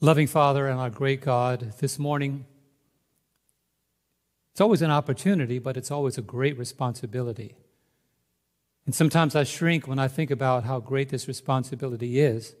Loving 0.00 0.28
Father 0.28 0.68
and 0.68 0.78
our 0.78 0.90
great 0.90 1.20
God, 1.20 1.74
this 1.80 1.98
morning, 1.98 2.44
it's 4.52 4.60
always 4.60 4.80
an 4.80 4.92
opportunity, 4.92 5.58
but 5.58 5.76
it's 5.76 5.90
always 5.90 6.16
a 6.16 6.22
great 6.22 6.56
responsibility. 6.56 7.56
And 8.86 8.94
sometimes 8.94 9.34
I 9.34 9.42
shrink 9.42 9.88
when 9.88 9.98
I 9.98 10.06
think 10.06 10.30
about 10.30 10.62
how 10.62 10.78
great 10.78 11.08
this 11.08 11.26
responsibility 11.26 12.20
is, 12.20 12.54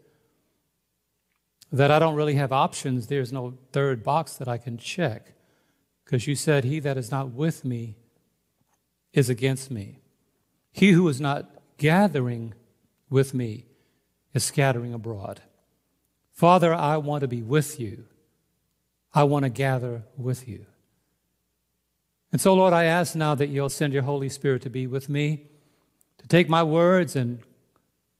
that 1.70 1.92
I 1.92 2.00
don't 2.00 2.16
really 2.16 2.34
have 2.34 2.50
options. 2.50 3.06
There's 3.06 3.32
no 3.32 3.56
third 3.70 4.02
box 4.02 4.34
that 4.34 4.48
I 4.48 4.58
can 4.58 4.76
check, 4.76 5.34
because 6.04 6.26
you 6.26 6.34
said, 6.34 6.64
He 6.64 6.80
that 6.80 6.98
is 6.98 7.12
not 7.12 7.30
with 7.30 7.64
me 7.64 7.94
is 9.12 9.30
against 9.30 9.70
me. 9.70 10.00
He 10.72 10.90
who 10.90 11.06
is 11.06 11.20
not 11.20 11.48
gathering 11.76 12.54
with 13.08 13.32
me 13.32 13.66
is 14.34 14.42
scattering 14.42 14.92
abroad. 14.92 15.40
Father, 16.38 16.72
I 16.72 16.98
want 16.98 17.22
to 17.22 17.26
be 17.26 17.42
with 17.42 17.80
you. 17.80 18.04
I 19.12 19.24
want 19.24 19.42
to 19.42 19.48
gather 19.48 20.04
with 20.16 20.46
you. 20.46 20.66
And 22.30 22.40
so, 22.40 22.54
Lord, 22.54 22.72
I 22.72 22.84
ask 22.84 23.16
now 23.16 23.34
that 23.34 23.48
you'll 23.48 23.68
send 23.68 23.92
your 23.92 24.04
Holy 24.04 24.28
Spirit 24.28 24.62
to 24.62 24.70
be 24.70 24.86
with 24.86 25.08
me, 25.08 25.48
to 26.18 26.28
take 26.28 26.48
my 26.48 26.62
words 26.62 27.16
and 27.16 27.40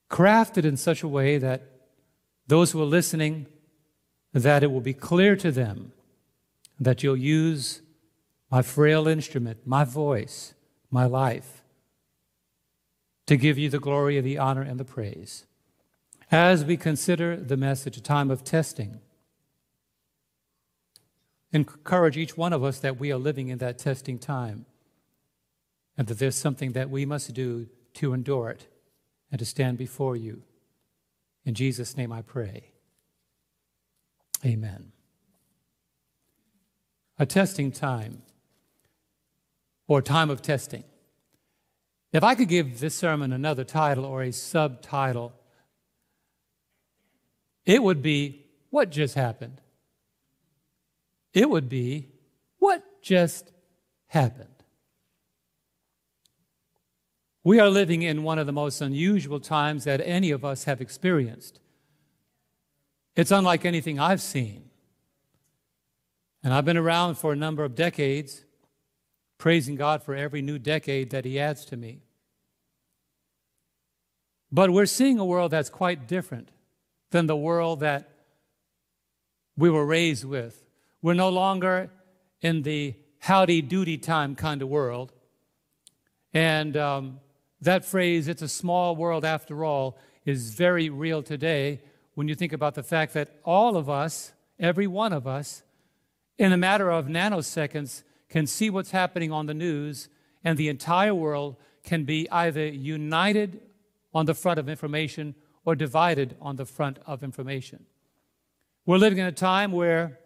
craft 0.08 0.58
it 0.58 0.64
in 0.64 0.76
such 0.76 1.04
a 1.04 1.06
way 1.06 1.38
that 1.38 1.62
those 2.48 2.72
who 2.72 2.82
are 2.82 2.86
listening, 2.86 3.46
that 4.32 4.64
it 4.64 4.72
will 4.72 4.80
be 4.80 4.94
clear 4.94 5.36
to 5.36 5.52
them 5.52 5.92
that 6.80 7.04
you'll 7.04 7.16
use 7.16 7.82
my 8.50 8.62
frail 8.62 9.06
instrument, 9.06 9.64
my 9.64 9.84
voice, 9.84 10.54
my 10.90 11.04
life, 11.04 11.62
to 13.26 13.36
give 13.36 13.58
you 13.58 13.70
the 13.70 13.78
glory, 13.78 14.20
the 14.20 14.38
honor, 14.38 14.62
and 14.62 14.80
the 14.80 14.84
praise. 14.84 15.44
As 16.30 16.64
we 16.64 16.76
consider 16.76 17.36
the 17.36 17.56
message, 17.56 17.96
a 17.96 18.02
time 18.02 18.30
of 18.30 18.44
testing, 18.44 19.00
encourage 21.52 22.18
each 22.18 22.36
one 22.36 22.52
of 22.52 22.62
us 22.62 22.78
that 22.80 23.00
we 23.00 23.10
are 23.10 23.18
living 23.18 23.48
in 23.48 23.58
that 23.58 23.78
testing 23.78 24.18
time 24.18 24.66
and 25.96 26.06
that 26.08 26.18
there's 26.18 26.36
something 26.36 26.72
that 26.72 26.90
we 26.90 27.06
must 27.06 27.32
do 27.32 27.68
to 27.94 28.12
endure 28.12 28.50
it 28.50 28.68
and 29.32 29.38
to 29.38 29.44
stand 29.44 29.78
before 29.78 30.16
you. 30.16 30.42
In 31.44 31.54
Jesus' 31.54 31.96
name 31.96 32.12
I 32.12 32.20
pray. 32.20 32.72
Amen. 34.44 34.92
A 37.18 37.24
testing 37.26 37.72
time 37.72 38.22
or 39.86 40.02
time 40.02 40.28
of 40.28 40.42
testing. 40.42 40.84
If 42.12 42.22
I 42.22 42.34
could 42.34 42.48
give 42.48 42.80
this 42.80 42.94
sermon 42.94 43.32
another 43.32 43.64
title 43.64 44.04
or 44.04 44.22
a 44.22 44.32
subtitle, 44.32 45.32
it 47.68 47.82
would 47.82 48.00
be 48.00 48.46
What 48.70 48.90
Just 48.90 49.14
Happened? 49.14 49.60
It 51.34 51.50
would 51.50 51.68
be 51.68 52.08
What 52.58 52.82
Just 53.02 53.52
Happened? 54.06 54.48
We 57.44 57.60
are 57.60 57.68
living 57.68 58.00
in 58.00 58.22
one 58.22 58.38
of 58.38 58.46
the 58.46 58.52
most 58.52 58.80
unusual 58.80 59.38
times 59.38 59.84
that 59.84 60.00
any 60.02 60.30
of 60.30 60.46
us 60.46 60.64
have 60.64 60.80
experienced. 60.80 61.60
It's 63.14 63.30
unlike 63.30 63.66
anything 63.66 64.00
I've 64.00 64.22
seen. 64.22 64.70
And 66.42 66.54
I've 66.54 66.64
been 66.64 66.78
around 66.78 67.16
for 67.16 67.32
a 67.34 67.36
number 67.36 67.64
of 67.64 67.74
decades, 67.74 68.46
praising 69.36 69.76
God 69.76 70.02
for 70.02 70.14
every 70.14 70.40
new 70.40 70.58
decade 70.58 71.10
that 71.10 71.26
He 71.26 71.38
adds 71.38 71.66
to 71.66 71.76
me. 71.76 72.00
But 74.50 74.70
we're 74.70 74.86
seeing 74.86 75.18
a 75.18 75.24
world 75.26 75.50
that's 75.50 75.68
quite 75.68 76.08
different 76.08 76.48
than 77.10 77.26
the 77.26 77.36
world 77.36 77.80
that 77.80 78.10
we 79.56 79.70
were 79.70 79.84
raised 79.84 80.24
with. 80.24 80.64
We're 81.02 81.14
no 81.14 81.28
longer 81.28 81.90
in 82.40 82.62
the 82.62 82.94
howdy 83.20 83.62
doody 83.62 83.98
time 83.98 84.34
kind 84.34 84.62
of 84.62 84.68
world. 84.68 85.12
And 86.32 86.76
um, 86.76 87.20
that 87.60 87.84
phrase, 87.84 88.28
it's 88.28 88.42
a 88.42 88.48
small 88.48 88.94
world 88.94 89.24
after 89.24 89.64
all, 89.64 89.98
is 90.24 90.54
very 90.54 90.90
real 90.90 91.22
today 91.22 91.80
when 92.14 92.28
you 92.28 92.34
think 92.34 92.52
about 92.52 92.74
the 92.74 92.82
fact 92.82 93.14
that 93.14 93.40
all 93.44 93.76
of 93.76 93.88
us, 93.88 94.32
every 94.58 94.86
one 94.86 95.12
of 95.12 95.26
us, 95.26 95.62
in 96.36 96.52
a 96.52 96.56
matter 96.56 96.90
of 96.90 97.06
nanoseconds, 97.06 98.02
can 98.28 98.46
see 98.46 98.70
what's 98.70 98.90
happening 98.90 99.32
on 99.32 99.46
the 99.46 99.54
news, 99.54 100.08
and 100.44 100.58
the 100.58 100.68
entire 100.68 101.14
world 101.14 101.56
can 101.82 102.04
be 102.04 102.30
either 102.30 102.66
united 102.66 103.60
on 104.12 104.26
the 104.26 104.34
front 104.34 104.58
of 104.58 104.68
information 104.68 105.34
or 105.68 105.76
divided 105.76 106.34
on 106.40 106.56
the 106.56 106.64
front 106.64 106.98
of 107.04 107.22
information. 107.22 107.84
We're 108.86 108.96
living 108.96 109.18
in 109.18 109.26
a 109.26 109.32
time 109.32 109.70
where 109.70 110.18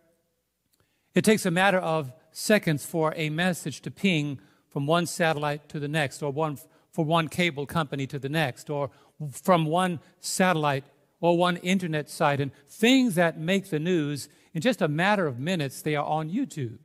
it 1.16 1.24
takes 1.24 1.44
a 1.44 1.50
matter 1.50 1.80
of 1.80 2.12
seconds 2.30 2.86
for 2.86 3.12
a 3.16 3.28
message 3.28 3.80
to 3.80 3.90
ping 3.90 4.38
from 4.68 4.86
one 4.86 5.04
satellite 5.04 5.68
to 5.70 5.80
the 5.80 5.88
next, 5.88 6.22
or 6.22 6.30
one 6.30 6.58
for 6.92 7.04
one 7.04 7.26
cable 7.26 7.66
company 7.66 8.06
to 8.06 8.20
the 8.20 8.28
next, 8.28 8.70
or 8.70 8.90
from 9.32 9.64
one 9.66 9.98
satellite 10.20 10.84
or 11.20 11.36
one 11.36 11.56
internet 11.56 12.08
site. 12.08 12.38
And 12.38 12.52
things 12.68 13.16
that 13.16 13.36
make 13.36 13.68
the 13.70 13.80
news, 13.80 14.28
in 14.54 14.60
just 14.60 14.80
a 14.80 14.86
matter 14.86 15.26
of 15.26 15.40
minutes, 15.40 15.82
they 15.82 15.96
are 15.96 16.06
on 16.06 16.30
YouTube. 16.30 16.78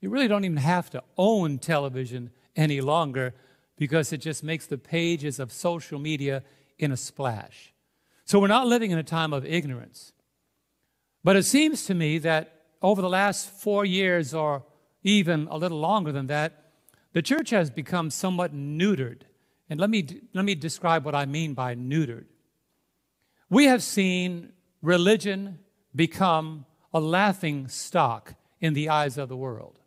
You 0.00 0.10
really 0.10 0.26
don't 0.26 0.44
even 0.44 0.56
have 0.56 0.90
to 0.90 1.04
own 1.16 1.60
television 1.60 2.30
any 2.56 2.80
longer 2.80 3.34
because 3.76 4.12
it 4.12 4.18
just 4.18 4.42
makes 4.42 4.66
the 4.66 4.78
pages 4.78 5.38
of 5.38 5.52
social 5.52 6.00
media 6.00 6.42
in 6.78 6.92
a 6.92 6.96
splash. 6.96 7.72
So 8.24 8.38
we're 8.38 8.46
not 8.46 8.66
living 8.66 8.90
in 8.90 8.98
a 8.98 9.02
time 9.02 9.32
of 9.32 9.44
ignorance. 9.44 10.12
But 11.24 11.36
it 11.36 11.44
seems 11.44 11.84
to 11.86 11.94
me 11.94 12.18
that 12.18 12.62
over 12.80 13.00
the 13.00 13.08
last 13.08 13.48
four 13.48 13.84
years, 13.84 14.34
or 14.34 14.64
even 15.02 15.46
a 15.50 15.56
little 15.56 15.78
longer 15.78 16.12
than 16.12 16.26
that, 16.26 16.72
the 17.12 17.22
church 17.22 17.50
has 17.50 17.70
become 17.70 18.10
somewhat 18.10 18.54
neutered. 18.54 19.22
And 19.68 19.78
let 19.78 19.90
me, 19.90 20.06
let 20.34 20.44
me 20.44 20.54
describe 20.54 21.04
what 21.04 21.14
I 21.14 21.26
mean 21.26 21.54
by 21.54 21.74
neutered. 21.74 22.26
We 23.48 23.66
have 23.66 23.82
seen 23.82 24.52
religion 24.80 25.58
become 25.94 26.66
a 26.92 27.00
laughing 27.00 27.68
stock 27.68 28.34
in 28.60 28.74
the 28.74 28.88
eyes 28.88 29.18
of 29.18 29.28
the 29.28 29.36
world. 29.36 29.78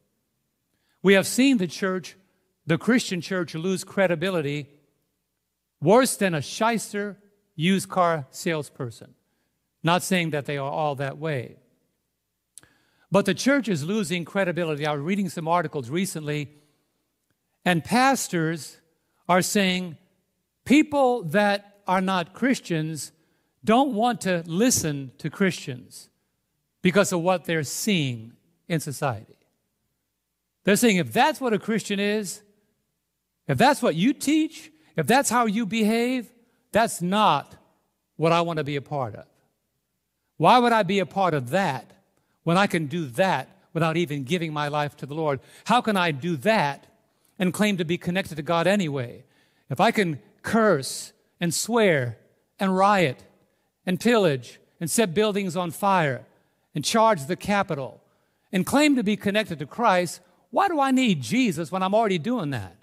We 1.02 1.14
have 1.14 1.28
seen 1.28 1.58
the 1.58 1.68
church, 1.68 2.16
the 2.66 2.78
Christian 2.78 3.22
church, 3.22 3.54
lose 3.56 3.84
credibility 3.84 4.70
worse 5.82 6.16
than 6.18 6.34
a 6.34 6.42
shyster 6.42 7.18
used 7.56 7.90
car 7.90 8.26
salesperson. 8.32 9.14
Not 9.84 10.04
saying 10.04 10.32
that 10.32 10.46
they 10.46 10.58
are 10.58 10.70
all 10.70 10.96
that 10.96 11.18
way. 11.18 11.58
But 13.12 13.26
the 13.26 13.34
church 13.34 13.70
is 13.70 13.84
losing 13.84 14.26
credibility. 14.26 14.86
I 14.86 14.94
was 14.94 15.02
reading 15.02 15.30
some 15.30 15.48
articles 15.48 15.90
recently 15.90 16.50
and 17.66 17.84
pastors 17.84 18.78
are 19.28 19.42
saying 19.42 19.98
people 20.66 21.24
that 21.24 21.80
are 21.88 22.02
not 22.02 22.34
Christians 22.34 23.12
don't 23.64 23.94
want 23.94 24.22
to 24.22 24.44
listen 24.46 25.12
to 25.18 25.30
Christians 25.30 26.10
because 26.84 27.12
of 27.12 27.22
what 27.22 27.46
they're 27.46 27.64
seeing 27.64 28.34
in 28.68 28.80
society. 28.80 29.36
They're 30.64 30.76
saying 30.76 30.98
if 30.98 31.12
that's 31.12 31.42
what 31.42 31.54
a 31.54 31.60
Christian 31.60 32.00
is, 32.00 32.42
if 33.48 33.58
that's 33.58 33.82
what 33.82 33.96
you 33.96 34.14
teach, 34.14 34.72
if 34.96 35.08
that's 35.08 35.30
how 35.30 35.46
you 35.46 35.66
behave, 35.66 36.32
that's 36.72 37.02
not 37.02 37.56
what 38.16 38.32
I 38.32 38.42
want 38.42 38.58
to 38.58 38.64
be 38.64 38.76
a 38.76 38.82
part 38.82 39.16
of. 39.16 39.26
Why 40.38 40.58
would 40.60 40.72
I 40.72 40.84
be 40.84 41.00
a 41.00 41.06
part 41.06 41.34
of 41.34 41.50
that 41.52 41.92
when 42.44 42.58
I 42.58 42.68
can 42.68 42.88
do 42.88 43.06
that 43.08 43.50
without 43.74 43.98
even 43.98 44.24
giving 44.24 44.54
my 44.54 44.68
life 44.68 44.96
to 44.98 45.06
the 45.06 45.14
Lord? 45.14 45.40
How 45.66 45.82
can 45.82 45.98
I 45.98 46.12
do 46.12 46.36
that 46.38 46.88
and 47.38 47.54
claim 47.54 47.78
to 47.78 47.86
be 47.86 47.98
connected 47.98 48.36
to 48.36 48.42
God 48.42 48.68
anyway. 48.68 49.24
If 49.70 49.80
I 49.80 49.92
can 49.92 50.20
curse 50.42 51.14
and 51.40 51.54
swear 51.54 52.18
and 52.60 52.76
riot 52.76 53.24
and 53.86 54.00
pillage 54.00 54.60
and 54.80 54.90
set 54.90 55.14
buildings 55.14 55.56
on 55.56 55.72
fire 55.72 56.26
and 56.74 56.84
charge 56.84 57.26
the 57.26 57.36
Capitol 57.36 58.02
and 58.52 58.66
claim 58.66 58.96
to 58.96 59.04
be 59.04 59.18
connected 59.18 59.60
to 59.60 59.66
Christ, 59.66 60.22
why 60.52 60.68
do 60.68 60.80
I 60.80 60.92
need 60.92 61.22
Jesus 61.22 61.72
when 61.72 61.84
I'm 61.84 61.96
already 61.96 62.20
doing 62.20 62.52
that? 62.52 62.78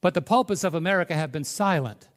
But 0.00 0.14
the 0.14 0.22
pulpits 0.22 0.64
of 0.64 0.74
America 0.74 1.14
have 1.14 1.32
been 1.32 1.44
silent. 1.44 2.08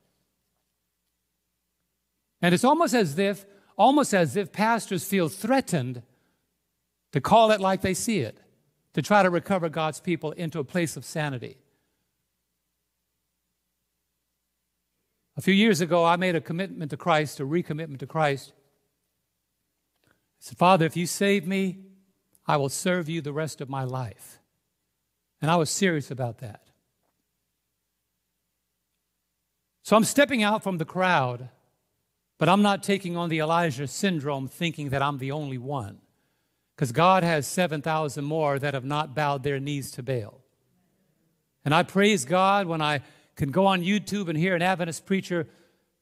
And 2.41 2.53
it's 2.53 2.63
almost 2.63 2.93
as 2.93 3.17
if, 3.17 3.45
almost 3.77 4.13
as 4.13 4.35
if 4.35 4.51
pastors 4.51 5.03
feel 5.03 5.29
threatened 5.29 6.03
to 7.11 7.21
call 7.21 7.51
it 7.51 7.59
like 7.59 7.81
they 7.81 7.93
see 7.93 8.19
it 8.19 8.39
to 8.93 9.01
try 9.01 9.23
to 9.23 9.29
recover 9.29 9.69
God's 9.69 9.99
people 9.99 10.31
into 10.31 10.59
a 10.59 10.63
place 10.63 10.97
of 10.97 11.05
sanity. 11.05 11.57
A 15.37 15.41
few 15.41 15.53
years 15.53 15.81
ago, 15.81 16.03
I 16.03 16.17
made 16.17 16.35
a 16.35 16.41
commitment 16.41 16.91
to 16.91 16.97
Christ, 16.97 17.39
a 17.39 17.45
recommitment 17.45 17.99
to 17.99 18.07
Christ. 18.07 18.51
I 20.05 20.11
said, 20.39 20.57
Father, 20.57 20.85
if 20.85 20.97
you 20.97 21.05
save 21.05 21.47
me, 21.47 21.79
I 22.45 22.57
will 22.57 22.69
serve 22.69 23.07
you 23.07 23.21
the 23.21 23.33
rest 23.33 23.61
of 23.61 23.69
my 23.69 23.83
life. 23.83 24.39
And 25.41 25.49
I 25.49 25.55
was 25.55 25.69
serious 25.69 26.11
about 26.11 26.39
that. 26.39 26.70
So 29.83 29.95
I'm 29.95 30.03
stepping 30.03 30.43
out 30.43 30.63
from 30.63 30.77
the 30.77 30.85
crowd, 30.85 31.49
But 32.37 32.49
I'm 32.49 32.63
not 32.63 32.81
taking 32.81 33.15
on 33.17 33.29
the 33.29 33.37
Elijah 33.37 33.87
syndrome 33.87 34.47
thinking 34.47 34.89
that 34.89 35.03
I'm 35.03 35.19
the 35.19 35.31
only 35.31 35.59
one. 35.59 35.99
Because 36.75 36.91
God 36.91 37.23
has 37.23 37.45
7,000 37.45 38.25
more 38.25 38.57
that 38.57 38.73
have 38.73 38.83
not 38.83 39.13
bowed 39.13 39.43
their 39.43 39.59
knees 39.59 39.91
to 39.91 40.01
Baal. 40.01 40.41
And 41.63 41.71
I 41.75 41.83
praise 41.83 42.25
God 42.25 42.65
when 42.65 42.81
I 42.81 43.01
can 43.35 43.51
go 43.51 43.67
on 43.67 43.83
YouTube 43.83 44.27
and 44.27 44.35
hear 44.35 44.55
an 44.55 44.63
Adventist 44.63 45.05
preacher 45.05 45.47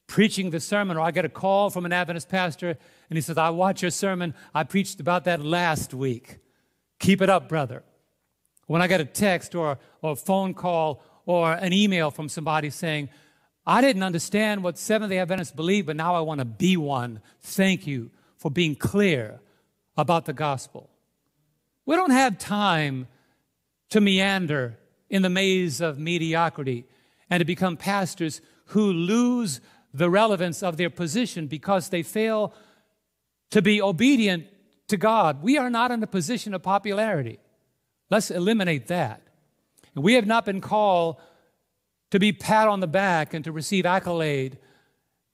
preaching 0.08 0.50
the 0.50 0.62
sermon, 0.62 0.96
or 0.96 1.02
I 1.02 1.12
get 1.12 1.26
a 1.26 1.30
call 1.30 1.70
from 1.70 1.86
an 1.86 1.92
Adventist 1.92 2.30
pastor 2.30 2.78
and 3.10 3.18
he 3.18 3.22
says, 3.22 3.38
I 3.38 3.50
watch 3.50 3.82
your 3.82 3.92
sermon. 3.92 4.34
I 4.54 4.64
preached 4.64 5.02
about 5.02 5.26
that 5.26 5.44
last 5.44 5.94
week. 5.94 6.40
Keep 7.00 7.22
it 7.22 7.30
up, 7.30 7.50
brother. 7.50 7.84
When 8.68 8.82
I 8.82 8.88
get 8.88 9.02
a 9.02 9.06
text 9.06 9.56
or, 9.56 9.78
or 10.02 10.12
a 10.14 10.16
phone 10.16 10.54
call 10.54 11.04
or 11.26 11.54
an 11.54 11.74
email 11.74 12.12
from 12.12 12.30
somebody 12.30 12.70
saying, 12.70 13.10
I 13.70 13.82
didn't 13.82 14.02
understand 14.02 14.64
what 14.64 14.80
Seventh 14.80 15.12
day 15.12 15.20
Adventists 15.20 15.52
believe, 15.52 15.86
but 15.86 15.96
now 15.96 16.16
I 16.16 16.22
want 16.22 16.40
to 16.40 16.46
be 16.46 16.76
one. 16.76 17.22
Thank 17.42 17.86
you 17.86 18.10
for 18.36 18.50
being 18.50 18.76
clear 18.76 19.42
about 19.96 20.26
the 20.26 20.34
gospel. 20.34 20.90
We 21.86 21.96
don't 21.96 22.10
have 22.10 22.40
time 22.40 23.08
to 23.92 24.02
meander 24.02 24.80
in 25.08 25.22
the 25.22 25.30
maze 25.30 25.82
of 25.82 26.00
mediocrity 26.00 26.86
and 27.30 27.42
to 27.42 27.46
become 27.46 27.78
pastors 27.78 28.42
who 28.70 28.92
lose 28.92 29.62
the 29.94 30.10
relevance 30.10 30.64
of 30.64 30.78
their 30.78 30.90
position 30.90 31.46
because 31.46 31.90
they 31.90 32.02
fail 32.02 32.56
to 33.52 33.62
be 33.62 33.84
obedient 33.84 34.48
to 34.88 34.98
God. 34.98 35.44
We 35.44 35.60
are 35.60 35.70
not 35.70 35.92
in 35.92 36.02
a 36.02 36.08
position 36.08 36.56
of 36.56 36.64
popularity. 36.64 37.38
Let's 38.10 38.32
eliminate 38.32 38.88
that. 38.88 39.22
And 39.94 40.04
we 40.04 40.16
have 40.16 40.26
not 40.26 40.44
been 40.44 40.60
called 40.60 41.18
to 42.12 42.20
be 42.20 42.32
pat 42.32 42.68
on 42.68 42.80
the 42.80 42.88
back 42.88 43.34
and 43.34 43.44
to 43.46 43.52
receive 43.52 43.86
accolade. 43.86 44.58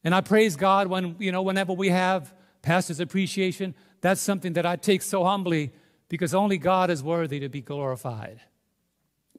And 0.04 0.14
I 0.14 0.22
praise 0.22 0.56
God 0.56 0.88
when, 0.88 1.16
you 1.20 1.32
know, 1.32 1.42
whenever 1.42 1.74
we 1.74 1.90
have 1.90 2.34
pastor's 2.62 3.00
appreciation, 3.00 3.76
that's 4.02 4.22
something 4.22 4.54
that 4.54 4.66
I 4.66 4.76
take 4.76 5.02
so 5.02 5.24
humbly 5.24 5.72
because 6.10 6.34
only 6.34 6.58
God 6.58 6.90
is 6.90 7.02
worthy 7.02 7.40
to 7.40 7.50
be 7.50 7.62
glorified. 7.62 8.42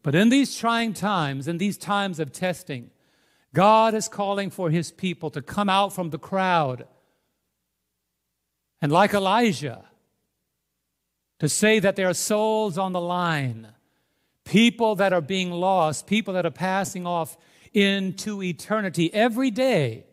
But 0.03 0.15
in 0.15 0.29
these 0.29 0.57
trying 0.57 0.95
times, 0.95 1.49
in 1.49 1.59
these 1.59 1.77
times 1.77 2.21
of 2.21 2.33
testing, 2.33 2.91
God 3.53 3.95
is 3.95 4.09
calling 4.09 4.51
for 4.51 4.71
his 4.71 4.93
people 4.93 5.31
to 5.31 5.43
come 5.43 5.69
out 5.69 5.93
from 5.93 6.11
the 6.11 6.19
crowd 6.19 6.87
and, 8.83 8.93
like 8.93 9.15
Elijah, 9.15 9.85
to 11.39 11.49
say 11.49 11.79
that 11.79 11.97
there 11.97 12.09
are 12.09 12.15
souls 12.15 12.79
on 12.79 12.93
the 12.93 13.01
line 13.01 13.69
people 14.47 14.95
that 14.95 15.13
are 15.13 15.21
being 15.21 15.51
lost, 15.51 16.07
people 16.07 16.33
that 16.35 16.47
are 16.47 16.51
passing 16.51 17.07
off 17.07 17.37
into 17.75 18.43
eternity 18.43 19.13
every 19.13 19.51
day. 19.51 20.07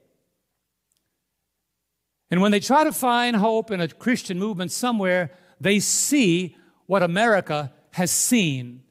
And 2.30 2.42
when 2.42 2.52
they 2.52 2.60
try 2.60 2.84
to 2.84 2.92
find 2.92 3.36
hope 3.38 3.72
in 3.72 3.80
a 3.80 3.88
Christian 3.88 4.38
movement 4.38 4.72
somewhere, 4.72 5.32
they 5.62 5.80
see 5.80 6.58
what 6.88 7.04
America 7.04 7.72
has 7.92 8.12
seen 8.12 8.84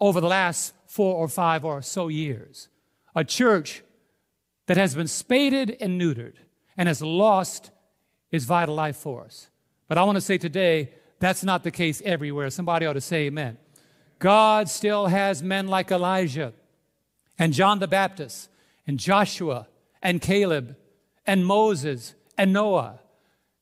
over 0.00 0.20
the 0.20 0.28
last 0.28 0.72
four 0.86 1.16
or 1.16 1.28
five 1.28 1.64
or 1.64 1.82
so 1.82 2.08
years. 2.08 2.68
A 3.16 3.24
church 3.24 3.82
that 4.66 4.76
has 4.76 4.94
been 4.94 5.08
spaded 5.08 5.76
and 5.80 6.00
neutered 6.00 6.34
and 6.76 6.88
has 6.88 7.02
lost 7.02 7.72
its 8.30 8.44
vital 8.44 8.74
life 8.74 8.96
force. 8.96 9.48
But 9.88 9.98
I 9.98 10.04
want 10.04 10.16
to 10.16 10.20
say 10.20 10.38
today, 10.38 10.92
that's 11.18 11.42
not 11.44 11.64
the 11.64 11.70
case 11.70 12.00
everywhere. 12.04 12.48
Somebody 12.50 12.86
ought 12.86 12.94
to 12.94 13.00
say 13.00 13.26
amen. 13.26 13.58
God 14.18 14.68
still 14.68 15.06
has 15.06 15.42
men 15.42 15.68
like 15.68 15.90
Elijah 15.90 16.52
and 17.38 17.52
John 17.52 17.78
the 17.78 17.88
Baptist 17.88 18.48
and 18.86 18.98
Joshua 18.98 19.68
and 20.02 20.20
Caleb 20.20 20.76
and 21.26 21.44
Moses 21.44 22.14
and 22.38 22.52
Noah. 22.52 23.00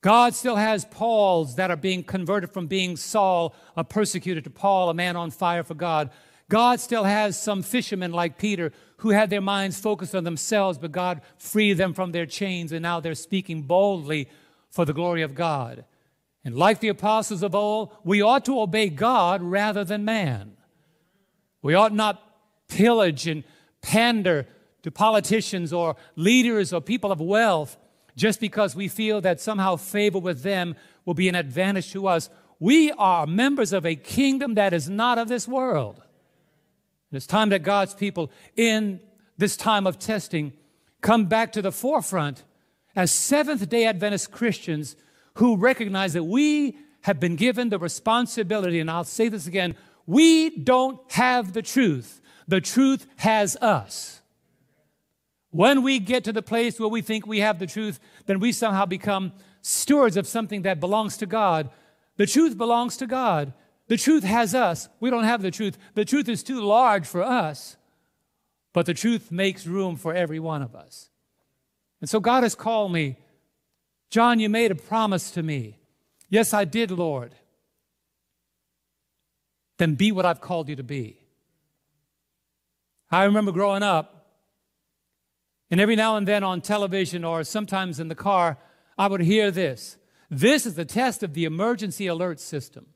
God 0.02 0.34
still 0.34 0.56
has 0.56 0.84
Pauls 0.84 1.54
that 1.56 1.70
are 1.70 1.76
being 1.76 2.02
converted 2.02 2.50
from 2.50 2.66
being 2.66 2.96
Saul, 2.96 3.54
a 3.76 3.84
persecutor, 3.84 4.40
to 4.40 4.50
Paul, 4.50 4.90
a 4.90 4.94
man 4.94 5.14
on 5.16 5.30
fire 5.30 5.62
for 5.62 5.74
God. 5.74 6.10
God 6.48 6.80
still 6.80 7.04
has 7.04 7.40
some 7.40 7.62
fishermen 7.62 8.12
like 8.12 8.36
Peter 8.36 8.72
who 8.98 9.10
had 9.10 9.30
their 9.30 9.40
minds 9.40 9.80
focused 9.80 10.14
on 10.14 10.24
themselves, 10.24 10.76
but 10.76 10.92
God 10.92 11.22
freed 11.36 11.74
them 11.74 11.94
from 11.94 12.12
their 12.12 12.26
chains, 12.26 12.72
and 12.72 12.82
now 12.82 13.00
they're 13.00 13.14
speaking 13.14 13.62
boldly 13.62 14.28
for 14.70 14.84
the 14.84 14.92
glory 14.92 15.22
of 15.22 15.34
God. 15.34 15.84
And 16.44 16.56
like 16.56 16.80
the 16.80 16.88
apostles 16.88 17.42
of 17.42 17.54
old, 17.54 17.96
we 18.04 18.20
ought 18.20 18.44
to 18.46 18.60
obey 18.60 18.88
God 18.88 19.42
rather 19.42 19.84
than 19.84 20.04
man. 20.04 20.56
We 21.62 21.74
ought 21.74 21.94
not 21.94 22.20
pillage 22.68 23.28
and 23.28 23.44
pander 23.80 24.46
to 24.82 24.90
politicians 24.90 25.72
or 25.72 25.96
leaders 26.16 26.72
or 26.72 26.80
people 26.80 27.12
of 27.12 27.20
wealth 27.20 27.76
just 28.16 28.40
because 28.40 28.74
we 28.74 28.88
feel 28.88 29.20
that 29.20 29.40
somehow 29.40 29.76
favor 29.76 30.18
with 30.18 30.42
them 30.42 30.74
will 31.04 31.14
be 31.14 31.28
an 31.28 31.34
advantage 31.34 31.92
to 31.92 32.06
us. 32.06 32.28
We 32.58 32.92
are 32.92 33.26
members 33.26 33.72
of 33.72 33.86
a 33.86 33.96
kingdom 33.96 34.54
that 34.54 34.72
is 34.72 34.88
not 34.88 35.18
of 35.18 35.28
this 35.28 35.48
world. 35.48 35.96
And 37.10 37.16
it's 37.16 37.26
time 37.26 37.50
that 37.50 37.62
God's 37.62 37.94
people 37.94 38.30
in 38.56 39.00
this 39.38 39.56
time 39.56 39.86
of 39.86 39.98
testing 39.98 40.52
come 41.00 41.26
back 41.26 41.52
to 41.52 41.62
the 41.62 41.72
forefront 41.72 42.44
as 42.94 43.10
Seventh 43.10 43.68
day 43.68 43.86
Adventist 43.86 44.30
Christians 44.30 44.96
who 45.34 45.56
recognize 45.56 46.12
that 46.12 46.24
we 46.24 46.76
have 47.02 47.18
been 47.18 47.36
given 47.36 47.68
the 47.68 47.78
responsibility, 47.78 48.80
and 48.80 48.90
I'll 48.90 49.04
say 49.04 49.28
this 49.28 49.46
again 49.46 49.76
we 50.06 50.50
don't 50.50 51.00
have 51.12 51.52
the 51.52 51.62
truth, 51.62 52.20
the 52.48 52.60
truth 52.60 53.06
has 53.16 53.56
us. 53.56 54.20
When 55.50 55.82
we 55.82 55.98
get 55.98 56.24
to 56.24 56.32
the 56.32 56.42
place 56.42 56.80
where 56.80 56.88
we 56.88 57.02
think 57.02 57.26
we 57.26 57.40
have 57.40 57.58
the 57.58 57.66
truth, 57.66 58.00
then 58.26 58.40
we 58.40 58.52
somehow 58.52 58.86
become 58.86 59.32
stewards 59.60 60.16
of 60.16 60.26
something 60.26 60.62
that 60.62 60.80
belongs 60.80 61.16
to 61.18 61.26
God. 61.26 61.70
The 62.16 62.26
truth 62.26 62.56
belongs 62.56 62.96
to 62.96 63.06
God. 63.06 63.52
The 63.88 63.98
truth 63.98 64.24
has 64.24 64.54
us. 64.54 64.88
We 64.98 65.10
don't 65.10 65.24
have 65.24 65.42
the 65.42 65.50
truth. 65.50 65.76
The 65.94 66.04
truth 66.04 66.28
is 66.28 66.42
too 66.42 66.62
large 66.62 67.06
for 67.06 67.22
us, 67.22 67.76
but 68.72 68.86
the 68.86 68.94
truth 68.94 69.30
makes 69.30 69.66
room 69.66 69.96
for 69.96 70.14
every 70.14 70.40
one 70.40 70.62
of 70.62 70.74
us. 70.74 71.10
And 72.00 72.08
so 72.08 72.18
God 72.18 72.42
has 72.42 72.54
called 72.54 72.92
me 72.92 73.18
John, 74.12 74.40
you 74.40 74.50
made 74.50 74.70
a 74.70 74.74
promise 74.74 75.30
to 75.30 75.42
me. 75.42 75.78
Yes, 76.28 76.52
I 76.52 76.66
did, 76.66 76.90
Lord. 76.90 77.34
Then 79.78 79.94
be 79.94 80.12
what 80.12 80.26
I've 80.26 80.42
called 80.42 80.68
you 80.68 80.76
to 80.76 80.82
be. 80.82 81.18
I 83.10 83.24
remember 83.24 83.52
growing 83.52 83.82
up, 83.82 84.26
and 85.70 85.80
every 85.80 85.96
now 85.96 86.16
and 86.18 86.28
then 86.28 86.44
on 86.44 86.60
television 86.60 87.24
or 87.24 87.42
sometimes 87.42 87.98
in 87.98 88.08
the 88.08 88.14
car, 88.14 88.58
I 88.98 89.06
would 89.06 89.22
hear 89.22 89.50
this. 89.50 89.96
This 90.28 90.66
is 90.66 90.74
the 90.74 90.84
test 90.84 91.22
of 91.22 91.32
the 91.32 91.46
emergency 91.46 92.06
alert 92.06 92.38
system. 92.38 92.88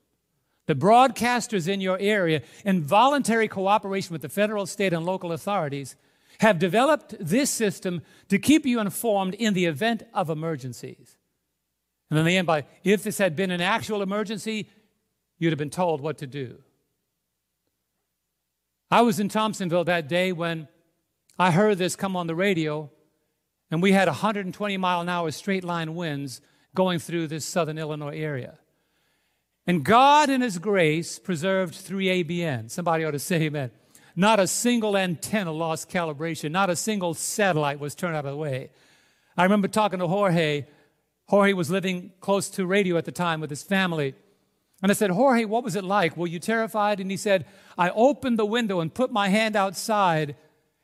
The 0.67 0.75
broadcasters 0.75 1.67
in 1.67 1.81
your 1.81 1.97
area, 1.99 2.43
in 2.63 2.83
voluntary 2.83 3.47
cooperation 3.47 4.13
with 4.13 4.21
the 4.21 4.29
federal, 4.29 4.67
state, 4.67 4.93
and 4.93 5.03
local 5.03 5.31
authorities, 5.31 5.95
have 6.39 6.59
developed 6.59 7.15
this 7.19 7.49
system 7.49 8.01
to 8.29 8.37
keep 8.37 8.65
you 8.65 8.79
informed 8.79 9.33
in 9.35 9.53
the 9.53 9.65
event 9.65 10.03
of 10.13 10.29
emergencies. 10.29 11.17
And 12.09 12.17
then 12.17 12.25
they 12.25 12.37
end 12.37 12.47
by 12.47 12.65
if 12.83 13.03
this 13.03 13.17
had 13.17 13.35
been 13.35 13.51
an 13.51 13.61
actual 13.61 14.01
emergency, 14.01 14.69
you'd 15.39 15.51
have 15.51 15.59
been 15.59 15.69
told 15.69 16.01
what 16.01 16.17
to 16.19 16.27
do. 16.27 16.59
I 18.89 19.01
was 19.01 19.19
in 19.19 19.27
Thompsonville 19.27 19.85
that 19.85 20.07
day 20.07 20.31
when 20.31 20.67
I 21.37 21.51
heard 21.51 21.77
this 21.77 21.95
come 21.95 22.15
on 22.15 22.27
the 22.27 22.35
radio, 22.35 22.89
and 23.69 23.81
we 23.81 23.91
had 23.91 24.07
120 24.07 24.77
mile 24.77 25.01
an 25.01 25.09
hour 25.09 25.29
straight 25.31 25.63
line 25.63 25.93
winds 25.93 26.41
going 26.73 26.99
through 26.99 27.27
this 27.27 27.45
southern 27.45 27.77
Illinois 27.77 28.17
area. 28.17 28.59
And 29.65 29.83
God, 29.83 30.29
in 30.29 30.39
His 30.39 30.57
grace, 30.57 31.19
preserved 31.19 31.73
3ABN. 31.73 32.71
Somebody 32.71 33.03
ought 33.03 33.11
to 33.11 33.19
say 33.19 33.43
amen. 33.43 33.71
Not 34.19 34.39
a 34.39 34.47
single 34.47 34.97
antenna 34.97 35.51
lost 35.51 35.91
calibration. 35.91 36.49
Not 36.49 36.71
a 36.71 36.75
single 36.75 37.13
satellite 37.13 37.79
was 37.79 37.93
turned 37.93 38.15
out 38.15 38.25
of 38.25 38.31
the 38.31 38.37
way. 38.37 38.71
I 39.37 39.43
remember 39.43 39.67
talking 39.67 39.99
to 39.99 40.07
Jorge. 40.07 40.65
Jorge 41.27 41.53
was 41.53 41.69
living 41.69 42.11
close 42.19 42.49
to 42.49 42.65
radio 42.65 42.97
at 42.97 43.05
the 43.05 43.11
time 43.11 43.39
with 43.39 43.51
his 43.51 43.61
family. 43.61 44.15
And 44.81 44.91
I 44.91 44.95
said, 44.95 45.11
Jorge, 45.11 45.45
what 45.45 45.63
was 45.63 45.75
it 45.75 45.83
like? 45.83 46.17
Were 46.17 46.25
you 46.25 46.39
terrified? 46.39 46.99
And 46.99 47.11
he 47.11 47.17
said, 47.17 47.45
I 47.77 47.91
opened 47.91 48.39
the 48.39 48.45
window 48.45 48.79
and 48.79 48.91
put 48.91 49.11
my 49.11 49.29
hand 49.29 49.55
outside, 49.55 50.35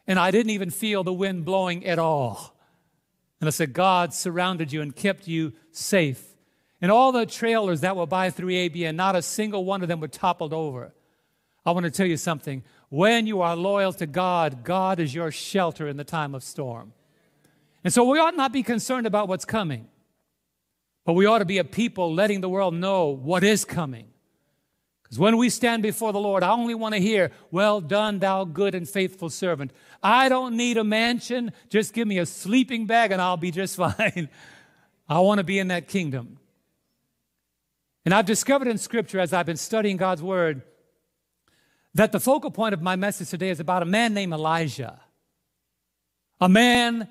and 0.05 0.19
I 0.19 0.29
didn't 0.29 0.51
even 0.51 0.69
feel 0.69 1.03
the 1.03 1.11
wind 1.11 1.43
blowing 1.43 1.87
at 1.87 1.97
all. 1.97 2.55
And 3.41 3.47
I 3.47 3.51
said, 3.51 3.73
God 3.73 4.13
surrounded 4.13 4.71
you 4.71 4.83
and 4.83 4.95
kept 4.95 5.27
you 5.27 5.53
safe. 5.71 6.23
And 6.81 6.91
all 6.91 7.11
the 7.11 7.25
trailers 7.25 7.81
that 7.81 7.95
were 7.95 8.05
by 8.05 8.29
3ABN, 8.29 8.95
not 8.95 9.15
a 9.15 9.23
single 9.23 9.65
one 9.65 9.81
of 9.81 9.87
them 9.87 10.01
were 10.01 10.07
toppled 10.07 10.53
over. 10.53 10.93
I 11.65 11.71
want 11.71 11.85
to 11.85 11.91
tell 11.91 12.05
you 12.05 12.17
something. 12.17 12.63
When 12.93 13.25
you 13.25 13.41
are 13.41 13.55
loyal 13.55 13.91
to 13.93 14.05
God, 14.05 14.63
God 14.63 14.99
is 14.99 15.15
your 15.15 15.31
shelter 15.31 15.87
in 15.87 15.97
the 15.97 16.03
time 16.03 16.35
of 16.35 16.43
storm. 16.43 16.93
And 17.83 17.91
so 17.91 18.03
we 18.03 18.19
ought 18.19 18.37
not 18.37 18.53
be 18.53 18.61
concerned 18.61 19.07
about 19.07 19.27
what's 19.27 19.45
coming, 19.45 19.87
but 21.03 21.13
we 21.13 21.25
ought 21.25 21.39
to 21.39 21.45
be 21.45 21.57
a 21.57 21.63
people 21.63 22.13
letting 22.13 22.41
the 22.41 22.49
world 22.49 22.75
know 22.75 23.07
what 23.07 23.43
is 23.43 23.65
coming. 23.65 24.09
Because 25.01 25.17
when 25.17 25.37
we 25.37 25.49
stand 25.49 25.81
before 25.81 26.13
the 26.13 26.19
Lord, 26.19 26.43
I 26.43 26.51
only 26.51 26.75
want 26.75 26.93
to 26.93 27.01
hear, 27.01 27.31
Well 27.49 27.81
done, 27.81 28.19
thou 28.19 28.43
good 28.43 28.75
and 28.75 28.87
faithful 28.87 29.31
servant. 29.31 29.71
I 30.03 30.29
don't 30.29 30.55
need 30.55 30.77
a 30.77 30.83
mansion. 30.83 31.51
Just 31.69 31.95
give 31.95 32.07
me 32.07 32.19
a 32.19 32.27
sleeping 32.27 32.85
bag 32.85 33.11
and 33.11 33.19
I'll 33.19 33.37
be 33.37 33.49
just 33.49 33.75
fine. 33.75 34.29
I 35.09 35.19
want 35.21 35.39
to 35.39 35.43
be 35.43 35.57
in 35.57 35.69
that 35.69 35.87
kingdom. 35.87 36.37
And 38.05 38.13
I've 38.13 38.27
discovered 38.27 38.67
in 38.67 38.77
Scripture 38.77 39.19
as 39.19 39.33
I've 39.33 39.47
been 39.47 39.57
studying 39.57 39.97
God's 39.97 40.21
Word 40.21 40.61
that 41.93 42.11
the 42.11 42.19
focal 42.19 42.51
point 42.51 42.73
of 42.73 42.81
my 42.81 42.95
message 42.95 43.29
today 43.29 43.49
is 43.49 43.59
about 43.59 43.83
a 43.83 43.85
man 43.85 44.13
named 44.13 44.33
Elijah, 44.33 44.99
a 46.41 46.49
man 46.49 47.07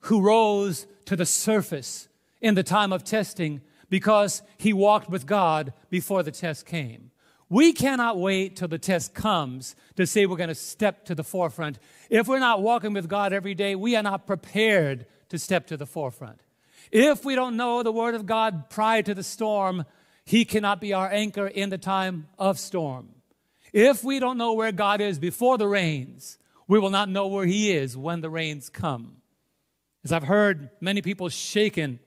who 0.00 0.20
rose 0.20 0.86
to 1.06 1.16
the 1.16 1.26
surface 1.26 2.08
in 2.40 2.54
the 2.54 2.62
time 2.62 2.92
of 2.92 3.04
testing 3.04 3.60
because 3.88 4.42
he 4.58 4.72
walked 4.72 5.08
with 5.08 5.26
God 5.26 5.72
before 5.90 6.22
the 6.22 6.30
test 6.30 6.66
came. 6.66 7.10
We 7.48 7.72
cannot 7.72 8.18
wait 8.18 8.56
till 8.56 8.68
the 8.68 8.78
test 8.78 9.14
comes 9.14 9.76
to 9.94 10.06
say 10.06 10.26
we're 10.26 10.36
going 10.36 10.48
to 10.48 10.54
step 10.54 11.04
to 11.06 11.14
the 11.14 11.22
forefront. 11.22 11.78
If 12.10 12.26
we're 12.26 12.40
not 12.40 12.60
walking 12.60 12.92
with 12.92 13.08
God 13.08 13.32
every 13.32 13.54
day, 13.54 13.76
we 13.76 13.94
are 13.94 14.02
not 14.02 14.26
prepared 14.26 15.06
to 15.28 15.38
step 15.38 15.68
to 15.68 15.76
the 15.76 15.86
forefront. 15.86 16.40
If 16.90 17.24
we 17.24 17.36
don't 17.36 17.56
know 17.56 17.82
the 17.82 17.92
Word 17.92 18.16
of 18.16 18.26
God 18.26 18.68
prior 18.68 19.02
to 19.02 19.14
the 19.14 19.22
storm, 19.22 19.84
He 20.24 20.44
cannot 20.44 20.80
be 20.80 20.92
our 20.92 21.10
anchor 21.10 21.46
in 21.46 21.70
the 21.70 21.78
time 21.78 22.28
of 22.38 22.58
storm. 22.58 23.15
If 23.76 24.02
we 24.02 24.20
don't 24.20 24.38
know 24.38 24.54
where 24.54 24.72
God 24.72 25.02
is 25.02 25.18
before 25.18 25.58
the 25.58 25.68
rains, 25.68 26.38
we 26.66 26.78
will 26.78 26.88
not 26.88 27.10
know 27.10 27.26
where 27.26 27.44
He 27.44 27.72
is 27.72 27.94
when 27.94 28.22
the 28.22 28.30
rains 28.30 28.70
come. 28.70 29.18
As 30.02 30.12
I've 30.12 30.22
heard 30.22 30.70
many 30.80 31.02
people 31.02 31.28
shaken 31.28 31.98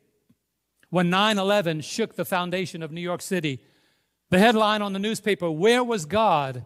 when 0.90 1.12
9 1.12 1.38
11 1.38 1.82
shook 1.82 2.16
the 2.16 2.26
foundation 2.26 2.82
of 2.82 2.92
New 2.92 3.02
York 3.02 3.22
City, 3.22 3.60
the 4.32 4.40
headline 4.40 4.82
on 4.82 4.94
the 4.94 5.00
newspaper, 5.00 5.52
Where 5.52 5.84
was 5.84 6.06
God? 6.06 6.66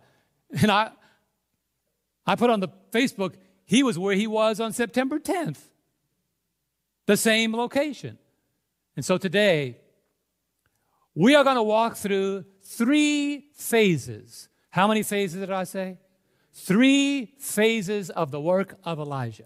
And 0.62 0.72
I, 0.72 0.92
I 2.26 2.38
put 2.38 2.50
on 2.50 2.62
the 2.62 2.70
Facebook, 2.94 3.34
He 3.66 3.84
was 3.84 4.00
where 4.00 4.16
He 4.16 4.26
was 4.26 4.62
on 4.62 4.72
September 4.72 5.20
10th, 5.20 5.60
the 7.08 7.18
same 7.18 7.54
location. 7.54 8.18
And 8.96 9.04
so 9.04 9.18
today, 9.18 9.80
we 11.14 11.36
are 11.36 11.44
going 11.44 11.58
to 11.58 11.64
walk 11.64 11.98
through 11.98 12.46
three 12.62 13.50
phases. 13.54 14.48
How 14.74 14.88
many 14.88 15.04
phases 15.04 15.40
did 15.40 15.52
I 15.52 15.66
say? 15.66 16.00
Three 16.52 17.36
phases 17.38 18.10
of 18.10 18.32
the 18.32 18.42
work 18.42 18.80
of 18.84 18.98
Elijah 18.98 19.46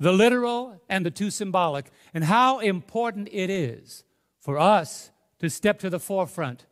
the 0.00 0.12
literal 0.12 0.82
and 0.90 1.06
the 1.06 1.12
two 1.12 1.30
symbolic, 1.30 1.92
and 2.12 2.24
how 2.24 2.58
important 2.58 3.28
it 3.30 3.48
is 3.48 4.02
for 4.40 4.58
us 4.58 5.10
to 5.38 5.48
step 5.48 5.78
to 5.78 5.88
the 5.88 6.00
forefront. 6.00 6.66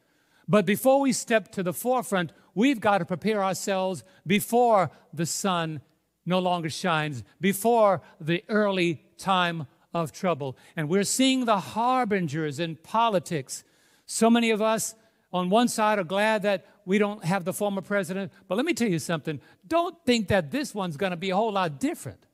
But 0.49 0.66
before 0.66 1.00
we 1.00 1.12
step 1.12 1.50
to 1.52 1.62
the 1.62 1.73
forefront, 1.73 2.32
we've 2.54 2.80
got 2.80 2.99
to 2.99 3.06
prepare 3.06 3.42
ourselves 3.42 4.02
before 4.26 4.90
the 5.12 5.25
sun 5.25 5.80
no 6.26 6.40
longer 6.40 6.68
shines, 6.68 7.23
before 7.40 8.02
the 8.20 8.44
early 8.49 9.04
time 9.16 9.68
of 9.94 10.11
trouble. 10.11 10.56
And 10.76 10.88
we're 10.88 11.04
seeing 11.04 11.44
the 11.44 11.61
harbingers 11.61 12.58
in 12.58 12.76
politics. 12.76 13.62
So 14.06 14.28
many 14.28 14.50
of 14.50 14.61
us 14.61 14.96
on 15.35 15.50
one 15.50 15.67
side 15.67 15.99
are 15.99 16.05
glad 16.05 16.43
that 16.43 16.64
we 16.87 16.97
don't 16.97 17.25
have 17.25 17.45
the 17.45 17.53
former 17.53 17.83
president. 17.83 18.33
But 18.47 18.55
let 18.55 18.64
me 18.64 18.73
tell 18.73 18.88
you 18.88 19.00
something 19.00 19.41
don't 19.67 19.97
think 20.07 20.29
that 20.29 20.50
this 20.50 20.75
one's 20.75 20.97
going 20.97 21.11
to 21.11 21.17
be 21.17 21.31
a 21.31 21.37
whole 21.37 21.53
lot 21.53 21.81
different. 21.81 22.25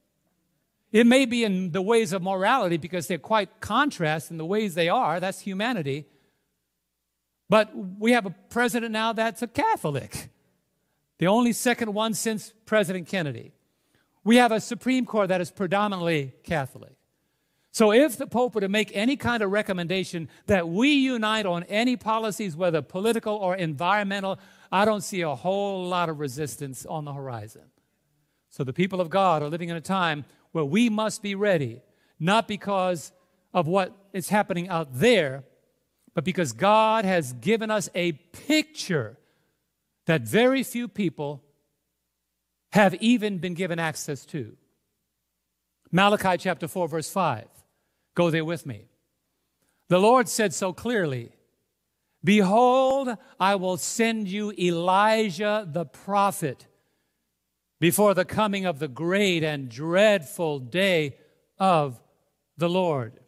It 0.92 1.06
may 1.06 1.24
be 1.24 1.44
in 1.44 1.70
the 1.70 1.80
ways 1.80 2.12
of 2.12 2.22
morality 2.22 2.76
because 2.76 3.06
they're 3.06 3.18
quite 3.18 3.60
contrast 3.60 4.30
in 4.30 4.36
the 4.36 4.44
ways 4.44 4.74
they 4.74 4.88
are. 4.88 5.18
That's 5.18 5.40
humanity. 5.40 6.06
But 7.48 7.70
we 7.74 8.12
have 8.12 8.26
a 8.26 8.34
president 8.50 8.92
now 8.92 9.12
that's 9.12 9.42
a 9.42 9.46
Catholic, 9.46 10.28
the 11.18 11.26
only 11.26 11.52
second 11.52 11.94
one 11.94 12.14
since 12.14 12.52
President 12.66 13.08
Kennedy. 13.08 13.52
We 14.24 14.36
have 14.36 14.52
a 14.52 14.60
Supreme 14.60 15.06
Court 15.06 15.28
that 15.28 15.40
is 15.40 15.50
predominantly 15.50 16.34
Catholic. 16.44 16.92
So 17.72 17.92
if 17.92 18.16
the 18.16 18.26
Pope 18.26 18.54
were 18.54 18.60
to 18.62 18.68
make 18.68 18.90
any 18.94 19.16
kind 19.16 19.42
of 19.42 19.50
recommendation 19.50 20.28
that 20.46 20.68
we 20.68 20.92
unite 20.92 21.46
on 21.46 21.62
any 21.64 21.96
policies, 21.96 22.56
whether 22.56 22.82
political 22.82 23.34
or 23.36 23.54
environmental, 23.54 24.40
I 24.72 24.84
don't 24.84 25.02
see 25.02 25.20
a 25.20 25.34
whole 25.34 25.86
lot 25.86 26.08
of 26.08 26.18
resistance 26.18 26.84
on 26.84 27.04
the 27.04 27.12
horizon. 27.12 27.62
So 28.48 28.64
the 28.64 28.72
people 28.72 29.00
of 29.00 29.08
God 29.08 29.42
are 29.42 29.48
living 29.48 29.68
in 29.68 29.76
a 29.76 29.80
time 29.80 30.24
where 30.50 30.64
we 30.64 30.88
must 30.88 31.22
be 31.22 31.36
ready, 31.36 31.80
not 32.18 32.48
because 32.48 33.12
of 33.54 33.68
what 33.68 33.96
is 34.12 34.28
happening 34.28 34.68
out 34.68 34.88
there, 34.92 35.44
but 36.12 36.24
because 36.24 36.52
God 36.52 37.04
has 37.04 37.32
given 37.34 37.70
us 37.70 37.88
a 37.94 38.12
picture 38.12 39.16
that 40.06 40.22
very 40.22 40.64
few 40.64 40.88
people 40.88 41.44
have 42.72 42.94
even 42.96 43.38
been 43.38 43.54
given 43.54 43.78
access 43.78 44.24
to. 44.26 44.56
Malachi 45.92 46.36
chapter 46.36 46.66
4, 46.66 46.88
verse 46.88 47.10
5. 47.10 47.46
Go 48.20 48.28
there 48.28 48.44
with 48.44 48.66
me. 48.66 48.84
The 49.88 49.98
Lord 49.98 50.28
said 50.28 50.52
so 50.52 50.74
clearly 50.74 51.32
Behold, 52.22 53.16
I 53.40 53.54
will 53.54 53.78
send 53.78 54.28
you 54.28 54.52
Elijah 54.58 55.66
the 55.66 55.86
prophet 55.86 56.66
before 57.80 58.12
the 58.12 58.26
coming 58.26 58.66
of 58.66 58.78
the 58.78 58.88
great 58.88 59.42
and 59.42 59.70
dreadful 59.70 60.58
day 60.58 61.16
of 61.58 61.98
the 62.58 62.68
Lord. 62.68 63.20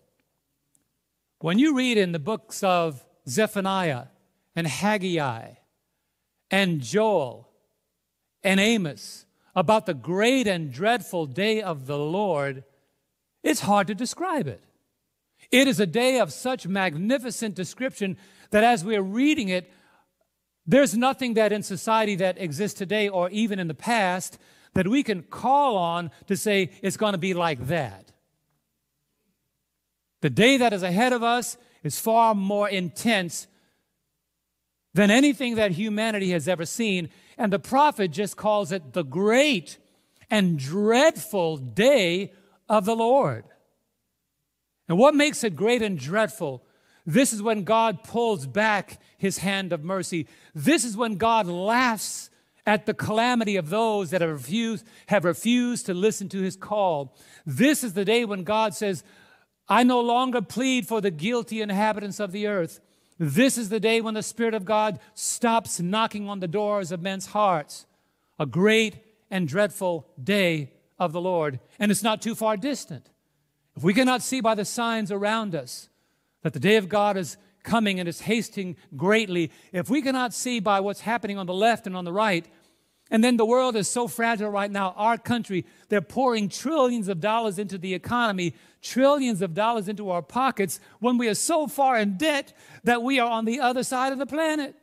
When 1.38 1.58
you 1.58 1.74
read 1.74 1.96
in 1.96 2.12
the 2.12 2.18
books 2.18 2.62
of 2.62 3.02
Zephaniah 3.26 4.08
and 4.54 4.66
Haggai 4.66 5.52
and 6.50 6.82
Joel 6.82 7.48
and 8.44 8.60
Amos 8.60 9.24
about 9.56 9.86
the 9.86 9.94
great 9.94 10.46
and 10.46 10.70
dreadful 10.70 11.24
day 11.24 11.62
of 11.62 11.86
the 11.86 11.98
Lord, 11.98 12.64
it's 13.42 13.60
hard 13.60 13.86
to 13.86 13.94
describe 13.94 14.46
it. 14.46 14.62
It 15.52 15.68
is 15.68 15.78
a 15.78 15.86
day 15.86 16.18
of 16.18 16.32
such 16.32 16.66
magnificent 16.66 17.54
description 17.54 18.16
that 18.50 18.64
as 18.64 18.84
we're 18.84 19.02
reading 19.02 19.50
it, 19.50 19.70
there's 20.66 20.96
nothing 20.96 21.34
that 21.34 21.52
in 21.52 21.62
society 21.62 22.16
that 22.16 22.40
exists 22.40 22.78
today 22.78 23.08
or 23.08 23.28
even 23.30 23.58
in 23.58 23.68
the 23.68 23.74
past 23.74 24.38
that 24.74 24.88
we 24.88 25.02
can 25.02 25.22
call 25.22 25.76
on 25.76 26.10
to 26.26 26.36
say 26.36 26.70
it's 26.82 26.96
going 26.96 27.12
to 27.12 27.18
be 27.18 27.34
like 27.34 27.66
that. 27.66 28.12
The 30.22 30.30
day 30.30 30.56
that 30.56 30.72
is 30.72 30.82
ahead 30.82 31.12
of 31.12 31.22
us 31.22 31.58
is 31.82 31.98
far 32.00 32.34
more 32.34 32.68
intense 32.68 33.46
than 34.94 35.10
anything 35.10 35.56
that 35.56 35.72
humanity 35.72 36.30
has 36.30 36.48
ever 36.48 36.64
seen. 36.64 37.10
And 37.36 37.52
the 37.52 37.58
prophet 37.58 38.12
just 38.12 38.36
calls 38.36 38.72
it 38.72 38.92
the 38.92 39.02
great 39.02 39.78
and 40.30 40.58
dreadful 40.58 41.56
day 41.58 42.32
of 42.68 42.84
the 42.84 42.96
Lord. 42.96 43.44
And 44.92 44.98
what 44.98 45.14
makes 45.14 45.42
it 45.42 45.56
great 45.56 45.80
and 45.80 45.98
dreadful? 45.98 46.62
This 47.06 47.32
is 47.32 47.40
when 47.40 47.64
God 47.64 48.04
pulls 48.04 48.46
back 48.46 49.00
his 49.16 49.38
hand 49.38 49.72
of 49.72 49.82
mercy. 49.82 50.26
This 50.54 50.84
is 50.84 50.98
when 50.98 51.16
God 51.16 51.46
laughs 51.46 52.28
at 52.66 52.84
the 52.84 52.92
calamity 52.92 53.56
of 53.56 53.70
those 53.70 54.10
that 54.10 54.20
have 54.20 54.28
refused, 54.28 54.84
have 55.06 55.24
refused 55.24 55.86
to 55.86 55.94
listen 55.94 56.28
to 56.28 56.42
his 56.42 56.56
call. 56.56 57.16
This 57.46 57.82
is 57.82 57.94
the 57.94 58.04
day 58.04 58.26
when 58.26 58.44
God 58.44 58.74
says, 58.74 59.02
I 59.66 59.82
no 59.82 59.98
longer 59.98 60.42
plead 60.42 60.86
for 60.86 61.00
the 61.00 61.10
guilty 61.10 61.62
inhabitants 61.62 62.20
of 62.20 62.30
the 62.30 62.46
earth. 62.46 62.78
This 63.18 63.56
is 63.56 63.70
the 63.70 63.80
day 63.80 64.02
when 64.02 64.12
the 64.12 64.22
Spirit 64.22 64.52
of 64.52 64.66
God 64.66 65.00
stops 65.14 65.80
knocking 65.80 66.28
on 66.28 66.40
the 66.40 66.46
doors 66.48 66.92
of 66.92 67.00
men's 67.00 67.28
hearts. 67.28 67.86
A 68.38 68.44
great 68.44 68.96
and 69.30 69.48
dreadful 69.48 70.06
day 70.22 70.74
of 70.98 71.12
the 71.12 71.20
Lord. 71.22 71.60
And 71.78 71.90
it's 71.90 72.02
not 72.02 72.20
too 72.20 72.34
far 72.34 72.58
distant. 72.58 73.08
If 73.76 73.82
we 73.82 73.94
cannot 73.94 74.22
see 74.22 74.40
by 74.40 74.54
the 74.54 74.64
signs 74.64 75.10
around 75.10 75.54
us 75.54 75.88
that 76.42 76.52
the 76.52 76.60
day 76.60 76.76
of 76.76 76.88
God 76.88 77.16
is 77.16 77.36
coming 77.62 78.00
and 78.00 78.08
is 78.08 78.22
hasting 78.22 78.76
greatly, 78.96 79.50
if 79.72 79.88
we 79.88 80.02
cannot 80.02 80.34
see 80.34 80.60
by 80.60 80.80
what's 80.80 81.00
happening 81.00 81.38
on 81.38 81.46
the 81.46 81.54
left 81.54 81.86
and 81.86 81.96
on 81.96 82.04
the 82.04 82.12
right, 82.12 82.46
and 83.10 83.22
then 83.22 83.36
the 83.36 83.44
world 83.44 83.76
is 83.76 83.88
so 83.88 84.08
fragile 84.08 84.50
right 84.50 84.70
now, 84.70 84.94
our 84.96 85.18
country, 85.18 85.66
they're 85.88 86.00
pouring 86.00 86.48
trillions 86.48 87.08
of 87.08 87.20
dollars 87.20 87.58
into 87.58 87.76
the 87.76 87.94
economy, 87.94 88.54
trillions 88.80 89.42
of 89.42 89.54
dollars 89.54 89.86
into 89.86 90.10
our 90.10 90.22
pockets 90.22 90.80
when 90.98 91.18
we 91.18 91.28
are 91.28 91.34
so 91.34 91.66
far 91.66 91.98
in 91.98 92.16
debt 92.16 92.54
that 92.84 93.02
we 93.02 93.20
are 93.20 93.30
on 93.30 93.44
the 93.44 93.60
other 93.60 93.82
side 93.82 94.12
of 94.12 94.18
the 94.18 94.26
planet. 94.26 94.74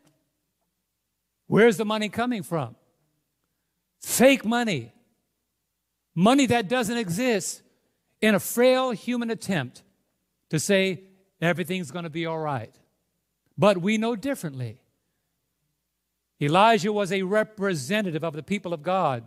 Where's 1.47 1.77
the 1.77 1.85
money 1.85 2.09
coming 2.09 2.43
from? 2.43 2.75
Fake 3.99 4.45
money. 4.45 4.93
Money 6.13 6.45
that 6.45 6.69
doesn't 6.69 6.97
exist 6.97 7.63
in 8.21 8.35
a 8.35 8.39
frail 8.39 8.91
human 8.91 9.29
attempt 9.29 9.83
to 10.49 10.59
say 10.59 11.03
everything's 11.41 11.91
going 11.91 12.03
to 12.03 12.09
be 12.09 12.25
all 12.25 12.39
right. 12.39 12.73
But 13.57 13.77
we 13.77 13.97
know 13.97 14.15
differently. 14.15 14.81
Elijah 16.41 16.93
was 16.93 17.11
a 17.11 17.23
representative 17.23 18.23
of 18.23 18.33
the 18.33 18.43
people 18.43 18.73
of 18.73 18.81
God 18.81 19.23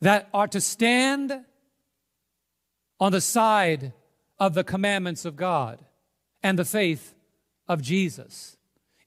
that 0.00 0.28
are 0.34 0.48
to 0.48 0.60
stand 0.60 1.44
on 2.98 3.12
the 3.12 3.20
side 3.20 3.92
of 4.38 4.54
the 4.54 4.64
commandments 4.64 5.24
of 5.24 5.36
God 5.36 5.84
and 6.42 6.58
the 6.58 6.64
faith 6.64 7.14
of 7.68 7.82
Jesus. 7.82 8.56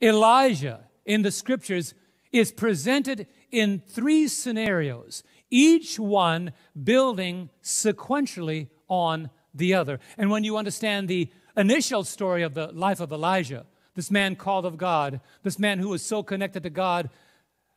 Elijah 0.01 0.81
in 1.05 1.21
the 1.21 1.31
scriptures 1.31 1.93
is 2.31 2.51
presented 2.51 3.27
in 3.51 3.81
three 3.87 4.27
scenarios, 4.27 5.23
each 5.53 5.99
one 5.99 6.51
building 6.83 7.51
sequentially 7.63 8.69
on 8.87 9.29
the 9.53 9.75
other. 9.75 9.99
And 10.17 10.31
when 10.31 10.43
you 10.43 10.57
understand 10.57 11.07
the 11.07 11.29
initial 11.55 12.03
story 12.03 12.41
of 12.41 12.55
the 12.55 12.71
life 12.71 12.99
of 12.99 13.11
Elijah, 13.11 13.67
this 13.93 14.09
man 14.09 14.35
called 14.35 14.65
of 14.65 14.77
God, 14.77 15.21
this 15.43 15.59
man 15.59 15.77
who 15.77 15.89
was 15.89 16.01
so 16.01 16.23
connected 16.23 16.63
to 16.63 16.71
God 16.71 17.11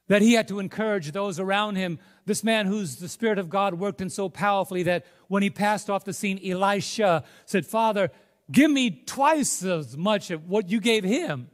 that 0.09 0.23
he 0.23 0.33
had 0.33 0.49
to 0.49 0.59
encourage 0.59 1.13
those 1.13 1.39
around 1.39 1.77
him, 1.77 1.99
this 2.25 2.43
man 2.43 2.65
whose 2.65 2.97
the 2.97 3.09
Spirit 3.09 3.39
of 3.39 3.51
God 3.51 3.75
worked 3.75 4.01
in 4.01 4.09
so 4.09 4.31
powerfully 4.31 4.85
that 4.85 5.05
when 5.29 5.43
he 5.43 5.51
passed 5.51 5.91
off 5.91 6.05
the 6.05 6.15
scene, 6.15 6.41
Elisha 6.43 7.25
said, 7.45 7.67
Father, 7.67 8.11
give 8.51 8.71
me 8.71 9.03
twice 9.05 9.63
as 9.63 9.99
much 9.99 10.31
of 10.31 10.49
what 10.49 10.71
you 10.71 10.81
gave 10.81 11.05
him. 11.05 11.51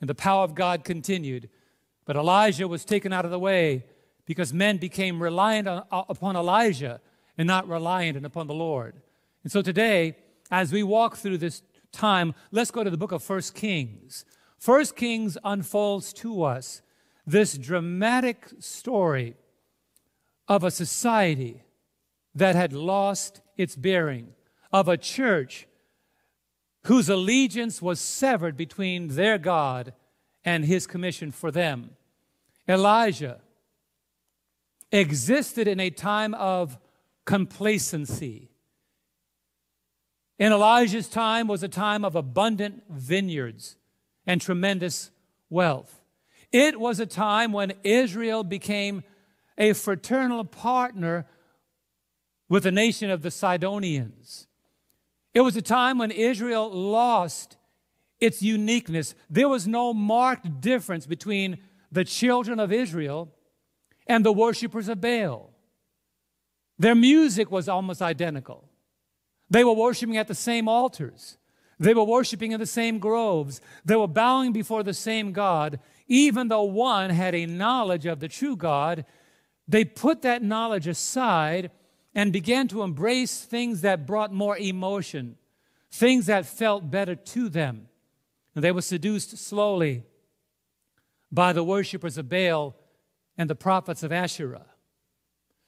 And 0.00 0.08
the 0.08 0.14
power 0.14 0.44
of 0.44 0.54
God 0.54 0.84
continued. 0.84 1.48
But 2.04 2.16
Elijah 2.16 2.68
was 2.68 2.84
taken 2.84 3.12
out 3.12 3.24
of 3.24 3.32
the 3.32 3.38
way 3.38 3.84
because 4.30 4.54
men 4.54 4.76
became 4.76 5.20
reliant 5.20 5.66
on, 5.66 5.82
uh, 5.90 6.04
upon 6.08 6.36
Elijah 6.36 7.00
and 7.36 7.48
not 7.48 7.66
reliant 7.66 8.24
upon 8.24 8.46
the 8.46 8.54
Lord. 8.54 8.94
And 9.42 9.50
so 9.50 9.60
today, 9.60 10.16
as 10.52 10.70
we 10.70 10.84
walk 10.84 11.16
through 11.16 11.38
this 11.38 11.64
time, 11.90 12.32
let's 12.52 12.70
go 12.70 12.84
to 12.84 12.90
the 12.90 12.96
book 12.96 13.10
of 13.10 13.24
First 13.24 13.56
Kings. 13.56 14.24
First 14.56 14.94
Kings 14.94 15.36
unfolds 15.42 16.12
to 16.12 16.44
us 16.44 16.80
this 17.26 17.58
dramatic 17.58 18.46
story 18.60 19.34
of 20.46 20.62
a 20.62 20.70
society 20.70 21.64
that 22.32 22.54
had 22.54 22.72
lost 22.72 23.40
its 23.56 23.74
bearing, 23.74 24.28
of 24.72 24.86
a 24.86 24.96
church 24.96 25.66
whose 26.84 27.08
allegiance 27.08 27.82
was 27.82 27.98
severed 27.98 28.56
between 28.56 29.08
their 29.08 29.38
God 29.38 29.92
and 30.44 30.64
his 30.66 30.86
commission 30.86 31.32
for 31.32 31.50
them. 31.50 31.96
Elijah 32.68 33.40
existed 34.92 35.68
in 35.68 35.80
a 35.80 35.90
time 35.90 36.34
of 36.34 36.78
complacency. 37.24 38.50
In 40.38 40.52
Elijah's 40.52 41.08
time 41.08 41.46
was 41.46 41.62
a 41.62 41.68
time 41.68 42.04
of 42.04 42.16
abundant 42.16 42.82
vineyards 42.88 43.76
and 44.26 44.40
tremendous 44.40 45.10
wealth. 45.50 46.00
It 46.50 46.80
was 46.80 46.98
a 46.98 47.06
time 47.06 47.52
when 47.52 47.74
Israel 47.84 48.42
became 48.42 49.04
a 49.58 49.74
fraternal 49.74 50.44
partner 50.44 51.26
with 52.48 52.64
the 52.64 52.72
nation 52.72 53.10
of 53.10 53.22
the 53.22 53.30
Sidonians. 53.30 54.48
It 55.34 55.42
was 55.42 55.56
a 55.56 55.62
time 55.62 55.98
when 55.98 56.10
Israel 56.10 56.70
lost 56.72 57.56
its 58.18 58.42
uniqueness. 58.42 59.14
There 59.28 59.48
was 59.48 59.68
no 59.68 59.94
marked 59.94 60.60
difference 60.60 61.06
between 61.06 61.58
the 61.92 62.04
children 62.04 62.58
of 62.58 62.72
Israel 62.72 63.32
and 64.10 64.26
the 64.26 64.32
worshippers 64.32 64.88
of 64.88 65.00
Baal. 65.00 65.50
Their 66.76 66.96
music 66.96 67.48
was 67.48 67.68
almost 67.68 68.02
identical. 68.02 68.68
They 69.48 69.62
were 69.62 69.72
worshiping 69.72 70.16
at 70.16 70.26
the 70.26 70.34
same 70.34 70.66
altars. 70.68 71.38
They 71.78 71.94
were 71.94 72.02
worshiping 72.04 72.50
in 72.50 72.58
the 72.58 72.66
same 72.66 72.98
groves. 72.98 73.60
They 73.84 73.94
were 73.94 74.08
bowing 74.08 74.52
before 74.52 74.82
the 74.82 74.94
same 74.94 75.30
God. 75.30 75.78
Even 76.08 76.48
though 76.48 76.64
one 76.64 77.10
had 77.10 77.36
a 77.36 77.46
knowledge 77.46 78.04
of 78.04 78.18
the 78.18 78.26
true 78.26 78.56
God, 78.56 79.04
they 79.68 79.84
put 79.84 80.22
that 80.22 80.42
knowledge 80.42 80.88
aside 80.88 81.70
and 82.12 82.32
began 82.32 82.66
to 82.68 82.82
embrace 82.82 83.44
things 83.44 83.82
that 83.82 84.08
brought 84.08 84.32
more 84.32 84.58
emotion, 84.58 85.36
things 85.92 86.26
that 86.26 86.46
felt 86.46 86.90
better 86.90 87.14
to 87.14 87.48
them. 87.48 87.86
And 88.56 88.64
they 88.64 88.72
were 88.72 88.82
seduced 88.82 89.38
slowly 89.38 90.02
by 91.30 91.52
the 91.52 91.62
worshippers 91.62 92.18
of 92.18 92.28
Baal 92.28 92.74
and 93.40 93.48
the 93.48 93.54
prophets 93.54 94.02
of 94.02 94.12
Asherah. 94.12 94.66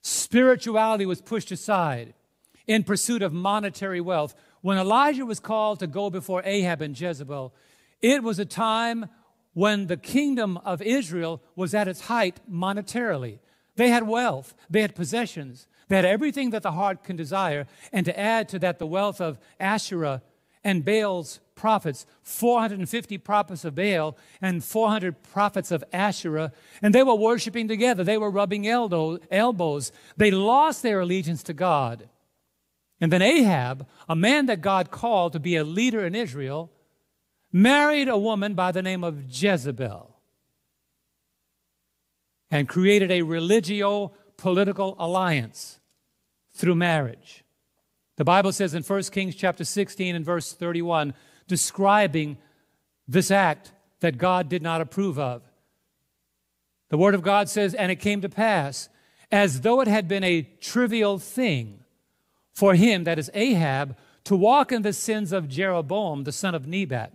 Spirituality 0.02 1.07
was 1.07 1.23
pushed 1.23 1.50
aside 1.50 2.12
in 2.67 2.85
pursuit 2.85 3.23
of 3.23 3.33
monetary 3.33 3.99
wealth. 3.99 4.35
When 4.61 4.76
Elijah 4.76 5.25
was 5.25 5.41
called 5.41 5.81
to 5.81 5.87
go 5.87 6.11
before 6.11 6.43
Ahab 6.45 6.83
and 6.83 7.00
Jezebel, 7.00 7.55
it 8.02 8.23
was 8.23 8.38
a 8.38 8.45
time 8.45 9.07
when 9.55 9.87
the 9.87 9.96
kingdom 9.96 10.59
of 10.59 10.83
Israel 10.83 11.40
was 11.57 11.73
at 11.73 11.88
its 11.88 12.03
height 12.03 12.40
monetarily. 12.46 13.38
They 13.77 13.88
had 13.88 14.07
wealth, 14.07 14.53
they 14.68 14.83
had 14.83 14.94
possessions, 14.94 15.66
they 15.88 15.96
had 15.96 16.05
everything 16.05 16.51
that 16.51 16.62
the 16.62 16.73
heart 16.73 17.03
can 17.03 17.16
desire. 17.16 17.66
And 17.90 18.05
to 18.05 18.20
add 18.20 18.51
to 18.51 18.59
that, 18.59 18.81
the 18.81 18.87
wealth 18.87 19.18
of 19.18 19.38
Asherah 19.59 20.20
and 20.62 20.85
Baal's 20.85 21.40
prophets 21.62 22.07
450 22.25 23.18
prophets 23.18 23.64
of 23.64 23.77
Baal 23.77 24.16
and 24.40 24.64
400 24.64 25.22
prophets 25.22 25.70
of 25.70 25.85
Asherah, 25.92 26.51
and 26.83 26.92
they 26.92 27.05
were 27.05 27.14
worshiping 27.14 27.68
together. 27.68 28.03
They 28.03 28.18
were 28.18 28.33
rubbing 28.33 28.66
elbows. 28.66 29.92
They 30.16 30.33
lost 30.33 30.83
their 30.83 30.98
allegiance 30.98 31.44
to 31.44 31.53
God. 31.53 32.09
And 33.01 33.12
then 33.12 33.22
Ahab, 33.22 33.87
a 34.09 34.16
man 34.16 34.46
that 34.46 34.61
God 34.61 34.90
called 34.90 35.35
to 35.35 35.38
be 35.38 35.55
a 35.55 35.62
leader 35.62 36.05
in 36.05 36.16
Israel, 36.16 36.72
married 37.53 38.09
a 38.09 38.18
woman 38.18 38.55
by 38.55 38.72
the 38.72 38.83
name 38.83 39.05
of 39.05 39.22
Jezebel 39.31 40.16
and 42.51 42.68
created 42.68 43.12
a 43.12 43.22
religio 43.22 44.11
political 44.37 44.96
alliance 44.98 45.79
through 46.53 46.75
marriage. 46.75 47.44
The 48.16 48.25
Bible 48.25 48.51
says 48.51 48.75
in 48.75 48.83
1 48.83 49.03
Kings 49.05 49.37
chapter 49.37 49.64
16 49.64 50.16
and 50.16 50.25
verse 50.25 50.53
31, 50.53 51.14
describing 51.46 52.38
this 53.09 53.31
act 53.31 53.72
that 54.00 54.18
God 54.18 54.48
did 54.48 54.62
not 54.62 54.81
approve 54.81 55.18
of. 55.18 55.42
The 56.88 56.98
Word 56.98 57.14
of 57.14 57.22
God 57.22 57.48
says, 57.48 57.74
And 57.74 57.90
it 57.90 57.96
came 57.96 58.20
to 58.20 58.28
pass, 58.28 58.88
as 59.31 59.62
though 59.62 59.81
it 59.81 59.88
had 59.88 60.09
been 60.09 60.24
a 60.24 60.42
trivial 60.61 61.18
thing 61.18 61.81
for 62.52 62.74
him, 62.74 63.05
that 63.05 63.18
is 63.18 63.31
Ahab, 63.33 63.96
to 64.24 64.37
walk 64.37 64.70
in 64.72 64.83
the 64.83 64.92
sins 64.92 65.33
of 65.33 65.48
Jeroboam, 65.48 66.24
the 66.24 66.33
son 66.33 66.55
of 66.55 66.66
Nebat, 66.66 67.12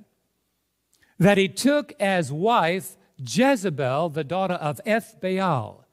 that 1.20 1.38
he 1.38 1.48
took 1.48 1.94
as 2.00 2.32
wife 2.32 2.98
Jezebel, 3.18 4.10
the 4.10 4.24
daughter 4.24 4.56
of 4.56 4.82
Ethbaal, 4.86 5.84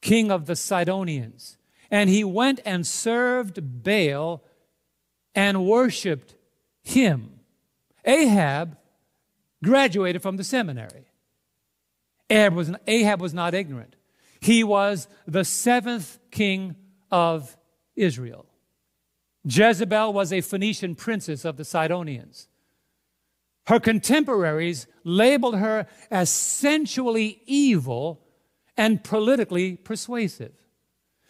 king 0.00 0.30
of 0.30 0.46
the 0.46 0.56
Sidonians. 0.56 1.56
And 1.90 2.10
he 2.10 2.24
went 2.24 2.60
and 2.64 2.86
served 2.86 3.82
Baal 3.82 4.42
and 5.34 5.66
worshiped 5.66 6.34
him. 6.82 7.33
Ahab 8.04 8.76
graduated 9.62 10.22
from 10.22 10.36
the 10.36 10.44
seminary. 10.44 11.06
Ahab 12.30 12.54
was, 12.54 12.70
Ahab 12.86 13.20
was 13.20 13.34
not 13.34 13.54
ignorant. 13.54 13.96
He 14.40 14.62
was 14.62 15.08
the 15.26 15.44
seventh 15.44 16.18
king 16.30 16.76
of 17.10 17.56
Israel. 17.96 18.46
Jezebel 19.44 20.12
was 20.12 20.32
a 20.32 20.40
Phoenician 20.40 20.94
princess 20.94 21.44
of 21.44 21.56
the 21.56 21.64
Sidonians. 21.64 22.48
Her 23.66 23.80
contemporaries 23.80 24.86
labeled 25.04 25.56
her 25.56 25.86
as 26.10 26.28
sensually 26.30 27.42
evil 27.46 28.20
and 28.76 29.02
politically 29.02 29.76
persuasive. 29.76 30.52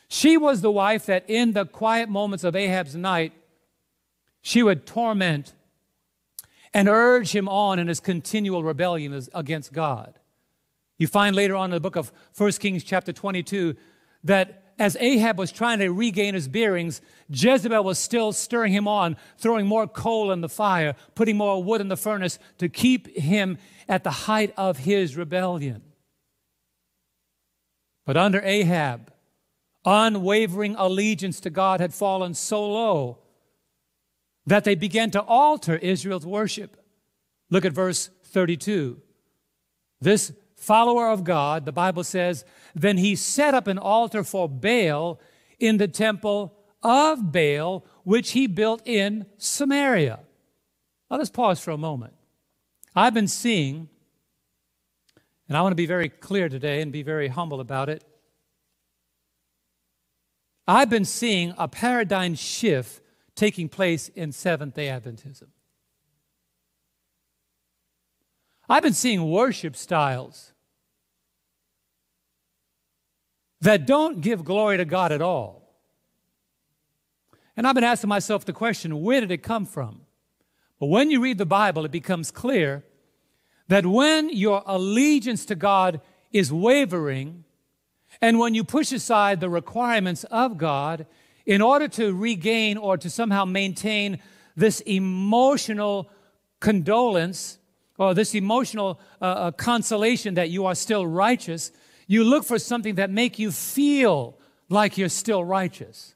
She 0.09 0.37
was 0.37 0.61
the 0.61 0.71
wife 0.71 1.07
that, 1.07 1.25
in 1.29 1.53
the 1.53 1.65
quiet 1.65 2.09
moments 2.09 2.45
of 2.45 2.57
Ahab's 2.57 2.95
night, 2.95 3.33
she 4.43 4.63
would 4.63 4.87
torment 4.87 5.55
and 6.75 6.89
urge 6.89 7.35
him 7.35 7.49
on 7.49 7.79
in 7.79 7.87
his 7.87 8.01
continual 8.01 8.65
rebellion 8.65 9.19
against 9.33 9.73
God. 9.73 10.19
You 10.99 11.07
find 11.07 11.35
later 11.35 11.55
on 11.55 11.67
in 11.67 11.75
the 11.75 11.81
book 11.81 11.97
of 11.97 12.13
1 12.37 12.53
Kings, 12.53 12.83
chapter 12.83 13.13
22, 13.13 13.77
that 14.25 14.63
as 14.79 14.97
Ahab 14.99 15.39
was 15.39 15.53
trying 15.53 15.79
to 15.79 15.91
regain 15.91 16.35
his 16.35 16.49
bearings, 16.49 17.01
Jezebel 17.29 17.85
was 17.85 17.99
still 17.99 18.33
stirring 18.33 18.73
him 18.73 18.89
on, 18.89 19.17
throwing 19.39 19.67
more 19.67 19.87
coal 19.87 20.33
in 20.33 20.41
the 20.41 20.49
fire, 20.49 20.97
putting 21.15 21.37
more 21.37 21.63
wood 21.63 21.81
in 21.81 21.89
the 21.89 21.97
furnace 21.97 22.41
to 22.59 22.69
keep 22.69 23.17
him 23.17 23.57
at 23.89 24.03
the 24.03 24.11
height 24.11 24.53
of 24.57 24.79
his 24.79 25.17
rebellion. 25.17 25.83
But 28.05 28.17
under 28.17 28.41
Ahab, 28.41 29.13
unwavering 29.85 30.75
allegiance 30.77 31.39
to 31.41 31.51
God 31.51 31.81
had 31.81 31.95
fallen 31.95 32.35
so 32.35 32.69
low 32.69 33.19
that 34.47 34.65
they 34.65 34.75
began 34.75 35.11
to 35.13 35.23
alter 35.23 35.77
Israel's 35.77 36.27
worship. 36.27 36.77
Look 37.51 37.65
at 37.65 37.73
verse 37.73 38.11
32. 38.25 39.01
This 40.01 40.33
follower 40.57 41.09
of 41.09 41.25
God, 41.25 41.65
the 41.67 41.73
Bible 41.73 42.05
says, 42.05 42.45
then 42.75 42.99
he 42.99 43.17
set 43.17 43.55
up 43.55 43.67
an 43.67 43.79
altar 43.79 44.25
for 44.25 44.49
Baal 44.49 45.21
in 45.59 45.79
the 45.79 45.89
temple 45.89 46.57
of 46.83 47.33
Baal, 47.33 47.85
which 48.03 48.33
he 48.33 48.47
built 48.47 48.83
in 48.87 49.27
Samaria. 49.39 50.21
Now 51.11 51.17
let's 51.17 51.31
pause 51.31 51.61
for 51.61 51.71
a 51.71 51.79
moment. 51.79 52.15
I've 52.95 53.15
been 53.15 53.29
seeing, 53.29 53.89
and 55.49 55.57
I 55.57 55.63
want 55.63 55.73
to 55.73 55.77
be 55.77 55.87
very 55.87 56.09
clear 56.09 56.49
today 56.49 56.81
and 56.83 56.93
be 56.93 57.03
very 57.03 57.29
humble 57.29 57.61
about 57.61 57.89
it. 57.89 58.05
I've 60.67 60.89
been 60.89 61.05
seeing 61.05 61.55
a 61.59 61.69
paradigm 61.69 62.35
shift 62.35 63.01
taking 63.35 63.69
place 63.69 64.09
in 64.09 64.33
Seventh 64.33 64.75
day 64.75 64.87
Adventism. 64.87 65.49
I've 68.69 68.83
been 68.83 68.95
seeing 68.95 69.31
worship 69.31 69.77
styles 69.77 70.53
that 73.61 73.87
don't 73.87 74.21
give 74.21 74.45
glory 74.45 74.77
to 74.77 74.85
God 74.85 75.13
at 75.13 75.21
all. 75.21 75.63
And 77.57 77.67
I've 77.67 77.75
been 77.75 77.85
asking 77.85 78.09
myself 78.09 78.45
the 78.45 78.53
question 78.53 79.03
where 79.03 79.21
did 79.21 79.31
it 79.31 79.43
come 79.43 79.65
from? 79.67 80.03
But 80.81 80.87
when 80.87 81.11
you 81.11 81.21
read 81.21 81.39
the 81.39 81.47
Bible, 81.47 81.85
it 81.85 81.93
becomes 81.93 82.31
clear 82.31 82.85
that 83.69 83.87
when 83.87 84.29
your 84.31 84.63
allegiance 84.67 85.45
to 85.47 85.55
God 85.55 86.01
is 86.33 86.53
wavering, 86.53 87.45
and 88.21 88.39
when 88.39 88.55
you 88.55 88.65
push 88.65 88.93
aside 88.93 89.41
the 89.41 89.49
requirements 89.49 90.25
of 90.25 90.59
God 90.59 91.07
in 91.47 91.61
order 91.61 91.89
to 91.89 92.15
regain 92.15 92.77
or 92.77 92.97
to 92.97 93.11
somehow 93.11 93.45
maintain 93.45 94.19
this 94.57 94.81
emotional 94.81 96.09
condolence 96.61 97.59
or 97.99 98.15
this 98.15 98.35
emotional 98.35 99.01
uh, 99.21 99.25
uh, 99.25 99.51
consolation 99.53 100.35
that 100.35 100.51
you 100.51 100.67
are 100.67 100.75
still 100.75 101.07
righteous, 101.07 101.71
you 102.07 102.25
look 102.25 102.45
for 102.45 102.59
something 102.59 102.97
that 102.97 103.11
make 103.11 103.39
you 103.39 103.51
feel 103.51 104.39
like 104.69 104.99
you're 104.99 105.09
still 105.09 105.45
righteous. 105.45 106.15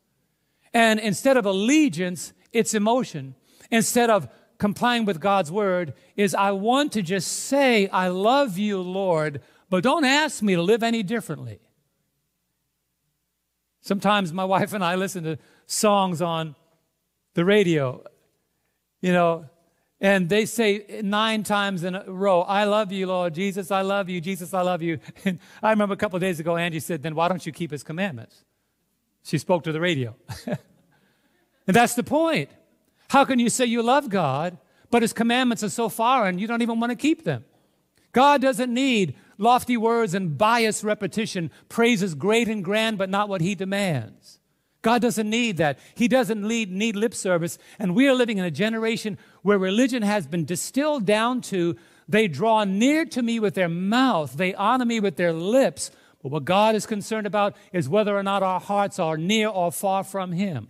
And 0.72 0.98
instead 1.00 1.36
of 1.36 1.46
allegiance, 1.46 2.32
it's 2.52 2.74
emotion. 2.74 3.34
Instead 3.70 4.10
of 4.10 4.28
complying 4.58 5.04
with 5.04 5.20
God's 5.20 5.52
word 5.52 5.94
is 6.16 6.34
I 6.34 6.50
want 6.52 6.92
to 6.92 7.02
just 7.02 7.30
say, 7.30 7.88
I 7.88 8.08
love 8.08 8.58
you, 8.58 8.80
Lord, 8.80 9.40
but 9.70 9.84
don't 9.84 10.04
ask 10.04 10.42
me 10.42 10.54
to 10.54 10.62
live 10.62 10.82
any 10.82 11.02
differently. 11.02 11.60
Sometimes 13.88 14.34
my 14.34 14.44
wife 14.44 14.74
and 14.74 14.84
I 14.84 14.96
listen 14.96 15.24
to 15.24 15.38
songs 15.64 16.20
on 16.20 16.54
the 17.32 17.42
radio, 17.42 18.04
you 19.00 19.14
know, 19.14 19.46
and 19.98 20.28
they 20.28 20.44
say 20.44 21.00
nine 21.02 21.42
times 21.42 21.84
in 21.84 21.94
a 21.94 22.04
row, 22.06 22.42
I 22.42 22.64
love 22.64 22.92
you, 22.92 23.06
Lord 23.06 23.32
Jesus, 23.32 23.70
I 23.70 23.80
love 23.80 24.10
you, 24.10 24.20
Jesus, 24.20 24.52
I 24.52 24.60
love 24.60 24.82
you. 24.82 24.98
And 25.24 25.38
I 25.62 25.70
remember 25.70 25.94
a 25.94 25.96
couple 25.96 26.16
of 26.16 26.20
days 26.20 26.38
ago, 26.38 26.58
Angie 26.58 26.80
said, 26.80 27.02
Then 27.02 27.14
why 27.14 27.28
don't 27.28 27.46
you 27.46 27.50
keep 27.50 27.70
his 27.70 27.82
commandments? 27.82 28.44
She 29.22 29.38
spoke 29.38 29.64
to 29.64 29.72
the 29.72 29.80
radio. 29.80 30.14
and 30.46 30.58
that's 31.74 31.94
the 31.94 32.04
point. 32.04 32.50
How 33.08 33.24
can 33.24 33.38
you 33.38 33.48
say 33.48 33.64
you 33.64 33.82
love 33.82 34.10
God, 34.10 34.58
but 34.90 35.00
his 35.00 35.14
commandments 35.14 35.64
are 35.64 35.70
so 35.70 35.88
far 35.88 36.26
and 36.26 36.38
you 36.38 36.46
don't 36.46 36.60
even 36.60 36.78
want 36.78 36.90
to 36.90 36.96
keep 36.96 37.24
them? 37.24 37.46
God 38.12 38.42
doesn't 38.42 38.72
need 38.72 39.14
lofty 39.38 39.76
words 39.76 40.14
and 40.14 40.36
biased 40.36 40.84
repetition. 40.84 41.50
praises 41.68 42.14
great 42.14 42.48
and 42.48 42.64
grand, 42.64 42.98
but 42.98 43.08
not 43.08 43.28
what 43.28 43.40
he 43.40 43.54
demands. 43.54 44.40
God 44.82 45.02
doesn't 45.02 45.28
need 45.28 45.56
that. 45.56 45.78
He 45.94 46.06
doesn't 46.08 46.40
need, 46.40 46.70
need 46.70 46.96
lip 46.96 47.14
service. 47.14 47.58
And 47.78 47.94
we 47.94 48.06
are 48.08 48.14
living 48.14 48.38
in 48.38 48.44
a 48.44 48.50
generation 48.50 49.18
where 49.42 49.58
religion 49.58 50.02
has 50.02 50.26
been 50.26 50.44
distilled 50.44 51.04
down 51.04 51.40
to 51.42 51.76
they 52.08 52.26
draw 52.26 52.64
near 52.64 53.04
to 53.04 53.22
me 53.22 53.38
with 53.38 53.54
their 53.54 53.68
mouth, 53.68 54.34
they 54.34 54.54
honor 54.54 54.86
me 54.86 54.98
with 54.98 55.16
their 55.16 55.32
lips. 55.32 55.90
But 56.22 56.32
what 56.32 56.44
God 56.44 56.74
is 56.74 56.86
concerned 56.86 57.26
about 57.26 57.54
is 57.72 57.88
whether 57.88 58.16
or 58.16 58.22
not 58.22 58.42
our 58.42 58.58
hearts 58.58 58.98
are 58.98 59.16
near 59.16 59.48
or 59.48 59.70
far 59.70 60.02
from 60.02 60.32
Him. 60.32 60.68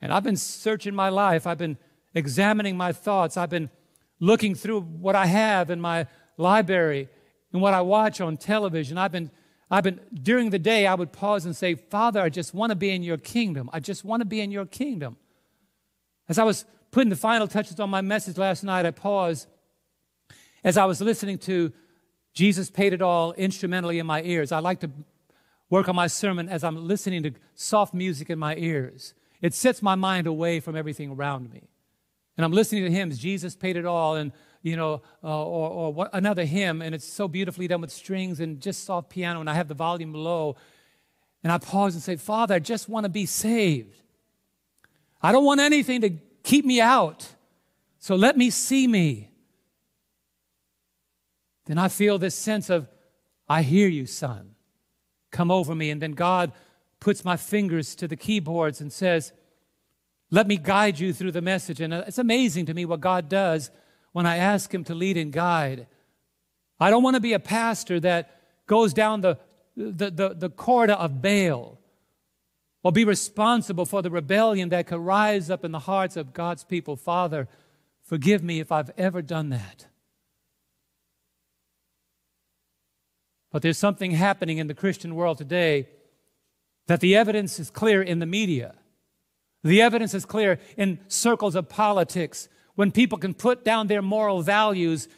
And 0.00 0.12
I've 0.12 0.22
been 0.22 0.36
searching 0.36 0.94
my 0.94 1.08
life, 1.08 1.46
I've 1.46 1.58
been 1.58 1.78
examining 2.14 2.76
my 2.76 2.92
thoughts, 2.92 3.36
I've 3.36 3.50
been 3.50 3.70
looking 4.20 4.54
through 4.54 4.82
what 4.82 5.16
I 5.16 5.26
have 5.26 5.70
in 5.70 5.80
my 5.80 6.06
library 6.36 7.08
and 7.52 7.62
what 7.62 7.74
I 7.74 7.80
watch 7.80 8.20
on 8.20 8.36
television. 8.36 8.98
I've 8.98 9.12
been, 9.12 9.30
I've 9.70 9.84
been, 9.84 10.00
during 10.12 10.50
the 10.50 10.58
day, 10.58 10.86
I 10.86 10.94
would 10.94 11.12
pause 11.12 11.44
and 11.44 11.56
say, 11.56 11.74
Father, 11.74 12.20
I 12.20 12.28
just 12.28 12.54
want 12.54 12.70
to 12.70 12.76
be 12.76 12.90
in 12.90 13.02
your 13.02 13.16
kingdom. 13.16 13.70
I 13.72 13.80
just 13.80 14.04
want 14.04 14.20
to 14.20 14.24
be 14.26 14.40
in 14.40 14.50
your 14.50 14.66
kingdom. 14.66 15.16
As 16.28 16.38
I 16.38 16.44
was 16.44 16.64
putting 16.90 17.10
the 17.10 17.16
final 17.16 17.46
touches 17.46 17.78
on 17.80 17.90
my 17.90 18.00
message 18.00 18.36
last 18.36 18.64
night, 18.64 18.86
I 18.86 18.90
paused 18.90 19.48
as 20.64 20.76
I 20.76 20.84
was 20.84 21.00
listening 21.00 21.38
to 21.38 21.72
Jesus 22.32 22.70
Paid 22.70 22.92
It 22.92 23.02
All 23.02 23.32
instrumentally 23.32 23.98
in 23.98 24.06
my 24.06 24.22
ears. 24.22 24.52
I 24.52 24.58
like 24.58 24.80
to 24.80 24.90
work 25.70 25.88
on 25.88 25.96
my 25.96 26.06
sermon 26.06 26.48
as 26.48 26.62
I'm 26.62 26.86
listening 26.86 27.22
to 27.22 27.32
soft 27.54 27.94
music 27.94 28.30
in 28.30 28.38
my 28.38 28.56
ears. 28.56 29.14
It 29.40 29.54
sets 29.54 29.82
my 29.82 29.94
mind 29.94 30.26
away 30.26 30.60
from 30.60 30.76
everything 30.76 31.12
around 31.12 31.50
me. 31.50 31.68
And 32.36 32.44
I'm 32.44 32.52
listening 32.52 32.84
to 32.84 32.90
hymns, 32.90 33.18
Jesus 33.18 33.56
Paid 33.56 33.76
It 33.76 33.86
All, 33.86 34.16
and 34.16 34.32
you 34.62 34.76
know, 34.76 35.02
uh, 35.22 35.44
or, 35.44 35.70
or 35.70 35.92
what, 35.92 36.10
another 36.12 36.44
hymn, 36.44 36.82
and 36.82 36.94
it's 36.94 37.06
so 37.06 37.28
beautifully 37.28 37.68
done 37.68 37.80
with 37.80 37.92
strings 37.92 38.40
and 38.40 38.60
just 38.60 38.84
soft 38.84 39.10
piano, 39.10 39.40
and 39.40 39.48
I 39.48 39.54
have 39.54 39.68
the 39.68 39.74
volume 39.74 40.12
low. 40.12 40.56
And 41.42 41.52
I 41.52 41.58
pause 41.58 41.94
and 41.94 42.02
say, 42.02 42.16
Father, 42.16 42.56
I 42.56 42.58
just 42.58 42.88
want 42.88 43.04
to 43.04 43.08
be 43.08 43.26
saved. 43.26 44.02
I 45.22 45.32
don't 45.32 45.44
want 45.44 45.60
anything 45.60 46.00
to 46.00 46.10
keep 46.42 46.64
me 46.64 46.80
out. 46.80 47.28
So 47.98 48.16
let 48.16 48.36
me 48.36 48.50
see 48.50 48.86
me. 48.86 49.30
Then 51.66 51.78
I 51.78 51.88
feel 51.88 52.18
this 52.18 52.34
sense 52.34 52.70
of, 52.70 52.88
I 53.48 53.62
hear 53.62 53.88
you, 53.88 54.06
son. 54.06 54.54
Come 55.30 55.50
over 55.50 55.74
me. 55.74 55.90
And 55.90 56.00
then 56.00 56.12
God 56.12 56.52
puts 57.00 57.24
my 57.24 57.36
fingers 57.36 57.94
to 57.96 58.08
the 58.08 58.16
keyboards 58.16 58.80
and 58.80 58.92
says, 58.92 59.32
Let 60.30 60.46
me 60.46 60.56
guide 60.56 60.98
you 60.98 61.12
through 61.12 61.32
the 61.32 61.42
message. 61.42 61.80
And 61.80 61.92
it's 61.92 62.18
amazing 62.18 62.66
to 62.66 62.74
me 62.74 62.84
what 62.84 63.00
God 63.00 63.28
does 63.28 63.70
when 64.16 64.24
I 64.24 64.38
ask 64.38 64.72
Him 64.72 64.82
to 64.84 64.94
lead 64.94 65.18
and 65.18 65.30
guide. 65.30 65.86
I 66.80 66.88
don't 66.88 67.02
want 67.02 67.16
to 67.16 67.20
be 67.20 67.34
a 67.34 67.38
pastor 67.38 68.00
that 68.00 68.40
goes 68.66 68.94
down 68.94 69.20
the, 69.20 69.36
the, 69.76 70.10
the, 70.10 70.28
the 70.34 70.48
corridor 70.48 70.94
of 70.94 71.20
Baal 71.20 71.78
or 72.82 72.92
be 72.92 73.04
responsible 73.04 73.84
for 73.84 74.00
the 74.00 74.10
rebellion 74.10 74.70
that 74.70 74.86
could 74.86 75.00
rise 75.00 75.50
up 75.50 75.66
in 75.66 75.70
the 75.70 75.80
hearts 75.80 76.16
of 76.16 76.32
God's 76.32 76.64
people. 76.64 76.96
Father, 76.96 77.46
forgive 78.04 78.42
me 78.42 78.58
if 78.58 78.72
I've 78.72 78.90
ever 78.96 79.20
done 79.20 79.50
that. 79.50 79.84
But 83.52 83.60
there's 83.60 83.76
something 83.76 84.12
happening 84.12 84.56
in 84.56 84.66
the 84.66 84.72
Christian 84.72 85.14
world 85.14 85.36
today 85.36 85.90
that 86.86 87.00
the 87.00 87.14
evidence 87.14 87.60
is 87.60 87.68
clear 87.68 88.00
in 88.00 88.20
the 88.20 88.24
media. 88.24 88.76
The 89.62 89.82
evidence 89.82 90.14
is 90.14 90.24
clear 90.24 90.58
in 90.78 91.00
circles 91.06 91.54
of 91.54 91.68
politics 91.68 92.48
when 92.76 92.92
people 92.92 93.18
can 93.18 93.34
put 93.34 93.64
down 93.64 93.88
their 93.88 94.02
moral 94.02 94.42
values 94.42 95.08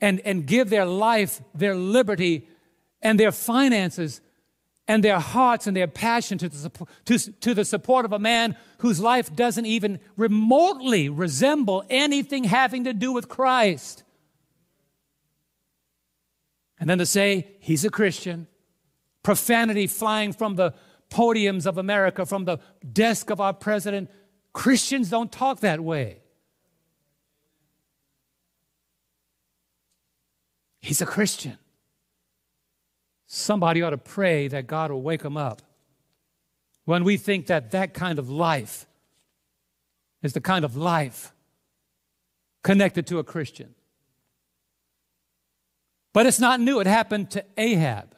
and, 0.00 0.20
and 0.20 0.46
give 0.46 0.68
their 0.68 0.84
life, 0.84 1.40
their 1.54 1.74
liberty, 1.74 2.46
and 3.00 3.18
their 3.18 3.32
finances 3.32 4.20
and 4.86 5.02
their 5.02 5.18
hearts 5.18 5.66
and 5.66 5.76
their 5.76 5.86
passion 5.86 6.36
to 6.38 6.48
the, 6.48 6.86
to, 7.06 7.18
to 7.18 7.54
the 7.54 7.64
support 7.64 8.04
of 8.04 8.12
a 8.12 8.18
man 8.18 8.56
whose 8.78 9.00
life 9.00 9.34
doesn't 9.34 9.64
even 9.64 9.98
remotely 10.16 11.08
resemble 11.08 11.84
anything 11.88 12.44
having 12.44 12.84
to 12.84 12.92
do 12.92 13.12
with 13.12 13.28
Christ. 13.28 14.02
And 16.78 16.90
then 16.90 16.98
to 16.98 17.06
say 17.06 17.56
he's 17.60 17.84
a 17.84 17.90
Christian, 17.90 18.46
profanity 19.22 19.86
flying 19.86 20.32
from 20.32 20.56
the 20.56 20.74
podiums 21.08 21.64
of 21.64 21.78
America, 21.78 22.26
from 22.26 22.44
the 22.44 22.58
desk 22.92 23.30
of 23.30 23.40
our 23.40 23.54
president. 23.54 24.10
Christians 24.52 25.08
don't 25.08 25.32
talk 25.32 25.60
that 25.60 25.80
way. 25.80 26.23
He's 30.84 31.00
a 31.00 31.06
Christian. 31.06 31.56
Somebody 33.26 33.80
ought 33.80 33.90
to 33.90 33.96
pray 33.96 34.48
that 34.48 34.66
God 34.66 34.90
will 34.90 35.00
wake 35.00 35.22
him 35.22 35.34
up. 35.34 35.62
When 36.84 37.04
we 37.04 37.16
think 37.16 37.46
that 37.46 37.70
that 37.70 37.94
kind 37.94 38.18
of 38.18 38.28
life 38.28 38.86
is 40.22 40.34
the 40.34 40.42
kind 40.42 40.62
of 40.62 40.76
life 40.76 41.32
connected 42.62 43.06
to 43.06 43.18
a 43.18 43.24
Christian. 43.24 43.74
But 46.12 46.26
it's 46.26 46.38
not 46.38 46.60
new. 46.60 46.80
It 46.80 46.86
happened 46.86 47.30
to 47.30 47.42
Ahab. 47.56 48.14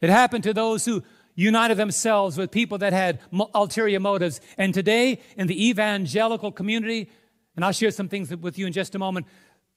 It 0.00 0.10
happened 0.10 0.44
to 0.44 0.54
those 0.54 0.84
who 0.84 1.02
united 1.34 1.78
themselves 1.78 2.38
with 2.38 2.52
people 2.52 2.78
that 2.78 2.92
had 2.92 3.18
ulterior 3.56 3.98
motives. 3.98 4.40
And 4.56 4.72
today, 4.72 5.20
in 5.36 5.48
the 5.48 5.68
evangelical 5.68 6.52
community, 6.52 7.10
and 7.56 7.64
I'll 7.64 7.72
share 7.72 7.90
some 7.90 8.08
things 8.08 8.30
with 8.36 8.56
you 8.56 8.68
in 8.68 8.72
just 8.72 8.94
a 8.94 9.00
moment, 9.00 9.26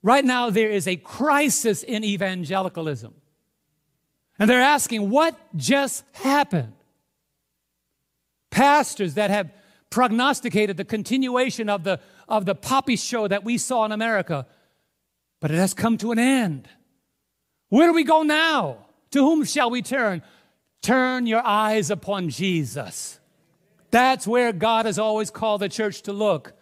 Right 0.04 0.26
now, 0.26 0.50
there 0.50 0.70
is 0.70 0.88
a 0.88 0.96
crisis 0.96 1.84
in 1.84 2.04
evangelicalism. 2.04 3.14
And 4.40 4.50
they're 4.50 4.62
asking, 4.62 5.10
what 5.10 5.38
just 5.56 6.04
happened? 6.14 6.74
Pastors 8.50 9.14
that 9.14 9.30
have 9.30 9.52
prognosticated 9.92 10.78
the 10.78 10.86
continuation 10.86 11.70
of 11.70 11.84
the, 11.84 12.00
of 12.28 12.46
the 12.46 12.56
poppy 12.56 12.96
show 12.96 13.28
that 13.28 13.44
we 13.44 13.58
saw 13.58 13.86
in 13.86 13.92
America, 13.92 14.48
but 15.40 15.52
it 15.52 15.58
has 15.58 15.74
come 15.74 15.98
to 15.98 16.12
an 16.12 16.18
end. 16.20 16.68
Where 17.70 17.88
do 17.88 17.94
we 17.94 18.04
go 18.04 18.24
now? 18.24 18.78
To 19.12 19.20
whom 19.20 19.44
shall 19.44 19.70
we 19.70 19.82
turn? 19.82 20.24
Turn 20.82 21.28
your 21.28 21.46
eyes 21.46 21.92
upon 21.92 22.30
Jesus. 22.30 23.20
That's 23.92 24.26
where 24.26 24.54
God 24.54 24.86
has 24.86 24.98
always 24.98 25.30
called 25.30 25.62
the 25.62 25.70
church 25.70 26.02
to 26.04 26.14
look. 26.14 26.54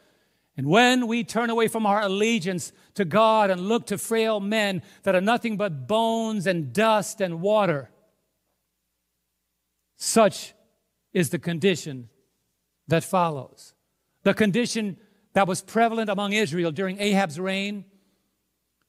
And 0.58 0.68
when 0.68 1.08
we 1.08 1.24
turn 1.24 1.50
away 1.50 1.70
from 1.70 1.86
our 1.86 2.02
allegiance 2.02 2.74
to 3.00 3.06
God 3.06 3.50
and 3.50 3.62
look 3.62 3.88
to 3.88 3.98
frail 3.98 4.42
men 4.42 4.84
that 5.04 5.16
are 5.16 5.22
nothing 5.22 5.56
but 5.56 5.88
bones 5.88 6.46
and 6.46 6.74
dust 6.74 7.22
and 7.22 7.42
water, 7.42 7.90
such 9.96 10.54
is 11.14 11.30
the 11.30 11.40
condition 11.40 12.10
that 12.88 13.06
follows. 13.06 13.74
The 14.24 14.34
condition 14.34 14.98
that 15.32 15.48
was 15.48 15.62
prevalent 15.62 16.10
among 16.10 16.34
Israel 16.34 16.72
during 16.72 17.00
Ahab's 17.00 17.40
reign. 17.40 17.86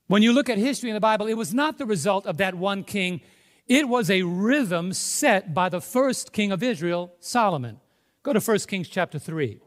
When 0.09 0.23
you 0.23 0.33
look 0.33 0.51
at 0.51 0.59
history 0.59 0.90
in 0.90 0.94
the 0.94 1.01
Bible, 1.01 1.29
it 1.29 1.35
was 1.35 1.55
not 1.55 1.79
the 1.79 1.87
result 1.87 2.27
of 2.27 2.38
that 2.38 2.57
one 2.57 2.83
king. 2.83 3.20
It 3.68 3.88
was 3.88 4.11
a 4.11 4.25
rhythm 4.25 4.92
set 4.92 5.55
by 5.55 5.68
the 5.68 5.81
first 5.81 6.33
king 6.33 6.51
of 6.51 6.64
Israel, 6.64 7.12
Solomon. 7.20 7.79
Go 8.25 8.33
to 8.33 8.40
1 8.40 8.59
Kings 8.61 8.88
chapter 8.88 9.20
3. 9.20 9.61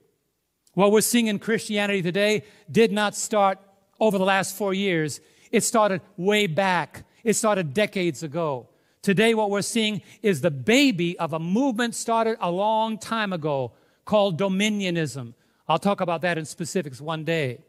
What 0.73 0.91
we're 0.91 0.99
seeing 0.99 1.27
in 1.27 1.39
Christianity 1.39 2.01
today 2.01 2.43
did 2.69 2.91
not 2.91 3.15
start 3.15 3.59
over 4.03 4.17
the 4.17 4.25
last 4.25 4.55
four 4.57 4.73
years. 4.73 5.21
It 5.49 5.63
started 5.63 6.01
way 6.17 6.45
back. 6.45 7.05
It 7.23 7.33
started 7.33 7.73
decades 7.73 8.21
ago. 8.21 8.67
Today, 9.01 9.33
what 9.33 9.49
we're 9.49 9.61
seeing 9.61 10.01
is 10.21 10.41
the 10.41 10.51
baby 10.51 11.17
of 11.19 11.31
a 11.31 11.39
movement 11.39 11.95
started 11.95 12.37
a 12.41 12.51
long 12.51 12.97
time 12.97 13.31
ago 13.31 13.71
called 14.03 14.37
dominionism. 14.37 15.33
I'll 15.67 15.79
talk 15.79 16.01
about 16.01 16.21
that 16.21 16.37
in 16.37 16.45
specifics 16.45 16.99
one 16.99 17.23
day. 17.23 17.59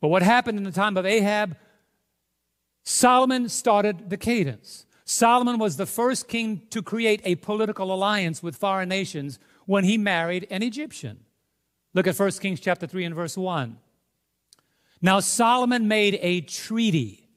But 0.00 0.08
what 0.08 0.22
happened 0.22 0.58
in 0.58 0.64
the 0.64 0.72
time 0.72 0.96
of 0.96 1.06
Ahab? 1.06 1.56
Solomon 2.84 3.48
started 3.48 4.10
the 4.10 4.16
cadence. 4.16 4.86
Solomon 5.04 5.58
was 5.58 5.76
the 5.76 5.86
first 5.86 6.26
king 6.26 6.62
to 6.70 6.82
create 6.82 7.20
a 7.24 7.36
political 7.36 7.92
alliance 7.94 8.42
with 8.42 8.56
foreign 8.56 8.88
nations 8.88 9.38
when 9.66 9.84
he 9.84 9.98
married 9.98 10.46
an 10.50 10.62
Egyptian. 10.62 11.20
Look 11.94 12.06
at 12.06 12.18
1 12.18 12.30
Kings 12.32 12.60
chapter 12.60 12.86
3 12.86 13.04
and 13.04 13.14
verse 13.14 13.36
1. 13.36 13.76
Now 15.00 15.20
Solomon 15.20 15.88
made 15.88 16.18
a 16.20 16.40
treaty 16.40 17.28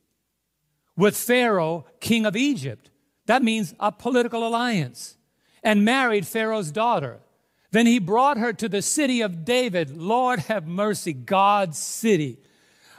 with 0.97 1.15
Pharaoh, 1.15 1.85
king 1.99 2.25
of 2.25 2.35
Egypt. 2.35 2.89
That 3.27 3.43
means 3.43 3.73
a 3.79 3.91
political 3.91 4.45
alliance. 4.45 5.17
And 5.63 5.85
married 5.85 6.25
Pharaoh's 6.25 6.71
daughter. 6.71 7.19
Then 7.71 7.85
he 7.85 7.99
brought 7.99 8.37
her 8.37 8.51
to 8.53 8.67
the 8.67 8.81
city 8.81 9.21
of 9.21 9.45
David. 9.45 9.95
Lord 9.95 10.39
have 10.39 10.67
mercy, 10.67 11.13
God's 11.13 11.77
city. 11.77 12.39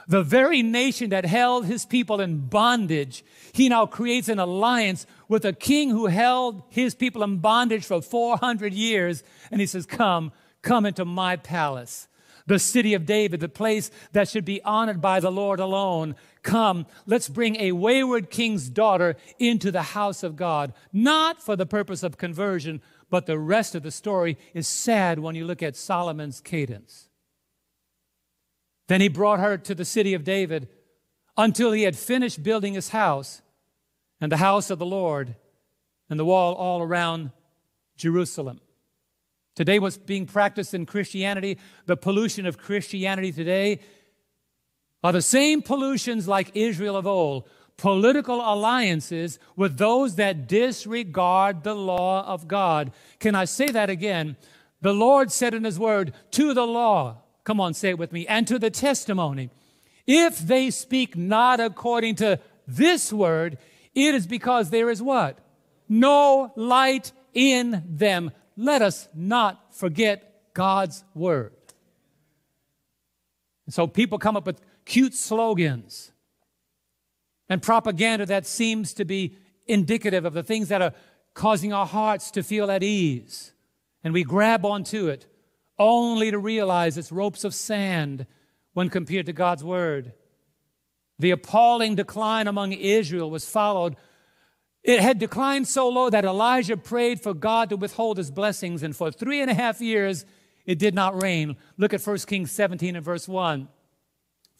The 0.07 0.23
very 0.23 0.61
nation 0.63 1.09
that 1.11 1.25
held 1.25 1.65
his 1.65 1.85
people 1.85 2.19
in 2.19 2.47
bondage, 2.47 3.23
he 3.53 3.69
now 3.69 3.85
creates 3.85 4.27
an 4.27 4.39
alliance 4.39 5.05
with 5.27 5.45
a 5.45 5.53
king 5.53 5.89
who 5.89 6.07
held 6.07 6.63
his 6.69 6.95
people 6.95 7.23
in 7.23 7.37
bondage 7.37 7.85
for 7.85 8.01
400 8.01 8.73
years. 8.73 9.23
And 9.51 9.61
he 9.61 9.67
says, 9.67 9.85
Come, 9.85 10.31
come 10.61 10.85
into 10.85 11.05
my 11.05 11.35
palace 11.35 12.07
the 12.45 12.59
city 12.59 12.93
of 12.93 13.05
David, 13.05 13.39
the 13.39 13.49
place 13.49 13.89
that 14.11 14.27
should 14.27 14.45
be 14.45 14.61
honored 14.63 15.01
by 15.01 15.19
the 15.19 15.31
Lord 15.31 15.59
alone. 15.59 16.15
Come, 16.41 16.85
let's 17.05 17.29
bring 17.29 17.55
a 17.57 17.71
wayward 17.71 18.29
king's 18.29 18.69
daughter 18.69 19.15
into 19.39 19.71
the 19.71 19.81
house 19.81 20.23
of 20.23 20.35
God, 20.35 20.73
not 20.91 21.41
for 21.41 21.55
the 21.55 21.65
purpose 21.65 22.03
of 22.03 22.17
conversion, 22.17 22.81
but 23.09 23.25
the 23.25 23.39
rest 23.39 23.75
of 23.75 23.83
the 23.83 23.91
story 23.91 24.37
is 24.53 24.67
sad 24.67 25.19
when 25.19 25.35
you 25.35 25.45
look 25.45 25.63
at 25.63 25.75
Solomon's 25.75 26.41
cadence. 26.41 27.09
Then 28.87 29.01
he 29.01 29.07
brought 29.07 29.39
her 29.39 29.57
to 29.57 29.75
the 29.75 29.85
city 29.85 30.13
of 30.13 30.23
David 30.23 30.67
until 31.37 31.71
he 31.71 31.83
had 31.83 31.95
finished 31.95 32.43
building 32.43 32.73
his 32.73 32.89
house 32.89 33.41
and 34.19 34.31
the 34.31 34.37
house 34.37 34.69
of 34.69 34.79
the 34.79 34.85
Lord 34.85 35.35
and 36.09 36.19
the 36.19 36.25
wall 36.25 36.53
all 36.53 36.81
around 36.81 37.31
Jerusalem. 37.95 38.59
Today, 39.55 39.79
what's 39.79 39.97
being 39.97 40.25
practiced 40.25 40.73
in 40.73 40.85
Christianity, 40.85 41.59
the 41.85 41.97
pollution 41.97 42.45
of 42.45 42.57
Christianity 42.57 43.31
today, 43.31 43.79
are 45.03 45.11
the 45.11 45.21
same 45.21 45.61
pollutions 45.61 46.27
like 46.27 46.55
Israel 46.55 46.95
of 46.95 47.05
old 47.05 47.47
political 47.77 48.39
alliances 48.39 49.39
with 49.55 49.77
those 49.77 50.15
that 50.15 50.47
disregard 50.47 51.63
the 51.63 51.73
law 51.73 52.25
of 52.25 52.47
God. 52.47 52.91
Can 53.19 53.35
I 53.35 53.45
say 53.45 53.67
that 53.67 53.89
again? 53.89 54.37
The 54.81 54.93
Lord 54.93 55.31
said 55.31 55.53
in 55.53 55.63
His 55.63 55.79
Word, 55.79 56.13
to 56.31 56.53
the 56.53 56.67
law, 56.67 57.17
come 57.43 57.59
on, 57.59 57.73
say 57.73 57.89
it 57.89 57.97
with 57.97 58.11
me, 58.11 58.27
and 58.27 58.47
to 58.47 58.59
the 58.59 58.69
testimony. 58.69 59.49
If 60.05 60.39
they 60.39 60.69
speak 60.69 61.15
not 61.15 61.59
according 61.59 62.15
to 62.15 62.39
this 62.67 63.11
word, 63.11 63.57
it 63.95 64.15
is 64.15 64.27
because 64.27 64.69
there 64.69 64.89
is 64.89 65.01
what? 65.01 65.39
No 65.87 66.51
light 66.55 67.11
in 67.33 67.83
them 67.87 68.31
let 68.55 68.81
us 68.81 69.07
not 69.13 69.75
forget 69.75 70.53
God's 70.53 71.03
word. 71.13 71.53
And 73.65 73.73
so 73.73 73.87
people 73.87 74.19
come 74.19 74.37
up 74.37 74.45
with 74.45 74.61
cute 74.85 75.13
slogans 75.13 76.11
and 77.49 77.61
propaganda 77.61 78.25
that 78.25 78.45
seems 78.45 78.93
to 78.93 79.05
be 79.05 79.35
indicative 79.67 80.25
of 80.25 80.33
the 80.33 80.43
things 80.43 80.69
that 80.69 80.81
are 80.81 80.93
causing 81.33 81.73
our 81.73 81.85
hearts 81.85 82.31
to 82.31 82.43
feel 82.43 82.69
at 82.69 82.83
ease. 82.83 83.53
And 84.03 84.13
we 84.13 84.23
grab 84.23 84.65
onto 84.65 85.07
it 85.07 85.25
only 85.79 86.31
to 86.31 86.37
realize 86.37 86.97
it's 86.97 87.11
ropes 87.11 87.43
of 87.43 87.55
sand 87.55 88.25
when 88.73 88.89
compared 88.89 89.25
to 89.27 89.33
God's 89.33 89.63
word. 89.63 90.13
The 91.19 91.31
appalling 91.31 91.95
decline 91.95 92.47
among 92.47 92.73
Israel 92.73 93.29
was 93.29 93.49
followed 93.49 93.95
it 94.83 94.99
had 94.99 95.17
declined 95.17 95.67
so 95.67 95.87
low 95.87 96.09
that 96.09 96.25
Elijah 96.25 96.75
prayed 96.75 97.21
for 97.21 97.33
God 97.33 97.69
to 97.69 97.77
withhold 97.77 98.17
his 98.17 98.31
blessings, 98.31 98.83
and 98.83 98.95
for 98.95 99.11
three 99.11 99.41
and 99.41 99.49
a 99.49 99.53
half 99.53 99.79
years 99.79 100.25
it 100.65 100.77
did 100.77 100.93
not 100.93 101.21
rain. 101.21 101.55
Look 101.77 101.93
at 101.93 102.05
1 102.05 102.17
Kings 102.19 102.51
17 102.51 102.95
and 102.95 103.05
verse 103.05 103.27
1. 103.27 103.69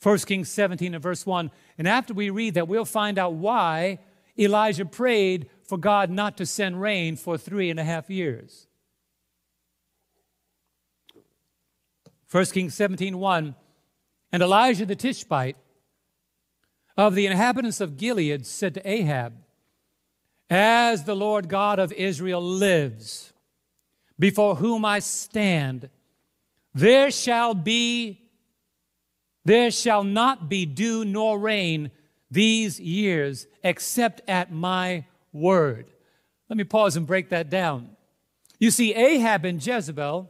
1 0.01 0.17
Kings 0.19 0.49
17 0.49 0.93
and 0.93 1.03
verse 1.03 1.25
1. 1.25 1.51
And 1.77 1.87
after 1.87 2.13
we 2.13 2.29
read 2.29 2.53
that, 2.55 2.67
we'll 2.67 2.85
find 2.85 3.17
out 3.17 3.33
why 3.33 3.99
Elijah 4.37 4.85
prayed 4.85 5.49
for 5.63 5.77
God 5.77 6.09
not 6.09 6.37
to 6.37 6.45
send 6.45 6.81
rain 6.81 7.15
for 7.15 7.37
three 7.37 7.69
and 7.69 7.79
a 7.79 7.83
half 7.83 8.09
years. 8.09 8.67
1 12.31 12.45
Kings 12.45 12.73
17 12.73 13.17
1. 13.17 13.55
And 14.31 14.43
Elijah 14.43 14.85
the 14.85 14.95
Tishbite 14.95 15.57
of 16.97 17.15
the 17.15 17.25
inhabitants 17.25 17.79
of 17.79 17.97
Gilead 17.97 18.45
said 18.45 18.73
to 18.73 18.89
Ahab, 18.89 19.42
as 20.49 21.03
the 21.03 21.15
Lord 21.15 21.49
God 21.49 21.79
of 21.79 21.91
Israel 21.93 22.41
lives, 22.41 23.33
before 24.19 24.55
whom 24.55 24.85
I 24.85 24.99
stand, 24.99 25.89
there 26.73 27.11
shall 27.11 27.53
be, 27.53 28.21
there 29.45 29.71
shall 29.71 30.03
not 30.03 30.49
be 30.49 30.65
dew 30.65 31.05
nor 31.05 31.39
rain 31.39 31.91
these 32.29 32.79
years 32.79 33.47
except 33.63 34.21
at 34.27 34.51
my 34.51 35.05
word. 35.31 35.91
Let 36.49 36.57
me 36.57 36.63
pause 36.63 36.95
and 36.95 37.07
break 37.07 37.29
that 37.29 37.49
down. 37.49 37.89
You 38.59 38.71
see, 38.71 38.93
Ahab 38.93 39.45
and 39.45 39.65
Jezebel, 39.65 40.29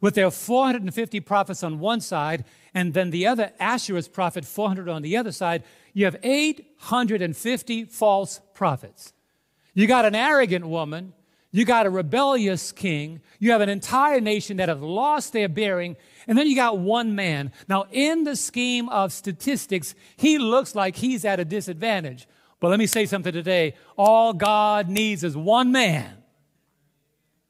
with 0.00 0.14
their 0.14 0.30
450 0.30 1.20
prophets 1.20 1.62
on 1.62 1.80
one 1.80 2.00
side, 2.00 2.44
and 2.74 2.94
then 2.94 3.10
the 3.10 3.26
other 3.26 3.52
Asherah's 3.58 4.08
prophet, 4.08 4.44
400 4.44 4.88
on 4.88 5.02
the 5.02 5.16
other 5.16 5.32
side, 5.32 5.64
you 5.98 6.04
have 6.04 6.16
850 6.22 7.84
false 7.86 8.40
prophets. 8.54 9.12
You 9.74 9.88
got 9.88 10.04
an 10.04 10.14
arrogant 10.14 10.68
woman. 10.68 11.12
You 11.50 11.64
got 11.64 11.86
a 11.86 11.90
rebellious 11.90 12.70
king. 12.70 13.20
You 13.40 13.50
have 13.50 13.62
an 13.62 13.68
entire 13.68 14.20
nation 14.20 14.58
that 14.58 14.68
have 14.68 14.80
lost 14.80 15.32
their 15.32 15.48
bearing. 15.48 15.96
And 16.28 16.38
then 16.38 16.46
you 16.46 16.54
got 16.54 16.78
one 16.78 17.16
man. 17.16 17.50
Now, 17.66 17.86
in 17.90 18.22
the 18.22 18.36
scheme 18.36 18.88
of 18.90 19.12
statistics, 19.12 19.96
he 20.16 20.38
looks 20.38 20.76
like 20.76 20.94
he's 20.94 21.24
at 21.24 21.40
a 21.40 21.44
disadvantage. 21.44 22.28
But 22.60 22.68
let 22.68 22.78
me 22.78 22.86
say 22.86 23.04
something 23.04 23.32
today. 23.32 23.74
All 23.96 24.32
God 24.32 24.88
needs 24.88 25.24
is 25.24 25.36
one 25.36 25.72
man. 25.72 26.17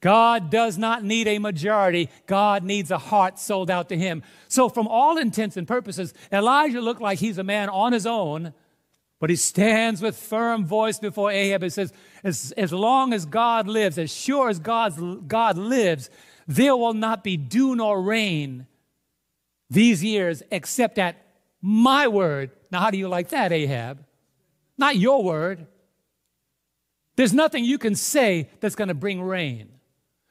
God 0.00 0.50
does 0.50 0.78
not 0.78 1.02
need 1.02 1.26
a 1.26 1.38
majority. 1.38 2.08
God 2.26 2.62
needs 2.62 2.90
a 2.90 2.98
heart 2.98 3.38
sold 3.38 3.70
out 3.70 3.88
to 3.88 3.96
him. 3.96 4.22
So, 4.46 4.68
from 4.68 4.86
all 4.86 5.18
intents 5.18 5.56
and 5.56 5.66
purposes, 5.66 6.14
Elijah 6.32 6.80
looked 6.80 7.00
like 7.00 7.18
he's 7.18 7.38
a 7.38 7.44
man 7.44 7.68
on 7.68 7.92
his 7.92 8.06
own, 8.06 8.52
but 9.18 9.28
he 9.28 9.36
stands 9.36 10.00
with 10.00 10.16
firm 10.16 10.64
voice 10.64 11.00
before 11.00 11.32
Ahab 11.32 11.64
and 11.64 11.72
says, 11.72 11.92
As, 12.22 12.52
as 12.56 12.72
long 12.72 13.12
as 13.12 13.26
God 13.26 13.66
lives, 13.66 13.98
as 13.98 14.14
sure 14.14 14.48
as 14.48 14.60
God's, 14.60 15.00
God 15.26 15.58
lives, 15.58 16.10
there 16.46 16.76
will 16.76 16.94
not 16.94 17.24
be 17.24 17.36
dew 17.36 17.74
nor 17.74 18.00
rain 18.00 18.66
these 19.68 20.04
years 20.04 20.42
except 20.52 20.98
at 20.98 21.16
my 21.60 22.06
word. 22.06 22.52
Now, 22.70 22.80
how 22.80 22.90
do 22.90 22.98
you 22.98 23.08
like 23.08 23.30
that, 23.30 23.52
Ahab? 23.52 24.04
Not 24.76 24.96
your 24.96 25.24
word. 25.24 25.66
There's 27.16 27.34
nothing 27.34 27.64
you 27.64 27.78
can 27.78 27.96
say 27.96 28.48
that's 28.60 28.76
going 28.76 28.88
to 28.88 28.94
bring 28.94 29.20
rain. 29.20 29.70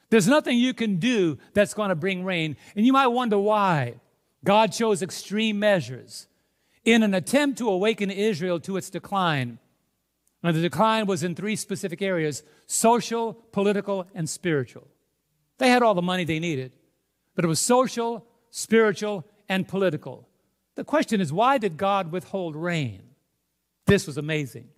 There's 0.09 0.27
nothing 0.27 0.57
you 0.57 0.73
can 0.73 0.97
do 0.97 1.37
that's 1.53 1.73
going 1.73 1.89
to 1.89 1.95
bring 1.95 2.23
rain. 2.23 2.55
And 2.75 2.85
you 2.85 2.93
might 2.93 3.07
wonder 3.07 3.37
why. 3.37 3.95
God 4.43 4.71
chose 4.71 5.01
extreme 5.01 5.59
measures 5.59 6.27
in 6.85 7.03
an 7.03 7.13
attempt 7.13 7.57
to 7.57 7.69
awaken 7.69 8.09
Israel 8.09 8.59
to 8.61 8.77
its 8.77 8.89
decline. 8.89 9.59
Now, 10.41 10.51
the 10.51 10.61
decline 10.61 11.05
was 11.07 11.23
in 11.23 11.35
three 11.35 11.55
specific 11.55 12.01
areas 12.01 12.43
social, 12.67 13.33
political, 13.51 14.07
and 14.13 14.29
spiritual. 14.29 14.87
They 15.57 15.69
had 15.69 15.83
all 15.83 15.95
the 15.95 16.01
money 16.01 16.23
they 16.23 16.39
needed, 16.39 16.71
but 17.35 17.43
it 17.43 17.47
was 17.47 17.59
social, 17.59 18.25
spiritual, 18.51 19.25
and 19.49 19.67
political. 19.67 20.27
The 20.75 20.83
question 20.83 21.19
is 21.19 21.33
why 21.33 21.57
did 21.57 21.75
God 21.75 22.11
withhold 22.11 22.55
rain? 22.55 23.01
This 23.85 24.05
was 24.05 24.17
amazing. 24.17 24.69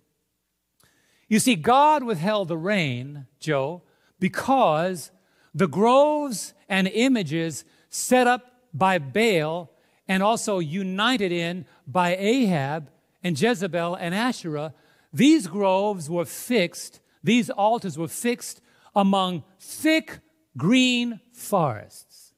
You 1.28 1.38
see, 1.38 1.54
God 1.54 2.02
withheld 2.02 2.48
the 2.48 2.56
rain, 2.56 3.26
Joe, 3.38 3.82
because 4.18 5.12
the 5.54 5.68
groves 5.68 6.54
and 6.68 6.88
images 6.88 7.64
set 7.88 8.26
up 8.26 8.52
by 8.72 8.98
Baal 8.98 9.70
and 10.06 10.22
also 10.22 10.58
united 10.58 11.32
in 11.32 11.66
by 11.86 12.16
Ahab 12.16 12.90
and 13.22 13.40
Jezebel 13.40 13.94
and 13.96 14.14
Asherah, 14.14 14.74
these 15.12 15.46
groves 15.46 16.08
were 16.08 16.24
fixed, 16.24 17.00
these 17.22 17.50
altars 17.50 17.98
were 17.98 18.08
fixed 18.08 18.60
among 18.94 19.44
thick 19.58 20.20
green 20.56 21.20
forests. 21.32 22.32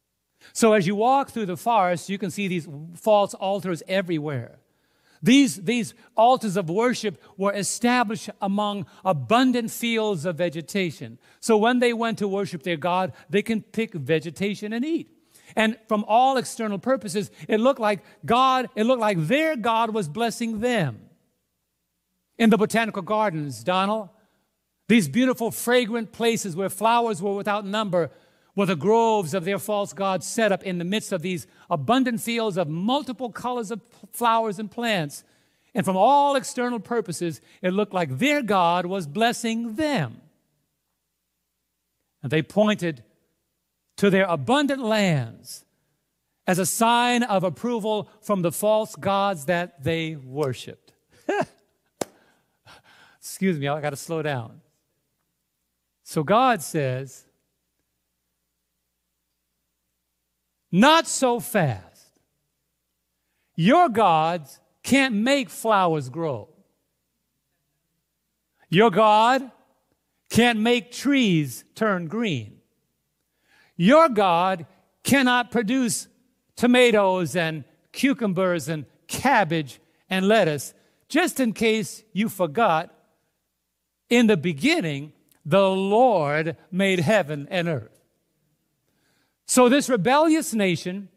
So 0.53 0.73
as 0.73 0.87
you 0.87 0.97
walk 0.97 1.31
through 1.31 1.47
the 1.47 1.57
forest, 1.57 2.09
you 2.09 2.19
can 2.19 2.31
see 2.31 2.49
these 2.49 2.69
false 2.95 3.35
altars 3.35 3.83
everywhere. 3.89 4.59
These, 5.23 5.63
these 5.63 5.95
altars 6.17 6.57
of 6.57 6.69
worship 6.69 7.23
were 7.37 7.53
established 7.53 8.31
among 8.41 8.87
abundant 9.05 9.71
fields 9.71 10.25
of 10.25 10.37
vegetation. 10.37 11.19
So 11.39 11.57
when 11.57 11.79
they 11.79 11.93
went 11.93 12.19
to 12.19 12.27
worship 12.27 12.65
their 12.65 12.77
God, 12.77 13.13
they 13.31 13.43
can 13.43 13.63
pick 13.63 13.95
vegetation 13.95 14.73
and 14.73 14.85
eat. 14.85 15.11
And 15.55 15.79
from 15.87 16.05
all 16.09 16.39
external 16.39 16.79
purposes, 16.79 17.31
it 17.47 17.61
looked 17.61 17.81
like 17.81 18.01
God, 18.25 18.69
it 18.75 18.85
looked 18.85 19.01
like 19.01 19.27
their 19.29 19.55
God 19.55 19.95
was 19.95 20.09
blessing 20.09 20.61
them. 20.61 21.01
In 22.39 22.51
the 22.51 22.59
botanical 22.59 23.03
gardens, 23.03 23.63
Donald, 23.63 24.09
these 24.89 25.09
beautiful, 25.09 25.51
fragrant 25.51 26.11
places 26.11 26.57
where 26.57 26.69
flowers 26.69 27.23
were 27.23 27.37
without 27.37 27.65
number 27.65 28.11
were 28.55 28.67
the 28.67 28.77
groves 28.77 29.35
of 29.35 29.45
their 29.45 29.59
false 29.59 29.93
gods 29.93 30.27
set 30.27 30.53
up 30.53 30.63
in 30.63 30.79
the 30.79 30.85
midst 30.85 31.13
of 31.13 31.23
these 31.23 31.47
abundant 31.71 32.21
fields 32.21 32.57
of 32.57 32.69
multiple 32.69 33.31
colors 33.31 33.71
of 33.71 33.81
flowers 34.13 34.59
and 34.59 34.71
plants. 34.71 35.25
And 35.75 35.85
from 35.87 35.97
all 35.97 36.37
external 36.37 36.79
purposes, 36.79 37.41
it 37.63 37.71
looked 37.71 37.95
like 37.95 38.19
their 38.19 38.43
God 38.43 38.85
was 38.85 39.07
blessing 39.07 39.77
them. 39.77 40.21
And 42.23 42.31
they 42.31 42.43
pointed 42.43 43.03
to 43.97 44.11
their 44.11 44.27
abundant 44.27 44.83
lands 44.83 45.65
as 46.47 46.59
a 46.59 46.67
sign 46.67 47.23
of 47.23 47.45
approval 47.45 48.11
from 48.21 48.43
the 48.43 48.53
false 48.53 48.97
gods 48.97 49.47
that 49.47 49.83
they 49.83 50.17
worshiped. 50.17 50.93
Excuse 53.19 53.59
me, 53.59 53.69
I 53.69 53.81
got 53.81 53.91
to 53.91 53.97
slow 53.97 54.21
down. 54.23 54.61
So 56.03 56.23
God 56.23 56.61
says, 56.63 57.25
not 60.73 61.07
so 61.07 61.39
fast. 61.39 62.19
Your 63.55 63.91
gods 63.91 64.59
can't 64.83 65.15
make 65.15 65.51
flowers 65.51 66.09
grow. 66.09 66.49
Your 68.71 68.91
God 68.91 69.51
can't 70.31 70.59
make 70.59 70.91
trees 70.91 71.65
turn 71.75 72.09
green. 72.09 72.59
Your 73.77 74.09
God 74.09 74.67
cannot 75.05 75.51
produce 75.51 76.09
tomatoes 76.57 77.37
and 77.37 77.65
cucumbers 77.93 78.69
and 78.69 78.87
cabbage 79.07 79.79
and 80.09 80.27
lettuce. 80.27 80.73
Just 81.09 81.39
in 81.39 81.53
case 81.53 82.03
you 82.15 82.31
forgot, 82.31 82.95
in 84.09 84.27
the 84.27 84.37
beginning, 84.37 85.13
the 85.45 85.69
Lord 85.69 86.57
made 86.71 87.01
heaven 87.01 87.47
and 87.51 87.69
earth. 87.69 88.02
So, 89.47 89.69
this 89.69 89.89
rebellious 89.89 90.55
nation, 90.55 91.09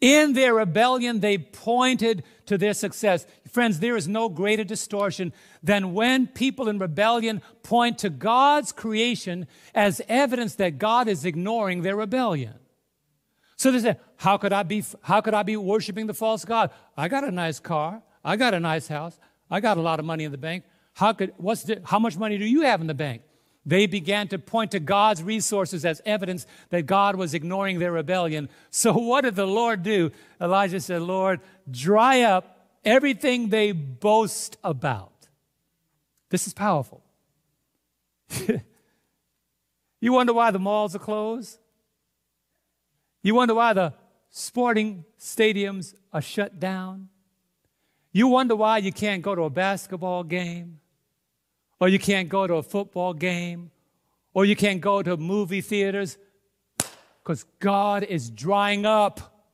in 0.00 0.32
their 0.32 0.54
rebellion, 0.54 1.20
they 1.20 1.36
pointed 1.36 2.24
to 2.46 2.56
their 2.56 2.72
success. 2.72 3.26
Friends, 3.50 3.80
there 3.80 3.96
is 3.96 4.08
no 4.08 4.28
greater 4.28 4.64
distortion 4.64 5.32
than 5.62 5.92
when 5.92 6.26
people 6.26 6.68
in 6.68 6.78
rebellion 6.78 7.42
point 7.62 7.98
to 7.98 8.10
God's 8.10 8.72
creation 8.72 9.46
as 9.74 10.00
evidence 10.08 10.54
that 10.54 10.78
God 10.78 11.06
is 11.06 11.24
ignoring 11.24 11.82
their 11.82 11.96
rebellion. 11.96 12.54
So 13.56 13.70
they 13.70 13.80
say, 13.80 13.96
how 14.16 14.38
could 14.38 14.54
I 14.54 14.62
be, 14.62 14.82
how 15.02 15.20
could 15.20 15.34
I 15.34 15.42
be 15.42 15.56
worshiping 15.58 16.06
the 16.06 16.14
false 16.14 16.46
God? 16.46 16.70
I 16.96 17.08
got 17.08 17.24
a 17.24 17.30
nice 17.30 17.60
car. 17.60 18.02
I 18.24 18.36
got 18.36 18.54
a 18.54 18.60
nice 18.60 18.88
house. 18.88 19.18
I 19.50 19.60
got 19.60 19.76
a 19.76 19.82
lot 19.82 19.98
of 19.98 20.06
money 20.06 20.24
in 20.24 20.32
the 20.32 20.38
bank. 20.38 20.64
How 20.94 21.12
could, 21.12 21.34
what's 21.36 21.64
the, 21.64 21.82
how 21.84 21.98
much 21.98 22.16
money 22.16 22.38
do 22.38 22.46
you 22.46 22.62
have 22.62 22.80
in 22.80 22.86
the 22.86 22.94
bank? 22.94 23.20
They 23.66 23.86
began 23.86 24.28
to 24.28 24.38
point 24.38 24.70
to 24.70 24.80
God's 24.80 25.22
resources 25.22 25.84
as 25.84 26.00
evidence 26.06 26.46
that 26.70 26.86
God 26.86 27.16
was 27.16 27.34
ignoring 27.34 27.78
their 27.78 27.92
rebellion. 27.92 28.48
So, 28.70 28.92
what 28.92 29.22
did 29.22 29.36
the 29.36 29.46
Lord 29.46 29.82
do? 29.82 30.10
Elijah 30.40 30.80
said, 30.80 31.02
Lord, 31.02 31.40
dry 31.70 32.22
up 32.22 32.68
everything 32.84 33.48
they 33.48 33.72
boast 33.72 34.56
about. 34.64 35.28
This 36.30 36.46
is 36.46 36.54
powerful. 36.54 37.02
you 40.00 40.12
wonder 40.12 40.32
why 40.32 40.50
the 40.50 40.58
malls 40.58 40.96
are 40.96 41.00
closed? 41.00 41.58
You 43.22 43.34
wonder 43.34 43.54
why 43.54 43.74
the 43.74 43.92
sporting 44.30 45.04
stadiums 45.18 45.94
are 46.12 46.22
shut 46.22 46.58
down? 46.58 47.08
You 48.12 48.28
wonder 48.28 48.56
why 48.56 48.78
you 48.78 48.92
can't 48.92 49.22
go 49.22 49.34
to 49.34 49.42
a 49.42 49.50
basketball 49.50 50.24
game? 50.24 50.79
Or 51.80 51.88
you 51.88 51.98
can't 51.98 52.28
go 52.28 52.46
to 52.46 52.54
a 52.54 52.62
football 52.62 53.14
game, 53.14 53.70
or 54.34 54.44
you 54.44 54.54
can't 54.54 54.80
go 54.80 55.02
to 55.02 55.16
movie 55.16 55.62
theaters, 55.62 56.18
because 57.22 57.44
God 57.58 58.04
is 58.04 58.30
drying 58.30 58.86
up 58.86 59.48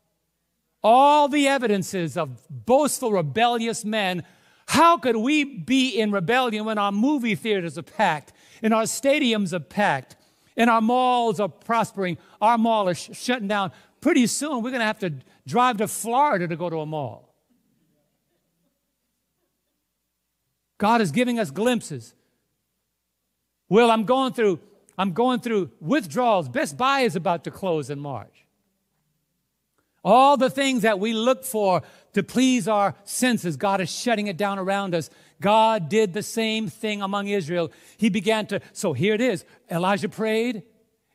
all 0.83 1.29
the 1.29 1.49
evidences 1.49 2.17
of 2.17 2.47
boastful, 2.51 3.13
rebellious 3.13 3.85
men. 3.85 4.25
How 4.67 4.99
could 4.99 5.17
we 5.17 5.45
be 5.45 5.91
in 5.91 6.11
rebellion 6.11 6.65
when 6.65 6.79
our 6.79 6.93
movie 6.93 7.37
theaters 7.37 7.79
are 7.79 7.83
packed, 7.83 8.33
and 8.63 8.75
our 8.75 8.83
stadiums 8.83 9.53
are 9.53 9.61
packed, 9.61 10.17
and 10.57 10.69
our 10.69 10.81
malls 10.81 11.39
are 11.39 11.49
prospering? 11.49 12.19
Our 12.41 12.59
mall 12.59 12.89
is 12.89 12.99
sh- 12.99 13.11
shutting 13.13 13.49
down. 13.49 13.73
Pretty 14.01 14.27
soon, 14.27 14.63
we're 14.63 14.71
going 14.71 14.81
to 14.81 14.87
have 14.87 14.99
to 15.01 15.13
drive 15.47 15.79
to 15.79 15.89
Florida 15.89 16.49
to 16.49 16.57
go 16.57 16.69
to 16.69 16.81
a 16.81 16.87
mall. 16.87 17.33
God 20.79 21.01
is 21.01 21.11
giving 21.11 21.39
us 21.39 21.51
glimpses. 21.51 22.15
Well, 23.69 23.91
I'm 23.91 24.05
going 24.05 24.33
through, 24.33 24.61
I'm 24.97 25.13
going 25.13 25.41
through 25.41 25.71
withdrawals. 25.81 26.49
Best 26.49 26.77
Buy 26.77 27.01
is 27.01 27.17
about 27.17 27.45
to 27.45 27.51
close 27.51 27.91
in 27.91 27.99
March. 27.99 28.47
All 30.05 30.37
the 30.37 30.51
things 30.51 30.83
that 30.83 31.01
we 31.01 31.13
look 31.13 31.45
for 31.45 31.83
to 32.13 32.23
please 32.23 32.69
our 32.69 32.95
senses, 33.05 33.57
God 33.57 33.81
is 33.81 33.91
shutting 33.91 34.29
it 34.29 34.37
down 34.37 34.59
around 34.59 34.95
us. 34.95 35.11
God 35.41 35.89
did 35.89 36.15
the 36.15 36.23
same 36.23 36.69
thing 36.69 37.03
among 37.03 37.27
Israel. 37.27 37.73
He 37.97 38.09
began 38.09 38.47
to, 38.47 38.61
so 38.73 38.93
here 38.93 39.15
it 39.15 39.21
is. 39.21 39.45
Elijah 39.69 40.09
prayed, 40.09 40.63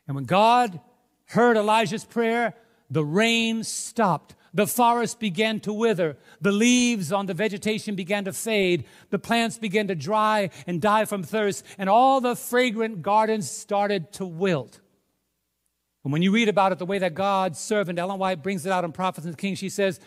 and 0.07 0.15
when 0.15 0.25
God 0.25 0.79
heard 1.27 1.55
Elijah's 1.55 2.03
prayer, 2.03 2.53
the 2.89 3.05
rain 3.05 3.63
stopped. 3.63 4.35
The 4.53 4.67
forest 4.67 5.19
began 5.19 5.59
to 5.61 5.71
wither. 5.71 6.17
The 6.41 6.51
leaves 6.51 7.11
on 7.11 7.25
the 7.25 7.33
vegetation 7.33 7.95
began 7.95 8.25
to 8.25 8.33
fade. 8.33 8.85
The 9.09 9.19
plants 9.19 9.57
began 9.57 9.87
to 9.87 9.95
dry 9.95 10.49
and 10.67 10.81
die 10.81 11.05
from 11.05 11.23
thirst. 11.23 11.65
And 11.77 11.89
all 11.89 12.19
the 12.19 12.35
fragrant 12.35 13.01
gardens 13.01 13.49
started 13.49 14.11
to 14.13 14.25
wilt. 14.25 14.81
And 16.03 16.11
when 16.11 16.21
you 16.21 16.31
read 16.31 16.49
about 16.49 16.71
it, 16.71 16.79
the 16.79 16.85
way 16.85 16.99
that 16.99 17.13
God's 17.13 17.59
servant, 17.59 17.99
Ellen 17.99 18.19
White, 18.19 18.43
brings 18.43 18.65
it 18.65 18.71
out 18.71 18.83
in 18.83 18.91
Prophets 18.91 19.25
and 19.25 19.37
Kings, 19.37 19.59
she 19.59 19.69
says, 19.69 19.99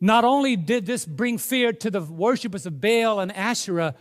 not 0.00 0.24
only 0.24 0.56
did 0.56 0.86
this 0.86 1.04
bring 1.04 1.38
fear 1.38 1.72
to 1.72 1.90
the 1.90 2.00
worshippers 2.00 2.66
of 2.66 2.80
Baal 2.80 3.20
and 3.20 3.34
Asherah, 3.34 3.94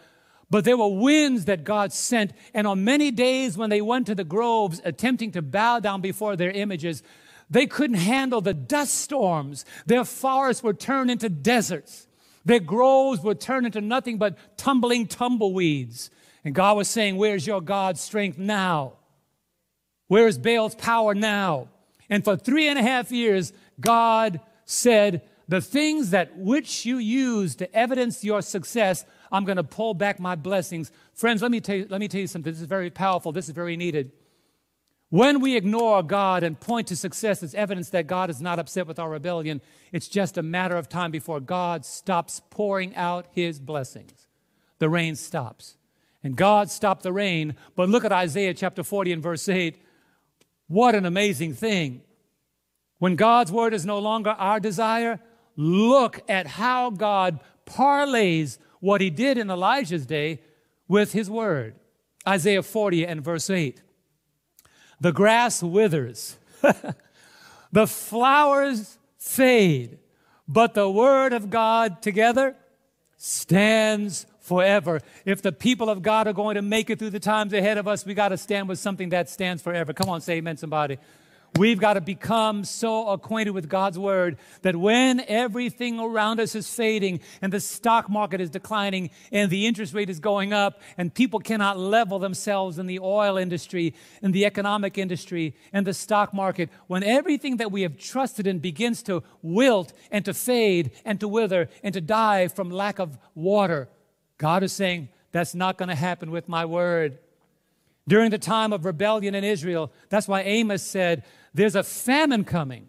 but 0.50 0.64
there 0.64 0.78
were 0.78 0.88
winds 0.88 1.46
that 1.46 1.64
God 1.64 1.92
sent. 1.92 2.32
And 2.54 2.66
on 2.66 2.84
many 2.84 3.12
days 3.12 3.58
when 3.58 3.70
they 3.70 3.82
went 3.82 4.08
to 4.08 4.16
the 4.16 4.24
groves 4.24 4.82
attempting 4.86 5.32
to 5.32 5.42
bow 5.42 5.80
down 5.80 6.02
before 6.02 6.36
their 6.36 6.52
images, 6.52 7.04
they 7.50 7.66
couldn't 7.66 7.98
handle 7.98 8.42
the 8.42 8.54
dust 8.54 8.96
storms. 8.96 9.66
Their 9.86 10.04
forests 10.04 10.64
were 10.64 10.74
turned 10.74 11.10
into 11.10 11.30
deserts. 11.30 12.08
Their 12.46 12.60
groves 12.60 13.22
were 13.22 13.36
turned 13.36 13.66
into 13.66 13.82
nothing 13.82 14.18
but 14.18 14.38
tumbling 14.58 15.08
tumbleweeds. 15.08 16.10
And 16.44 16.56
God 16.56 16.78
was 16.78 16.88
saying, 16.88 17.18
Where's 17.18 17.48
your 17.48 17.62
God's 17.62 18.02
strength 18.02 18.38
now? 18.38 18.94
Where 20.08 20.28
is 20.28 20.38
Baal's 20.38 20.76
power 20.76 21.14
now? 21.14 21.68
And 22.10 22.24
for 22.24 22.38
three 22.38 22.70
and 22.70 22.80
a 22.80 22.84
half 22.84 23.12
years, 23.12 23.52
God 23.80 24.40
said, 24.66 25.24
The 25.48 25.62
things 25.62 26.12
that 26.12 26.38
which 26.38 26.86
you 26.86 26.98
use 26.98 27.56
to 27.58 27.74
evidence 27.76 28.24
your 28.24 28.42
success, 28.42 29.06
I'm 29.32 29.44
going 29.44 29.58
to 29.58 29.64
pull 29.64 29.94
back 29.94 30.20
my 30.20 30.36
blessings. 30.36 30.92
Friends, 31.14 31.42
let 31.42 31.52
me, 31.52 31.60
tell 31.60 31.76
you, 31.76 31.88
let 31.90 32.00
me 32.00 32.08
tell 32.08 32.22
you 32.22 32.28
something. 32.28 32.52
This 32.52 32.62
is 32.62 32.68
very 32.68 32.90
powerful. 32.90 33.32
This 33.32 33.50
is 33.50 33.56
very 33.56 33.76
needed. 33.76 34.12
When 35.10 35.40
we 35.40 35.56
ignore 35.56 36.04
God 36.04 36.44
and 36.44 36.60
point 36.60 36.88
to 36.88 36.96
success 36.96 37.42
as 37.42 37.56
evidence 37.56 37.90
that 37.92 38.08
God 38.08 38.30
is 38.30 38.42
not 38.42 38.60
upset 38.60 38.88
with 38.88 39.00
our 39.00 39.10
rebellion, 39.10 39.62
it's 39.94 40.10
just 40.10 40.38
a 40.38 40.44
matter 40.44 40.76
of 40.76 40.90
time 40.90 41.12
before 41.12 41.40
God 41.40 41.86
stops 41.86 42.42
pouring 42.50 42.94
out 42.96 43.28
his 43.32 43.60
blessings. 43.60 44.28
The 44.80 44.90
rain 44.90 45.16
stops. 45.16 45.78
And 46.24 46.36
God 46.36 46.70
stopped 46.70 47.04
the 47.04 47.14
rain. 47.14 47.56
But 47.76 47.88
look 47.88 48.04
at 48.04 48.12
Isaiah 48.12 48.54
chapter 48.54 48.84
40 48.84 49.14
and 49.14 49.24
verse 49.24 49.48
8. 49.48 49.82
What 50.68 50.94
an 50.94 51.06
amazing 51.06 51.54
thing. 51.54 52.02
When 53.00 53.16
God's 53.16 53.52
word 53.52 53.74
is 53.74 53.86
no 53.86 54.00
longer 54.00 54.32
our 54.32 54.60
desire, 54.60 55.22
look 55.56 56.20
at 56.28 56.48
how 56.48 56.90
God 56.90 57.40
parlays 57.66 58.58
what 58.82 59.00
he 59.00 59.10
did 59.10 59.38
in 59.38 59.50
Elijah's 59.50 60.06
day 60.06 60.42
with 60.88 61.14
his 61.14 61.30
word. 61.30 61.76
Isaiah 62.28 62.64
40 62.64 63.06
and 63.06 63.24
verse 63.24 63.50
8. 63.50 63.82
The 65.00 65.12
grass 65.12 65.62
withers, 65.62 66.38
the 67.72 67.88
flowers 67.88 68.98
fade, 69.18 70.00
but 70.48 70.74
the 70.74 70.90
word 70.90 71.34
of 71.34 71.50
God 71.50 72.02
together 72.02 72.56
stands 73.18 74.26
forever. 74.40 75.02
If 75.26 75.42
the 75.42 75.52
people 75.52 75.90
of 75.90 76.02
God 76.02 76.28
are 76.28 76.34
going 76.34 76.56
to 76.56 76.62
make 76.62 76.90
it 76.90 77.00
through 77.00 77.10
the 77.12 77.20
times 77.20 77.54
ahead 77.54 77.78
of 77.78 77.88
us, 77.88 78.06
we 78.06 78.14
got 78.14 78.30
to 78.30 78.38
stand 78.38 78.70
with 78.70 78.80
something 78.80 79.10
that 79.10 79.30
stands 79.30 79.62
forever. 79.62 79.94
Come 79.94 80.10
on, 80.10 80.22
say 80.22 80.36
amen, 80.36 80.58
somebody. 80.58 80.98
We've 81.56 81.80
got 81.80 81.94
to 81.94 82.02
become 82.02 82.64
so 82.66 83.08
acquainted 83.10 83.52
with 83.52 83.68
God's 83.68 83.98
word 83.98 84.38
that 84.62 84.76
when 84.76 85.22
everything 85.28 86.00
around 86.00 86.40
us 86.40 86.54
is 86.54 86.70
fading 86.70 87.22
and 87.42 87.52
the 87.52 87.60
stock 87.60 88.10
market 88.10 88.42
is 88.42 88.52
declining 88.52 89.10
and 89.32 89.50
the 89.50 89.66
interest 89.66 89.96
rate 89.96 90.10
is 90.10 90.20
going 90.20 90.54
up 90.54 90.82
and 90.98 91.12
people 91.12 91.40
cannot 91.40 91.80
level 91.80 92.20
themselves 92.20 92.78
in 92.78 92.86
the 92.86 93.00
oil 93.00 93.38
industry, 93.38 93.96
in 94.22 94.34
the 94.34 94.46
economic 94.46 95.00
industry, 95.00 95.56
and 95.74 95.88
the 95.88 95.96
stock 95.96 96.32
market, 96.32 96.70
when 96.86 97.02
everything 97.02 97.58
that 97.58 97.72
we 97.72 97.82
have 97.82 97.98
trusted 97.98 98.46
in 98.46 98.60
begins 98.60 99.02
to 99.04 99.24
wilt 99.42 99.94
and 100.12 100.26
to 100.26 100.36
fade 100.36 100.92
and 101.06 101.20
to 101.20 101.28
wither 101.28 101.70
and 101.82 101.94
to 101.94 102.02
die 102.02 102.48
from 102.48 102.70
lack 102.70 103.00
of 103.00 103.18
water, 103.34 103.90
God 104.38 104.62
is 104.62 104.74
saying, 104.74 105.10
that's 105.32 105.56
not 105.56 105.78
going 105.78 105.90
to 105.90 105.96
happen 105.96 106.30
with 106.30 106.48
my 106.48 106.66
word. 106.66 107.18
During 108.08 108.32
the 108.32 108.38
time 108.38 108.72
of 108.72 108.86
rebellion 108.86 109.36
in 109.36 109.44
Israel, 109.44 109.92
that's 110.10 110.28
why 110.28 110.42
Amos 110.42 110.82
said, 110.82 111.24
There's 111.54 111.76
a 111.76 111.84
famine 111.84 112.44
coming. 112.46 112.88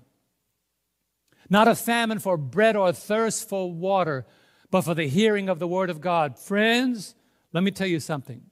Not 1.50 1.66
a 1.66 1.74
famine 1.74 2.18
for 2.18 2.36
bread 2.36 2.76
or 2.76 2.92
thirst 2.92 3.48
for 3.48 3.72
water, 3.72 4.26
but 4.70 4.82
for 4.82 4.94
the 4.94 5.08
hearing 5.08 5.48
of 5.48 5.58
the 5.58 5.66
word 5.66 5.90
of 5.90 6.00
God. 6.00 6.38
Friends, 6.38 7.14
let 7.52 7.64
me 7.64 7.70
tell 7.70 7.86
you 7.86 8.00
something. 8.00 8.42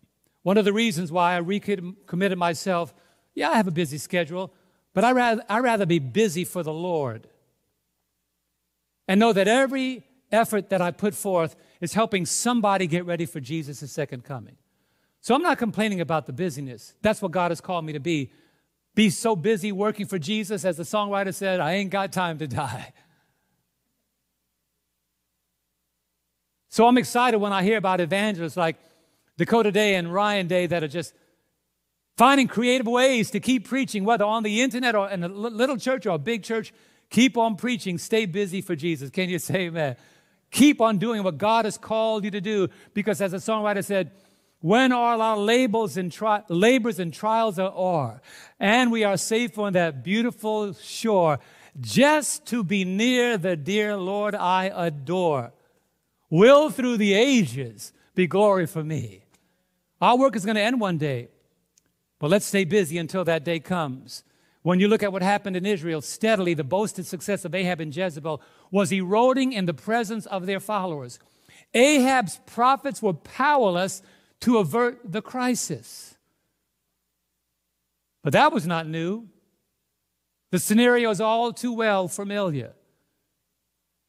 One 0.43 0.57
of 0.57 0.65
the 0.65 0.73
reasons 0.73 1.13
why 1.13 1.35
I 1.35 1.39
recommitted 1.39 2.39
myself, 2.39 2.95
yeah, 3.35 3.51
I 3.51 3.57
have 3.57 3.69
a 3.69 3.73
busy 3.73 3.99
schedule, 3.99 4.53
but 4.95 5.05
I 5.05 5.13
rather, 5.13 5.43
I 5.49 5.59
rather 5.59 5.87
be 5.87 5.99
busy 5.99 6.45
for 6.45 6.63
the 6.63 6.73
Lord 6.73 7.29
and 9.07 9.21
know 9.21 9.33
that 9.33 9.47
every 9.47 10.05
effort 10.33 10.71
that 10.71 10.81
I 10.81 10.91
put 10.91 11.15
forth 11.15 11.55
is 11.81 11.95
helping 11.95 12.27
somebody 12.27 12.87
get 12.87 13.05
ready 13.05 13.27
for 13.27 13.41
Jesus' 13.41 13.91
second 13.93 14.25
coming. 14.25 14.57
So 15.27 15.35
I'm 15.35 15.43
not 15.43 15.59
complaining 15.59 16.01
about 16.01 16.27
the 16.27 16.33
busyness. 16.33 16.95
That's 17.03 17.21
what 17.21 17.33
God 17.33 17.51
has 17.51 17.61
called 17.61 17.85
me 17.85 17.93
to 17.95 17.99
be. 17.99 18.31
Be 18.95 19.11
so 19.11 19.35
busy 19.35 19.73
working 19.73 20.07
for 20.07 20.21
Jesus, 20.21 20.65
as 20.65 20.77
the 20.77 20.85
songwriter 20.85 21.35
said, 21.35 21.59
I 21.59 21.73
ain't 21.73 21.91
got 21.91 22.13
time 22.13 22.39
to 22.39 22.47
die. 22.47 22.93
So 26.69 26.87
I'm 26.87 26.97
excited 26.97 27.39
when 27.39 27.53
I 27.53 27.65
hear 27.65 27.77
about 27.77 28.01
evangelists 28.01 28.57
like 28.57 28.77
Dakota 29.37 29.73
Day 29.73 29.97
and 29.97 30.15
Ryan 30.15 30.47
Day 30.47 30.69
that 30.69 30.85
are 30.85 30.89
just 30.89 31.13
finding 32.17 32.47
creative 32.47 32.87
ways 32.87 33.33
to 33.33 33.41
keep 33.41 33.67
preaching, 33.67 34.05
whether 34.05 34.25
on 34.25 34.45
the 34.45 34.63
internet 34.63 34.95
or 34.95 35.11
in 35.11 35.25
a 35.25 35.29
little 35.29 35.77
church 35.77 36.07
or 36.07 36.11
a 36.11 36.19
big 36.19 36.45
church. 36.45 36.73
Keep 37.11 37.37
on 37.37 37.57
preaching. 37.57 37.99
Stay 37.99 38.27
busy 38.27 38.61
for 38.61 38.77
Jesus. 38.77 39.11
Can 39.11 39.29
you 39.29 39.41
say 39.41 39.63
amen? 39.63 39.97
Keep 40.53 40.81
on 40.81 40.99
doing 40.99 41.25
what 41.25 41.37
God 41.37 41.65
has 41.65 41.77
called 41.77 42.25
you 42.25 42.31
to 42.31 42.41
do 42.41 42.69
because, 42.95 43.21
as 43.21 43.33
the 43.33 43.39
songwriter 43.39 43.85
said, 43.85 44.13
when 44.67 44.91
all 44.91 45.23
our 45.23 45.37
labels 45.37 45.97
and 45.97 46.11
tri- 46.11 46.43
labors 46.49 46.99
and 46.99 47.15
trials 47.15 47.57
are 47.57 47.73
o'er, 47.73 48.21
and 48.59 48.91
we 48.91 49.05
are 49.05 49.17
safe 49.17 49.61
on 49.61 49.75
that 49.75 50.03
beautiful 50.03 50.73
shore, 50.73 51.39
just 51.81 52.45
to 52.47 52.65
be 52.65 52.85
near 52.85 53.39
the 53.39 53.55
dear 53.55 53.97
Lord 53.97 54.35
I 54.35 54.73
adore, 54.75 55.53
will 56.31 56.69
through 56.71 56.97
the 56.97 57.15
ages 57.15 57.93
be 58.17 58.27
glory 58.27 58.67
for 58.67 58.83
me. 58.83 59.23
Our 60.01 60.19
work 60.19 60.35
is 60.35 60.45
going 60.45 60.57
to 60.57 60.63
end 60.63 60.81
one 60.81 60.99
day, 60.99 61.29
but 62.19 62.31
let's 62.31 62.47
stay 62.47 62.65
busy 62.65 62.99
until 62.99 63.23
that 63.23 63.45
day 63.45 63.61
comes. 63.61 64.25
When 64.63 64.81
you 64.81 64.89
look 64.89 65.05
at 65.05 65.13
what 65.13 65.23
happened 65.23 65.55
in 65.55 65.65
Israel, 65.65 66.01
steadily 66.01 66.55
the 66.55 66.65
boasted 66.65 67.07
success 67.07 67.45
of 67.45 67.55
Ahab 67.55 67.81
and 67.81 67.95
Jezebel 67.95 68.43
was 68.73 68.91
eroding 68.91 69.53
in 69.53 69.67
the 69.67 69.75
presence 69.75 70.27
of 70.27 70.47
their 70.47 70.59
followers. 70.59 71.21
Ahab's 71.73 72.41
prophets 72.47 73.01
were 73.01 73.13
powerless 73.13 74.03
to 74.41 74.59
avert 74.59 75.01
the 75.05 75.23
crisis. 75.23 76.17
But 78.23 78.33
that 78.33 78.53
was 78.53 78.67
not 78.67 78.87
new. 78.89 79.29
The 80.51 80.59
scenario 80.59 81.11
is 81.11 81.21
all 81.21 81.53
too 81.53 81.73
well 81.73 82.09
familiar. 82.09 82.73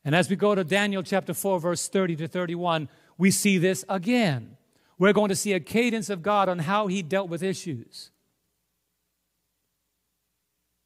And 0.04 0.16
as 0.16 0.30
we 0.30 0.36
go 0.36 0.56
to 0.56 0.64
Daniel 0.64 1.04
chapter 1.04 1.34
4, 1.34 1.60
verse 1.60 1.88
30 1.88 2.16
to 2.18 2.28
31, 2.28 2.90
we 3.18 3.32
see 3.32 3.58
this 3.58 3.84
again. 3.90 4.58
We're 4.98 5.14
going 5.14 5.30
to 5.30 5.36
see 5.36 5.54
a 5.54 5.60
cadence 5.60 6.10
of 6.10 6.24
God 6.24 6.50
on 6.50 6.60
how 6.60 6.88
he 6.88 7.02
dealt 7.02 7.30
with 7.30 7.44
issues. 7.44 8.12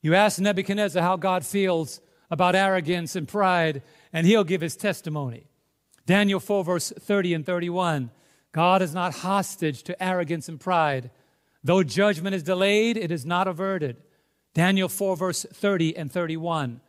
You 0.02 0.16
ask 0.16 0.40
Nebuchadnezzar 0.40 1.02
how 1.04 1.18
God 1.18 1.46
feels 1.46 2.02
about 2.30 2.56
arrogance 2.56 3.16
and 3.16 3.28
pride, 3.28 3.84
and 4.12 4.26
he'll 4.26 4.44
give 4.44 4.62
his 4.62 4.76
testimony. 4.76 5.48
Daniel 6.06 6.40
4, 6.40 6.64
verse 6.64 6.92
30 7.00 7.34
and 7.36 7.46
31. 7.46 8.10
God 8.52 8.82
is 8.82 8.94
not 8.94 9.16
hostage 9.16 9.84
to 9.84 10.04
arrogance 10.04 10.50
and 10.50 10.60
pride. 10.60 11.10
Though 11.64 11.84
judgment 11.84 12.36
is 12.36 12.44
delayed, 12.44 12.98
it 12.98 13.12
is 13.12 13.26
not 13.26 13.48
averted. 13.48 13.98
Daniel 14.54 14.90
4, 14.90 15.16
verse 15.16 15.46
30 15.54 15.96
and 15.96 16.12
31. 16.12 16.82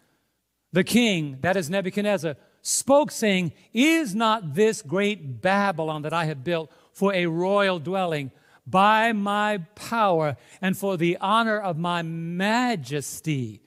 The 0.73 0.85
king, 0.85 1.39
that 1.43 1.57
is 1.57 1.71
Nebuchadnezzar, 1.71 2.37
spoke, 2.63 3.11
saying, 3.11 3.53
Is 3.73 4.15
not 4.15 4.55
this 4.55 4.83
great 4.83 5.41
Babylon 5.41 6.03
that 6.03 6.13
I 6.13 6.25
have 6.25 6.43
built 6.43 6.71
for 6.93 7.15
a 7.15 7.27
royal 7.27 7.79
dwelling 7.79 8.33
by 8.67 9.13
my 9.13 9.59
power 9.75 10.37
and 10.61 10.77
for 10.77 10.97
the 10.97 11.19
honor 11.21 11.59
of 11.59 11.79
my 11.79 12.03
majesty? 12.03 13.61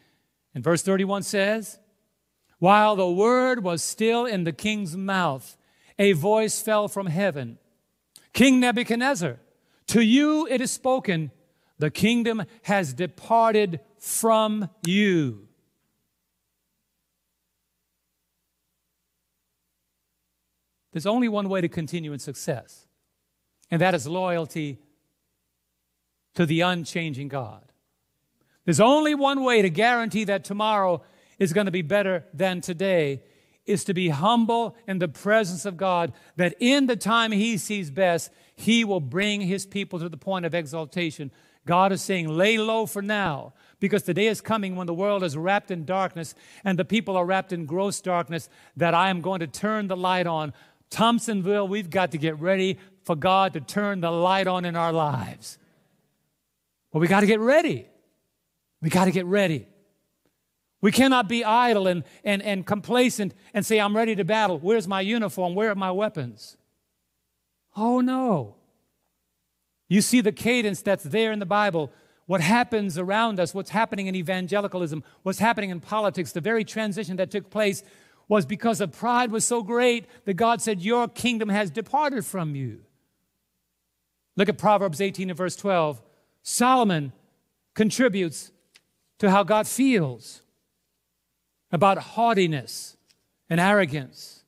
And 0.53 0.63
verse 0.63 0.81
31 0.81 1.23
says, 1.23 1.79
While 2.59 2.95
the 2.95 3.09
word 3.09 3.63
was 3.63 3.83
still 3.83 4.25
in 4.25 4.43
the 4.43 4.53
king's 4.53 4.97
mouth, 4.97 5.55
a 5.97 6.11
voice 6.13 6.59
fell 6.61 6.87
from 6.87 7.05
heaven 7.07 7.59
King 8.35 8.59
Nebuchadnezzar, 8.59 9.39
to 9.87 10.01
you 10.01 10.45
it 10.47 10.59
is 10.59 10.69
spoken, 10.69 11.31
the 11.79 11.89
kingdom 11.89 12.43
has 12.63 12.93
departed 12.93 13.79
from 13.97 14.69
you. 14.85 15.47
There's 20.91 21.05
only 21.05 21.29
one 21.29 21.47
way 21.47 21.61
to 21.61 21.69
continue 21.69 22.11
in 22.11 22.19
success, 22.19 22.87
and 23.71 23.81
that 23.81 23.95
is 23.95 24.05
loyalty 24.05 24.79
to 26.33 26.45
the 26.45 26.59
unchanging 26.59 27.29
God. 27.29 27.71
There's 28.65 28.81
only 28.81 29.15
one 29.15 29.45
way 29.45 29.61
to 29.61 29.69
guarantee 29.69 30.25
that 30.25 30.43
tomorrow 30.43 31.03
is 31.39 31.53
going 31.53 31.67
to 31.67 31.71
be 31.71 31.83
better 31.83 32.25
than 32.33 32.59
today, 32.59 33.23
is 33.65 33.83
to 33.85 33.93
be 33.93 34.09
humble 34.09 34.75
in 34.87 34.99
the 34.99 35.07
presence 35.07 35.65
of 35.65 35.77
God, 35.77 36.13
that 36.35 36.55
in 36.59 36.85
the 36.85 36.95
time 36.95 37.31
He 37.31 37.57
sees 37.57 37.89
best, 37.89 38.31
He 38.55 38.83
will 38.83 38.99
bring 38.99 39.41
His 39.41 39.65
people 39.65 39.99
to 39.99 40.09
the 40.09 40.17
point 40.17 40.45
of 40.45 40.53
exaltation. 40.53 41.31
God 41.65 41.91
is 41.91 42.01
saying, 42.01 42.27
lay 42.27 42.57
low 42.57 42.85
for 42.85 43.01
now, 43.01 43.53
because 43.79 44.03
the 44.03 44.13
day 44.13 44.27
is 44.27 44.39
coming 44.39 44.75
when 44.75 44.87
the 44.87 44.93
world 44.93 45.23
is 45.23 45.35
wrapped 45.35 45.71
in 45.71 45.83
darkness 45.83 46.35
and 46.63 46.77
the 46.77 46.85
people 46.85 47.17
are 47.17 47.25
wrapped 47.25 47.51
in 47.51 47.65
gross 47.65 48.01
darkness, 48.01 48.49
that 48.77 48.93
I 48.93 49.09
am 49.09 49.21
going 49.21 49.39
to 49.39 49.47
turn 49.47 49.87
the 49.87 49.97
light 49.97 50.27
on. 50.27 50.53
Thompsonville, 50.91 51.67
we've 51.67 51.89
got 51.89 52.11
to 52.11 52.19
get 52.19 52.39
ready 52.39 52.77
for 53.03 53.15
God 53.15 53.53
to 53.53 53.61
turn 53.61 54.01
the 54.01 54.11
light 54.11 54.47
on 54.47 54.63
in 54.63 54.75
our 54.75 54.93
lives. 54.93 55.57
But 56.91 56.99
we 56.99 57.07
got 57.07 57.21
to 57.21 57.27
get 57.27 57.39
ready. 57.39 57.87
We 58.81 58.89
got 58.89 59.05
to 59.05 59.11
get 59.11 59.25
ready. 59.25 59.67
We 60.81 60.91
cannot 60.91 61.27
be 61.27 61.43
idle 61.43 61.87
and, 61.87 62.03
and, 62.23 62.41
and 62.41 62.65
complacent 62.65 63.33
and 63.53 63.65
say, 63.65 63.79
I'm 63.79 63.95
ready 63.95 64.15
to 64.15 64.23
battle. 64.23 64.59
Where's 64.59 64.87
my 64.87 65.01
uniform? 65.01 65.55
Where 65.55 65.71
are 65.71 65.75
my 65.75 65.91
weapons? 65.91 66.57
Oh, 67.75 68.01
no. 68.01 68.55
You 69.87 70.01
see 70.01 70.21
the 70.21 70.31
cadence 70.31 70.81
that's 70.81 71.03
there 71.03 71.31
in 71.31 71.39
the 71.39 71.45
Bible. 71.45 71.91
What 72.25 72.41
happens 72.41 72.97
around 72.97 73.39
us, 73.39 73.53
what's 73.53 73.69
happening 73.69 74.07
in 74.07 74.15
evangelicalism, 74.15 75.03
what's 75.23 75.39
happening 75.39 75.69
in 75.69 75.79
politics, 75.79 76.31
the 76.31 76.41
very 76.41 76.63
transition 76.63 77.17
that 77.17 77.31
took 77.31 77.49
place 77.49 77.83
was 78.27 78.45
because 78.45 78.79
the 78.79 78.87
pride 78.87 79.31
was 79.31 79.45
so 79.45 79.61
great 79.61 80.07
that 80.25 80.33
God 80.33 80.61
said, 80.61 80.81
Your 80.81 81.07
kingdom 81.07 81.49
has 81.49 81.69
departed 81.69 82.25
from 82.25 82.55
you. 82.55 82.81
Look 84.35 84.49
at 84.49 84.57
Proverbs 84.57 84.99
18 84.99 85.29
and 85.29 85.37
verse 85.37 85.55
12. 85.55 86.01
Solomon 86.41 87.13
contributes 87.73 88.51
to 89.19 89.29
how 89.29 89.43
God 89.43 89.67
feels 89.67 90.41
about 91.75 91.97
haughtiness 91.97 92.95
and 93.49 93.59
arrogance. 93.59 94.43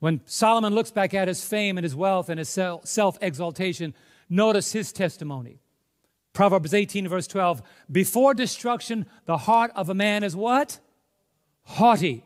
When 0.00 0.20
Solomon 0.26 0.74
looks 0.74 0.90
back 0.90 1.14
at 1.14 1.28
his 1.28 1.44
fame 1.44 1.78
and 1.78 1.84
his 1.84 1.94
wealth 1.94 2.28
and 2.28 2.38
his 2.38 2.48
self 2.48 3.18
exaltation, 3.22 3.94
notice 4.28 4.72
his 4.72 4.92
testimony. 4.92 5.60
Proverbs 6.32 6.74
18, 6.74 7.06
verse 7.08 7.26
12 7.28 7.62
Before 7.90 8.34
destruction, 8.34 9.06
the 9.26 9.38
heart 9.38 9.70
of 9.76 9.88
a 9.88 9.94
man 9.94 10.24
is 10.24 10.34
what? 10.34 10.80
Haughty. 11.62 12.24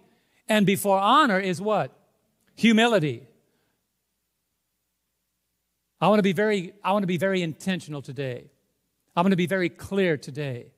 And 0.48 0.64
before 0.64 0.98
honor 0.98 1.38
is 1.38 1.60
what? 1.60 1.92
Humility. 2.54 3.28
I 6.00 6.08
want 6.08 6.18
to 6.18 6.22
be 6.22 6.32
very, 6.32 6.72
I 6.82 6.92
want 6.92 7.02
to 7.02 7.08
be 7.08 7.18
very 7.18 7.42
intentional 7.42 8.00
today. 8.00 8.50
I'm 9.14 9.22
going 9.22 9.30
to 9.30 9.36
be 9.36 9.46
very 9.46 9.68
clear 9.68 10.16
today. 10.16 10.72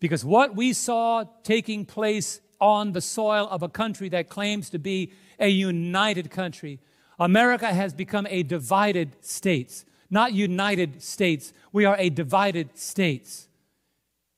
Because 0.00 0.24
what 0.24 0.56
we 0.56 0.72
saw 0.72 1.24
taking 1.44 1.84
place 1.84 2.40
on 2.60 2.92
the 2.92 3.00
soil 3.00 3.46
of 3.50 3.62
a 3.62 3.68
country 3.68 4.08
that 4.08 4.28
claims 4.28 4.70
to 4.70 4.78
be 4.78 5.12
a 5.38 5.48
united 5.48 6.30
country, 6.30 6.80
America 7.18 7.66
has 7.66 7.92
become 7.92 8.26
a 8.30 8.42
divided 8.42 9.14
states, 9.20 9.84
not 10.10 10.32
united 10.32 11.02
states. 11.02 11.52
We 11.72 11.84
are 11.84 11.96
a 11.98 12.10
divided 12.10 12.78
states. 12.78 13.48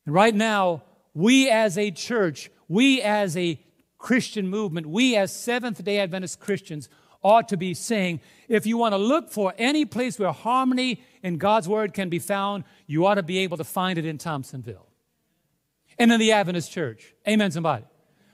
And 0.05 0.15
right 0.15 0.35
now, 0.35 0.83
we 1.15 1.49
as 1.49 1.79
a 1.79 1.93
church, 1.93 2.51
we 2.69 3.01
as 3.01 3.37
a 3.37 3.61
Christian 3.99 4.49
movement, 4.49 4.89
we 4.89 5.17
as 5.17 5.35
Seventh 5.35 5.85
day 5.85 6.01
Adventist 6.01 6.41
Christians 6.41 6.89
ought 7.23 7.49
to 7.49 7.57
be 7.57 7.73
saying 7.73 8.21
if 8.49 8.67
you 8.67 8.77
want 8.77 8.95
to 8.95 8.99
look 8.99 9.31
for 9.31 9.55
any 9.57 9.85
place 9.85 10.19
where 10.19 10.33
harmony 10.33 11.01
in 11.23 11.39
God's 11.39 11.69
Word 11.69 11.95
can 11.95 12.09
be 12.09 12.19
found, 12.19 12.65
you 12.89 13.07
ought 13.07 13.15
to 13.15 13.23
be 13.23 13.39
able 13.39 13.59
to 13.59 13.65
find 13.65 13.97
it 13.97 14.05
in 14.05 14.19
Thompsonville 14.19 14.87
and 15.99 16.13
in 16.13 16.21
the 16.21 16.33
Adventist 16.33 16.71
church. 16.71 17.15
Amen, 17.29 17.51
somebody. 17.51 17.85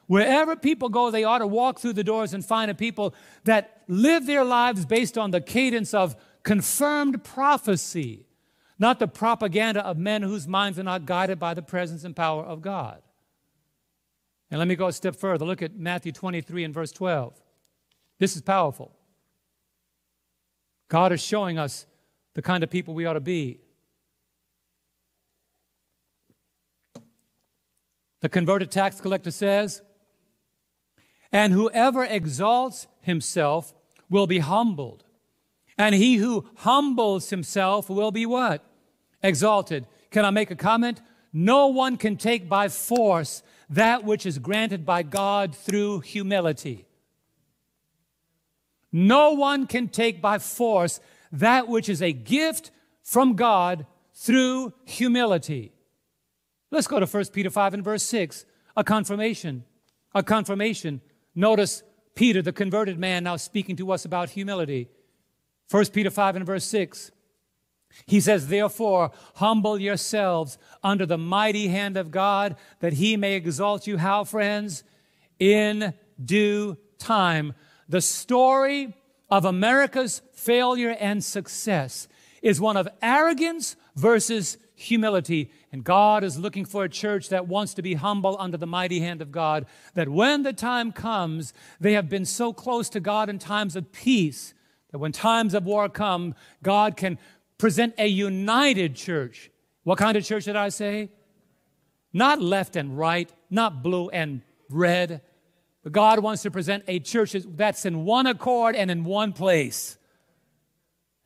Wherever 0.06 0.56
people 0.56 0.88
go, 0.88 1.11
they 1.11 1.24
ought 1.24 1.38
to 1.38 1.46
walk 1.46 1.78
through 1.78 1.92
the 1.92 2.04
doors 2.04 2.32
and 2.32 2.44
find 2.44 2.70
a 2.70 2.74
people 2.74 3.14
that 3.44 3.82
live 3.88 4.26
their 4.26 4.44
lives 4.44 4.86
based 4.86 5.18
on 5.18 5.30
the 5.30 5.40
cadence 5.40 5.92
of 5.92 6.16
confirmed 6.42 7.22
prophecy, 7.22 8.26
not 8.78 8.98
the 8.98 9.09
propaganda 9.09 9.84
of 9.84 9.98
men 9.98 10.22
whose 10.22 10.48
minds 10.48 10.78
are 10.78 10.84
not 10.84 11.04
guided 11.04 11.38
by 11.38 11.52
the 11.52 11.62
presence 11.62 12.04
and 12.04 12.16
power 12.16 12.42
of 12.42 12.62
God. 12.62 13.02
And 14.50 14.59
let 14.59 14.66
me 14.66 14.76
go 14.76 14.86
a 14.86 14.92
step 14.92 15.14
further. 15.14 15.44
Look 15.44 15.61
at 15.61 15.76
Matthew 15.76 16.12
23 16.12 16.64
and 16.64 16.72
verse 16.72 16.90
12. 16.92 17.34
This 18.18 18.34
is 18.34 18.40
powerful. 18.40 18.92
God 20.88 21.12
is 21.12 21.22
showing 21.22 21.59
us 21.59 21.86
the 22.34 22.40
kind 22.40 22.64
of 22.64 22.70
people 22.70 22.94
we 22.94 23.04
ought 23.04 23.12
to 23.14 23.20
be. 23.20 23.61
The 28.20 28.28
converted 28.28 28.70
tax 28.70 29.00
collector 29.00 29.30
says, 29.30 29.82
and 31.30 31.52
whoever 31.52 32.04
exalts 32.04 32.86
himself 33.00 33.74
will 34.08 34.26
be 34.26 34.38
humbled. 34.38 35.04
And 35.76 35.94
he 35.94 36.16
who 36.16 36.46
humbles 36.56 37.30
himself 37.30 37.88
will 37.88 38.10
be 38.10 38.26
what? 38.26 38.64
Exalted. 39.22 39.86
Can 40.10 40.24
I 40.24 40.30
make 40.30 40.50
a 40.50 40.56
comment? 40.56 41.00
No 41.32 41.68
one 41.68 41.96
can 41.96 42.16
take 42.16 42.48
by 42.48 42.68
force 42.68 43.42
that 43.70 44.04
which 44.04 44.24
is 44.24 44.38
granted 44.38 44.86
by 44.86 45.02
God 45.02 45.54
through 45.54 46.00
humility. 46.00 46.86
No 48.90 49.32
one 49.32 49.66
can 49.66 49.88
take 49.88 50.22
by 50.22 50.38
force 50.38 51.00
that 51.30 51.68
which 51.68 51.88
is 51.88 52.00
a 52.00 52.12
gift 52.12 52.70
from 53.02 53.34
God 53.34 53.86
through 54.14 54.72
humility. 54.84 55.72
Let's 56.70 56.86
go 56.86 57.00
to 57.00 57.06
1 57.06 57.24
Peter 57.32 57.50
5 57.50 57.74
and 57.74 57.84
verse 57.84 58.02
6. 58.02 58.44
A 58.76 58.84
confirmation. 58.84 59.64
A 60.14 60.22
confirmation 60.22 61.00
Notice 61.38 61.84
Peter, 62.16 62.42
the 62.42 62.52
converted 62.52 62.98
man, 62.98 63.22
now 63.22 63.36
speaking 63.36 63.76
to 63.76 63.92
us 63.92 64.04
about 64.04 64.30
humility. 64.30 64.88
1 65.70 65.86
Peter 65.86 66.10
5 66.10 66.34
and 66.34 66.44
verse 66.44 66.64
6. 66.64 67.12
He 68.06 68.18
says, 68.20 68.48
Therefore, 68.48 69.12
humble 69.36 69.78
yourselves 69.78 70.58
under 70.82 71.06
the 71.06 71.16
mighty 71.16 71.68
hand 71.68 71.96
of 71.96 72.10
God, 72.10 72.56
that 72.80 72.94
he 72.94 73.16
may 73.16 73.34
exalt 73.34 73.86
you. 73.86 73.98
How, 73.98 74.24
friends? 74.24 74.82
In 75.38 75.94
due 76.22 76.76
time. 76.98 77.54
The 77.88 78.00
story 78.00 78.96
of 79.30 79.44
America's 79.44 80.20
failure 80.32 80.96
and 80.98 81.22
success 81.22 82.08
is 82.42 82.60
one 82.60 82.76
of 82.76 82.88
arrogance 83.00 83.76
versus 83.94 84.58
humility. 84.74 85.52
And 85.70 85.84
God 85.84 86.24
is 86.24 86.38
looking 86.38 86.64
for 86.64 86.84
a 86.84 86.88
church 86.88 87.28
that 87.28 87.46
wants 87.46 87.74
to 87.74 87.82
be 87.82 87.94
humble 87.94 88.36
under 88.38 88.56
the 88.56 88.66
mighty 88.66 89.00
hand 89.00 89.20
of 89.20 89.30
God, 89.30 89.66
that 89.94 90.08
when 90.08 90.42
the 90.42 90.52
time 90.52 90.92
comes, 90.92 91.52
they 91.78 91.92
have 91.92 92.08
been 92.08 92.24
so 92.24 92.52
close 92.52 92.88
to 92.90 93.00
God 93.00 93.28
in 93.28 93.38
times 93.38 93.76
of 93.76 93.92
peace 93.92 94.54
that 94.90 94.98
when 94.98 95.12
times 95.12 95.52
of 95.52 95.66
war 95.66 95.88
come, 95.88 96.34
God 96.62 96.96
can 96.96 97.18
present 97.58 97.94
a 97.98 98.06
united 98.06 98.94
church. 98.94 99.50
What 99.84 99.98
kind 99.98 100.16
of 100.16 100.24
church 100.24 100.44
did 100.44 100.56
I 100.56 100.70
say? 100.70 101.10
Not 102.12 102.40
left 102.40 102.76
and 102.76 102.96
right, 102.96 103.30
not 103.50 103.82
blue 103.82 104.08
and 104.08 104.42
red, 104.70 105.20
but 105.82 105.92
God 105.92 106.20
wants 106.20 106.42
to 106.42 106.50
present 106.50 106.84
a 106.88 106.98
church 107.00 107.36
that's 107.46 107.84
in 107.84 108.04
one 108.04 108.26
accord 108.26 108.74
and 108.74 108.90
in 108.90 109.04
one 109.04 109.32
place. 109.32 109.98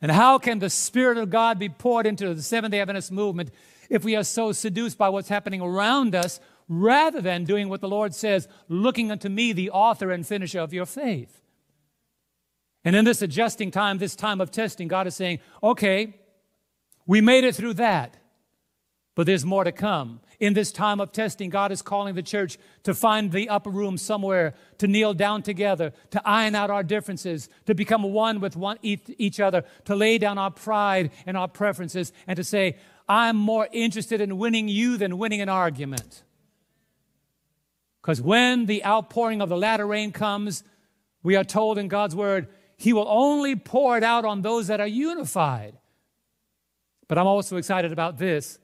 And 0.01 0.11
how 0.11 0.37
can 0.37 0.59
the 0.59 0.69
Spirit 0.69 1.17
of 1.17 1.29
God 1.29 1.57
be 1.57 1.69
poured 1.69 2.05
into 2.05 2.33
the 2.33 2.41
Seventh 2.41 2.73
day 2.73 2.81
Adventist 2.81 3.11
movement 3.11 3.51
if 3.89 4.03
we 4.03 4.15
are 4.15 4.23
so 4.23 4.51
seduced 4.51 4.97
by 4.97 5.09
what's 5.09 5.29
happening 5.29 5.61
around 5.61 6.15
us 6.15 6.39
rather 6.67 7.21
than 7.21 7.43
doing 7.43 7.69
what 7.69 7.81
the 7.81 7.87
Lord 7.87 8.15
says, 8.15 8.47
looking 8.67 9.11
unto 9.11 9.29
me, 9.29 9.53
the 9.53 9.69
author 9.69 10.11
and 10.11 10.25
finisher 10.25 10.59
of 10.59 10.73
your 10.73 10.85
faith? 10.85 11.41
And 12.85 12.95
in 12.95 13.05
this 13.05 13.21
adjusting 13.21 13.71
time, 13.71 13.97
this 13.97 14.15
time 14.15 14.41
of 14.41 14.51
testing, 14.51 14.87
God 14.87 15.07
is 15.07 15.15
saying, 15.15 15.39
okay, 15.61 16.15
we 17.05 17.21
made 17.21 17.43
it 17.43 17.55
through 17.55 17.75
that, 17.75 18.17
but 19.15 19.25
there's 19.25 19.45
more 19.45 19.63
to 19.63 19.71
come 19.71 20.19
in 20.43 20.53
this 20.53 20.73
time 20.73 20.99
of 20.99 21.13
testing, 21.13 21.49
God 21.49 21.71
is 21.71 21.81
calling 21.81 22.15
the 22.15 22.21
church 22.21 22.57
to 22.83 22.93
find 22.93 23.31
the 23.31 23.47
upper 23.47 23.69
room 23.69 23.97
somewhere, 23.97 24.53
to 24.77 24.87
kneel 24.87 25.13
down 25.13 25.41
together, 25.41 25.93
to 26.11 26.21
iron 26.25 26.53
out 26.53 26.69
our 26.69 26.83
differences, 26.83 27.47
to 27.65 27.73
become 27.73 28.03
one 28.03 28.41
with 28.41 28.57
one, 28.57 28.77
each 28.81 29.39
other, 29.39 29.63
to 29.85 29.95
lay 29.95 30.17
down 30.17 30.37
our 30.37 30.51
pride 30.51 31.11
and 31.25 31.37
our 31.37 31.47
preferences, 31.47 32.11
and 32.27 32.35
to 32.35 32.43
say, 32.43 32.75
I'm 33.07 33.35
more 33.35 33.67
interested 33.71 34.21
in 34.21 34.37
winning 34.37 34.67
you 34.67 34.97
than 34.97 35.17
winning 35.17 35.41
an 35.41 35.49
argument. 35.49 36.23
Because 38.01 38.21
when 38.21 38.65
the 38.65 38.83
outpouring 38.85 39.41
of 39.41 39.49
the 39.49 39.57
latter 39.57 39.87
rain 39.87 40.11
comes, 40.11 40.63
we 41.21 41.35
are 41.35 41.43
told 41.43 41.77
in 41.77 41.87
God's 41.87 42.15
word, 42.15 42.47
He 42.77 42.93
will 42.93 43.07
only 43.07 43.55
pour 43.55 43.97
it 43.97 44.03
out 44.03 44.25
on 44.25 44.41
those 44.41 44.67
that 44.67 44.81
are 44.81 44.87
unified. 44.87 45.77
But 47.07 47.17
I'm 47.17 47.27
also 47.27 47.57
excited 47.57 47.91
about 47.91 48.17
this 48.17 48.59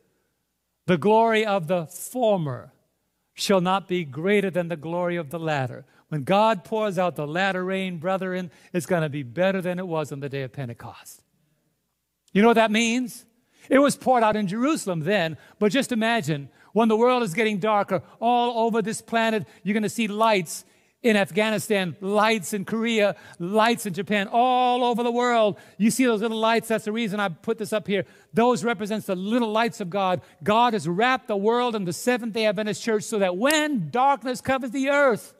the 0.85 0.97
glory 0.97 1.45
of 1.45 1.67
the 1.67 1.85
former 1.85 2.73
shall 3.33 3.61
not 3.61 3.87
be 3.87 4.03
greater 4.03 4.49
than 4.49 4.67
the 4.67 4.75
glory 4.75 5.15
of 5.15 5.29
the 5.29 5.39
latter. 5.39 5.85
When 6.09 6.23
God 6.23 6.63
pours 6.63 6.97
out 6.97 7.15
the 7.15 7.27
latter 7.27 7.63
rain, 7.63 7.97
brethren, 7.97 8.51
it's 8.73 8.87
going 8.87 9.03
to 9.03 9.09
be 9.09 9.23
better 9.23 9.61
than 9.61 9.79
it 9.79 9.87
was 9.87 10.11
on 10.11 10.19
the 10.19 10.29
day 10.29 10.41
of 10.41 10.51
Pentecost. 10.51 11.21
You 12.33 12.41
know 12.41 12.47
what 12.47 12.55
that 12.55 12.71
means? 12.71 13.25
It 13.69 13.79
was 13.79 13.95
poured 13.95 14.23
out 14.23 14.35
in 14.35 14.47
Jerusalem 14.47 15.01
then, 15.01 15.37
but 15.59 15.71
just 15.71 15.91
imagine 15.91 16.49
when 16.73 16.89
the 16.89 16.97
world 16.97 17.23
is 17.23 17.33
getting 17.33 17.59
darker, 17.59 18.01
all 18.19 18.65
over 18.65 18.81
this 18.81 19.01
planet, 19.01 19.47
you're 19.63 19.73
going 19.73 19.83
to 19.83 19.89
see 19.89 20.07
lights 20.07 20.65
in 21.01 21.15
Afghanistan, 21.15 21.95
lights 22.01 22.53
in 22.53 22.65
Korea, 22.65 23.15
lights 23.39 23.85
in 23.85 23.93
Japan, 23.93 24.27
all 24.29 24.83
over 24.83 25.01
the 25.01 25.11
world. 25.11 25.57
You 25.77 25.91
see 25.91 26.03
those 26.03 26.21
little 26.21 26.37
lights. 26.37 26.67
That's 26.67 26.85
the 26.85 26.91
reason 26.91 27.21
I 27.21 27.29
put 27.29 27.57
this 27.57 27.71
up 27.71 27.87
here. 27.87 28.05
Those 28.33 28.65
represents 28.65 29.05
the 29.05 29.15
little 29.15 29.51
lights 29.51 29.79
of 29.79 29.89
God. 29.89 30.21
God 30.43 30.73
has 30.73 30.87
wrapped 30.87 31.27
the 31.27 31.37
world 31.37 31.75
in 31.75 31.85
the 31.85 31.93
Seventh 31.93 32.33
day 32.33 32.45
Adventist 32.47 32.83
church 32.83 33.03
so 33.03 33.19
that 33.19 33.37
when 33.37 33.89
darkness 33.91 34.41
covers 34.41 34.71
the 34.71 34.89
earth, 34.89 35.33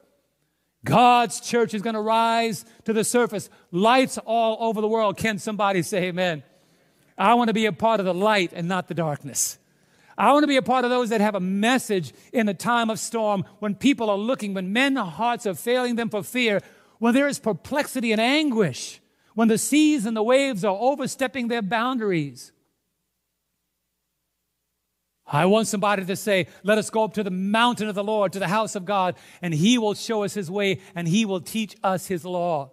God's 0.86 1.42
church 1.42 1.74
is 1.74 1.82
going 1.82 1.96
to 1.96 2.02
rise 2.02 2.64
to 2.86 2.94
the 2.94 3.04
surface. 3.04 3.50
Lights 3.72 4.18
all 4.20 4.58
over 4.62 4.80
the 4.80 4.88
world. 4.88 5.18
Can 5.18 5.40
somebody 5.40 5.82
say 5.82 6.06
amen? 6.06 6.44
I 7.20 7.34
want 7.34 7.50
to 7.50 7.54
be 7.54 7.66
a 7.66 7.74
part 7.74 8.00
of 8.00 8.06
the 8.06 8.14
light 8.14 8.54
and 8.56 8.68
not 8.68 8.88
the 8.88 8.94
darkness. 8.94 9.60
I 10.18 10.32
want 10.32 10.44
to 10.44 10.48
be 10.48 10.56
a 10.56 10.62
part 10.62 10.86
of 10.86 10.90
those 10.90 11.10
that 11.10 11.22
have 11.22 11.36
a 11.36 11.42
message 11.42 12.14
in 12.32 12.46
the 12.46 12.54
time 12.54 12.90
of 12.90 12.98
storm 12.98 13.44
when 13.60 13.76
people 13.76 14.10
are 14.10 14.18
looking, 14.18 14.54
when 14.54 14.72
men's 14.74 15.00
hearts 15.00 15.46
are 15.46 15.54
failing 15.54 15.96
them 15.96 16.10
for 16.10 16.24
fear, 16.24 16.62
when 16.98 17.14
there 17.14 17.28
is 17.28 17.40
perplexity 17.40 18.12
and 18.14 18.20
anguish, 18.20 19.02
when 19.36 19.50
the 19.50 19.58
seas 19.58 20.06
and 20.06 20.16
the 20.16 20.24
waves 20.24 20.64
are 20.64 20.76
overstepping 20.80 21.50
their 21.50 21.62
boundaries. 21.62 22.54
I 25.26 25.46
want 25.46 25.68
somebody 25.68 26.06
to 26.06 26.16
say, 26.16 26.48
Let 26.64 26.78
us 26.78 26.90
go 26.90 27.04
up 27.04 27.14
to 27.14 27.24
the 27.24 27.32
mountain 27.32 27.88
of 27.88 27.96
the 27.96 28.04
Lord, 28.04 28.34
to 28.34 28.40
the 28.40 28.48
house 28.48 28.76
of 28.76 28.86
God, 28.86 29.16
and 29.42 29.54
He 29.54 29.78
will 29.78 29.94
show 29.94 30.24
us 30.24 30.34
His 30.34 30.50
way 30.50 30.80
and 30.96 31.08
He 31.08 31.26
will 31.26 31.42
teach 31.42 31.76
us 31.84 32.08
His 32.08 32.26
law. 32.26 32.72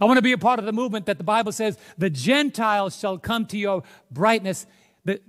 I 0.00 0.06
want 0.06 0.18
to 0.18 0.22
be 0.22 0.32
a 0.32 0.38
part 0.38 0.58
of 0.58 0.64
the 0.64 0.72
movement 0.72 1.06
that 1.06 1.18
the 1.18 1.24
Bible 1.24 1.52
says, 1.52 1.78
The 1.98 2.10
Gentiles 2.10 2.98
shall 2.98 3.18
come 3.18 3.46
to 3.46 3.58
your 3.58 3.82
brightness 4.10 4.66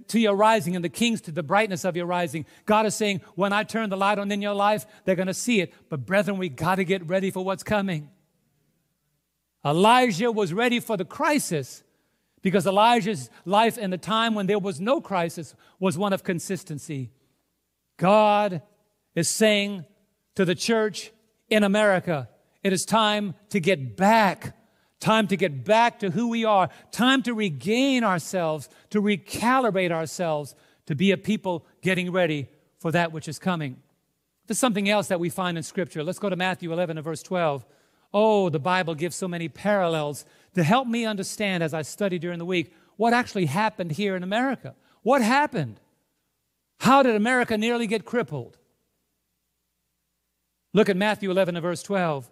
to 0.07 0.19
your 0.19 0.35
rising 0.35 0.75
and 0.75 0.83
the 0.83 0.89
kings 0.89 1.21
to 1.21 1.31
the 1.31 1.43
brightness 1.43 1.85
of 1.85 1.95
your 1.95 2.05
rising. 2.05 2.45
God 2.65 2.85
is 2.85 2.95
saying, 2.95 3.21
when 3.35 3.53
I 3.53 3.63
turn 3.63 3.89
the 3.89 3.97
light 3.97 4.19
on 4.19 4.31
in 4.31 4.41
your 4.41 4.53
life, 4.53 4.85
they're 5.05 5.15
going 5.15 5.27
to 5.27 5.33
see 5.33 5.61
it. 5.61 5.73
But 5.89 6.05
brethren, 6.05 6.37
we 6.37 6.49
got 6.49 6.75
to 6.75 6.83
get 6.83 7.07
ready 7.07 7.31
for 7.31 7.43
what's 7.43 7.63
coming. 7.63 8.09
Elijah 9.63 10.31
was 10.31 10.53
ready 10.53 10.79
for 10.79 10.97
the 10.97 11.05
crisis 11.05 11.83
because 12.41 12.65
Elijah's 12.65 13.29
life 13.45 13.77
in 13.77 13.91
the 13.91 13.97
time 13.97 14.33
when 14.33 14.47
there 14.47 14.59
was 14.59 14.81
no 14.81 14.99
crisis 14.99 15.55
was 15.79 15.97
one 15.97 16.13
of 16.13 16.23
consistency. 16.23 17.11
God 17.97 18.61
is 19.15 19.29
saying 19.29 19.85
to 20.35 20.43
the 20.43 20.55
church 20.55 21.11
in 21.49 21.63
America, 21.63 22.29
it 22.63 22.73
is 22.73 22.85
time 22.85 23.35
to 23.49 23.59
get 23.59 23.95
back 23.95 24.57
Time 25.01 25.27
to 25.27 25.35
get 25.35 25.65
back 25.65 25.99
to 25.99 26.11
who 26.11 26.29
we 26.29 26.45
are. 26.45 26.69
Time 26.91 27.23
to 27.23 27.33
regain 27.33 28.03
ourselves, 28.03 28.69
to 28.91 29.01
recalibrate 29.01 29.91
ourselves, 29.91 30.55
to 30.85 30.95
be 30.95 31.11
a 31.11 31.17
people 31.17 31.65
getting 31.81 32.11
ready 32.11 32.47
for 32.77 32.91
that 32.91 33.11
which 33.11 33.27
is 33.27 33.39
coming. 33.39 33.77
There's 34.45 34.59
something 34.59 34.87
else 34.89 35.07
that 35.07 35.19
we 35.19 35.29
find 35.29 35.57
in 35.57 35.63
Scripture. 35.63 36.03
Let's 36.03 36.19
go 36.19 36.29
to 36.29 36.35
Matthew 36.35 36.71
11 36.71 36.97
and 36.97 37.03
verse 37.03 37.23
12. 37.23 37.65
Oh, 38.13 38.49
the 38.49 38.59
Bible 38.59 38.93
gives 38.93 39.15
so 39.15 39.27
many 39.27 39.49
parallels 39.49 40.23
to 40.53 40.63
help 40.63 40.87
me 40.87 41.05
understand 41.05 41.63
as 41.63 41.73
I 41.73 41.81
study 41.81 42.19
during 42.19 42.37
the 42.37 42.45
week 42.45 42.71
what 42.95 43.13
actually 43.13 43.47
happened 43.47 43.93
here 43.93 44.15
in 44.15 44.21
America. 44.21 44.75
What 45.01 45.23
happened? 45.23 45.79
How 46.79 47.01
did 47.01 47.15
America 47.15 47.57
nearly 47.57 47.87
get 47.87 48.05
crippled? 48.05 48.57
Look 50.73 50.89
at 50.89 50.97
Matthew 50.97 51.31
11 51.31 51.55
and 51.55 51.63
verse 51.63 51.81
12. 51.81 52.29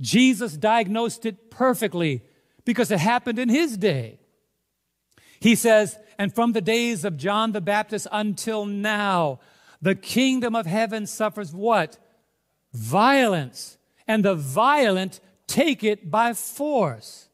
Jesus 0.00 0.56
diagnosed 0.56 1.24
it 1.26 1.50
perfectly 1.50 2.22
because 2.64 2.90
it 2.90 2.98
happened 2.98 3.38
in 3.38 3.48
his 3.48 3.76
day. 3.76 4.18
He 5.40 5.54
says, 5.54 5.98
and 6.18 6.34
from 6.34 6.52
the 6.52 6.60
days 6.60 7.04
of 7.04 7.16
John 7.16 7.52
the 7.52 7.60
Baptist 7.60 8.06
until 8.10 8.66
now, 8.66 9.40
the 9.80 9.94
kingdom 9.94 10.54
of 10.54 10.66
heaven 10.66 11.06
suffers 11.06 11.52
what? 11.54 11.98
Violence. 12.72 13.78
And 14.08 14.24
the 14.24 14.34
violent 14.34 15.20
take 15.46 15.84
it 15.84 16.10
by 16.10 16.32
force. 16.32 17.28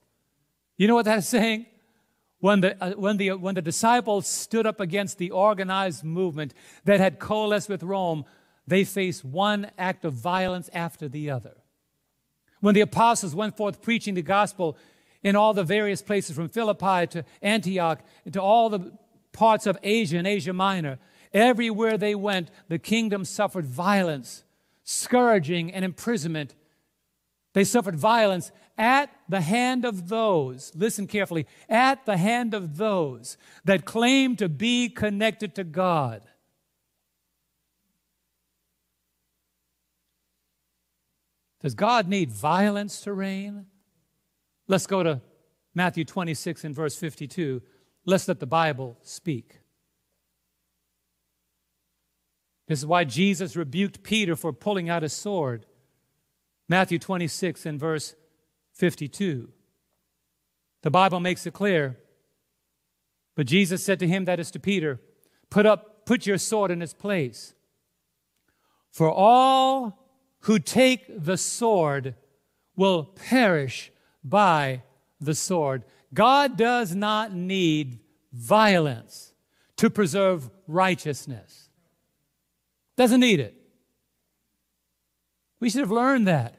You 0.76 0.88
know 0.88 0.94
what 0.94 1.04
that's 1.04 1.28
saying? 1.28 1.66
When 2.40 2.60
the, 2.60 2.82
uh, 2.82 2.92
when, 2.92 3.18
the, 3.18 3.32
when 3.32 3.54
the 3.54 3.62
disciples 3.62 4.26
stood 4.26 4.66
up 4.66 4.80
against 4.80 5.18
the 5.18 5.30
organized 5.30 6.02
movement 6.02 6.54
that 6.84 6.98
had 6.98 7.20
coalesced 7.20 7.68
with 7.68 7.84
Rome, 7.84 8.24
they 8.66 8.82
faced 8.82 9.24
one 9.24 9.70
act 9.78 10.04
of 10.04 10.14
violence 10.14 10.68
after 10.72 11.08
the 11.08 11.30
other. 11.30 11.61
When 12.62 12.76
the 12.76 12.80
apostles 12.80 13.34
went 13.34 13.56
forth 13.56 13.82
preaching 13.82 14.14
the 14.14 14.22
gospel 14.22 14.78
in 15.24 15.34
all 15.34 15.52
the 15.52 15.64
various 15.64 16.00
places 16.00 16.36
from 16.36 16.48
Philippi 16.48 17.08
to 17.08 17.24
Antioch, 17.42 18.00
to 18.32 18.40
all 18.40 18.70
the 18.70 18.92
parts 19.32 19.66
of 19.66 19.76
Asia 19.82 20.16
and 20.16 20.28
Asia 20.28 20.52
Minor, 20.52 21.00
everywhere 21.34 21.98
they 21.98 22.14
went, 22.14 22.52
the 22.68 22.78
kingdom 22.78 23.24
suffered 23.24 23.66
violence, 23.66 24.44
scourging, 24.84 25.72
and 25.72 25.84
imprisonment. 25.84 26.54
They 27.52 27.64
suffered 27.64 27.96
violence 27.96 28.52
at 28.78 29.10
the 29.28 29.40
hand 29.40 29.84
of 29.84 30.08
those, 30.08 30.70
listen 30.76 31.08
carefully, 31.08 31.48
at 31.68 32.06
the 32.06 32.16
hand 32.16 32.54
of 32.54 32.76
those 32.76 33.36
that 33.64 33.84
claim 33.84 34.36
to 34.36 34.48
be 34.48 34.88
connected 34.88 35.56
to 35.56 35.64
God. 35.64 36.22
Does 41.62 41.74
God 41.74 42.08
need 42.08 42.32
violence 42.32 43.00
to 43.02 43.12
reign? 43.12 43.66
Let's 44.66 44.86
go 44.86 45.02
to 45.02 45.20
Matthew 45.74 46.04
26 46.04 46.64
and 46.64 46.74
verse 46.74 46.96
52. 46.96 47.62
Let's 48.04 48.26
let 48.26 48.40
the 48.40 48.46
Bible 48.46 48.98
speak. 49.02 49.60
This 52.66 52.80
is 52.80 52.86
why 52.86 53.04
Jesus 53.04 53.54
rebuked 53.54 54.02
Peter 54.02 54.34
for 54.34 54.52
pulling 54.52 54.88
out 54.88 55.02
his 55.02 55.12
sword. 55.12 55.66
Matthew 56.68 56.98
26 56.98 57.64
and 57.66 57.78
verse 57.78 58.14
52. 58.72 59.48
The 60.82 60.90
Bible 60.90 61.20
makes 61.20 61.46
it 61.46 61.52
clear. 61.52 61.98
But 63.36 63.46
Jesus 63.46 63.84
said 63.84 64.00
to 64.00 64.08
him, 64.08 64.24
that 64.24 64.40
is 64.40 64.50
to 64.50 64.58
Peter, 64.58 65.00
put 65.48 65.64
up, 65.64 66.06
put 66.06 66.26
your 66.26 66.38
sword 66.38 66.70
in 66.70 66.82
its 66.82 66.94
place. 66.94 67.54
For 68.90 69.10
all 69.10 70.01
who 70.42 70.58
take 70.58 71.04
the 71.08 71.36
sword 71.36 72.14
will 72.76 73.04
perish 73.04 73.92
by 74.24 74.82
the 75.20 75.34
sword. 75.34 75.84
God 76.14 76.56
does 76.56 76.94
not 76.94 77.32
need 77.32 78.00
violence 78.32 79.32
to 79.76 79.90
preserve 79.90 80.50
righteousness. 80.66 81.68
Doesn't 82.96 83.20
need 83.20 83.40
it. 83.40 83.54
We 85.60 85.70
should 85.70 85.80
have 85.80 85.90
learned 85.90 86.28
that. 86.28 86.56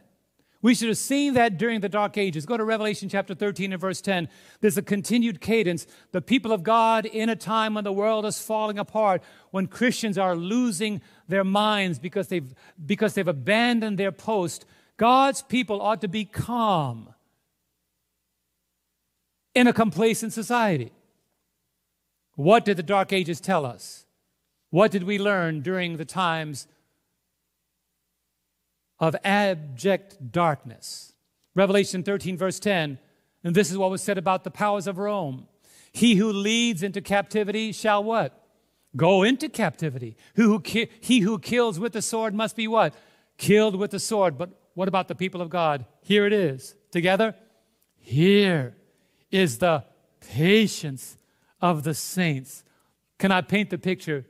We 0.63 0.73
should 0.73 0.87
have 0.87 0.97
seen 0.97 1.33
that 1.33 1.57
during 1.57 1.81
the 1.81 1.89
dark 1.89 2.17
ages. 2.17 2.45
Go 2.45 2.55
to 2.55 2.63
Revelation 2.63 3.09
chapter 3.09 3.35
13 3.35 3.73
and 3.73 3.81
verse 3.81 3.99
10. 3.99 4.29
There's 4.61 4.77
a 4.77 4.81
continued 4.81 5.41
cadence. 5.41 5.85
The 6.13 6.21
people 6.21 6.53
of 6.53 6.63
God 6.63 7.05
in 7.05 7.27
a 7.27 7.35
time 7.35 7.73
when 7.73 7.83
the 7.83 7.91
world 7.91 8.25
is 8.25 8.39
falling 8.39 8.79
apart, 8.79 9.21
when 9.51 9.67
Christians 9.67 10.17
are 10.17 10.37
losing 10.37 11.01
their 11.27 11.43
minds 11.43 11.99
because 11.99 12.29
they've, 12.29 12.55
because 12.83 13.13
they've 13.13 13.27
abandoned 13.27 13.97
their 13.97 14.13
post, 14.13 14.65
God's 14.95 15.41
people 15.41 15.81
ought 15.81 15.99
to 15.99 16.07
be 16.07 16.23
calm 16.23 17.13
in 19.53 19.67
a 19.67 19.73
complacent 19.73 20.31
society. 20.31 20.93
What 22.35 22.63
did 22.63 22.77
the 22.77 22.83
dark 22.83 23.11
ages 23.11 23.41
tell 23.41 23.65
us? 23.65 24.05
What 24.69 24.91
did 24.91 25.03
we 25.03 25.19
learn 25.19 25.59
during 25.59 25.97
the 25.97 26.05
times 26.05 26.67
of 29.03 29.17
abject 29.25 30.31
darkness. 30.31 31.11
Revelation 31.55 32.03
13, 32.03 32.37
verse 32.37 32.57
10, 32.57 32.97
and 33.43 33.53
this 33.53 33.69
is 33.69 33.77
what 33.77 33.91
was 33.91 34.01
said 34.01 34.17
about 34.17 34.45
the 34.45 34.49
powers 34.49 34.87
of 34.87 34.97
Rome. 34.97 35.45
He 35.91 36.15
who 36.15 36.31
leads 36.31 36.81
into 36.81 37.01
captivity 37.01 37.73
shall 37.73 38.01
what? 38.01 38.47
Go 38.95 39.23
into 39.23 39.49
captivity. 39.49 40.15
Who, 40.35 40.57
who 40.57 40.87
he 41.01 41.19
who 41.19 41.37
kills 41.37 41.81
with 41.81 41.91
the 41.91 42.01
sword 42.01 42.33
must 42.33 42.55
be 42.55 42.65
what? 42.65 42.93
Killed 43.37 43.75
with 43.75 43.91
the 43.91 43.99
sword. 43.99 44.37
But 44.37 44.51
what 44.73 44.87
about 44.87 45.09
the 45.09 45.15
people 45.15 45.41
of 45.41 45.49
God? 45.49 45.85
Here 46.01 46.25
it 46.25 46.31
is. 46.31 46.73
Together? 46.89 47.35
Here 47.99 48.77
is 49.31 49.57
the 49.57 49.83
patience 50.21 51.17
of 51.61 51.83
the 51.83 51.93
saints. 51.93 52.63
Can 53.19 53.33
I 53.33 53.41
paint 53.41 53.69
the 53.69 53.77
picture? 53.77 54.25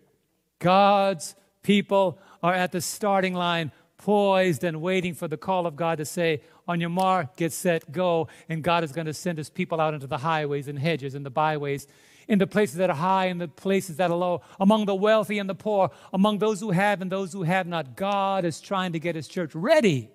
God's 0.58 1.36
people 1.62 2.18
are 2.42 2.56
at 2.56 2.72
the 2.72 2.82
starting 2.82 3.36
line 3.36 3.72
poised 4.04 4.66
and 4.66 4.82
waiting 4.82 5.14
for 5.14 5.30
the 5.30 5.38
call 5.38 5.66
of 5.66 5.78
God 5.78 5.98
to 5.98 6.06
say, 6.06 6.42
On 6.68 6.82
your 6.82 6.90
mark, 6.90 7.38
get 7.38 7.54
set, 7.54 7.90
go. 7.92 8.28
And 8.50 8.62
God 8.62 8.84
is 8.84 8.92
going 8.92 9.08
to 9.08 9.14
send 9.14 9.38
his 9.38 9.50
people 9.50 9.80
out 9.80 9.94
into 9.94 10.08
the 10.08 10.18
highways 10.18 10.68
and 10.68 10.78
hedges 10.78 11.16
and 11.16 11.26
the 11.26 11.30
byways, 11.30 11.88
in 12.28 12.38
the 12.38 12.48
places 12.48 12.76
that 12.76 12.90
are 12.90 12.96
high 12.96 13.28
and 13.28 13.40
the 13.40 13.48
places 13.48 13.96
that 13.98 14.12
are 14.12 14.18
low, 14.18 14.42
among 14.60 14.86
the 14.86 14.96
wealthy 14.96 15.40
and 15.40 15.50
the 15.50 15.56
poor, 15.56 15.90
among 16.12 16.40
those 16.40 16.60
who 16.60 16.72
have 16.72 17.02
and 17.02 17.10
those 17.10 17.32
who 17.32 17.44
have 17.44 17.66
not. 17.66 17.96
God 17.96 18.44
is 18.44 18.60
trying 18.60 18.92
to 18.92 19.00
get 19.00 19.16
his 19.16 19.28
church 19.28 19.56
ready 19.56 20.10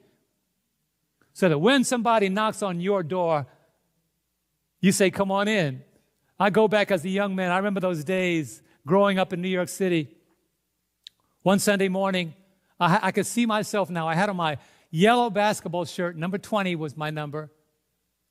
so 1.32 1.48
that 1.48 1.58
when 1.58 1.82
somebody 1.82 2.28
knocks 2.28 2.62
on 2.62 2.80
your 2.80 3.02
door, 3.02 3.46
you 4.80 4.92
say, 4.92 5.10
Come 5.10 5.30
on 5.30 5.48
in. 5.48 5.82
I 6.38 6.50
go 6.50 6.68
back 6.68 6.90
as 6.90 7.04
a 7.04 7.08
young 7.08 7.34
man. 7.34 7.50
I 7.50 7.56
remember 7.56 7.80
those 7.80 8.04
days 8.04 8.62
growing 8.86 9.18
up 9.18 9.32
in 9.32 9.40
New 9.40 9.48
York 9.48 9.70
City. 9.70 10.08
One 11.42 11.58
Sunday 11.58 11.88
morning, 11.88 12.34
I, 12.80 12.98
I 13.02 13.12
could 13.12 13.26
see 13.26 13.46
myself 13.46 13.90
now. 13.90 14.08
I 14.08 14.14
had 14.14 14.28
on 14.28 14.36
my 14.36 14.58
yellow 14.90 15.30
basketball 15.30 15.84
shirt, 15.84 16.16
number 16.16 16.38
20 16.38 16.76
was 16.76 16.96
my 16.96 17.10
number, 17.10 17.50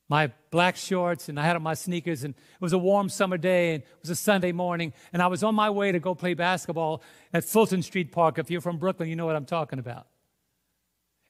my 0.10 0.32
black 0.52 0.76
shorts, 0.76 1.30
and 1.30 1.40
I 1.40 1.44
had 1.44 1.56
on 1.56 1.64
my 1.64 1.74
sneakers. 1.74 2.24
And 2.24 2.34
it 2.34 2.62
was 2.62 2.74
a 2.74 2.78
warm 2.78 3.10
summer 3.10 3.38
day, 3.38 3.76
and 3.76 3.84
it 3.84 3.90
was 4.02 4.10
a 4.10 4.16
Sunday 4.16 4.52
morning, 4.52 4.94
and 5.12 5.22
I 5.22 5.28
was 5.28 5.44
on 5.44 5.56
my 5.56 5.70
way 5.70 5.92
to 5.92 6.00
go 6.00 6.16
play 6.16 6.34
basketball 6.34 7.02
at 7.34 7.44
Fulton 7.44 7.82
Street 7.82 8.12
Park. 8.12 8.40
If 8.40 8.50
you're 8.50 8.62
from 8.62 8.78
Brooklyn, 8.78 9.10
you 9.10 9.16
know 9.16 9.26
what 9.26 9.36
I'm 9.36 9.46
talking 9.46 9.80
about. 9.80 10.08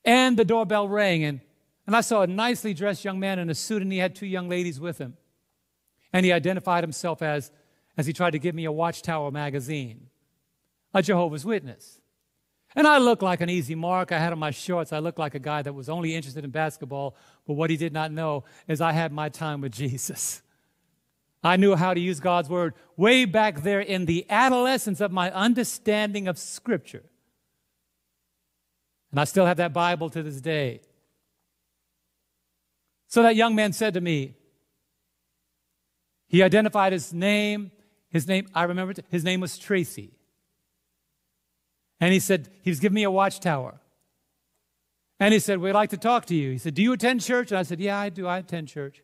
And 0.05 0.37
the 0.37 0.45
doorbell 0.45 0.87
rang, 0.87 1.23
and, 1.23 1.41
and 1.85 1.95
I 1.95 2.01
saw 2.01 2.21
a 2.21 2.27
nicely 2.27 2.73
dressed 2.73 3.03
young 3.03 3.19
man 3.19 3.39
in 3.39 3.49
a 3.49 3.55
suit, 3.55 3.81
and 3.81 3.91
he 3.91 3.97
had 3.97 4.15
two 4.15 4.27
young 4.27 4.47
ladies 4.47 4.79
with 4.79 4.99
him. 4.99 5.17
And 6.13 6.25
he 6.25 6.31
identified 6.31 6.83
himself 6.83 7.21
as, 7.21 7.51
as 7.97 8.05
he 8.05 8.13
tried 8.13 8.31
to 8.31 8.39
give 8.39 8.55
me 8.55 8.65
a 8.65 8.71
Watchtower 8.71 9.31
magazine, 9.31 10.07
a 10.93 11.01
Jehovah's 11.01 11.45
Witness. 11.45 11.99
And 12.77 12.85
I 12.85 12.99
looked 12.99 13.23
like 13.23 13.41
an 13.41 13.49
easy 13.49 13.73
mark. 13.73 14.11
I 14.11 14.19
had 14.19 14.31
on 14.33 14.37
my 14.37 14.51
shorts. 14.51 14.93
I 14.93 14.99
looked 14.99 15.17
like 15.17 15.33
a 15.33 15.39
guy 15.39 15.63
that 15.63 15.73
was 15.73 15.89
only 15.89 16.13
interested 16.13 16.43
in 16.43 16.51
basketball. 16.51 17.15
But 17.47 17.53
what 17.53 17.71
he 17.71 17.75
did 17.75 17.91
not 17.91 18.11
know 18.11 18.43
is 18.67 18.81
I 18.81 18.91
had 18.91 19.11
my 19.11 19.29
time 19.29 19.61
with 19.61 19.71
Jesus. 19.71 20.43
I 21.43 21.57
knew 21.57 21.75
how 21.75 21.95
to 21.95 21.99
use 21.99 22.19
God's 22.19 22.49
word 22.49 22.75
way 22.95 23.25
back 23.25 23.63
there 23.63 23.79
in 23.79 24.05
the 24.05 24.27
adolescence 24.29 25.01
of 25.01 25.11
my 25.11 25.31
understanding 25.31 26.27
of 26.27 26.37
Scripture. 26.37 27.03
And 29.09 29.19
I 29.19 29.23
still 29.23 29.47
have 29.47 29.57
that 29.57 29.73
Bible 29.73 30.11
to 30.11 30.21
this 30.21 30.39
day. 30.39 30.81
So 33.07 33.23
that 33.23 33.35
young 33.35 33.55
man 33.55 33.73
said 33.73 33.95
to 33.95 34.01
me, 34.01 34.35
he 36.27 36.43
identified 36.43 36.93
his 36.93 37.11
name. 37.11 37.71
His 38.09 38.27
name, 38.27 38.47
I 38.53 38.65
remember, 38.65 38.93
his 39.09 39.23
name 39.23 39.39
was 39.39 39.57
Tracy. 39.57 40.16
And 41.99 42.13
he 42.13 42.19
said, 42.19 42.49
he 42.61 42.69
was 42.69 42.79
giving 42.79 42.95
me 42.95 43.03
a 43.03 43.11
watchtower. 43.11 43.79
And 45.19 45.33
he 45.33 45.39
said, 45.39 45.59
We'd 45.59 45.73
like 45.73 45.89
to 45.91 45.97
talk 45.97 46.25
to 46.27 46.35
you. 46.35 46.51
He 46.51 46.57
said, 46.57 46.75
Do 46.75 46.83
you 46.83 46.93
attend 46.93 47.21
church? 47.21 47.51
And 47.51 47.57
I 47.57 47.63
said, 47.63 47.79
Yeah, 47.79 47.97
I 47.97 48.09
do. 48.09 48.27
I 48.27 48.37
attend 48.39 48.67
church. 48.67 49.01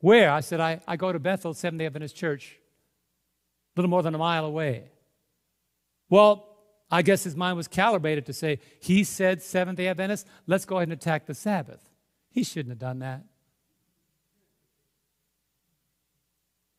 Where? 0.00 0.30
I 0.30 0.40
said, 0.40 0.60
I, 0.60 0.80
I 0.86 0.96
go 0.96 1.12
to 1.12 1.18
Bethel 1.18 1.54
Seventh 1.54 1.78
day 1.78 1.86
Adventist 1.86 2.16
Church, 2.16 2.58
a 3.74 3.80
little 3.80 3.90
more 3.90 4.02
than 4.02 4.14
a 4.14 4.18
mile 4.18 4.44
away. 4.44 4.90
Well, 6.08 6.48
I 6.90 7.02
guess 7.02 7.24
his 7.24 7.34
mind 7.34 7.56
was 7.56 7.68
calibrated 7.68 8.26
to 8.26 8.32
say, 8.32 8.60
He 8.80 9.04
said 9.04 9.42
Seventh 9.42 9.76
day 9.76 9.88
Adventist, 9.88 10.26
let's 10.46 10.64
go 10.64 10.76
ahead 10.76 10.88
and 10.88 10.94
attack 10.94 11.26
the 11.26 11.34
Sabbath. 11.34 11.90
He 12.30 12.42
shouldn't 12.42 12.70
have 12.70 12.78
done 12.78 13.00
that. 13.00 13.24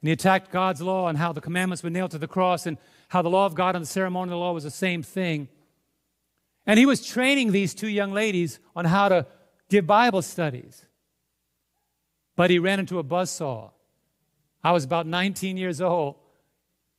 And 0.02 0.08
he 0.08 0.12
attacked 0.12 0.52
God's 0.52 0.82
law 0.82 1.08
and 1.08 1.18
how 1.18 1.34
the 1.34 1.42
commandments 1.42 1.84
were 1.84 1.90
nailed 1.90 2.12
to 2.12 2.20
the 2.20 2.28
cross 2.28 2.66
and 2.66 2.78
how 3.08 3.22
the 3.22 3.30
law 3.30 3.46
of 3.46 3.56
God 3.56 3.76
and 3.76 3.84
the 3.84 3.90
ceremonial 3.90 4.40
law 4.40 4.52
was 4.54 4.64
the 4.64 4.72
same 4.72 5.04
thing. 5.04 5.48
And 6.66 6.78
he 6.78 6.86
was 6.86 7.06
training 7.06 7.52
these 7.52 7.74
two 7.74 7.88
young 7.88 8.12
ladies 8.12 8.60
on 8.76 8.86
how 8.86 9.10
to 9.10 9.26
give 9.70 9.88
Bible 9.88 10.22
studies. 10.22 10.86
But 12.36 12.50
he 12.50 12.60
ran 12.60 12.80
into 12.80 13.00
a 13.00 13.04
buzzsaw. 13.04 13.72
I 14.64 14.72
was 14.72 14.84
about 14.84 15.08
19 15.08 15.58
years 15.58 15.82
old. 15.82 16.16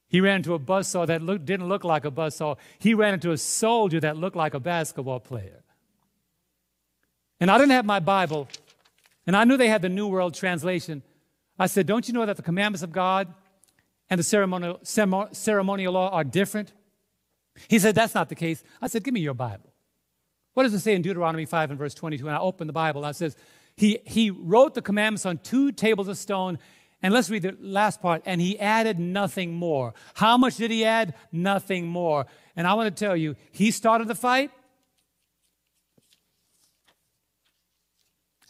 He 0.09 0.23
ran 0.23 0.37
into 0.37 0.55
a 0.55 0.59
buzzsaw 0.59 1.07
that 1.07 1.45
didn't 1.45 1.69
look 1.69 1.85
like 1.85 2.07
a 2.07 2.11
buzzsaw. 2.11 2.57
He 2.79 2.95
ran 2.95 3.15
into 3.15 3.31
a 3.31 3.37
soldier 3.37 4.01
that 4.01 4.17
looked 4.17 4.37
like 4.37 4.55
a 4.55 4.61
basketball 4.61 5.21
player. 5.21 5.63
And 7.41 7.51
I 7.51 7.59
didn't 7.59 7.73
have 7.73 7.85
my 7.85 8.01
Bible, 8.01 8.49
and 9.27 9.37
I 9.37 9.45
knew 9.45 9.57
they 9.57 9.69
had 9.69 9.83
the 9.83 9.89
New 9.89 10.09
World 10.09 10.35
Translation. 10.35 11.03
I 11.59 11.67
said, 11.67 11.87
Don't 11.87 12.09
you 12.09 12.15
know 12.15 12.27
that 12.27 12.37
the 12.37 12.43
commandments 12.43 12.83
of 12.83 12.91
God 12.91 13.33
and 14.11 14.19
the 14.19 14.25
ceremonial, 14.25 14.81
ceremonial 14.83 15.93
law 15.93 16.11
are 16.11 16.25
different? 16.25 16.73
He 17.69 17.79
said, 17.79 17.95
That's 17.95 18.15
not 18.15 18.29
the 18.29 18.35
case. 18.35 18.63
I 18.81 18.87
said, 18.87 19.05
Give 19.05 19.15
me 19.15 19.21
your 19.21 19.35
Bible. 19.35 19.73
What 20.55 20.65
does 20.65 20.75
it 20.75 20.81
say 20.81 20.95
in 20.95 21.03
Deuteronomy 21.03 21.45
5 21.45 21.71
and 21.71 21.79
verse 21.79 21.95
22? 21.95 22.27
And 22.27 22.37
I 22.37 22.41
opened 22.41 22.69
the 22.69 22.75
Bible. 22.75 23.05
It 23.05 23.15
says, 23.15 23.37
he, 23.77 24.01
he 24.05 24.31
wrote 24.31 24.75
the 24.75 24.83
commandments 24.83 25.25
on 25.25 25.39
two 25.39 25.71
tables 25.71 26.09
of 26.09 26.19
stone. 26.19 26.59
And 27.01 27.15
let's 27.15 27.31
read 27.31 27.43
the 27.43 27.57
last 27.61 28.03
part. 28.03 28.23
And 28.27 28.41
he 28.41 28.59
added 28.59 28.99
nothing 28.99 29.55
more. 29.55 29.95
How 30.15 30.37
much 30.37 30.57
did 30.57 30.73
he 30.73 30.85
add? 30.85 31.15
Nothing 31.31 31.87
more. 31.87 32.27
And 32.57 32.67
I 32.67 32.75
want 32.75 32.95
to 32.95 33.05
tell 33.05 33.17
you, 33.17 33.37
he 33.53 33.71
started 33.71 34.09
the 34.09 34.17
fight. 34.17 34.51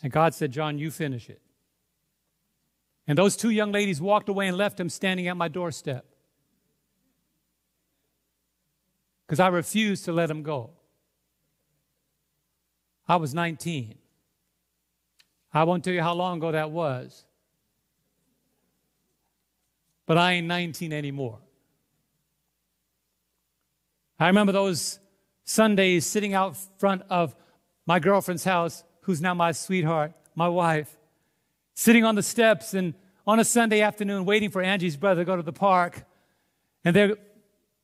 And 0.02 0.10
God 0.10 0.32
said, 0.32 0.50
John, 0.50 0.78
you 0.78 0.90
finish 0.90 1.28
it. 1.28 1.42
And 3.08 3.16
those 3.16 3.36
two 3.36 3.48
young 3.48 3.72
ladies 3.72 4.02
walked 4.02 4.28
away 4.28 4.48
and 4.48 4.56
left 4.56 4.78
him 4.78 4.90
standing 4.90 5.28
at 5.28 5.36
my 5.36 5.48
doorstep. 5.48 6.04
Because 9.26 9.40
I 9.40 9.48
refused 9.48 10.04
to 10.04 10.12
let 10.12 10.30
him 10.30 10.42
go. 10.42 10.70
I 13.08 13.16
was 13.16 13.32
19. 13.32 13.96
I 15.54 15.64
won't 15.64 15.82
tell 15.82 15.94
you 15.94 16.02
how 16.02 16.12
long 16.12 16.36
ago 16.36 16.52
that 16.52 16.70
was. 16.70 17.24
But 20.04 20.18
I 20.18 20.34
ain't 20.34 20.46
19 20.46 20.92
anymore. 20.92 21.38
I 24.20 24.26
remember 24.26 24.52
those 24.52 24.98
Sundays 25.44 26.04
sitting 26.04 26.34
out 26.34 26.58
front 26.78 27.02
of 27.08 27.34
my 27.86 27.98
girlfriend's 27.98 28.44
house, 28.44 28.84
who's 29.02 29.22
now 29.22 29.32
my 29.32 29.52
sweetheart, 29.52 30.12
my 30.34 30.48
wife, 30.48 30.97
sitting 31.78 32.04
on 32.04 32.16
the 32.16 32.22
steps 32.24 32.74
and 32.74 32.92
on 33.24 33.38
a 33.38 33.44
Sunday 33.44 33.82
afternoon 33.82 34.24
waiting 34.24 34.50
for 34.50 34.60
Angie's 34.60 34.96
brother 34.96 35.20
to 35.20 35.24
go 35.24 35.36
to 35.36 35.44
the 35.44 35.52
park. 35.52 36.04
And 36.84 36.94
there, 36.94 37.16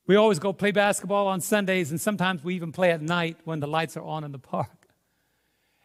we 0.08 0.16
always 0.16 0.40
go 0.40 0.52
play 0.52 0.72
basketball 0.72 1.28
on 1.28 1.40
Sundays, 1.40 1.92
and 1.92 2.00
sometimes 2.00 2.42
we 2.42 2.56
even 2.56 2.72
play 2.72 2.90
at 2.90 3.00
night 3.00 3.36
when 3.44 3.60
the 3.60 3.68
lights 3.68 3.96
are 3.96 4.02
on 4.02 4.24
in 4.24 4.32
the 4.32 4.38
park. 4.40 4.88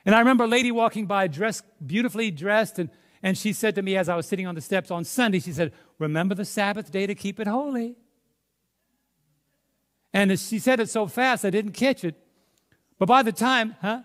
And 0.07 0.15
I 0.15 0.19
remember 0.19 0.45
a 0.45 0.47
lady 0.47 0.71
walking 0.71 1.05
by, 1.05 1.27
dressed, 1.27 1.63
beautifully 1.85 2.31
dressed, 2.31 2.79
and, 2.79 2.89
and 3.21 3.37
she 3.37 3.53
said 3.53 3.75
to 3.75 3.83
me 3.83 3.95
as 3.95 4.09
I 4.09 4.15
was 4.15 4.25
sitting 4.25 4.47
on 4.47 4.55
the 4.55 4.61
steps 4.61 4.89
on 4.89 5.03
Sunday, 5.03 5.37
she 5.37 5.51
said, 5.51 5.71
Remember 5.99 6.33
the 6.33 6.45
Sabbath 6.45 6.91
day 6.91 7.05
to 7.05 7.13
keep 7.13 7.39
it 7.39 7.45
holy. 7.45 7.95
And 10.13 10.31
she 10.39 10.57
said 10.57 10.79
it 10.79 10.89
so 10.89 11.05
fast, 11.05 11.45
I 11.45 11.51
didn't 11.51 11.73
catch 11.73 12.03
it. 12.03 12.15
But 12.97 13.05
by 13.05 13.21
the 13.21 13.31
time, 13.31 13.75
huh? 13.83 14.01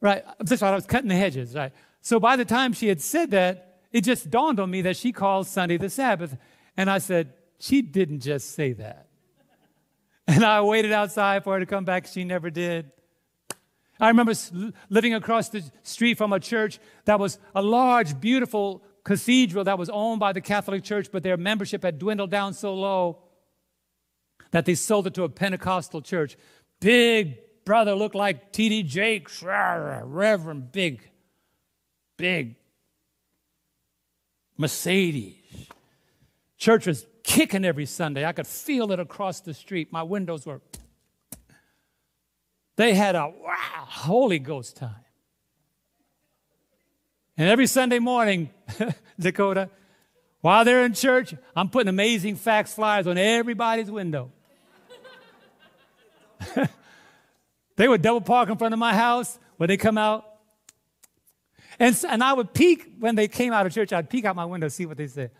Right, 0.00 0.24
that's 0.38 0.62
right, 0.62 0.72
I 0.72 0.74
was 0.74 0.86
cutting 0.86 1.10
the 1.10 1.14
hedges, 1.14 1.54
right? 1.54 1.72
So 2.02 2.20
by 2.20 2.36
the 2.36 2.44
time 2.44 2.72
she 2.72 2.88
had 2.88 3.00
said 3.00 3.30
that, 3.30 3.78
it 3.92 4.02
just 4.02 4.28
dawned 4.28 4.58
on 4.58 4.70
me 4.70 4.82
that 4.82 4.96
she 4.96 5.12
called 5.12 5.46
Sunday 5.46 5.76
the 5.76 5.88
Sabbath. 5.88 6.36
And 6.76 6.90
I 6.90 6.98
said, 6.98 7.32
She 7.58 7.80
didn't 7.80 8.20
just 8.20 8.54
say 8.54 8.72
that. 8.74 9.08
And 10.26 10.44
I 10.44 10.60
waited 10.60 10.92
outside 10.92 11.42
for 11.42 11.54
her 11.54 11.60
to 11.60 11.66
come 11.66 11.84
back. 11.84 12.06
She 12.06 12.22
never 12.24 12.48
did. 12.48 12.90
I 13.98 14.08
remember 14.08 14.32
living 14.88 15.14
across 15.14 15.48
the 15.48 15.62
street 15.82 16.16
from 16.16 16.32
a 16.32 16.40
church 16.40 16.78
that 17.04 17.18
was 17.18 17.38
a 17.54 17.62
large, 17.62 18.20
beautiful 18.20 18.82
cathedral 19.04 19.64
that 19.64 19.78
was 19.78 19.90
owned 19.90 20.20
by 20.20 20.32
the 20.32 20.40
Catholic 20.40 20.84
Church, 20.84 21.08
but 21.12 21.22
their 21.22 21.36
membership 21.36 21.82
had 21.82 21.98
dwindled 21.98 22.30
down 22.30 22.54
so 22.54 22.74
low 22.74 23.18
that 24.52 24.64
they 24.64 24.74
sold 24.74 25.06
it 25.06 25.14
to 25.14 25.24
a 25.24 25.28
Pentecostal 25.28 26.02
church. 26.02 26.36
Big 26.80 27.38
brother 27.64 27.94
looked 27.94 28.14
like 28.14 28.52
T.D. 28.52 28.84
Jakes, 28.84 29.42
Reverend, 29.42 30.72
big, 30.72 31.11
big 32.22 32.54
Mercedes. 34.56 35.34
Church 36.56 36.86
was 36.86 37.04
kicking 37.24 37.64
every 37.64 37.84
Sunday. 37.84 38.24
I 38.24 38.30
could 38.30 38.46
feel 38.46 38.92
it 38.92 39.00
across 39.00 39.40
the 39.40 39.52
street. 39.52 39.92
My 39.92 40.04
windows 40.04 40.46
were 40.46 40.60
they 42.76 42.94
had 42.94 43.16
a 43.16 43.26
wow, 43.26 43.86
Holy 43.86 44.38
Ghost 44.38 44.76
time. 44.76 45.04
And 47.36 47.48
every 47.48 47.66
Sunday 47.66 47.98
morning, 47.98 48.50
Dakota, 49.18 49.68
while 50.42 50.64
they're 50.64 50.84
in 50.84 50.94
church, 50.94 51.34
I'm 51.56 51.70
putting 51.70 51.88
amazing 51.88 52.36
facts 52.36 52.72
flyers 52.72 53.08
on 53.08 53.18
everybody's 53.18 53.90
window. 53.90 54.30
they 57.74 57.88
would 57.88 58.00
double 58.00 58.20
park 58.20 58.48
in 58.48 58.56
front 58.58 58.74
of 58.74 58.78
my 58.78 58.94
house 58.94 59.40
when 59.56 59.66
they 59.66 59.76
come 59.76 59.98
out. 59.98 60.31
And, 61.82 62.00
and 62.08 62.22
I 62.22 62.32
would 62.32 62.54
peek 62.54 62.92
when 63.00 63.16
they 63.16 63.26
came 63.26 63.52
out 63.52 63.66
of 63.66 63.74
church, 63.74 63.92
I'd 63.92 64.08
peek 64.08 64.24
out 64.24 64.36
my 64.36 64.44
window, 64.44 64.68
see 64.68 64.86
what 64.86 64.96
they 64.96 65.08
said. 65.08 65.32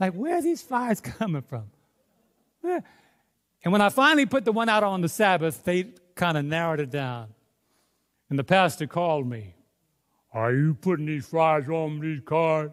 Like, 0.00 0.14
where 0.14 0.38
are 0.38 0.42
these 0.42 0.62
fires 0.62 1.00
coming 1.18 1.42
from? 1.42 1.70
And 2.64 3.72
when 3.72 3.80
I 3.80 3.88
finally 3.88 4.26
put 4.26 4.44
the 4.44 4.50
one 4.50 4.68
out 4.68 4.82
on 4.82 5.02
the 5.02 5.08
Sabbath, 5.08 5.62
they 5.62 5.92
kind 6.16 6.36
of 6.36 6.44
narrowed 6.44 6.80
it 6.80 6.90
down. 6.90 7.28
And 8.30 8.36
the 8.36 8.42
pastor 8.42 8.88
called 8.88 9.28
me. 9.28 9.54
Are 10.32 10.52
you 10.52 10.74
putting 10.74 11.06
these 11.06 11.24
flyers 11.24 11.68
on 11.68 12.00
these 12.00 12.20
cars? 12.26 12.72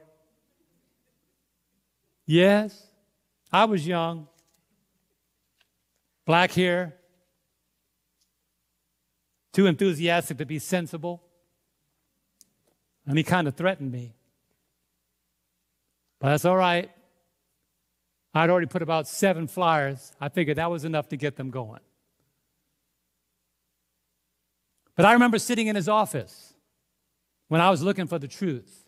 Yes. 2.25 2.87
I 3.51 3.65
was 3.65 3.85
young, 3.85 4.27
black 6.25 6.51
hair, 6.53 6.95
too 9.51 9.67
enthusiastic 9.67 10.39
to 10.39 10.47
be 10.47 10.57
sensible. 10.57 11.22
And 13.05 13.17
he 13.17 13.23
kind 13.23 13.47
of 13.47 13.55
threatened 13.55 13.91
me. 13.91 14.13
But 16.19 16.29
that's 16.29 16.45
all 16.45 16.55
right. 16.55 16.89
I'd 18.33 18.49
already 18.49 18.67
put 18.67 18.81
about 18.81 19.07
seven 19.07 19.47
flyers. 19.47 20.13
I 20.19 20.29
figured 20.29 20.57
that 20.57 20.71
was 20.71 20.85
enough 20.85 21.09
to 21.09 21.17
get 21.17 21.35
them 21.35 21.51
going. 21.51 21.81
But 24.95 25.05
I 25.05 25.13
remember 25.13 25.37
sitting 25.39 25.67
in 25.67 25.75
his 25.75 25.89
office 25.89 26.53
when 27.47 27.61
I 27.61 27.69
was 27.69 27.83
looking 27.83 28.07
for 28.07 28.19
the 28.19 28.27
truth. 28.27 28.85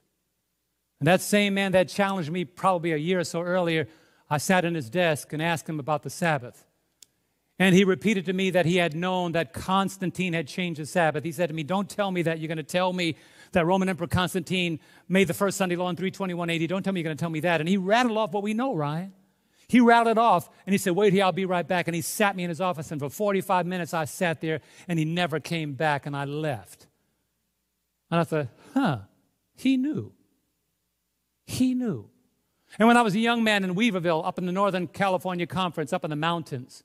And 0.99 1.07
that 1.07 1.21
same 1.21 1.53
man 1.53 1.73
that 1.73 1.89
challenged 1.89 2.31
me 2.31 2.45
probably 2.45 2.93
a 2.93 2.97
year 2.97 3.19
or 3.19 3.23
so 3.23 3.41
earlier, 3.41 3.87
I 4.29 4.37
sat 4.37 4.65
in 4.65 4.73
his 4.75 4.89
desk 4.89 5.33
and 5.33 5.41
asked 5.41 5.67
him 5.67 5.79
about 5.79 6.03
the 6.03 6.09
Sabbath. 6.09 6.65
And 7.57 7.73
he 7.73 7.83
repeated 7.83 8.25
to 8.25 8.33
me 8.33 8.49
that 8.51 8.65
he 8.65 8.77
had 8.77 8.95
known 8.95 9.31
that 9.31 9.53
Constantine 9.53 10.33
had 10.33 10.47
changed 10.47 10.79
the 10.79 10.85
Sabbath. 10.85 11.23
He 11.23 11.31
said 11.31 11.47
to 11.47 11.53
me, 11.53 11.63
Don't 11.63 11.89
tell 11.89 12.11
me 12.11 12.21
that 12.23 12.39
you're 12.39 12.47
going 12.47 12.57
to 12.57 12.63
tell 12.63 12.91
me 12.91 13.15
that 13.51 13.65
Roman 13.65 13.89
Emperor 13.89 14.07
Constantine 14.07 14.79
made 15.07 15.27
the 15.27 15.33
first 15.33 15.57
Sunday 15.57 15.75
law 15.75 15.89
in 15.89 15.95
321 15.95 16.49
AD. 16.49 16.67
Don't 16.69 16.83
tell 16.83 16.93
me 16.93 17.01
you're 17.01 17.05
going 17.05 17.17
to 17.17 17.21
tell 17.21 17.29
me 17.29 17.41
that. 17.41 17.61
And 17.61 17.69
he 17.69 17.77
rattled 17.77 18.17
off 18.17 18.31
what 18.31 18.43
we 18.43 18.53
know, 18.53 18.75
Ryan. 18.75 19.13
He 19.67 19.79
rattled 19.79 20.17
off 20.17 20.49
and 20.65 20.73
he 20.73 20.77
said, 20.77 20.93
Wait 20.95 21.13
here, 21.13 21.23
I'll 21.23 21.31
be 21.31 21.45
right 21.45 21.67
back. 21.67 21.87
And 21.87 21.95
he 21.95 22.01
sat 22.01 22.35
me 22.35 22.43
in 22.43 22.49
his 22.49 22.61
office, 22.61 22.91
and 22.91 22.99
for 22.99 23.09
45 23.09 23.65
minutes 23.65 23.93
I 23.93 24.05
sat 24.05 24.41
there 24.41 24.61
and 24.87 24.99
he 24.99 25.05
never 25.05 25.39
came 25.39 25.73
back, 25.73 26.05
and 26.05 26.15
I 26.15 26.25
left. 26.25 26.87
And 28.11 28.19
I 28.19 28.23
thought, 28.23 28.47
Huh, 28.73 28.99
he 29.55 29.77
knew. 29.77 30.13
He 31.45 31.73
knew. 31.73 32.09
And 32.77 32.87
when 32.87 32.97
I 32.97 33.01
was 33.01 33.15
a 33.15 33.19
young 33.19 33.43
man 33.43 33.63
in 33.63 33.75
Weaverville, 33.75 34.25
up 34.25 34.37
in 34.37 34.45
the 34.45 34.51
Northern 34.51 34.87
California 34.87 35.47
Conference, 35.47 35.93
up 35.93 36.03
in 36.03 36.09
the 36.09 36.15
mountains, 36.15 36.83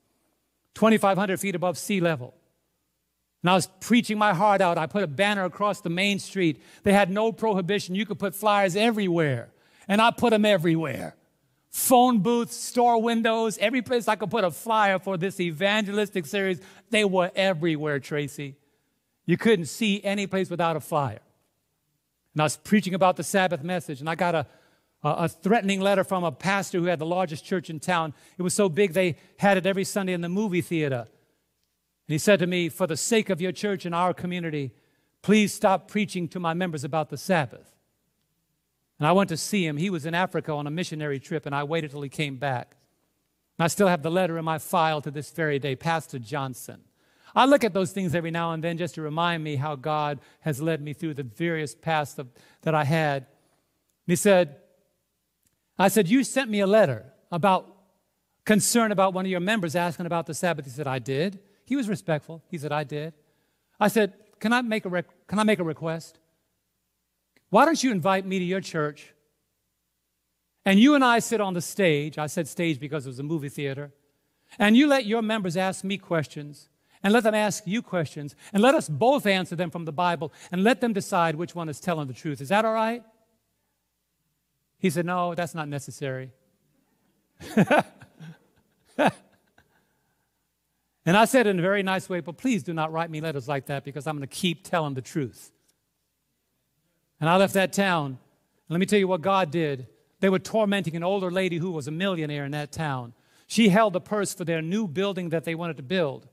2,500 0.75 1.39
feet 1.39 1.55
above 1.55 1.77
sea 1.77 1.99
level, 1.99 2.33
and 3.43 3.49
I 3.49 3.53
was 3.55 3.67
preaching 3.79 4.17
my 4.17 4.33
heart 4.33 4.61
out. 4.61 4.77
I 4.77 4.85
put 4.85 5.03
a 5.03 5.07
banner 5.07 5.45
across 5.45 5.81
the 5.81 5.89
main 5.89 6.19
street. 6.19 6.61
They 6.83 6.93
had 6.93 7.09
no 7.09 7.31
prohibition. 7.31 7.95
You 7.95 8.05
could 8.05 8.19
put 8.19 8.35
flyers 8.35 8.75
everywhere. 8.75 9.49
And 9.87 10.01
I 10.01 10.11
put 10.11 10.29
them 10.29 10.45
everywhere 10.45 11.15
phone 11.71 12.19
booths, 12.19 12.55
store 12.55 13.01
windows, 13.01 13.57
every 13.59 13.81
place 13.81 14.07
I 14.07 14.17
could 14.17 14.29
put 14.29 14.43
a 14.43 14.51
flyer 14.51 14.99
for 14.99 15.17
this 15.17 15.39
evangelistic 15.39 16.25
series. 16.25 16.59
They 16.89 17.05
were 17.05 17.31
everywhere, 17.33 17.99
Tracy. 17.99 18.57
You 19.25 19.37
couldn't 19.37 19.67
see 19.67 20.03
any 20.03 20.27
place 20.27 20.49
without 20.49 20.75
a 20.75 20.81
flyer. 20.81 21.21
And 22.33 22.41
I 22.41 22.43
was 22.43 22.57
preaching 22.57 22.93
about 22.93 23.15
the 23.15 23.23
Sabbath 23.23 23.63
message, 23.63 24.01
and 24.01 24.09
I 24.09 24.15
got 24.15 24.35
a, 24.35 24.47
a, 25.03 25.09
a 25.09 25.27
threatening 25.29 25.79
letter 25.79 26.03
from 26.03 26.25
a 26.25 26.31
pastor 26.31 26.79
who 26.79 26.85
had 26.85 26.99
the 26.99 27.05
largest 27.05 27.45
church 27.45 27.69
in 27.69 27.79
town. 27.79 28.13
It 28.37 28.41
was 28.41 28.53
so 28.53 28.67
big 28.67 28.93
they 28.93 29.15
had 29.37 29.57
it 29.57 29.65
every 29.65 29.85
Sunday 29.85 30.11
in 30.13 30.21
the 30.21 30.29
movie 30.29 30.61
theater. 30.61 31.07
And 32.11 32.13
he 32.13 32.19
said 32.19 32.39
to 32.39 32.45
me, 32.47 32.67
For 32.67 32.87
the 32.87 32.97
sake 32.97 33.29
of 33.29 33.39
your 33.39 33.53
church 33.53 33.85
and 33.85 33.95
our 33.95 34.13
community, 34.13 34.73
please 35.21 35.53
stop 35.53 35.87
preaching 35.87 36.27
to 36.27 36.41
my 36.41 36.53
members 36.53 36.83
about 36.83 37.09
the 37.09 37.15
Sabbath. 37.15 37.73
And 38.99 39.07
I 39.07 39.13
went 39.13 39.29
to 39.29 39.37
see 39.37 39.65
him. 39.65 39.77
He 39.77 39.89
was 39.89 40.05
in 40.05 40.13
Africa 40.13 40.51
on 40.51 40.67
a 40.67 40.71
missionary 40.71 41.21
trip, 41.21 41.45
and 41.45 41.55
I 41.55 41.63
waited 41.63 41.91
till 41.91 42.01
he 42.01 42.09
came 42.09 42.35
back. 42.35 42.75
And 43.57 43.63
I 43.63 43.69
still 43.69 43.87
have 43.87 44.03
the 44.03 44.11
letter 44.11 44.37
in 44.37 44.43
my 44.43 44.57
file 44.57 44.99
to 45.03 45.09
this 45.09 45.31
very 45.31 45.57
day, 45.57 45.73
Pastor 45.73 46.19
Johnson. 46.19 46.81
I 47.33 47.45
look 47.45 47.63
at 47.63 47.73
those 47.73 47.93
things 47.93 48.13
every 48.13 48.29
now 48.29 48.51
and 48.51 48.61
then 48.61 48.77
just 48.77 48.95
to 48.95 49.01
remind 49.01 49.41
me 49.41 49.55
how 49.55 49.77
God 49.77 50.19
has 50.41 50.61
led 50.61 50.81
me 50.81 50.91
through 50.91 51.13
the 51.13 51.23
various 51.23 51.73
paths 51.73 52.19
of, 52.19 52.27
that 52.63 52.75
I 52.75 52.83
had. 52.83 53.19
And 53.23 54.07
he 54.07 54.17
said, 54.17 54.57
I 55.79 55.87
said, 55.87 56.09
You 56.09 56.25
sent 56.25 56.51
me 56.51 56.59
a 56.59 56.67
letter 56.67 57.05
about 57.31 57.73
concern 58.43 58.91
about 58.91 59.13
one 59.13 59.23
of 59.23 59.31
your 59.31 59.39
members 59.39 59.77
asking 59.77 60.07
about 60.07 60.25
the 60.25 60.33
Sabbath. 60.33 60.65
He 60.65 60.71
said, 60.71 60.87
I 60.87 60.99
did. 60.99 61.39
He 61.71 61.77
was 61.77 61.87
respectful. 61.87 62.43
He 62.49 62.57
said, 62.57 62.73
I 62.73 62.83
did. 62.83 63.13
I 63.79 63.87
said, 63.87 64.11
Can 64.41 64.51
I 64.51 64.61
make 64.61 64.83
a, 64.83 64.89
rec- 64.89 65.25
can 65.25 65.39
I 65.39 65.43
make 65.43 65.59
a 65.59 65.63
request? 65.63 66.19
Why 67.49 67.63
don't 67.63 67.81
you 67.81 67.91
invite 67.93 68.25
me 68.25 68.39
to 68.39 68.43
your 68.43 68.59
church? 68.59 69.13
And 70.65 70.81
you 70.81 70.95
and 70.95 71.01
I 71.01 71.19
sit 71.19 71.39
on 71.39 71.53
the 71.53 71.61
stage. 71.61 72.17
I 72.17 72.27
said 72.27 72.49
stage 72.49 72.77
because 72.77 73.05
it 73.05 73.09
was 73.09 73.19
a 73.19 73.23
movie 73.23 73.47
theater. 73.47 73.93
And 74.59 74.75
you 74.75 74.85
let 74.85 75.05
your 75.05 75.21
members 75.21 75.55
ask 75.55 75.85
me 75.85 75.97
questions 75.97 76.67
and 77.03 77.13
let 77.13 77.23
them 77.23 77.35
ask 77.35 77.63
you 77.65 77.81
questions 77.81 78.35
and 78.51 78.61
let 78.61 78.75
us 78.75 78.89
both 78.89 79.25
answer 79.25 79.55
them 79.55 79.71
from 79.71 79.85
the 79.85 79.93
Bible 79.93 80.33
and 80.51 80.65
let 80.65 80.81
them 80.81 80.91
decide 80.91 81.35
which 81.35 81.55
one 81.55 81.69
is 81.69 81.79
telling 81.79 82.09
the 82.09 82.13
truth. 82.13 82.41
Is 82.41 82.49
that 82.49 82.65
all 82.65 82.73
right? 82.73 83.01
He 84.77 84.89
said, 84.89 85.05
No, 85.05 85.35
that's 85.35 85.55
not 85.55 85.69
necessary. 85.69 86.31
and 91.11 91.17
I 91.17 91.25
said 91.25 91.45
in 91.45 91.59
a 91.59 91.61
very 91.61 91.83
nice 91.83 92.07
way, 92.07 92.21
but 92.21 92.37
please 92.37 92.63
do 92.63 92.71
not 92.71 92.93
write 92.93 93.09
me 93.09 93.19
letters 93.19 93.45
like 93.45 93.65
that 93.65 93.83
because 93.83 94.07
I'm 94.07 94.15
going 94.15 94.25
to 94.25 94.33
keep 94.33 94.63
telling 94.63 94.93
the 94.93 95.01
truth. 95.01 95.51
And 97.19 97.29
I 97.29 97.35
left 97.35 97.53
that 97.55 97.73
town. 97.73 98.17
Let 98.69 98.79
me 98.79 98.85
tell 98.85 98.97
you 98.97 99.09
what 99.09 99.19
God 99.19 99.51
did. 99.51 99.87
They 100.21 100.29
were 100.29 100.39
tormenting 100.39 100.95
an 100.95 101.03
older 101.03 101.29
lady 101.29 101.57
who 101.57 101.71
was 101.71 101.89
a 101.89 101.91
millionaire 101.91 102.45
in 102.45 102.51
that 102.51 102.71
town. 102.71 103.11
She 103.45 103.67
held 103.67 103.91
the 103.91 103.99
purse 103.99 104.33
for 104.33 104.45
their 104.45 104.61
new 104.61 104.87
building 104.87 105.31
that 105.31 105.43
they 105.43 105.53
wanted 105.53 105.75
to 105.75 105.83
build. 105.83 106.29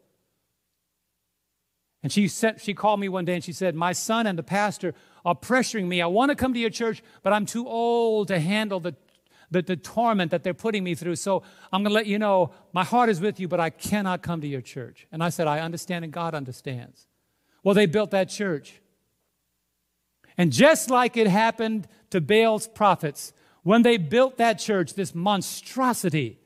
And 2.04 2.12
she, 2.12 2.28
sent, 2.28 2.60
she 2.60 2.72
called 2.72 3.00
me 3.00 3.08
one 3.08 3.24
day 3.24 3.34
and 3.34 3.42
she 3.42 3.52
said, 3.52 3.74
My 3.74 3.92
son 3.92 4.28
and 4.28 4.38
the 4.38 4.44
pastor 4.44 4.94
are 5.24 5.34
pressuring 5.34 5.88
me. 5.88 6.00
I 6.00 6.06
want 6.06 6.30
to 6.30 6.36
come 6.36 6.54
to 6.54 6.60
your 6.60 6.70
church, 6.70 7.02
but 7.24 7.32
I'm 7.32 7.46
too 7.46 7.66
old 7.66 8.28
to 8.28 8.38
handle 8.38 8.78
the, 8.78 8.94
the, 9.50 9.62
the 9.62 9.76
torment 9.76 10.30
that 10.30 10.42
they're 10.42 10.54
putting 10.54 10.84
me 10.84 10.94
through. 10.94 11.16
So 11.16 11.42
I'm 11.72 11.82
going 11.82 11.90
to 11.90 11.94
let 11.94 12.06
you 12.06 12.18
know 12.18 12.52
my 12.72 12.84
heart 12.84 13.08
is 13.08 13.20
with 13.20 13.40
you, 13.40 13.48
but 13.48 13.60
I 13.60 13.70
cannot 13.70 14.22
come 14.22 14.40
to 14.40 14.46
your 14.46 14.60
church. 14.60 15.06
And 15.10 15.22
I 15.22 15.30
said, 15.30 15.46
I 15.46 15.60
understand 15.60 16.04
and 16.04 16.12
God 16.12 16.34
understands. 16.34 17.06
Well, 17.62 17.74
they 17.74 17.86
built 17.86 18.10
that 18.10 18.28
church. 18.28 18.80
And 20.36 20.52
just 20.52 20.90
like 20.90 21.16
it 21.16 21.26
happened 21.26 21.88
to 22.10 22.20
Baal's 22.20 22.68
prophets, 22.68 23.32
when 23.62 23.82
they 23.82 23.96
built 23.96 24.38
that 24.38 24.58
church, 24.58 24.94
this 24.94 25.14
monstrosity, 25.14 26.38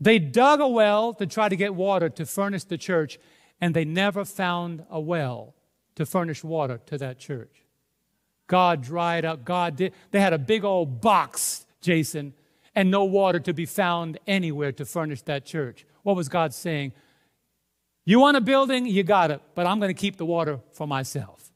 they 0.00 0.18
dug 0.18 0.60
a 0.60 0.66
well 0.66 1.14
to 1.14 1.26
try 1.26 1.48
to 1.48 1.54
get 1.54 1.74
water 1.74 2.08
to 2.08 2.26
furnish 2.26 2.64
the 2.64 2.78
church, 2.78 3.18
and 3.60 3.74
they 3.74 3.84
never 3.84 4.24
found 4.24 4.84
a 4.90 5.00
well 5.00 5.54
to 5.94 6.06
furnish 6.06 6.42
water 6.42 6.80
to 6.86 6.98
that 6.98 7.18
church. 7.18 7.61
God 8.52 8.82
dried 8.82 9.24
up. 9.24 9.46
God 9.46 9.76
did. 9.76 9.94
They 10.10 10.20
had 10.20 10.34
a 10.34 10.38
big 10.38 10.62
old 10.62 11.00
box, 11.00 11.64
Jason, 11.80 12.34
and 12.74 12.90
no 12.90 13.02
water 13.04 13.40
to 13.40 13.54
be 13.54 13.64
found 13.64 14.18
anywhere 14.26 14.72
to 14.72 14.84
furnish 14.84 15.22
that 15.22 15.46
church. 15.46 15.86
What 16.02 16.16
was 16.16 16.28
God 16.28 16.52
saying? 16.52 16.92
You 18.04 18.20
want 18.20 18.36
a 18.36 18.42
building? 18.42 18.84
You 18.84 19.04
got 19.04 19.30
it, 19.30 19.40
but 19.54 19.66
I'm 19.66 19.78
going 19.80 19.88
to 19.88 19.98
keep 19.98 20.18
the 20.18 20.26
water 20.26 20.60
for 20.72 20.86
myself. 20.86 21.50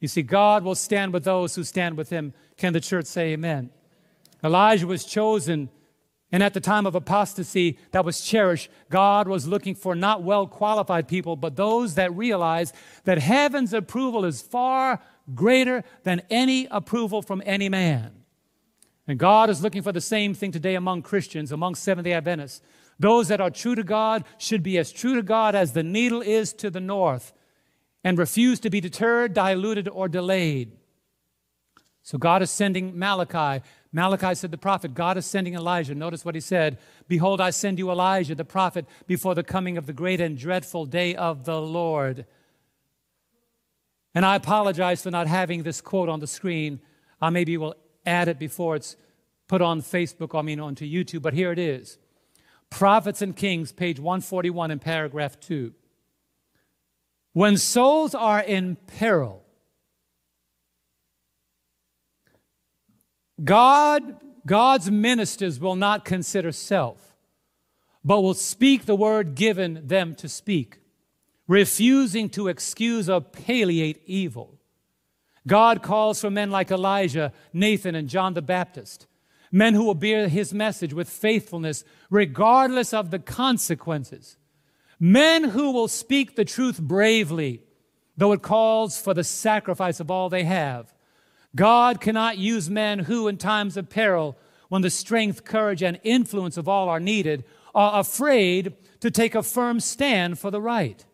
You 0.00 0.08
see, 0.08 0.22
God 0.22 0.64
will 0.64 0.74
stand 0.74 1.12
with 1.12 1.24
those 1.24 1.54
who 1.54 1.62
stand 1.62 1.98
with 1.98 2.08
him. 2.08 2.32
Can 2.56 2.72
the 2.72 2.80
church 2.80 3.04
say 3.04 3.32
amen? 3.32 3.68
Elijah 4.42 4.86
was 4.86 5.04
chosen 5.04 5.68
and 6.32 6.42
at 6.42 6.54
the 6.54 6.60
time 6.60 6.86
of 6.86 6.94
apostasy 6.94 7.76
that 7.90 8.04
was 8.04 8.20
cherished, 8.20 8.70
God 8.88 9.26
was 9.26 9.48
looking 9.48 9.74
for 9.74 9.96
not 9.96 10.22
well 10.22 10.46
qualified 10.46 11.08
people, 11.08 11.34
but 11.34 11.56
those 11.56 11.96
that 11.96 12.14
realize 12.14 12.72
that 13.04 13.18
heaven's 13.18 13.72
approval 13.72 14.24
is 14.24 14.40
far 14.40 15.00
greater 15.34 15.84
than 16.04 16.22
any 16.30 16.66
approval 16.70 17.22
from 17.22 17.42
any 17.44 17.68
man. 17.68 18.12
And 19.06 19.18
God 19.18 19.50
is 19.50 19.62
looking 19.62 19.82
for 19.82 19.92
the 19.92 20.00
same 20.00 20.34
thing 20.34 20.52
today 20.52 20.74
among 20.74 21.02
Christians, 21.02 21.52
among 21.52 21.74
Seventh 21.74 22.04
day 22.04 22.12
Adventists. 22.12 22.62
Those 22.98 23.28
that 23.28 23.40
are 23.40 23.50
true 23.50 23.74
to 23.74 23.82
God 23.82 24.24
should 24.38 24.62
be 24.62 24.78
as 24.78 24.92
true 24.92 25.14
to 25.14 25.22
God 25.22 25.54
as 25.54 25.72
the 25.72 25.82
needle 25.82 26.20
is 26.20 26.52
to 26.54 26.70
the 26.70 26.80
north 26.80 27.32
and 28.04 28.18
refuse 28.18 28.60
to 28.60 28.70
be 28.70 28.80
deterred, 28.80 29.34
diluted, 29.34 29.88
or 29.88 30.08
delayed. 30.08 30.72
So 32.02 32.18
God 32.18 32.42
is 32.42 32.50
sending 32.50 32.98
Malachi 32.98 33.62
Malachi 33.92 34.34
said, 34.34 34.50
The 34.50 34.58
prophet, 34.58 34.94
God 34.94 35.16
is 35.16 35.26
sending 35.26 35.54
Elijah. 35.54 35.94
Notice 35.94 36.24
what 36.24 36.34
he 36.34 36.40
said 36.40 36.78
Behold, 37.08 37.40
I 37.40 37.50
send 37.50 37.78
you 37.78 37.90
Elijah, 37.90 38.34
the 38.34 38.44
prophet, 38.44 38.86
before 39.06 39.34
the 39.34 39.42
coming 39.42 39.76
of 39.76 39.86
the 39.86 39.92
great 39.92 40.20
and 40.20 40.38
dreadful 40.38 40.86
day 40.86 41.14
of 41.14 41.44
the 41.44 41.60
Lord. 41.60 42.26
And 44.14 44.26
I 44.26 44.36
apologize 44.36 45.02
for 45.02 45.10
not 45.10 45.26
having 45.26 45.62
this 45.62 45.80
quote 45.80 46.08
on 46.08 46.20
the 46.20 46.26
screen. 46.26 46.80
I 47.20 47.30
maybe 47.30 47.56
will 47.56 47.76
add 48.04 48.28
it 48.28 48.38
before 48.38 48.76
it's 48.76 48.96
put 49.46 49.62
on 49.62 49.82
Facebook, 49.82 50.38
I 50.38 50.42
mean, 50.42 50.60
onto 50.60 50.84
YouTube, 50.84 51.22
but 51.22 51.34
here 51.34 51.52
it 51.52 51.58
is 51.58 51.98
Prophets 52.70 53.20
and 53.20 53.36
Kings, 53.36 53.72
page 53.72 53.98
141 53.98 54.70
in 54.70 54.78
paragraph 54.78 55.38
2. 55.40 55.72
When 57.32 57.56
souls 57.56 58.14
are 58.14 58.40
in 58.40 58.76
peril, 58.76 59.44
God, 63.42 64.16
God's 64.46 64.90
ministers 64.90 65.60
will 65.60 65.76
not 65.76 66.04
consider 66.04 66.52
self, 66.52 67.14
but 68.04 68.20
will 68.20 68.34
speak 68.34 68.86
the 68.86 68.96
word 68.96 69.34
given 69.34 69.86
them 69.86 70.14
to 70.16 70.28
speak, 70.28 70.79
refusing 71.50 72.28
to 72.28 72.46
excuse 72.46 73.10
or 73.10 73.20
palliate 73.20 74.00
evil. 74.06 74.56
God 75.48 75.82
calls 75.82 76.20
for 76.20 76.30
men 76.30 76.48
like 76.52 76.70
Elijah, 76.70 77.32
Nathan, 77.52 77.96
and 77.96 78.08
John 78.08 78.34
the 78.34 78.40
Baptist, 78.40 79.08
men 79.50 79.74
who 79.74 79.82
will 79.82 79.96
bear 79.96 80.28
his 80.28 80.54
message 80.54 80.94
with 80.94 81.10
faithfulness, 81.10 81.82
regardless 82.08 82.94
of 82.94 83.10
the 83.10 83.18
consequences, 83.18 84.36
men 85.00 85.42
who 85.42 85.72
will 85.72 85.88
speak 85.88 86.36
the 86.36 86.44
truth 86.44 86.80
bravely, 86.80 87.64
though 88.16 88.30
it 88.30 88.42
calls 88.42 89.02
for 89.02 89.12
the 89.12 89.24
sacrifice 89.24 89.98
of 89.98 90.08
all 90.08 90.28
they 90.28 90.44
have 90.44 90.94
God 91.56 92.00
cannot 92.00 92.38
use 92.38 92.70
men 92.70 93.00
who, 93.00 93.26
in 93.26 93.38
times 93.38 93.76
of 93.76 93.90
peril, 93.90 94.38
when 94.68 94.82
the 94.82 94.90
strength, 94.90 95.44
courage, 95.44 95.82
and 95.82 95.98
influence 96.04 96.56
of 96.56 96.68
all 96.68 96.88
are 96.88 97.00
needed, 97.00 97.42
are 97.74 97.98
afraid 97.98 98.76
to 99.00 99.10
take 99.10 99.34
a 99.34 99.42
firm 99.42 99.80
stand 99.80 100.38
for 100.38 100.52
the 100.52 100.60
right. 100.60 101.04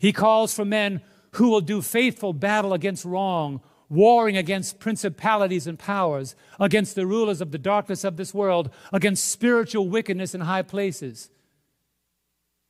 He 0.00 0.12
calls 0.14 0.54
for 0.54 0.64
men 0.64 1.02
who 1.32 1.50
will 1.50 1.60
do 1.60 1.82
faithful 1.82 2.32
battle 2.32 2.72
against 2.72 3.04
wrong, 3.04 3.60
warring 3.90 4.36
against 4.36 4.80
principalities 4.80 5.66
and 5.66 5.78
powers, 5.78 6.34
against 6.58 6.94
the 6.94 7.06
rulers 7.06 7.42
of 7.42 7.52
the 7.52 7.58
darkness 7.58 8.02
of 8.02 8.16
this 8.16 8.32
world, 8.32 8.70
against 8.94 9.28
spiritual 9.28 9.88
wickedness 9.88 10.34
in 10.34 10.40
high 10.40 10.62
places. 10.62 11.28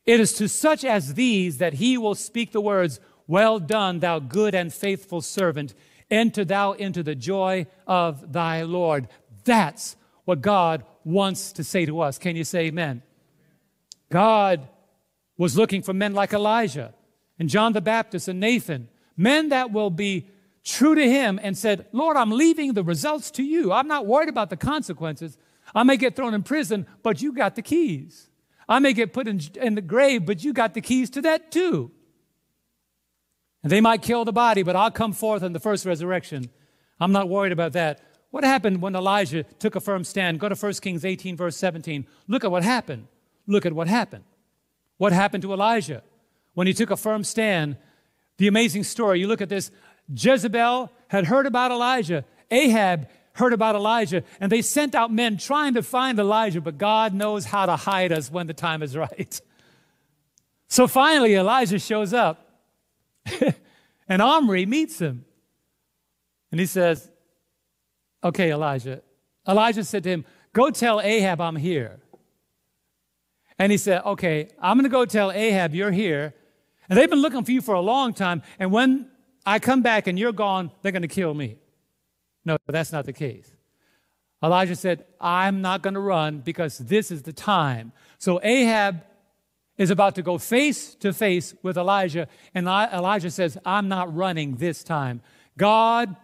It 0.07 0.18
is 0.18 0.33
to 0.35 0.49
such 0.49 0.85
as 0.85 1.14
these 1.14 1.59
that 1.59 1.74
he 1.74 1.97
will 1.97 2.16
speak 2.16 2.51
the 2.51 2.61
words, 2.61 2.99
Well 3.28 3.61
done, 3.61 4.01
thou 4.01 4.18
good 4.18 4.53
and 4.53 4.72
faithful 4.72 5.20
servant. 5.20 5.72
Enter 6.11 6.45
thou 6.45 6.72
into 6.72 7.05
the 7.05 7.14
joy 7.14 7.68
of 7.87 8.33
thy 8.33 8.62
Lord. 8.62 9.07
That's 9.45 9.95
what 10.24 10.41
God 10.41 10.85
wants 11.05 11.53
to 11.53 11.62
say 11.62 11.87
to 11.87 12.01
us. 12.01 12.18
Can 12.18 12.35
you 12.35 12.43
say 12.43 12.66
amen? 12.66 13.03
God 14.11 14.68
was 15.39 15.57
looking 15.57 15.83
for 15.83 15.93
men 15.95 16.12
like 16.12 16.33
Elijah 16.33 16.93
and 17.41 17.49
John 17.49 17.72
the 17.72 17.80
Baptist 17.80 18.28
and 18.28 18.38
Nathan, 18.38 18.88
men 19.16 19.49
that 19.49 19.72
will 19.72 19.91
be 19.91 20.28
true 20.62 20.95
to 20.95 21.03
him 21.03 21.41
and 21.43 21.57
said, 21.57 21.86
Lord, 21.91 22.18
I'm 22.18 22.30
leaving 22.30 22.74
the 22.74 22.84
results 22.84 23.30
to 23.32 23.43
you. 23.43 23.72
I'm 23.72 23.88
not 23.88 24.07
worried 24.07 24.28
about 24.28 24.51
the 24.51 24.59
consequences. 24.59 25.38
I 25.74 25.82
may 25.82 25.97
get 25.97 26.14
thrown 26.14 26.34
in 26.34 26.43
prison, 26.43 26.86
but 27.03 27.22
you 27.22 27.32
got 27.32 27.57
the 27.57 27.62
keys. 27.62 28.28
I 28.68 28.78
may 28.78 28.93
get 28.93 29.14
put 29.14 29.26
in, 29.26 29.41
in 29.61 29.74
the 29.74 29.80
grave, 29.80 30.26
but 30.26 30.45
you 30.45 30.53
got 30.53 30.74
the 30.74 30.82
keys 30.82 31.09
to 31.11 31.22
that 31.22 31.51
too. 31.51 31.91
And 33.62 33.72
they 33.72 33.80
might 33.80 34.03
kill 34.03 34.26
the 34.26 34.32
body, 34.32 34.62
but 34.62 34.76
I'll 34.76 34.91
come 34.91 35.14
forth 35.14 35.43
in 35.43 35.55
the 35.55 35.61
first 35.61 35.86
resurrection. 35.86 36.51
I'm 37.01 37.12
not 37.12 37.30
worried 37.30 37.53
about 37.53 37.72
that. 37.72 38.03
What 38.30 38.45
happened 38.45 38.82
when 38.82 38.95
Elijah 38.95 39.45
took 39.45 39.76
a 39.76 39.80
firm 39.80 40.05
stand? 40.05 40.41
Go 40.41 40.51
to 40.51 40.55
1 40.55 40.72
Kings 40.74 41.07
18, 41.07 41.38
verse 41.38 41.57
17. 41.57 42.07
Look 42.28 42.45
at 42.45 42.51
what 42.51 42.62
happened. 42.62 43.07
Look 43.47 43.64
at 43.64 43.72
what 43.72 43.88
happened. 43.88 44.24
What 44.99 45.14
happened 45.14 45.43
to 45.43 45.55
Elijah 45.55 46.03
when 46.55 46.67
he 46.67 46.73
took 46.73 46.91
a 46.91 46.97
firm 46.97 47.25
stand? 47.25 47.77
The 48.39 48.49
amazing 48.49 48.85
story. 48.85 49.21
You 49.21 49.29
look 49.29 49.41
at 49.41 49.49
this. 49.49 49.71
Jezebel 50.13 50.91
had 51.09 51.27
heard 51.27 51.47
about 51.47 51.71
Elijah. 51.71 52.25
Ahab 52.51 53.09
heard 53.35 53.53
about 53.53 53.75
Elijah, 53.75 54.23
and 54.41 54.51
they 54.51 54.63
sent 54.63 54.95
out 54.95 55.13
men 55.13 55.37
trying 55.37 55.75
to 55.75 55.83
find 55.83 56.19
Elijah, 56.19 56.61
but 56.61 56.79
God 56.79 57.15
knows 57.15 57.47
how 57.47 57.67
to 57.67 57.77
hide 57.77 58.13
us 58.13 58.31
when 58.31 58.47
the 58.47 58.55
time 58.55 58.83
is 58.83 58.97
right. 59.07 59.41
So 60.69 60.87
finally, 60.87 61.35
Elijah 61.35 61.79
shows 61.79 62.13
up. 62.15 62.47
and 64.09 64.23
Omri 64.23 64.67
meets 64.67 65.01
him. 65.01 65.25
And 66.51 66.61
he 66.61 66.67
says, 66.67 67.11
Okay, 68.23 68.53
Elijah. 68.53 69.03
Elijah 69.49 69.85
said 69.85 70.03
to 70.05 70.11
him, 70.11 70.25
Go 70.53 70.71
tell 70.71 71.01
Ahab 71.01 71.41
I'm 71.41 71.57
here. 71.57 72.01
And 73.59 73.73
he 73.73 73.79
said, 73.79 74.03
Okay, 74.05 74.49
I'm 74.61 74.77
going 74.77 74.85
to 74.85 74.91
go 74.91 75.05
tell 75.05 75.33
Ahab 75.33 75.75
you're 75.75 75.91
here. 75.91 76.35
And 76.91 76.99
they've 76.99 77.09
been 77.09 77.22
looking 77.22 77.45
for 77.45 77.53
you 77.53 77.62
for 77.62 77.74
a 77.74 77.80
long 77.80 78.12
time. 78.12 78.43
And 78.59 78.72
when 78.72 79.09
I 79.47 79.61
come 79.61 79.80
back 79.80 80.09
and 80.09 80.18
you're 80.18 80.32
gone, 80.32 80.72
they're 80.82 80.93
going 80.93 81.03
to 81.03 81.09
kill 81.09 81.32
me. 81.32 81.57
No, 82.45 82.59
that's 82.66 82.91
not 82.91 83.07
the 83.07 83.12
case. 83.12 83.49
Elijah 84.43 84.74
said, 84.74 85.05
I'm 85.20 85.62
not 85.62 85.82
going 85.82 85.95
to 85.95 86.01
run 86.01 86.41
because 86.41 86.78
this 86.78 87.11
is 87.11 87.22
the 87.22 87.32
time. 87.32 87.93
So 88.18 88.41
Ahab 88.43 89.03
is 89.78 89.91
about 89.91 90.16
to 90.16 90.22
go 90.22 90.36
face 90.36 90.95
to 90.97 91.12
face 91.12 91.55
with 91.62 91.78
Elijah. 91.78 92.26
And 92.55 92.66
Elijah 92.66 93.30
says, 93.30 93.57
I'm 93.64 93.88
not 93.88 94.14
running 94.14 94.57
this 94.57 94.82
time. 94.82 95.22
God 95.57 96.16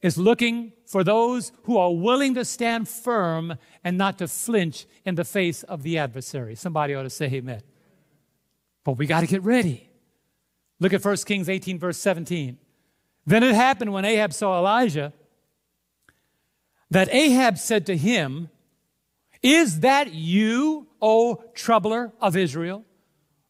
is 0.00 0.16
looking 0.16 0.72
for 0.86 1.02
those 1.02 1.50
who 1.64 1.76
are 1.76 1.92
willing 1.92 2.34
to 2.34 2.44
stand 2.44 2.88
firm 2.88 3.56
and 3.82 3.98
not 3.98 4.18
to 4.18 4.28
flinch 4.28 4.86
in 5.04 5.16
the 5.16 5.24
face 5.24 5.64
of 5.64 5.82
the 5.82 5.98
adversary. 5.98 6.54
Somebody 6.54 6.94
ought 6.94 7.02
to 7.02 7.10
say 7.10 7.26
amen. 7.26 7.62
But 8.84 8.92
we 8.92 9.06
got 9.06 9.20
to 9.20 9.26
get 9.26 9.42
ready. 9.42 9.87
Look 10.80 10.92
at 10.92 11.04
1 11.04 11.16
Kings 11.18 11.48
18, 11.48 11.78
verse 11.78 11.98
17. 11.98 12.58
Then 13.26 13.42
it 13.42 13.54
happened 13.54 13.92
when 13.92 14.04
Ahab 14.04 14.32
saw 14.32 14.58
Elijah 14.58 15.12
that 16.90 17.12
Ahab 17.12 17.58
said 17.58 17.86
to 17.86 17.96
him, 17.96 18.48
Is 19.42 19.80
that 19.80 20.14
you, 20.14 20.86
O 21.02 21.42
troubler 21.54 22.12
of 22.20 22.36
Israel? 22.36 22.84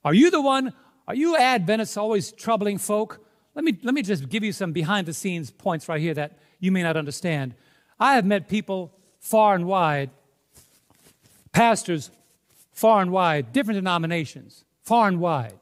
Are 0.05 0.15
you 0.15 0.31
the 0.31 0.41
one? 0.41 0.73
Are 1.07 1.15
you 1.15 1.37
Adventists 1.37 1.97
always 1.97 2.33
troubling 2.33 2.79
folk? 2.79 3.25
Let 3.55 3.65
me, 3.65 3.79
let 3.83 3.95
me 3.95 4.03
just 4.03 4.29
give 4.29 4.45
you 4.45 4.53
some 4.53 4.73
behind 4.73 5.07
the 5.07 5.13
scenes 5.13 5.51
points 5.51 5.89
right 5.89 6.01
here 6.01 6.15
that 6.15 6.39
you 6.61 6.73
may 6.73 6.83
not 6.83 6.97
understand. 6.97 7.55
I 7.99 8.15
have 8.15 8.25
met 8.25 8.49
people 8.49 8.93
far 9.21 9.55
and 9.55 9.67
wide, 9.67 10.11
pastors 11.53 12.11
far 12.73 13.03
and 13.03 13.11
wide, 13.11 13.53
different 13.53 13.77
denominations, 13.77 14.65
far 14.83 15.09
and 15.09 15.19
wide. 15.19 15.59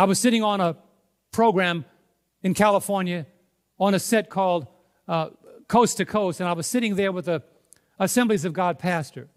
I 0.00 0.04
was 0.04 0.18
sitting 0.18 0.42
on 0.42 0.62
a 0.62 0.78
program 1.30 1.84
in 2.42 2.54
California 2.54 3.26
on 3.78 3.92
a 3.92 3.98
set 3.98 4.30
called 4.30 4.66
uh, 5.06 5.28
Coast 5.68 5.98
to 5.98 6.06
Coast, 6.06 6.40
and 6.40 6.48
I 6.48 6.54
was 6.54 6.66
sitting 6.66 6.94
there 6.94 7.12
with 7.12 7.26
the 7.26 7.42
Assemblies 7.98 8.46
of 8.46 8.54
God 8.54 8.78
pastor. 8.78 9.28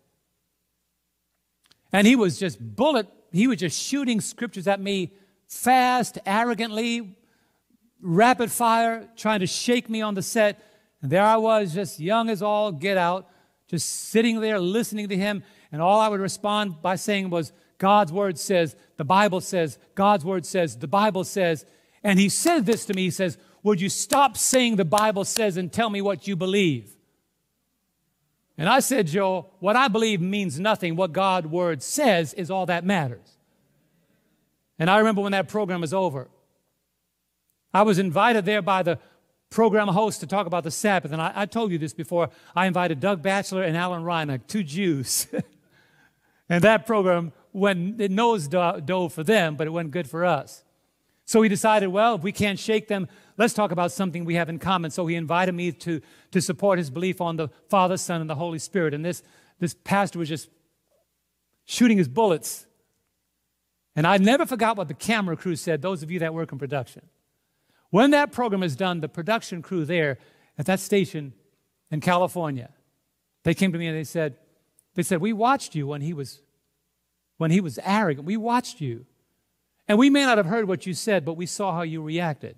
And 1.92 2.08
he 2.08 2.16
was 2.16 2.40
just 2.40 2.62
bullet, 2.62 3.08
he 3.34 3.46
was 3.46 3.58
just 3.58 3.78
shooting 3.78 4.22
scriptures 4.22 4.66
at 4.66 4.80
me 4.80 5.12
fast, 5.48 6.18
arrogantly, 6.26 7.18
rapid 8.00 8.50
fire, 8.50 9.10
trying 9.18 9.42
to 9.42 9.48
shake 9.48 9.90
me 9.90 10.02
on 10.02 10.14
the 10.14 10.22
set. 10.22 10.64
And 11.02 11.12
there 11.12 11.26
I 11.26 11.36
was, 11.36 11.74
just 11.74 12.00
young 12.00 12.30
as 12.30 12.42
all 12.42 12.72
get 12.72 12.96
out, 12.96 13.28
just 13.68 13.90
sitting 13.90 14.40
there 14.40 14.60
listening 14.60 15.10
to 15.10 15.18
him. 15.18 15.44
And 15.74 15.82
all 15.82 16.00
I 16.00 16.08
would 16.08 16.22
respond 16.22 16.82
by 16.82 16.96
saying 16.96 17.32
was, 17.32 17.52
God's 17.84 18.14
word 18.14 18.40
says, 18.40 18.78
the 18.96 19.04
Bible 19.04 19.42
says, 19.42 19.78
God's 19.94 20.24
word 20.24 20.46
says, 20.46 20.78
the 20.78 20.88
Bible 20.88 21.26
says. 21.26 21.66
And 22.02 22.18
he 22.18 22.30
said 22.30 22.66
this 22.66 22.86
to 22.86 22.94
me. 22.94 23.02
He 23.02 23.12
says, 23.12 23.38
Would 23.62 23.82
you 23.82 23.90
stop 23.90 24.38
saying 24.38 24.78
the 24.78 24.86
Bible 24.86 25.26
says 25.26 25.58
and 25.58 25.70
tell 25.70 25.90
me 25.90 26.02
what 26.02 26.26
you 26.26 26.38
believe? 26.38 26.96
And 28.58 28.70
I 28.70 28.80
said, 28.80 29.08
Joe, 29.08 29.48
what 29.60 29.76
I 29.76 29.90
believe 29.90 30.22
means 30.22 30.62
nothing. 30.62 30.96
What 30.96 31.12
God's 31.12 31.48
word 31.48 31.84
says 31.84 32.34
is 32.36 32.50
all 32.50 32.66
that 32.68 32.86
matters. 32.86 33.36
And 34.80 34.90
I 34.90 35.00
remember 35.00 35.20
when 35.20 35.34
that 35.34 35.50
program 35.50 35.82
was 35.82 35.94
over, 35.94 36.30
I 37.74 37.82
was 37.82 38.00
invited 38.00 38.46
there 38.46 38.62
by 38.62 38.84
the 38.84 38.98
program 39.50 39.90
host 39.90 40.22
to 40.22 40.28
talk 40.28 40.48
about 40.48 40.64
the 40.64 40.72
Sabbath. 40.72 41.12
And 41.12 41.22
I, 41.22 41.34
I 41.36 41.46
told 41.48 41.74
you 41.74 41.78
this 41.78 41.94
before. 41.94 42.30
I 42.56 42.66
invited 42.66 43.02
Doug 43.02 43.22
Batchelor 43.22 43.64
and 43.64 43.76
Alan 43.76 44.06
Reinach, 44.06 44.48
two 44.48 44.64
Jews. 44.64 45.28
and 46.48 46.64
that 46.64 46.86
program 46.86 47.34
went, 47.54 48.02
it 48.02 48.12
nose 48.12 48.48
dove 48.48 49.14
for 49.14 49.24
them, 49.24 49.56
but 49.56 49.68
it 49.68 49.70
went 49.70 49.92
good 49.92 50.10
for 50.10 50.26
us. 50.26 50.64
So 51.26 51.42
he 51.42 51.48
decided, 51.48 51.88
well, 51.88 52.16
if 52.16 52.22
we 52.22 52.34
can't 52.34 52.60
shake 52.60 52.90
them, 52.90 53.08
let's 53.38 53.54
talk 53.54 53.72
about 53.72 53.92
something 53.92 54.26
we 54.26 54.36
have 54.36 54.50
in 54.50 54.60
common. 54.60 54.92
So 54.92 55.08
he 55.08 55.16
invited 55.16 55.54
me 55.54 55.72
to, 55.72 56.02
to 56.32 56.42
support 56.42 56.78
his 56.78 56.90
belief 56.90 57.22
on 57.22 57.38
the 57.38 57.48
Father, 57.70 57.96
Son, 57.96 58.20
and 58.20 58.30
the 58.30 58.36
Holy 58.36 58.60
Spirit. 58.60 58.94
And 58.94 59.06
this, 59.06 59.24
this 59.60 59.74
pastor 59.74 60.20
was 60.20 60.28
just 60.28 60.50
shooting 61.66 61.98
his 61.98 62.10
bullets 62.10 62.66
and 63.96 64.08
I 64.08 64.18
never 64.18 64.46
forgot 64.46 64.78
what 64.78 64.88
the 64.88 64.94
camera 64.94 65.38
crew 65.38 65.56
said, 65.56 65.82
those 65.82 66.02
of 66.04 66.10
you 66.10 66.20
that 66.20 66.34
work 66.34 66.52
in 66.52 66.58
production. 66.58 67.04
When 67.90 68.12
that 68.12 68.32
program 68.32 68.64
is 68.64 68.76
done, 68.76 69.02
the 69.02 69.10
production 69.10 69.62
crew 69.62 69.86
there 69.86 70.18
at 70.58 70.66
that 70.66 70.80
station 70.80 71.34
in 71.92 72.02
California, 72.02 72.72
they 73.44 73.54
came 73.54 73.72
to 73.72 73.78
me 73.78 73.88
and 73.88 73.98
they 73.98 74.04
said, 74.04 74.38
they 74.96 75.04
said, 75.04 75.22
we 75.22 75.34
watched 75.34 75.76
you 75.76 75.88
when 75.88 76.02
he 76.02 76.14
was 76.14 76.42
when 77.38 77.52
he 77.52 77.62
was 77.62 77.80
arrogant. 77.84 78.28
We 78.28 78.38
watched 78.38 78.82
you. 78.82 79.06
And 79.88 79.98
we 79.98 80.10
may 80.10 80.24
not 80.24 80.38
have 80.38 80.46
heard 80.46 80.68
what 80.68 80.86
you 80.86 80.94
said, 80.94 81.26
but 81.26 81.36
we 81.36 81.46
saw 81.46 81.74
how 81.74 81.82
you 81.82 82.02
reacted. 82.02 82.58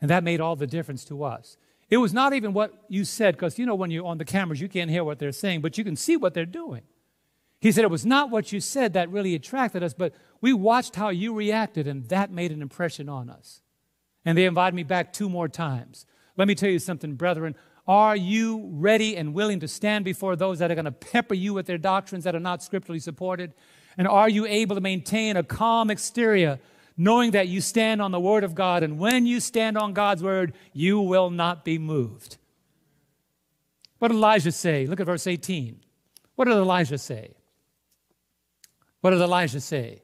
And 0.00 0.10
that 0.10 0.24
made 0.24 0.40
all 0.40 0.56
the 0.56 0.66
difference 0.66 1.04
to 1.06 1.22
us. 1.24 1.56
It 1.90 1.98
was 1.98 2.12
not 2.12 2.32
even 2.34 2.52
what 2.52 2.74
you 2.88 3.04
said, 3.04 3.34
because 3.34 3.58
you 3.58 3.66
know, 3.66 3.74
when 3.74 3.90
you're 3.90 4.06
on 4.06 4.18
the 4.18 4.24
cameras, 4.24 4.60
you 4.60 4.68
can't 4.68 4.90
hear 4.90 5.04
what 5.04 5.18
they're 5.18 5.32
saying, 5.32 5.60
but 5.60 5.78
you 5.78 5.84
can 5.84 5.96
see 5.96 6.16
what 6.16 6.34
they're 6.34 6.44
doing. 6.44 6.82
He 7.60 7.72
said, 7.72 7.84
It 7.84 7.90
was 7.90 8.06
not 8.06 8.30
what 8.30 8.52
you 8.52 8.60
said 8.60 8.92
that 8.92 9.10
really 9.10 9.34
attracted 9.34 9.82
us, 9.82 9.94
but 9.94 10.12
we 10.40 10.52
watched 10.52 10.96
how 10.96 11.08
you 11.08 11.34
reacted, 11.34 11.88
and 11.88 12.08
that 12.08 12.30
made 12.30 12.52
an 12.52 12.62
impression 12.62 13.08
on 13.08 13.30
us. 13.30 13.62
And 14.24 14.36
they 14.36 14.44
invited 14.44 14.76
me 14.76 14.82
back 14.82 15.12
two 15.12 15.28
more 15.28 15.48
times. 15.48 16.04
Let 16.36 16.46
me 16.46 16.54
tell 16.54 16.70
you 16.70 16.78
something, 16.78 17.14
brethren. 17.14 17.56
Are 17.88 18.14
you 18.14 18.68
ready 18.70 19.16
and 19.16 19.32
willing 19.32 19.60
to 19.60 19.68
stand 19.68 20.04
before 20.04 20.36
those 20.36 20.58
that 20.58 20.70
are 20.70 20.74
going 20.74 20.84
to 20.84 20.92
pepper 20.92 21.34
you 21.34 21.54
with 21.54 21.64
their 21.64 21.78
doctrines 21.78 22.24
that 22.24 22.36
are 22.36 22.40
not 22.40 22.62
scripturally 22.62 23.00
supported? 23.00 23.54
And 23.96 24.06
are 24.06 24.28
you 24.28 24.44
able 24.44 24.76
to 24.76 24.82
maintain 24.82 25.38
a 25.38 25.42
calm 25.42 25.90
exterior, 25.90 26.58
knowing 26.98 27.30
that 27.30 27.48
you 27.48 27.62
stand 27.62 28.02
on 28.02 28.12
the 28.12 28.20
Word 28.20 28.44
of 28.44 28.54
God? 28.54 28.82
And 28.82 28.98
when 28.98 29.24
you 29.24 29.40
stand 29.40 29.78
on 29.78 29.94
God's 29.94 30.22
Word, 30.22 30.52
you 30.74 31.00
will 31.00 31.30
not 31.30 31.64
be 31.64 31.78
moved. 31.78 32.36
What 33.98 34.08
did 34.08 34.18
Elijah 34.18 34.52
say? 34.52 34.86
Look 34.86 35.00
at 35.00 35.06
verse 35.06 35.26
18. 35.26 35.80
What 36.34 36.44
did 36.44 36.54
Elijah 36.54 36.98
say? 36.98 37.34
What 39.00 39.10
did 39.10 39.20
Elijah 39.20 39.60
say? 39.60 40.02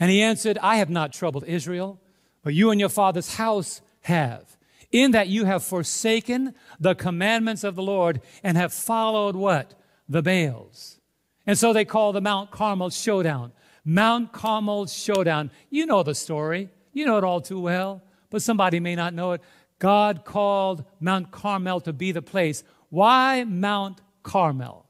And 0.00 0.10
he 0.10 0.20
answered, 0.22 0.58
I 0.58 0.76
have 0.76 0.90
not 0.90 1.12
troubled 1.12 1.44
Israel, 1.46 2.00
but 2.42 2.52
you 2.52 2.70
and 2.70 2.80
your 2.80 2.88
father's 2.88 3.36
house 3.36 3.80
have, 4.02 4.55
in 4.92 5.10
that 5.12 5.28
you 5.28 5.44
have 5.44 5.64
forsaken 5.64 6.54
the 6.78 6.94
commandments 6.94 7.64
of 7.64 7.74
the 7.74 7.82
Lord 7.82 8.20
and 8.42 8.56
have 8.56 8.72
followed 8.72 9.36
what? 9.36 9.74
The 10.08 10.22
Baals. 10.22 11.00
And 11.46 11.58
so 11.58 11.72
they 11.72 11.84
call 11.84 12.12
the 12.12 12.20
Mount 12.20 12.50
Carmel 12.50 12.90
showdown. 12.90 13.52
Mount 13.84 14.32
Carmel 14.32 14.86
showdown. 14.86 15.50
You 15.70 15.86
know 15.86 16.02
the 16.02 16.14
story. 16.14 16.70
You 16.92 17.06
know 17.06 17.18
it 17.18 17.24
all 17.24 17.40
too 17.40 17.60
well, 17.60 18.02
but 18.30 18.42
somebody 18.42 18.80
may 18.80 18.96
not 18.96 19.14
know 19.14 19.32
it. 19.32 19.42
God 19.78 20.24
called 20.24 20.84
Mount 21.00 21.30
Carmel 21.30 21.80
to 21.80 21.92
be 21.92 22.10
the 22.12 22.22
place. 22.22 22.64
Why 22.88 23.44
Mount 23.44 24.00
Carmel? 24.22 24.86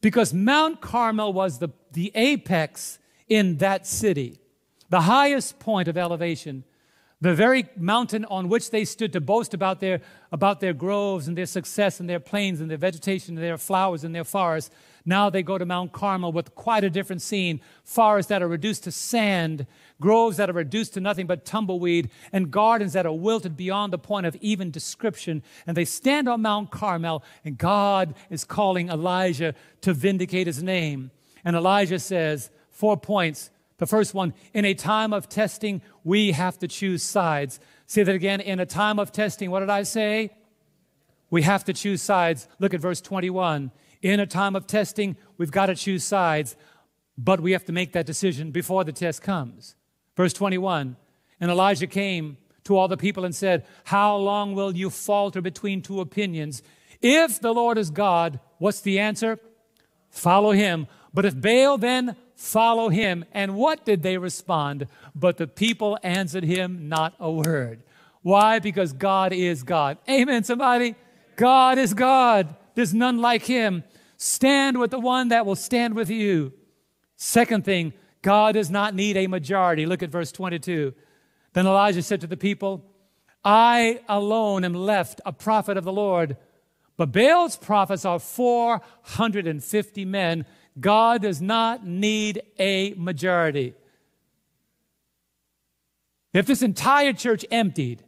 Because 0.00 0.34
Mount 0.34 0.80
Carmel 0.80 1.32
was 1.32 1.58
the 1.58 1.68
the 1.92 2.12
apex 2.14 2.98
in 3.28 3.58
that 3.58 3.86
city, 3.86 4.40
the 4.88 5.02
highest 5.02 5.58
point 5.58 5.88
of 5.88 5.96
elevation, 5.96 6.64
the 7.20 7.34
very 7.34 7.68
mountain 7.76 8.24
on 8.26 8.48
which 8.48 8.70
they 8.70 8.84
stood 8.84 9.12
to 9.12 9.20
boast 9.20 9.52
about 9.52 9.80
their, 9.80 10.00
about 10.32 10.60
their 10.60 10.72
groves 10.72 11.28
and 11.28 11.36
their 11.36 11.46
success 11.46 12.00
and 12.00 12.08
their 12.08 12.20
plains 12.20 12.60
and 12.60 12.70
their 12.70 12.78
vegetation 12.78 13.36
and 13.36 13.44
their 13.44 13.58
flowers 13.58 14.04
and 14.04 14.14
their 14.14 14.24
forests. 14.24 14.70
Now 15.04 15.28
they 15.28 15.42
go 15.42 15.58
to 15.58 15.66
Mount 15.66 15.92
Carmel 15.92 16.32
with 16.32 16.54
quite 16.54 16.84
a 16.84 16.90
different 16.90 17.20
scene. 17.20 17.60
Forests 17.84 18.28
that 18.28 18.42
are 18.42 18.48
reduced 18.48 18.84
to 18.84 18.92
sand, 18.92 19.66
groves 20.00 20.38
that 20.38 20.48
are 20.48 20.54
reduced 20.54 20.94
to 20.94 21.00
nothing 21.00 21.26
but 21.26 21.44
tumbleweed, 21.44 22.10
and 22.32 22.50
gardens 22.50 22.94
that 22.94 23.06
are 23.06 23.12
wilted 23.12 23.56
beyond 23.56 23.92
the 23.92 23.98
point 23.98 24.26
of 24.26 24.36
even 24.36 24.70
description. 24.70 25.42
And 25.66 25.76
they 25.76 25.84
stand 25.84 26.28
on 26.28 26.42
Mount 26.42 26.70
Carmel, 26.70 27.22
and 27.44 27.58
God 27.58 28.14
is 28.30 28.44
calling 28.44 28.88
Elijah 28.88 29.54
to 29.82 29.92
vindicate 29.92 30.46
his 30.46 30.62
name. 30.62 31.10
And 31.44 31.56
Elijah 31.56 31.98
says, 31.98 32.50
four 32.70 32.96
points. 32.96 33.50
The 33.80 33.86
first 33.86 34.12
one, 34.12 34.34
in 34.52 34.66
a 34.66 34.74
time 34.74 35.14
of 35.14 35.26
testing, 35.26 35.80
we 36.04 36.32
have 36.32 36.58
to 36.58 36.68
choose 36.68 37.02
sides. 37.02 37.58
Say 37.86 38.02
that 38.02 38.14
again. 38.14 38.42
In 38.42 38.60
a 38.60 38.66
time 38.66 38.98
of 38.98 39.10
testing, 39.10 39.50
what 39.50 39.60
did 39.60 39.70
I 39.70 39.84
say? 39.84 40.36
We 41.30 41.40
have 41.42 41.64
to 41.64 41.72
choose 41.72 42.02
sides. 42.02 42.46
Look 42.58 42.74
at 42.74 42.80
verse 42.80 43.00
21. 43.00 43.72
In 44.02 44.20
a 44.20 44.26
time 44.26 44.54
of 44.54 44.66
testing, 44.66 45.16
we've 45.38 45.50
got 45.50 45.66
to 45.66 45.74
choose 45.74 46.04
sides, 46.04 46.56
but 47.16 47.40
we 47.40 47.52
have 47.52 47.64
to 47.64 47.72
make 47.72 47.94
that 47.94 48.04
decision 48.04 48.50
before 48.50 48.84
the 48.84 48.92
test 48.92 49.22
comes. 49.22 49.76
Verse 50.14 50.34
21. 50.34 50.96
And 51.40 51.50
Elijah 51.50 51.86
came 51.86 52.36
to 52.64 52.76
all 52.76 52.86
the 52.86 52.98
people 52.98 53.24
and 53.24 53.34
said, 53.34 53.64
How 53.84 54.14
long 54.14 54.54
will 54.54 54.76
you 54.76 54.90
falter 54.90 55.40
between 55.40 55.80
two 55.80 56.02
opinions? 56.02 56.62
If 57.00 57.40
the 57.40 57.54
Lord 57.54 57.78
is 57.78 57.88
God, 57.88 58.40
what's 58.58 58.82
the 58.82 58.98
answer? 58.98 59.38
Follow 60.10 60.50
him. 60.50 60.86
But 61.14 61.24
if 61.24 61.40
Baal, 61.40 61.78
then 61.78 62.14
follow 62.40 62.88
him. 62.88 63.24
And 63.32 63.54
what 63.54 63.84
did 63.84 64.02
they 64.02 64.16
respond? 64.16 64.86
But 65.14 65.36
the 65.36 65.46
people 65.46 65.98
answered 66.02 66.44
him 66.44 66.88
not 66.88 67.14
a 67.20 67.30
word. 67.30 67.82
Why? 68.22 68.58
Because 68.58 68.92
God 68.92 69.32
is 69.32 69.62
God. 69.62 69.98
Amen, 70.08 70.42
somebody? 70.44 70.94
God 71.36 71.78
is 71.78 71.94
God. 71.94 72.54
There's 72.74 72.94
none 72.94 73.18
like 73.18 73.42
him. 73.42 73.84
Stand 74.16 74.78
with 74.78 74.90
the 74.90 74.98
one 74.98 75.28
that 75.28 75.44
will 75.44 75.56
stand 75.56 75.94
with 75.94 76.10
you. 76.10 76.52
Second 77.16 77.64
thing, 77.64 77.92
God 78.22 78.52
does 78.52 78.70
not 78.70 78.94
need 78.94 79.16
a 79.16 79.26
majority. 79.26 79.86
Look 79.86 80.02
at 80.02 80.10
verse 80.10 80.32
22. 80.32 80.94
Then 81.52 81.66
Elijah 81.66 82.02
said 82.02 82.20
to 82.22 82.26
the 82.26 82.36
people, 82.36 82.84
I 83.44 84.00
alone 84.08 84.64
am 84.64 84.74
left 84.74 85.20
a 85.24 85.32
prophet 85.32 85.76
of 85.76 85.84
the 85.84 85.92
Lord, 85.92 86.36
but 86.96 87.12
Baal's 87.12 87.56
prophets 87.56 88.04
are 88.04 88.18
450 88.18 90.04
men. 90.04 90.44
God 90.78 91.22
does 91.22 91.40
not 91.40 91.86
need 91.86 92.42
a 92.58 92.94
majority. 92.94 93.74
If 96.32 96.46
this 96.46 96.62
entire 96.62 97.12
church 97.12 97.44
emptied, 97.50 98.04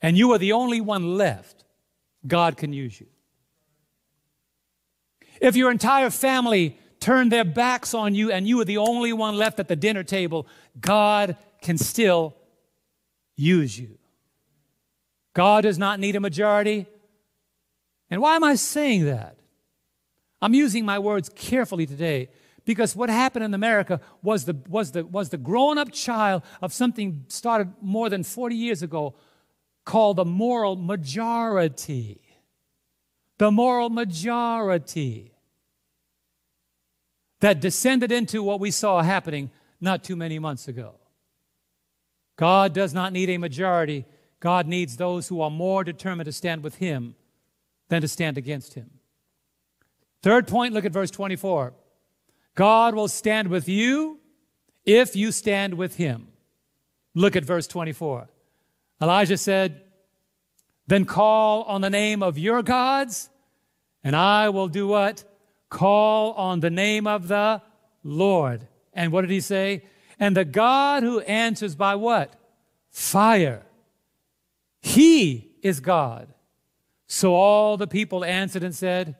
and 0.00 0.16
you 0.16 0.32
are 0.32 0.38
the 0.38 0.52
only 0.52 0.80
one 0.80 1.16
left, 1.16 1.64
God 2.26 2.56
can 2.56 2.72
use 2.72 3.00
you. 3.00 3.06
If 5.40 5.56
your 5.56 5.70
entire 5.70 6.10
family 6.10 6.78
turned 7.00 7.32
their 7.32 7.44
backs 7.44 7.92
on 7.92 8.14
you 8.14 8.30
and 8.30 8.46
you 8.46 8.58
were 8.58 8.64
the 8.64 8.78
only 8.78 9.12
one 9.12 9.36
left 9.36 9.60
at 9.60 9.68
the 9.68 9.76
dinner 9.76 10.02
table, 10.02 10.46
God 10.80 11.36
can 11.60 11.76
still 11.76 12.34
use 13.36 13.78
you. 13.78 13.98
God 15.34 15.62
does 15.62 15.78
not 15.78 16.00
need 16.00 16.16
a 16.16 16.20
majority. 16.20 16.86
And 18.14 18.22
why 18.22 18.36
am 18.36 18.44
I 18.44 18.54
saying 18.54 19.06
that? 19.06 19.36
I'm 20.40 20.54
using 20.54 20.84
my 20.84 21.00
words 21.00 21.28
carefully 21.34 21.84
today 21.84 22.28
because 22.64 22.94
what 22.94 23.10
happened 23.10 23.44
in 23.44 23.54
America 23.54 24.00
was 24.22 24.44
the, 24.44 24.56
was 24.68 24.92
the, 24.92 25.04
was 25.04 25.30
the 25.30 25.36
grown 25.36 25.78
up 25.78 25.90
child 25.90 26.44
of 26.62 26.72
something 26.72 27.24
started 27.26 27.72
more 27.82 28.08
than 28.08 28.22
40 28.22 28.54
years 28.54 28.84
ago 28.84 29.16
called 29.84 30.18
the 30.18 30.24
moral 30.24 30.76
majority. 30.76 32.20
The 33.38 33.50
moral 33.50 33.90
majority 33.90 35.32
that 37.40 37.58
descended 37.58 38.12
into 38.12 38.44
what 38.44 38.60
we 38.60 38.70
saw 38.70 39.02
happening 39.02 39.50
not 39.80 40.04
too 40.04 40.14
many 40.14 40.38
months 40.38 40.68
ago. 40.68 41.00
God 42.36 42.74
does 42.74 42.94
not 42.94 43.12
need 43.12 43.28
a 43.30 43.38
majority. 43.38 44.04
God 44.38 44.68
needs 44.68 44.98
those 44.98 45.26
who 45.26 45.40
are 45.40 45.50
more 45.50 45.82
determined 45.82 46.26
to 46.26 46.32
stand 46.32 46.62
with 46.62 46.76
Him 46.76 47.16
than 47.94 48.02
to 48.02 48.08
stand 48.08 48.36
against 48.36 48.74
Him. 48.74 48.90
Third 50.20 50.48
point, 50.48 50.74
look 50.74 50.84
at 50.84 50.90
verse 50.90 51.12
24. 51.12 51.74
God 52.56 52.96
will 52.96 53.06
stand 53.06 53.46
with 53.46 53.68
you 53.68 54.18
if 54.84 55.14
you 55.14 55.30
stand 55.30 55.74
with 55.74 55.94
Him. 55.94 56.26
Look 57.14 57.36
at 57.36 57.44
verse 57.44 57.68
24. 57.68 58.26
Elijah 59.00 59.36
said, 59.36 59.80
Then 60.88 61.04
call 61.04 61.62
on 61.62 61.82
the 61.82 61.90
name 61.90 62.20
of 62.20 62.36
your 62.36 62.64
gods, 62.64 63.30
and 64.02 64.16
I 64.16 64.48
will 64.48 64.66
do 64.66 64.88
what? 64.88 65.22
Call 65.68 66.32
on 66.32 66.58
the 66.58 66.70
name 66.70 67.06
of 67.06 67.28
the 67.28 67.62
Lord. 68.02 68.66
And 68.92 69.12
what 69.12 69.20
did 69.20 69.30
he 69.30 69.40
say? 69.40 69.84
And 70.18 70.36
the 70.36 70.44
God 70.44 71.04
who 71.04 71.20
answers 71.20 71.76
by 71.76 71.94
what? 71.94 72.34
Fire. 72.90 73.64
He 74.80 75.52
is 75.62 75.78
God. 75.78 76.33
So 77.14 77.36
all 77.36 77.76
the 77.76 77.86
people 77.86 78.24
answered 78.24 78.64
and 78.64 78.74
said, 78.74 79.14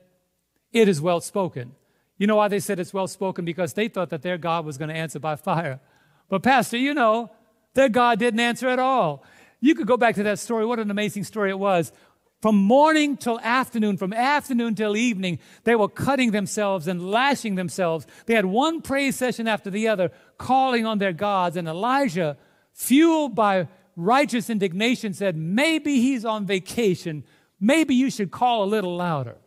It 0.73 0.89
is 0.89 0.99
well 0.99 1.21
spoken. 1.21 1.75
You 2.17 2.27
know 2.27 2.35
why 2.35 2.49
they 2.49 2.59
said 2.59 2.77
it's 2.77 2.93
well 2.93 3.07
spoken? 3.07 3.45
Because 3.45 3.71
they 3.71 3.87
thought 3.87 4.09
that 4.09 4.21
their 4.21 4.37
God 4.37 4.65
was 4.65 4.77
going 4.77 4.89
to 4.89 4.95
answer 4.95 5.17
by 5.17 5.37
fire. 5.37 5.79
But, 6.27 6.43
Pastor, 6.43 6.75
you 6.75 6.93
know, 6.93 7.31
their 7.73 7.87
God 7.87 8.19
didn't 8.19 8.41
answer 8.41 8.67
at 8.67 8.79
all. 8.79 9.23
You 9.61 9.75
could 9.75 9.87
go 9.87 9.95
back 9.95 10.15
to 10.15 10.23
that 10.23 10.39
story. 10.39 10.65
What 10.65 10.79
an 10.79 10.91
amazing 10.91 11.23
story 11.23 11.51
it 11.51 11.57
was. 11.57 11.93
From 12.41 12.57
morning 12.57 13.15
till 13.15 13.39
afternoon, 13.39 13.95
from 13.95 14.11
afternoon 14.11 14.75
till 14.75 14.97
evening, 14.97 15.39
they 15.63 15.75
were 15.75 15.87
cutting 15.87 16.31
themselves 16.31 16.89
and 16.89 17.09
lashing 17.09 17.55
themselves. 17.55 18.05
They 18.25 18.33
had 18.33 18.45
one 18.45 18.81
praise 18.81 19.15
session 19.15 19.47
after 19.47 19.69
the 19.69 19.87
other, 19.87 20.11
calling 20.37 20.85
on 20.85 20.97
their 20.97 21.13
gods. 21.13 21.55
And 21.55 21.65
Elijah, 21.65 22.35
fueled 22.73 23.35
by 23.35 23.69
righteous 23.95 24.49
indignation, 24.49 25.13
said, 25.13 25.37
Maybe 25.37 26.01
he's 26.01 26.25
on 26.25 26.45
vacation. 26.45 27.23
Maybe 27.59 27.95
you 27.95 28.09
should 28.09 28.31
call 28.31 28.63
a 28.63 28.65
little 28.65 28.95
louder. 28.95 29.37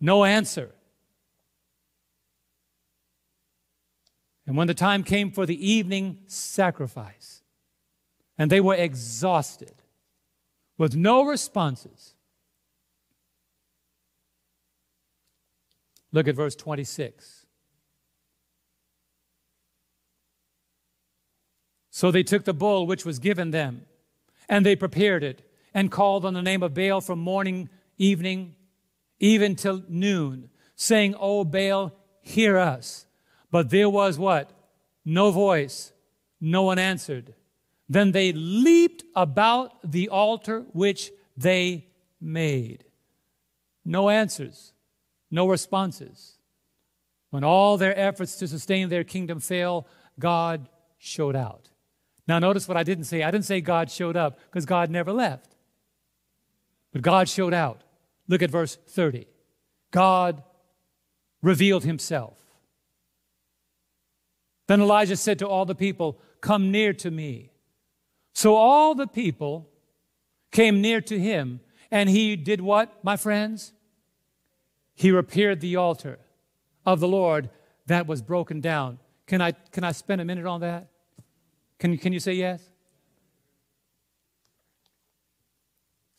No 0.00 0.24
answer. 0.24 0.70
And 4.46 4.56
when 4.56 4.66
the 4.66 4.74
time 4.74 5.02
came 5.02 5.30
for 5.30 5.46
the 5.46 5.72
evening 5.72 6.18
sacrifice, 6.26 7.42
and 8.36 8.50
they 8.50 8.60
were 8.60 8.74
exhausted, 8.74 9.74
with 10.76 10.96
no 10.96 11.24
responses. 11.24 12.14
Look 16.12 16.28
at 16.28 16.34
verse 16.34 16.56
26. 16.56 17.46
So 21.90 22.10
they 22.10 22.24
took 22.24 22.44
the 22.44 22.52
bull 22.52 22.86
which 22.86 23.04
was 23.04 23.18
given 23.18 23.52
them, 23.52 23.86
and 24.48 24.66
they 24.66 24.74
prepared 24.74 25.22
it, 25.22 25.43
and 25.74 25.90
called 25.90 26.24
on 26.24 26.32
the 26.34 26.42
name 26.42 26.62
of 26.62 26.72
Baal 26.72 27.00
from 27.00 27.18
morning, 27.18 27.68
evening, 27.98 28.54
even 29.18 29.56
till 29.56 29.82
noon, 29.88 30.48
saying, 30.76 31.14
O 31.18 31.44
Baal, 31.44 31.92
hear 32.22 32.56
us. 32.56 33.06
But 33.50 33.70
there 33.70 33.90
was 33.90 34.18
what? 34.18 34.50
No 35.04 35.30
voice. 35.30 35.92
No 36.40 36.62
one 36.62 36.78
answered. 36.78 37.34
Then 37.88 38.12
they 38.12 38.32
leaped 38.32 39.04
about 39.14 39.90
the 39.90 40.08
altar 40.08 40.60
which 40.72 41.12
they 41.36 41.86
made. 42.20 42.84
No 43.84 44.08
answers, 44.08 44.72
no 45.30 45.46
responses. 45.46 46.38
When 47.30 47.44
all 47.44 47.76
their 47.76 47.98
efforts 47.98 48.36
to 48.36 48.48
sustain 48.48 48.88
their 48.88 49.04
kingdom 49.04 49.40
fail, 49.40 49.86
God 50.18 50.68
showed 50.98 51.36
out. 51.36 51.68
Now, 52.26 52.38
notice 52.38 52.66
what 52.66 52.76
I 52.76 52.84
didn't 52.84 53.04
say. 53.04 53.22
I 53.22 53.30
didn't 53.30 53.44
say 53.44 53.60
God 53.60 53.90
showed 53.90 54.16
up 54.16 54.38
because 54.46 54.64
God 54.64 54.88
never 54.88 55.12
left. 55.12 55.53
But 56.94 57.02
God 57.02 57.28
showed 57.28 57.52
out. 57.52 57.82
Look 58.28 58.40
at 58.40 58.50
verse 58.50 58.76
30. 58.76 59.26
God 59.90 60.42
revealed 61.42 61.84
himself. 61.84 62.38
Then 64.68 64.80
Elijah 64.80 65.16
said 65.16 65.38
to 65.40 65.48
all 65.48 65.66
the 65.66 65.74
people, 65.74 66.18
Come 66.40 66.70
near 66.70 66.94
to 66.94 67.10
me. 67.10 67.50
So 68.32 68.54
all 68.54 68.94
the 68.94 69.06
people 69.06 69.68
came 70.52 70.80
near 70.80 71.00
to 71.02 71.18
him, 71.18 71.60
and 71.90 72.08
he 72.08 72.36
did 72.36 72.60
what, 72.60 73.02
my 73.02 73.16
friends? 73.16 73.72
He 74.94 75.10
repaired 75.10 75.60
the 75.60 75.76
altar 75.76 76.20
of 76.86 77.00
the 77.00 77.08
Lord 77.08 77.50
that 77.86 78.06
was 78.06 78.22
broken 78.22 78.60
down. 78.60 79.00
Can 79.26 79.40
I, 79.42 79.52
can 79.52 79.82
I 79.84 79.92
spend 79.92 80.20
a 80.20 80.24
minute 80.24 80.46
on 80.46 80.60
that? 80.60 80.88
Can, 81.78 81.98
can 81.98 82.12
you 82.12 82.20
say 82.20 82.34
yes? 82.34 82.70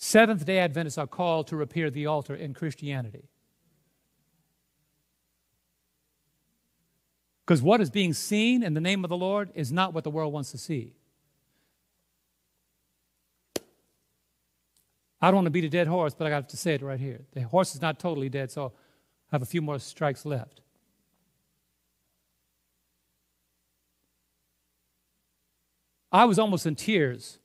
Seventh 0.06 0.46
day 0.46 0.60
Adventists 0.60 1.00
are 1.00 1.08
called 1.08 1.48
to 1.48 1.56
repair 1.56 1.90
the 1.90 2.06
altar 2.06 2.36
in 2.36 2.54
Christianity. 2.54 3.28
Because 7.44 7.64
what 7.64 7.82
is 7.82 7.90
being 7.90 8.14
seen 8.14 8.62
in 8.62 8.76
the 8.76 8.80
name 8.80 9.04
of 9.04 9.10
the 9.10 9.18
Lord 9.18 9.50
is 9.56 9.72
not 9.72 9.96
what 9.96 10.04
the 10.04 10.12
world 10.12 10.32
wants 10.32 10.52
to 10.52 10.60
see. 10.60 10.94
I 15.20 15.30
don't 15.32 15.38
want 15.38 15.46
to 15.48 15.52
beat 15.52 15.64
a 15.64 15.70
dead 15.70 15.88
horse, 15.88 16.14
but 16.14 16.28
I 16.28 16.30
got 16.30 16.50
to 16.50 16.58
say 16.58 16.76
it 16.76 16.84
right 16.84 17.00
here. 17.00 17.22
The 17.34 17.42
horse 17.42 17.74
is 17.74 17.82
not 17.82 17.98
totally 17.98 18.30
dead, 18.30 18.52
so 18.52 18.74
I 19.32 19.36
have 19.36 19.42
a 19.42 19.48
few 19.48 19.64
more 19.64 19.80
strikes 19.80 20.24
left. 20.24 20.62
I 26.12 26.26
was 26.26 26.38
almost 26.38 26.68
in 26.68 26.76
tears 26.76 27.40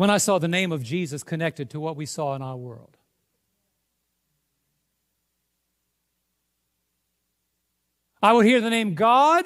when 0.00 0.08
I 0.08 0.16
saw 0.16 0.38
the 0.38 0.48
name 0.48 0.72
of 0.72 0.82
Jesus 0.82 1.22
connected 1.22 1.68
to 1.68 1.78
what 1.78 1.94
we 1.94 2.06
saw 2.06 2.34
in 2.34 2.40
our 2.40 2.56
world. 2.56 2.96
I 8.22 8.32
would 8.32 8.46
hear 8.46 8.62
the 8.62 8.70
name 8.70 8.94
God, 8.94 9.44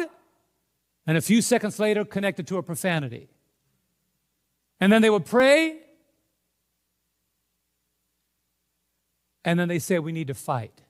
and 1.09 1.19
a 1.19 1.21
few 1.21 1.43
seconds 1.43 1.81
later, 1.81 2.05
connected 2.05 2.47
to 2.47 2.59
a 2.59 2.63
profanity. 2.63 3.31
And 4.79 4.93
then 4.93 5.03
they 5.03 5.11
would 5.11 5.25
pray. 5.25 5.81
And 9.45 9.59
then 9.59 9.67
they 9.67 9.81
say, 9.81 9.99
We 9.99 10.13
need 10.13 10.29
to 10.29 10.35
fight. 10.35 10.83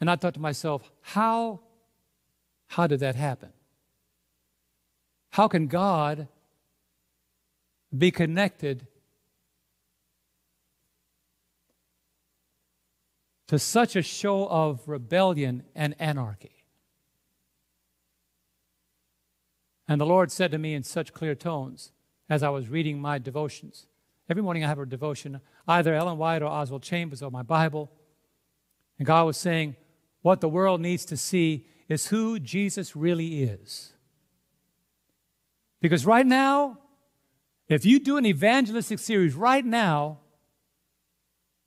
And 0.00 0.10
I 0.10 0.16
thought 0.16 0.32
to 0.32 0.40
myself, 0.40 0.90
How, 1.02 1.60
how 2.68 2.86
did 2.86 3.00
that 3.00 3.16
happen? 3.16 3.50
How 5.32 5.46
can 5.46 5.66
God 5.66 6.28
be 7.96 8.10
connected 8.10 8.86
to 13.48 13.58
such 13.58 13.96
a 13.96 14.02
show 14.02 14.48
of 14.48 14.88
rebellion 14.88 15.64
and 15.74 15.94
anarchy? 15.98 16.64
And 19.88 20.00
the 20.00 20.06
Lord 20.06 20.32
said 20.32 20.50
to 20.52 20.58
me 20.58 20.74
in 20.74 20.84
such 20.84 21.12
clear 21.12 21.34
tones 21.34 21.92
as 22.30 22.42
I 22.42 22.48
was 22.48 22.68
reading 22.68 23.00
my 23.00 23.18
devotions. 23.18 23.86
Every 24.28 24.42
morning 24.42 24.64
I 24.64 24.68
have 24.68 24.78
a 24.78 24.86
devotion, 24.86 25.40
either 25.68 25.94
Ellen 25.94 26.16
White 26.16 26.42
or 26.42 26.46
Oswald 26.46 26.82
Chambers 26.82 27.22
or 27.22 27.30
my 27.30 27.42
Bible. 27.42 27.90
And 28.98 29.06
God 29.06 29.24
was 29.24 29.36
saying, 29.36 29.76
what 30.22 30.40
the 30.40 30.48
world 30.48 30.80
needs 30.80 31.04
to 31.06 31.16
see 31.16 31.66
is 31.88 32.06
who 32.06 32.38
Jesus 32.38 32.96
really 32.96 33.42
is. 33.42 33.92
Because 35.80 36.06
right 36.06 36.24
now, 36.24 36.78
if 37.72 37.84
you 37.84 37.98
do 37.98 38.16
an 38.16 38.26
evangelistic 38.26 38.98
series 38.98 39.34
right 39.34 39.64
now, 39.64 40.18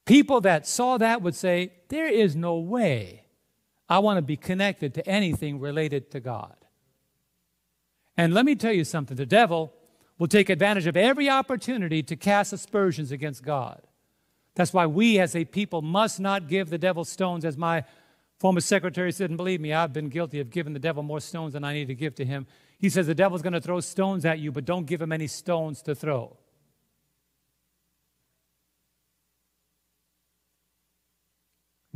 people 0.06 0.42
that 0.42 0.68
saw 0.68 0.98
that 0.98 1.22
would 1.22 1.36
say, 1.36 1.74
There 1.90 2.08
is 2.08 2.36
no 2.36 2.58
way 2.58 3.26
I 3.88 4.00
want 4.00 4.18
to 4.18 4.22
be 4.22 4.38
connected 4.38 4.94
to 4.96 5.08
anything 5.08 5.60
related 5.60 6.12
to 6.12 6.20
God. 6.20 6.56
And 8.18 8.34
let 8.34 8.46
me 8.46 8.56
tell 8.56 8.74
you 8.74 8.84
something 8.84 9.16
the 9.16 9.26
devil 9.26 9.74
will 10.18 10.28
take 10.28 10.50
advantage 10.50 10.88
of 10.88 10.96
every 10.96 11.30
opportunity 11.30 12.02
to 12.04 12.16
cast 12.16 12.54
aspersions 12.54 13.12
against 13.12 13.44
God. 13.44 13.82
That's 14.56 14.74
why 14.74 14.86
we 14.86 15.20
as 15.20 15.36
a 15.36 15.44
people 15.44 15.82
must 15.82 16.20
not 16.20 16.48
give 16.48 16.70
the 16.70 16.78
devil 16.78 17.04
stones, 17.04 17.44
as 17.44 17.58
my 17.58 17.84
former 18.40 18.62
secretary 18.62 19.12
said, 19.12 19.30
and 19.30 19.38
believe 19.38 19.60
me, 19.60 19.74
I've 19.74 19.92
been 19.92 20.08
guilty 20.08 20.40
of 20.40 20.50
giving 20.50 20.74
the 20.74 20.80
devil 20.80 21.04
more 21.04 21.20
stones 21.20 21.54
than 21.54 21.66
I 21.66 21.74
need 21.74 21.88
to 21.88 21.96
give 21.96 22.16
to 22.16 22.26
him. 22.26 22.48
He 22.78 22.90
says 22.90 23.08
the 23.08 23.16
devil's 23.16 23.42
going 23.42 23.54
to 23.54 23.62
throw 23.62 23.80
stones 23.80 24.26
at 24.26 24.40
you, 24.40 24.52
but 24.52 24.66
don't 24.66 24.86
give 24.86 25.02
him 25.02 25.12
any 25.12 25.28
stones 25.28 25.82
to 25.84 25.96
throw. 25.96 26.38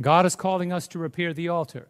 God 0.00 0.24
is 0.24 0.34
calling 0.34 0.72
us 0.72 0.88
to 0.88 0.98
repair 0.98 1.34
the 1.34 1.48
altar. 1.48 1.88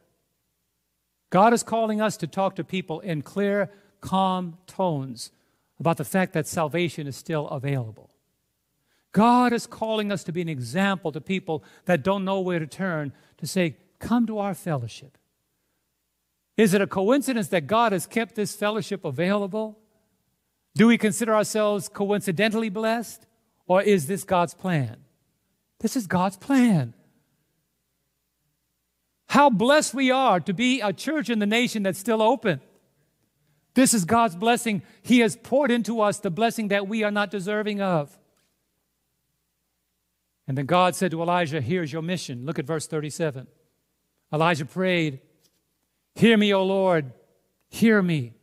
God 1.30 1.52
is 1.52 1.62
calling 1.62 2.00
us 2.00 2.16
to 2.18 2.26
talk 2.26 2.56
to 2.56 2.64
people 2.64 2.98
in 3.00 3.22
clear, 3.22 3.70
calm 4.00 4.58
tones 4.66 5.30
about 5.78 5.96
the 5.96 6.04
fact 6.04 6.32
that 6.32 6.48
salvation 6.48 7.06
is 7.06 7.16
still 7.16 7.46
available. 7.48 8.10
God 9.12 9.52
is 9.52 9.66
calling 9.66 10.10
us 10.10 10.24
to 10.24 10.32
be 10.32 10.42
an 10.42 10.48
example 10.48 11.12
to 11.12 11.20
people 11.20 11.64
that 11.84 12.02
don't 12.02 12.24
know 12.24 12.40
where 12.40 12.58
to 12.58 12.66
turn 12.66 13.12
to 13.38 13.46
say, 13.46 13.76
Come 13.98 14.26
to 14.26 14.38
our 14.38 14.54
fellowship. 14.54 15.18
Is 16.60 16.74
it 16.74 16.82
a 16.82 16.86
coincidence 16.86 17.48
that 17.48 17.66
God 17.66 17.92
has 17.92 18.06
kept 18.06 18.34
this 18.34 18.54
fellowship 18.54 19.06
available? 19.06 19.78
Do 20.74 20.88
we 20.88 20.98
consider 20.98 21.34
ourselves 21.34 21.88
coincidentally 21.88 22.68
blessed? 22.68 23.24
Or 23.66 23.80
is 23.80 24.06
this 24.06 24.24
God's 24.24 24.52
plan? 24.52 24.98
This 25.78 25.96
is 25.96 26.06
God's 26.06 26.36
plan. 26.36 26.92
How 29.30 29.48
blessed 29.48 29.94
we 29.94 30.10
are 30.10 30.38
to 30.38 30.52
be 30.52 30.82
a 30.82 30.92
church 30.92 31.30
in 31.30 31.38
the 31.38 31.46
nation 31.46 31.82
that's 31.82 31.98
still 31.98 32.20
open. 32.20 32.60
This 33.72 33.94
is 33.94 34.04
God's 34.04 34.36
blessing. 34.36 34.82
He 35.00 35.20
has 35.20 35.36
poured 35.42 35.70
into 35.70 36.02
us 36.02 36.18
the 36.18 36.30
blessing 36.30 36.68
that 36.68 36.86
we 36.86 37.02
are 37.04 37.10
not 37.10 37.30
deserving 37.30 37.80
of. 37.80 38.18
And 40.46 40.58
then 40.58 40.66
God 40.66 40.94
said 40.94 41.10
to 41.12 41.22
Elijah, 41.22 41.62
Here's 41.62 41.90
your 41.90 42.02
mission. 42.02 42.44
Look 42.44 42.58
at 42.58 42.66
verse 42.66 42.86
37. 42.86 43.46
Elijah 44.30 44.66
prayed, 44.66 45.20
Hear 46.14 46.36
me, 46.36 46.52
O 46.52 46.64
Lord, 46.64 47.12
hear 47.68 48.02
me. 48.02 48.34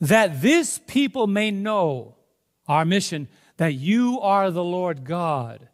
That 0.00 0.42
this 0.42 0.80
people 0.86 1.26
may 1.26 1.50
know 1.50 2.16
our 2.66 2.84
mission, 2.84 3.28
that 3.56 3.74
you 3.74 4.20
are 4.20 4.50
the 4.50 4.64
Lord 4.64 5.04
God, 5.04 5.68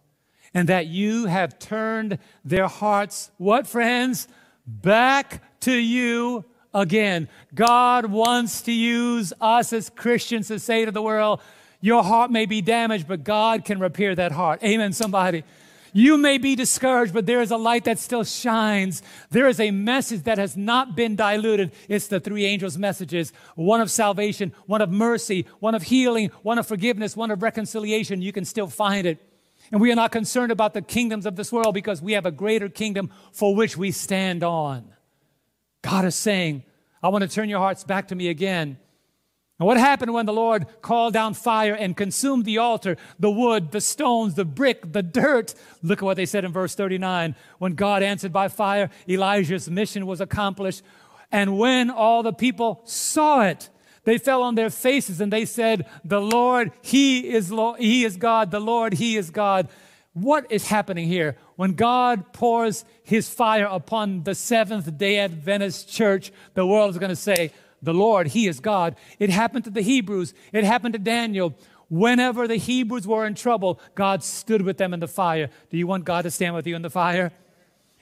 and 0.52 0.68
that 0.68 0.86
you 0.86 1.26
have 1.26 1.59
turned 1.59 2.18
their 2.44 2.66
hearts, 2.66 3.30
what 3.39 3.66
friends? 3.66 4.28
Back 4.66 5.60
to 5.60 5.72
you 5.72 6.44
again. 6.74 7.28
God 7.55 8.06
wants 8.06 8.62
to 8.62 8.72
use 8.72 9.32
us 9.40 9.72
as 9.72 9.89
Christians 9.90 10.48
to 10.48 10.59
say 10.59 10.85
to 10.85 10.90
the 10.90 11.02
world, 11.02 11.40
your 11.80 12.02
heart 12.02 12.30
may 12.30 12.47
be 12.47 12.60
damaged, 12.60 13.06
but 13.06 13.22
God 13.24 13.64
can 13.64 13.78
repair 13.78 14.14
that 14.14 14.32
heart. 14.32 14.62
Amen, 14.64 14.93
somebody. 14.93 15.44
You 15.93 16.19
may 16.19 16.39
be 16.39 16.55
discouraged, 16.55 17.15
but 17.15 17.27
there 17.27 17.40
is 17.40 17.51
a 17.51 17.56
light 17.56 17.85
that 17.85 17.98
still 17.98 18.24
shines. 18.24 19.02
There 19.31 19.48
is 19.48 19.60
a 19.60 19.70
message 19.70 20.24
that 20.24 20.39
has 20.39 20.56
not 20.56 20.97
been 20.97 21.16
diluted. 21.16 21.73
It's 21.89 22.06
the 22.06 22.20
three 22.20 22.44
angels' 22.44 22.78
messages 22.78 23.32
one 23.55 23.81
of 23.81 23.90
salvation, 23.90 24.52
one 24.66 24.81
of 24.81 24.90
mercy, 24.90 25.47
one 25.60 25.74
of 25.74 25.85
healing, 25.85 26.31
one 26.43 26.59
of 26.59 26.66
forgiveness, 26.66 27.16
one 27.16 27.31
of 27.31 27.43
reconciliation. 27.43 28.23
You 28.23 28.32
can 28.32 28.44
still 28.44 28.69
find 28.69 29.06
it. 29.06 29.19
And 29.70 29.81
we 29.81 29.93
are 29.93 29.97
not 29.97 30.12
concerned 30.12 30.52
about 30.52 30.74
the 30.74 30.82
kingdoms 30.82 31.27
of 31.27 31.36
this 31.36 31.52
world 31.52 31.74
because 31.74 32.01
we 32.01 32.12
have 32.12 32.27
a 32.27 32.31
greater 32.31 32.69
kingdom 32.69 33.10
for 33.32 33.55
which 33.55 33.77
we 33.77 33.90
stand 33.90 34.43
on. 34.43 34.93
God 35.82 36.05
is 36.05 36.15
saying, 36.15 36.65
I 37.02 37.09
want 37.09 37.23
to 37.23 37.28
turn 37.28 37.48
your 37.48 37.60
hearts 37.60 37.85
back 37.85 38.09
to 38.09 38.15
me 38.15 38.28
again. 38.28 38.78
And 39.59 39.66
what 39.66 39.76
happened 39.76 40.12
when 40.12 40.26
the 40.26 40.32
Lord 40.32 40.66
called 40.82 41.14
down 41.14 41.35
fire 41.35 41.74
and 41.74 41.97
consumed 41.97 42.44
the 42.44 42.59
altar, 42.59 42.97
the 43.18 43.30
wood, 43.30 43.72
the 43.72 43.80
stones, 43.80 44.35
the 44.35 44.44
brick, 44.44 44.93
the 44.93 45.02
dirt? 45.02 45.55
Look 45.82 45.98
at 45.98 46.05
what 46.05 46.16
they 46.16 46.26
said 46.26 46.44
in 46.44 46.52
verse 46.52 46.76
39. 46.76 47.35
When 47.59 47.74
God 47.74 48.05
answered 48.05 48.32
by 48.32 48.48
fire, 48.48 48.89
Elijah's 49.09 49.68
mission 49.68 50.06
was 50.06 50.20
accomplished. 50.20 50.82
And 51.32 51.59
when 51.59 51.90
all 51.90 52.22
the 52.22 52.32
people 52.32 52.82
saw 52.85 53.43
it, 53.43 53.68
they 54.05 54.16
fell 54.16 54.43
on 54.43 54.55
their 54.55 54.70
faces 54.70 55.20
and 55.20 55.32
they 55.32 55.44
said, 55.44 55.86
The 56.05 56.20
Lord, 56.20 56.70
He 56.80 57.28
is, 57.28 57.51
Lord, 57.51 57.80
He 57.80 58.05
is 58.05 58.16
God. 58.16 58.52
The 58.52 58.60
Lord, 58.60 58.94
He 58.94 59.16
is 59.16 59.30
God. 59.30 59.68
What 60.12 60.51
is 60.51 60.68
happening 60.68 61.09
here? 61.09 61.36
When 61.56 61.74
God 61.74 62.32
pours 62.32 62.85
His 63.02 63.28
fire 63.28 63.66
upon 63.68 64.22
the 64.22 64.35
Seventh 64.35 64.97
day 64.97 65.18
Adventist 65.18 65.89
church, 65.90 66.32
the 66.55 66.64
world 66.64 66.90
is 66.90 66.98
going 66.98 67.10
to 67.10 67.16
say, 67.16 67.52
the 67.83 67.95
Lord, 67.95 68.29
He 68.29 68.47
is 68.47 68.61
God. 68.61 68.97
It 69.19 69.31
happened 69.31 69.65
to 69.65 69.71
the 69.71 69.83
Hebrews, 69.83 70.35
it 70.53 70.65
happened 70.65 70.95
to 70.95 70.99
Daniel. 70.99 71.55
Whenever 71.91 72.47
the 72.47 72.57
Hebrews 72.57 73.07
were 73.07 73.25
in 73.25 73.35
trouble, 73.35 73.81
God 73.95 74.23
stood 74.23 74.61
with 74.61 74.77
them 74.77 74.93
in 74.93 75.01
the 75.01 75.09
fire. 75.09 75.49
Do 75.71 75.79
you 75.79 75.87
want 75.87 76.05
God 76.05 76.23
to 76.23 76.31
stand 76.31 76.55
with 76.55 76.67
you 76.67 76.77
in 76.77 76.83
the 76.83 76.91
fire? 76.91 77.33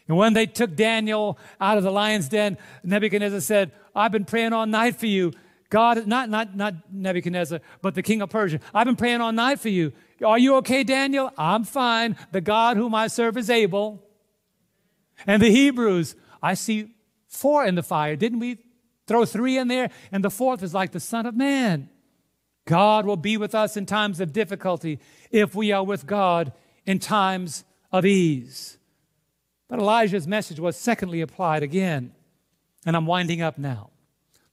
And 0.08 0.16
when 0.16 0.34
they 0.34 0.46
took 0.46 0.74
Daniel 0.74 1.38
out 1.60 1.78
of 1.78 1.84
the 1.84 1.90
lion's 1.92 2.28
den, 2.28 2.58
Nebuchadnezzar 2.82 3.40
said, 3.40 3.72
I've 3.94 4.12
been 4.12 4.24
praying 4.24 4.52
all 4.52 4.66
night 4.66 4.96
for 4.96 5.06
you. 5.06 5.32
God, 5.68 6.06
not, 6.06 6.28
not, 6.30 6.56
not 6.56 6.74
Nebuchadnezzar, 6.92 7.60
but 7.82 7.94
the 7.94 8.02
king 8.02 8.22
of 8.22 8.30
Persia. 8.30 8.60
I've 8.72 8.86
been 8.86 8.96
praying 8.96 9.20
all 9.20 9.32
night 9.32 9.58
for 9.58 9.68
you. 9.68 9.92
Are 10.24 10.38
you 10.38 10.56
okay, 10.56 10.84
Daniel? 10.84 11.32
I'm 11.36 11.64
fine. 11.64 12.16
The 12.32 12.40
God 12.40 12.76
whom 12.76 12.94
I 12.94 13.08
serve 13.08 13.36
is 13.36 13.50
able. 13.50 14.02
And 15.26 15.42
the 15.42 15.50
Hebrews, 15.50 16.14
I 16.42 16.54
see 16.54 16.90
four 17.26 17.64
in 17.64 17.74
the 17.74 17.82
fire. 17.82 18.16
Didn't 18.16 18.38
we 18.38 18.58
Throw 19.06 19.24
three 19.24 19.56
in 19.58 19.68
there, 19.68 19.90
and 20.10 20.24
the 20.24 20.30
fourth 20.30 20.62
is 20.62 20.74
like 20.74 20.92
the 20.92 21.00
Son 21.00 21.26
of 21.26 21.36
Man. 21.36 21.88
God 22.66 23.06
will 23.06 23.16
be 23.16 23.36
with 23.36 23.54
us 23.54 23.76
in 23.76 23.86
times 23.86 24.20
of 24.20 24.32
difficulty 24.32 24.98
if 25.30 25.54
we 25.54 25.70
are 25.70 25.84
with 25.84 26.06
God 26.06 26.52
in 26.84 26.98
times 26.98 27.64
of 27.92 28.04
ease. 28.04 28.78
But 29.68 29.78
Elijah's 29.78 30.26
message 30.26 30.60
was 30.60 30.76
secondly 30.76 31.20
applied 31.20 31.62
again. 31.62 32.12
And 32.84 32.96
I'm 32.96 33.06
winding 33.06 33.42
up 33.42 33.58
now. 33.58 33.90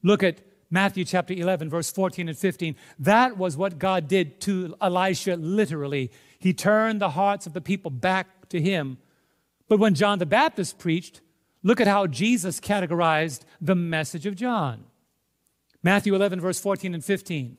Look 0.02 0.22
at 0.22 0.40
Matthew 0.70 1.04
chapter 1.04 1.34
11, 1.34 1.70
verse 1.70 1.90
14 1.90 2.28
and 2.28 2.36
15. 2.36 2.74
That 2.98 3.36
was 3.36 3.56
what 3.56 3.78
God 3.78 4.08
did 4.08 4.40
to 4.42 4.74
Elisha 4.80 5.36
literally. 5.36 6.10
He 6.38 6.52
turned 6.52 7.00
the 7.00 7.10
hearts 7.10 7.46
of 7.46 7.52
the 7.52 7.60
people 7.60 7.90
back 7.90 8.48
to 8.48 8.60
him. 8.60 8.98
But 9.68 9.78
when 9.78 9.94
John 9.94 10.18
the 10.18 10.26
Baptist 10.26 10.78
preached, 10.78 11.20
Look 11.64 11.80
at 11.80 11.88
how 11.88 12.06
Jesus 12.06 12.60
categorized 12.60 13.40
the 13.60 13.74
message 13.74 14.26
of 14.26 14.36
John. 14.36 14.84
Matthew 15.82 16.14
11, 16.14 16.40
verse 16.40 16.60
14 16.60 16.94
and 16.94 17.04
15. 17.04 17.56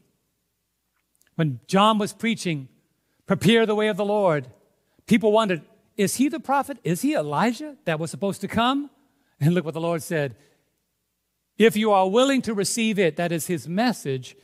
When 1.36 1.60
John 1.68 1.98
was 1.98 2.14
preaching, 2.14 2.70
prepare 3.26 3.66
the 3.66 3.76
way 3.76 3.88
of 3.88 3.98
the 3.98 4.06
Lord, 4.06 4.48
people 5.08 5.32
wondered, 5.32 5.64
is 5.98 6.16
he 6.16 6.30
the 6.30 6.40
prophet? 6.40 6.78
Is 6.84 7.02
he 7.02 7.16
Elijah 7.16 7.76
that 7.86 8.00
was 8.00 8.12
supposed 8.12 8.42
to 8.42 8.48
come? 8.48 8.92
And 9.42 9.54
look 9.54 9.66
what 9.66 9.74
the 9.74 9.82
Lord 9.82 10.04
said. 10.04 10.36
If 11.58 11.76
you 11.76 11.92
are 11.92 12.08
willing 12.08 12.42
to 12.44 12.54
receive 12.54 13.00
it, 13.00 13.18
that 13.18 13.32
is 13.32 13.48
his 13.48 13.68
message, 13.68 14.36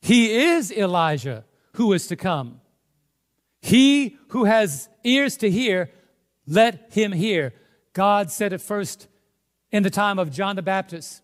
he 0.00 0.32
is 0.32 0.70
Elijah 0.70 1.44
who 1.72 1.92
is 1.92 2.06
to 2.06 2.16
come. 2.16 2.60
He 3.60 4.16
who 4.28 4.44
has 4.44 4.88
ears 5.02 5.36
to 5.38 5.50
hear, 5.50 5.90
let 6.46 6.92
him 6.92 7.12
hear. 7.12 7.52
God 7.96 8.30
said 8.30 8.52
it 8.52 8.60
first 8.60 9.08
in 9.72 9.82
the 9.82 9.88
time 9.88 10.18
of 10.18 10.30
John 10.30 10.54
the 10.54 10.60
Baptist. 10.60 11.22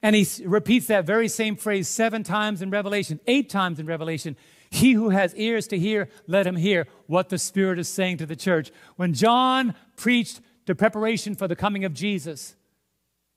And 0.00 0.14
he 0.14 0.24
repeats 0.46 0.86
that 0.86 1.04
very 1.04 1.26
same 1.26 1.56
phrase 1.56 1.88
seven 1.88 2.22
times 2.22 2.62
in 2.62 2.70
Revelation, 2.70 3.18
eight 3.26 3.50
times 3.50 3.80
in 3.80 3.86
Revelation. 3.86 4.36
He 4.70 4.92
who 4.92 5.08
has 5.08 5.34
ears 5.34 5.66
to 5.66 5.76
hear, 5.76 6.08
let 6.28 6.46
him 6.46 6.54
hear 6.54 6.86
what 7.08 7.30
the 7.30 7.36
Spirit 7.36 7.80
is 7.80 7.88
saying 7.88 8.18
to 8.18 8.26
the 8.26 8.36
church. 8.36 8.70
When 8.94 9.12
John 9.12 9.74
preached 9.96 10.40
the 10.66 10.76
preparation 10.76 11.34
for 11.34 11.48
the 11.48 11.56
coming 11.56 11.84
of 11.84 11.94
Jesus, 11.94 12.54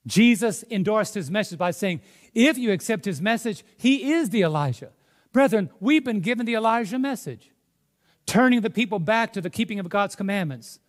Jesus 0.05 0.63
endorsed 0.69 1.15
his 1.15 1.31
message 1.31 1.57
by 1.57 1.71
saying, 1.71 2.01
If 2.35 2.59
you 2.59 2.71
accept 2.73 3.05
his 3.05 3.19
message, 3.19 3.63
he 3.75 4.11
is 4.11 4.29
the 4.29 4.43
Elijah. 4.43 4.91
Brethren, 5.33 5.71
we've 5.79 6.05
been 6.05 6.19
given 6.19 6.45
the 6.45 6.53
Elijah 6.53 6.99
message, 6.99 7.49
turning 8.27 8.61
the 8.61 8.69
people 8.69 8.99
back 8.99 9.33
to 9.33 9.41
the 9.41 9.49
keeping 9.49 9.79
of 9.79 9.89
God's 9.89 10.15
commandments. 10.15 10.79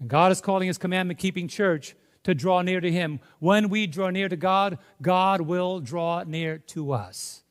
And 0.00 0.08
God 0.08 0.32
is 0.32 0.40
calling 0.40 0.68
his 0.68 0.78
commandment 0.78 1.18
keeping 1.18 1.48
church 1.48 1.94
to 2.26 2.34
draw 2.34 2.60
near 2.60 2.80
to 2.80 2.90
Him. 2.90 3.20
When 3.38 3.68
we 3.68 3.86
draw 3.86 4.10
near 4.10 4.28
to 4.28 4.36
God, 4.36 4.78
God 5.00 5.42
will 5.42 5.78
draw 5.78 6.24
near 6.26 6.58
to 6.58 6.90
us. 6.90 7.44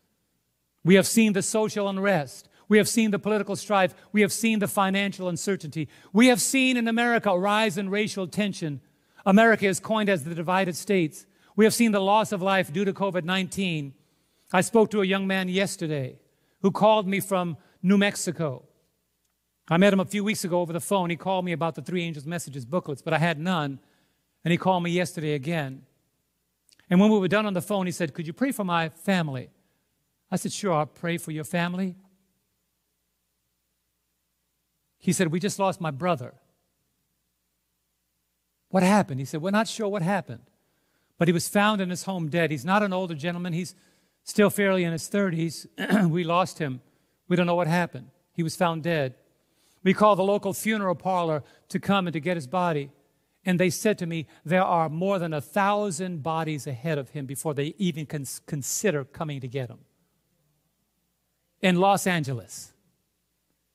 We 0.83 0.95
have 0.95 1.07
seen 1.07 1.31
the 1.31 1.41
social 1.41 1.87
unrest. 1.87 2.49
We 2.67 2.77
have 2.77 2.89
seen 2.89 3.11
the 3.11 3.19
political 3.19 3.55
strife. 3.55 3.95
We 4.11 4.19
have 4.19 4.33
seen 4.33 4.59
the 4.59 4.67
financial 4.67 5.29
uncertainty. 5.29 5.87
We 6.11 6.27
have 6.27 6.41
seen 6.41 6.75
in 6.75 6.89
America 6.89 7.29
a 7.29 7.39
rise 7.39 7.77
in 7.77 7.89
racial 7.89 8.27
tension. 8.27 8.81
America 9.25 9.65
is 9.65 9.79
coined 9.79 10.09
as 10.09 10.25
the 10.25 10.35
divided 10.35 10.75
states. 10.75 11.25
We 11.55 11.63
have 11.63 11.73
seen 11.73 11.93
the 11.93 12.01
loss 12.01 12.33
of 12.33 12.41
life 12.41 12.73
due 12.73 12.83
to 12.83 12.91
COVID 12.91 13.23
19. 13.23 13.93
I 14.51 14.59
spoke 14.59 14.91
to 14.91 15.01
a 15.01 15.05
young 15.05 15.25
man 15.25 15.47
yesterday 15.47 16.19
who 16.61 16.71
called 16.71 17.07
me 17.07 17.21
from 17.21 17.55
New 17.81 17.97
Mexico. 17.97 18.63
I 19.67 19.77
met 19.77 19.93
him 19.93 19.99
a 19.99 20.05
few 20.05 20.23
weeks 20.23 20.43
ago 20.43 20.61
over 20.61 20.73
the 20.73 20.79
phone. 20.79 21.09
He 21.09 21.15
called 21.15 21.43
me 21.43 21.51
about 21.51 21.75
the 21.75 21.81
Three 21.81 22.03
Angels 22.03 22.25
Messages 22.25 22.65
booklets, 22.65 23.01
but 23.01 23.13
I 23.13 23.17
had 23.17 23.39
none. 23.39 23.79
And 24.43 24.51
he 24.51 24.57
called 24.57 24.83
me 24.83 24.91
yesterday 24.91 25.33
again. 25.33 25.83
And 26.89 26.99
when 26.99 27.09
we 27.11 27.17
were 27.17 27.27
done 27.27 27.47
on 27.47 27.53
the 27.53 27.61
phone, 27.61 27.87
he 27.87 27.91
said, 27.91 28.13
Could 28.13 28.27
you 28.27 28.33
pray 28.33 28.51
for 28.51 28.63
my 28.63 28.89
family? 28.89 29.49
I 30.29 30.35
said, 30.35 30.53
Sure, 30.53 30.73
I'll 30.73 30.85
pray 30.85 31.17
for 31.17 31.31
your 31.31 31.43
family. 31.43 31.95
He 34.99 35.13
said, 35.13 35.31
We 35.31 35.39
just 35.39 35.57
lost 35.57 35.81
my 35.81 35.91
brother. 35.91 36.35
What 38.69 38.83
happened? 38.83 39.19
He 39.19 39.25
said, 39.25 39.41
We're 39.41 39.51
not 39.51 39.67
sure 39.67 39.87
what 39.87 40.03
happened. 40.03 40.43
But 41.17 41.27
he 41.27 41.33
was 41.33 41.47
found 41.47 41.81
in 41.81 41.89
his 41.89 42.03
home 42.03 42.29
dead. 42.29 42.51
He's 42.51 42.65
not 42.65 42.83
an 42.83 42.93
older 42.93 43.15
gentleman, 43.15 43.53
he's 43.53 43.73
still 44.23 44.51
fairly 44.51 44.83
in 44.83 44.91
his 44.91 45.09
30s. 45.09 46.09
we 46.09 46.23
lost 46.23 46.59
him. 46.59 46.81
We 47.27 47.35
don't 47.35 47.47
know 47.47 47.55
what 47.55 47.67
happened. 47.67 48.09
He 48.33 48.43
was 48.43 48.55
found 48.55 48.83
dead. 48.83 49.15
We 49.85 49.93
called 49.93 50.17
the 50.17 50.23
local 50.23 50.51
funeral 50.51 50.95
parlor 50.95 51.43
to 51.69 51.79
come 51.79 52.07
and 52.07 52.13
to 52.13 52.19
get 52.19 52.35
his 52.35 52.47
body. 52.47 52.89
And 53.45 53.59
they 53.59 53.69
said 53.69 53.99
to 53.99 54.07
me, 54.07 54.25
There 54.43 54.63
are 54.63 54.89
more 54.89 55.19
than 55.19 55.31
a 55.31 55.39
thousand 55.39 56.23
bodies 56.23 56.65
ahead 56.65 56.97
of 56.97 57.09
him 57.09 57.27
before 57.27 57.53
they 57.53 57.75
even 57.77 58.07
cons- 58.07 58.41
consider 58.47 59.05
coming 59.05 59.39
to 59.41 59.47
get 59.47 59.69
him. 59.69 59.77
In 61.61 61.79
Los 61.79 62.07
Angeles. 62.07 62.73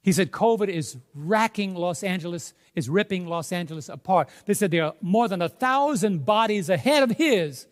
He 0.02 0.10
said, 0.10 0.32
COVID 0.32 0.68
is 0.68 0.96
racking 1.14 1.76
Los 1.76 2.02
Angeles, 2.02 2.54
is 2.74 2.88
ripping 2.88 3.26
Los 3.26 3.52
Angeles 3.52 3.88
apart. 3.88 4.28
They 4.46 4.54
said 4.54 4.72
there 4.72 4.86
are 4.86 4.94
more 5.00 5.28
than 5.28 5.40
a 5.40 5.48
thousand 5.48 6.24
bodies 6.24 6.68
ahead 6.68 7.04
of 7.04 7.12
his 7.12 7.68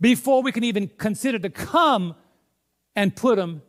before 0.00 0.42
we 0.42 0.50
can 0.50 0.64
even 0.64 0.88
consider 0.88 1.38
to 1.38 1.50
come 1.50 2.16
and 2.96 3.14
put 3.14 3.38
him 3.38 3.62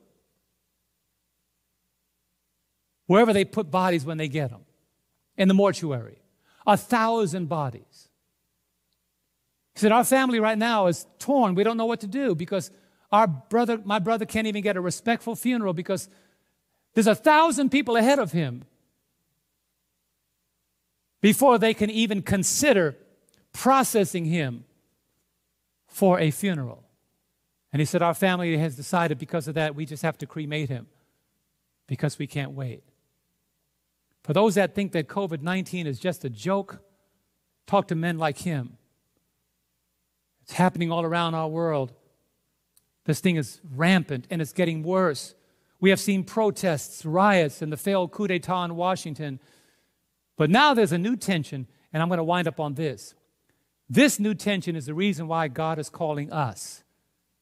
wherever 3.11 3.33
they 3.33 3.43
put 3.43 3.69
bodies 3.69 4.05
when 4.05 4.17
they 4.17 4.29
get 4.29 4.51
them 4.51 4.61
in 5.35 5.49
the 5.49 5.53
mortuary. 5.53 6.21
A 6.65 6.77
thousand 6.77 7.49
bodies. 7.49 8.07
He 9.73 9.81
said, 9.81 9.91
Our 9.91 10.05
family 10.05 10.39
right 10.39 10.57
now 10.57 10.87
is 10.87 11.05
torn. 11.19 11.53
We 11.53 11.65
don't 11.65 11.75
know 11.75 11.87
what 11.87 11.99
to 11.99 12.07
do 12.07 12.35
because 12.35 12.71
our 13.11 13.27
brother, 13.27 13.81
my 13.83 13.99
brother 13.99 14.23
can't 14.23 14.47
even 14.47 14.63
get 14.63 14.77
a 14.77 14.81
respectful 14.81 15.35
funeral 15.35 15.73
because 15.73 16.07
there's 16.93 17.05
a 17.05 17.13
thousand 17.13 17.69
people 17.69 17.97
ahead 17.97 18.17
of 18.17 18.31
him 18.31 18.63
before 21.19 21.59
they 21.59 21.73
can 21.73 21.89
even 21.89 22.21
consider 22.21 22.95
processing 23.51 24.23
him 24.23 24.63
for 25.85 26.17
a 26.17 26.31
funeral. 26.31 26.85
And 27.73 27.81
he 27.81 27.85
said, 27.85 28.01
Our 28.01 28.13
family 28.13 28.55
has 28.55 28.77
decided 28.77 29.17
because 29.17 29.49
of 29.49 29.55
that, 29.55 29.75
we 29.75 29.85
just 29.85 30.03
have 30.03 30.17
to 30.19 30.25
cremate 30.25 30.69
him 30.69 30.87
because 31.87 32.17
we 32.17 32.25
can't 32.25 32.51
wait. 32.51 32.85
For 34.31 34.33
those 34.33 34.55
that 34.55 34.73
think 34.73 34.93
that 34.93 35.09
COVID 35.09 35.41
19 35.41 35.87
is 35.87 35.99
just 35.99 36.23
a 36.23 36.29
joke, 36.29 36.79
talk 37.67 37.89
to 37.89 37.95
men 37.95 38.17
like 38.17 38.37
him. 38.37 38.77
It's 40.43 40.53
happening 40.53 40.89
all 40.89 41.03
around 41.03 41.35
our 41.35 41.49
world. 41.49 41.91
This 43.03 43.19
thing 43.19 43.35
is 43.35 43.59
rampant 43.75 44.27
and 44.29 44.41
it's 44.41 44.53
getting 44.53 44.83
worse. 44.83 45.35
We 45.81 45.89
have 45.89 45.99
seen 45.99 46.23
protests, 46.23 47.05
riots, 47.05 47.61
and 47.61 47.73
the 47.73 47.75
failed 47.75 48.13
coup 48.13 48.27
d'etat 48.27 48.63
in 48.63 48.77
Washington. 48.77 49.41
But 50.37 50.49
now 50.49 50.73
there's 50.73 50.93
a 50.93 50.97
new 50.97 51.17
tension, 51.17 51.67
and 51.91 52.01
I'm 52.01 52.07
going 52.07 52.17
to 52.17 52.23
wind 52.23 52.47
up 52.47 52.61
on 52.61 52.75
this. 52.75 53.13
This 53.89 54.17
new 54.17 54.33
tension 54.33 54.77
is 54.77 54.85
the 54.85 54.93
reason 54.93 55.27
why 55.27 55.49
God 55.49 55.77
is 55.77 55.89
calling 55.89 56.31
us 56.31 56.85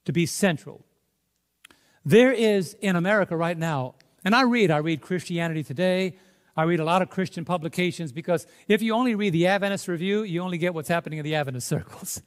to 0.05 0.11
be 0.11 0.25
central. 0.25 0.83
There 2.03 2.31
is 2.31 2.75
in 2.81 2.95
America 2.95 3.37
right 3.37 3.59
now, 3.59 3.93
and 4.25 4.35
I 4.35 4.41
read, 4.41 4.71
I 4.71 4.77
read 4.77 5.01
Christianity 5.01 5.63
Today, 5.63 6.15
I 6.55 6.63
read 6.63 6.79
a 6.79 6.83
lot 6.83 7.01
of 7.01 7.09
Christian 7.09 7.45
publications 7.45 8.11
because 8.11 8.47
if 8.67 8.81
you 8.81 8.93
only 8.93 9.15
read 9.15 9.33
the 9.33 9.47
Adventist 9.47 9.87
Review, 9.87 10.23
you 10.23 10.41
only 10.41 10.57
get 10.57 10.73
what's 10.73 10.89
happening 10.89 11.19
in 11.19 11.23
the 11.23 11.35
Adventist 11.35 11.67
circles. 11.75 12.21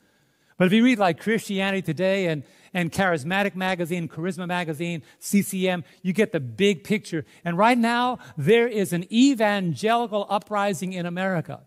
But 0.57 0.67
if 0.67 0.73
you 0.73 0.85
read 0.85 0.99
like 0.99 1.21
Christianity 1.21 1.83
Today 1.83 2.27
and, 2.27 2.45
and 2.73 2.93
Charismatic 2.93 3.57
Magazine, 3.57 4.09
Charisma 4.09 4.47
Magazine, 4.47 5.03
CCM, 5.19 5.85
you 6.03 6.13
get 6.13 6.33
the 6.33 6.41
big 6.41 6.85
picture. 6.85 7.25
And 7.45 7.59
right 7.59 7.77
now, 7.77 8.19
there 8.37 8.69
is 8.69 8.93
an 8.93 9.13
evangelical 9.13 10.27
uprising 10.31 10.93
in 10.93 11.07
America. 11.07 11.63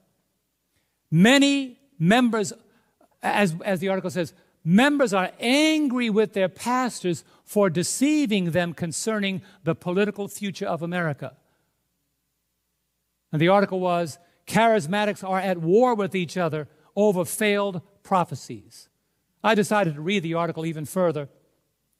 Many 1.11 1.79
members, 1.99 2.53
as, 3.21 3.55
as 3.65 3.79
the 3.79 3.89
article 3.89 4.11
says, 4.11 4.33
members 4.63 5.13
are 5.13 5.31
angry 5.39 6.09
with 6.09 6.33
their 6.33 6.49
pastors 6.49 7.23
for 7.43 7.69
deceiving 7.69 8.51
them 8.51 8.73
concerning 8.73 9.41
the 9.63 9.75
political 9.75 10.27
future 10.27 10.65
of 10.65 10.81
America. 10.81 11.35
And 13.35 13.41
the 13.41 13.49
article 13.49 13.81
was 13.81 14.17
charismatics 14.47 15.21
are 15.21 15.41
at 15.41 15.57
war 15.57 15.93
with 15.93 16.15
each 16.15 16.37
other 16.37 16.69
over 16.95 17.25
failed 17.25 17.81
prophecies. 18.01 18.87
I 19.43 19.55
decided 19.55 19.95
to 19.95 20.01
read 20.01 20.23
the 20.23 20.35
article 20.35 20.65
even 20.65 20.85
further. 20.85 21.27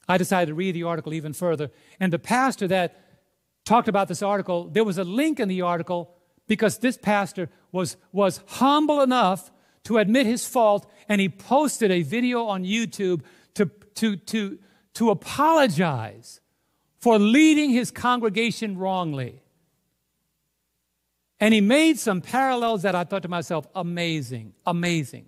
I 0.08 0.18
decided 0.18 0.46
to 0.46 0.54
read 0.54 0.76
the 0.76 0.84
article 0.84 1.14
even 1.14 1.34
further. 1.34 1.72
And 2.00 2.14
the 2.14 2.20
pastor 2.20 2.70
that 2.70 2.98
talked 3.66 3.90
about 3.90 4.08
this 4.08 4.22
article, 4.22 4.70
there 4.70 4.86
was 4.86 4.98
a 4.98 5.04
link 5.04 5.42
in 5.42 5.50
the 5.50 5.62
article 5.62 6.16
because 6.48 6.78
this 6.78 6.98
pastor 6.98 7.50
was, 7.74 7.98
was 8.14 8.40
humble 8.48 9.02
enough 9.02 9.52
to 9.84 9.98
admit 9.98 10.26
his 10.26 10.48
fault 10.48 10.90
and 11.10 11.20
he 11.20 11.28
posted 11.28 11.92
a 11.92 12.02
video 12.02 12.46
on 12.46 12.64
YouTube 12.64 13.24
to, 13.56 13.70
to, 13.96 14.16
to, 14.16 14.58
to 14.94 15.10
apologize 15.10 16.40
for 16.98 17.20
leading 17.20 17.72
his 17.72 17.92
congregation 17.92 18.78
wrongly. 18.78 19.42
And 21.46 21.54
he 21.54 21.62
made 21.62 22.00
some 22.00 22.22
parallels 22.22 22.82
that 22.82 22.96
I 22.96 23.04
thought 23.04 23.22
to 23.22 23.28
myself, 23.28 23.68
amazing, 23.76 24.56
amazing. 24.66 25.28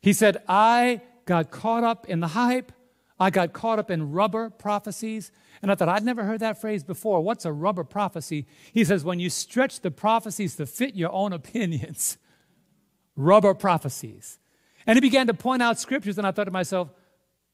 He 0.00 0.14
said, 0.14 0.42
I 0.48 1.02
got 1.26 1.50
caught 1.50 1.84
up 1.84 2.08
in 2.08 2.20
the 2.20 2.28
hype. 2.28 2.72
I 3.20 3.28
got 3.28 3.52
caught 3.52 3.78
up 3.78 3.90
in 3.90 4.12
rubber 4.12 4.48
prophecies. 4.48 5.30
And 5.60 5.70
I 5.70 5.74
thought, 5.74 5.90
I'd 5.90 6.04
never 6.04 6.24
heard 6.24 6.40
that 6.40 6.58
phrase 6.58 6.82
before. 6.82 7.20
What's 7.20 7.44
a 7.44 7.52
rubber 7.52 7.84
prophecy? 7.84 8.46
He 8.72 8.82
says, 8.82 9.04
when 9.04 9.20
you 9.20 9.28
stretch 9.28 9.80
the 9.80 9.90
prophecies 9.90 10.56
to 10.56 10.64
fit 10.64 10.94
your 10.94 11.12
own 11.12 11.34
opinions, 11.34 12.16
rubber 13.14 13.52
prophecies. 13.52 14.38
And 14.86 14.96
he 14.96 15.02
began 15.02 15.26
to 15.26 15.34
point 15.34 15.62
out 15.62 15.78
scriptures, 15.78 16.16
and 16.16 16.26
I 16.26 16.30
thought 16.30 16.44
to 16.44 16.50
myself, 16.50 16.88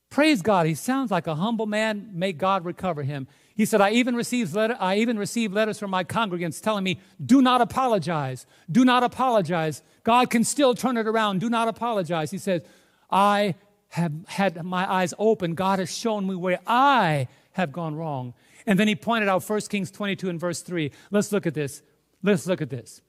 praise 0.09 0.41
God, 0.41 0.67
he 0.67 0.77
sounds 0.77 1.11
like 1.11 1.27
a 1.27 1.35
humble 1.35 1.67
man. 1.67 2.11
May 2.13 2.33
God 2.33 2.65
recover 2.65 3.03
him. 3.03 3.27
He 3.55 3.65
said, 3.65 3.81
I 3.81 3.91
even 3.91 4.17
received 4.17 4.55
letter, 4.55 4.77
I 4.81 4.97
even 4.97 5.19
received 5.19 5.55
letters 5.55 5.79
from 5.79 5.91
my 5.91 6.05
congregants 6.05 6.61
telling 6.61 6.85
me, 6.85 7.01
do 7.25 7.43
not 7.43 7.61
apologize. 7.61 8.47
Do 8.71 8.85
not 8.85 9.03
apologize. 9.03 9.83
God 10.05 10.31
can 10.31 10.45
still 10.45 10.75
turn 10.75 10.97
it 10.97 11.07
around. 11.07 11.41
Do 11.41 11.51
not 11.51 11.69
apologize. 11.69 12.31
He 12.31 12.39
says, 12.39 12.63
I 13.11 13.55
have 13.89 14.13
had 14.27 14.65
my 14.65 14.91
eyes 14.91 15.13
open. 15.19 15.55
God 15.55 15.79
has 15.79 15.95
shown 15.95 16.27
me 16.27 16.35
where 16.35 16.61
I 16.67 17.29
have 17.53 17.73
gone 17.73 17.95
wrong. 17.95 18.33
And 18.67 18.79
then 18.79 18.89
he 18.89 18.95
pointed 18.95 19.29
out 19.29 19.49
1 19.49 19.61
Kings 19.63 19.91
22 19.91 20.31
and 20.31 20.41
verse 20.41 20.63
3. 20.63 20.91
Let's 21.11 21.31
look 21.31 21.47
at 21.47 21.55
this. 21.55 21.83
Let's 22.23 22.47
look 22.47 22.63
at 22.63 22.71
this. 22.71 23.03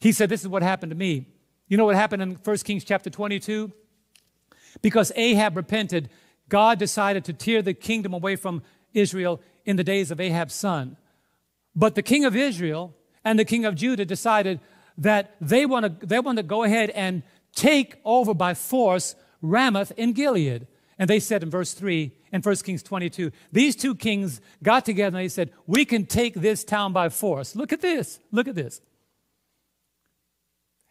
He 0.00 0.12
said, 0.12 0.28
This 0.28 0.42
is 0.42 0.48
what 0.48 0.62
happened 0.62 0.90
to 0.90 0.96
me. 0.96 1.26
You 1.68 1.76
know 1.76 1.86
what 1.86 1.96
happened 1.96 2.22
in 2.22 2.32
1 2.32 2.56
Kings 2.58 2.84
chapter 2.84 3.08
22? 3.08 3.72
Because 4.82 5.10
Ahab 5.16 5.56
repented, 5.56 6.10
God 6.48 6.78
decided 6.78 7.24
to 7.24 7.32
tear 7.32 7.62
the 7.62 7.74
kingdom 7.74 8.12
away 8.12 8.36
from 8.36 8.62
Israel 8.92 9.40
in 9.66 9.76
the 9.76 9.84
days 9.84 10.10
of 10.10 10.20
Ahab's 10.20 10.54
son. 10.54 10.96
But 11.74 11.94
the 11.94 12.02
king 12.02 12.24
of 12.24 12.34
Israel 12.34 12.94
and 13.24 13.38
the 13.38 13.44
king 13.44 13.66
of 13.66 13.74
Judah 13.74 14.06
decided 14.06 14.60
that 14.96 15.34
they 15.40 15.66
want 15.66 16.00
to 16.00 16.06
they 16.06 16.20
want 16.20 16.38
to 16.38 16.42
go 16.42 16.62
ahead 16.62 16.90
and 16.90 17.22
take 17.54 17.96
over 18.04 18.32
by 18.32 18.54
force 18.54 19.14
Ramoth 19.42 19.92
in 19.96 20.12
Gilead. 20.12 20.66
And 20.98 21.10
they 21.10 21.20
said 21.20 21.42
in 21.42 21.50
verse 21.50 21.74
3 21.74 22.10
in 22.32 22.40
1 22.40 22.56
Kings 22.56 22.82
22, 22.82 23.30
these 23.52 23.76
two 23.76 23.94
kings 23.94 24.40
got 24.62 24.86
together 24.86 25.18
and 25.18 25.24
they 25.24 25.28
said, 25.28 25.52
We 25.66 25.84
can 25.84 26.06
take 26.06 26.34
this 26.34 26.64
town 26.64 26.94
by 26.94 27.10
force. 27.10 27.54
Look 27.54 27.72
at 27.72 27.82
this. 27.82 28.18
Look 28.32 28.48
at 28.48 28.54
this. 28.54 28.80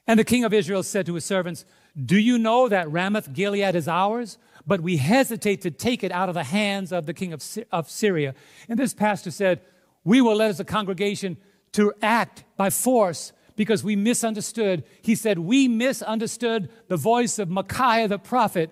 And 0.06 0.19
the 0.19 0.23
king 0.23 0.43
of 0.43 0.53
Israel 0.53 0.84
said 0.84 1.07
to 1.07 1.15
his 1.15 1.26
servants, 1.26 1.65
Do 2.03 2.17
you 2.17 2.38
know 2.38 2.67
that 2.67 2.91
Ramoth 2.91 3.31
Gilead 3.34 3.76
is 3.76 3.88
ours? 3.88 4.38
but 4.67 4.81
we 4.81 4.97
hesitate 4.97 5.61
to 5.61 5.72
take 5.72 6.03
it 6.03 6.11
out 6.11 6.30
of 6.30 6.35
the 6.35 6.43
hands 6.43 6.91
of 6.91 7.05
the 7.05 7.13
king 7.13 7.34
of, 7.34 7.43
of 7.72 7.89
Syria. 7.89 8.34
And 8.67 8.80
this 8.80 8.93
pastor 8.93 9.31
said, 9.31 9.61
We 10.03 10.22
will 10.22 10.35
let 10.35 10.49
as 10.49 10.59
a 10.59 10.65
congregation 10.65 11.38
to 11.73 11.93
act 12.01 12.43
by 12.57 12.69
force 12.69 13.31
because 13.55 13.84
we 13.84 13.95
misunderstood. 13.95 14.84
He 15.01 15.15
said, 15.15 15.39
We 15.39 15.67
misunderstood 15.67 16.69
the 16.88 16.97
voice 16.97 17.38
of 17.39 17.49
Micaiah 17.49 18.07
the 18.07 18.19
prophet. 18.19 18.72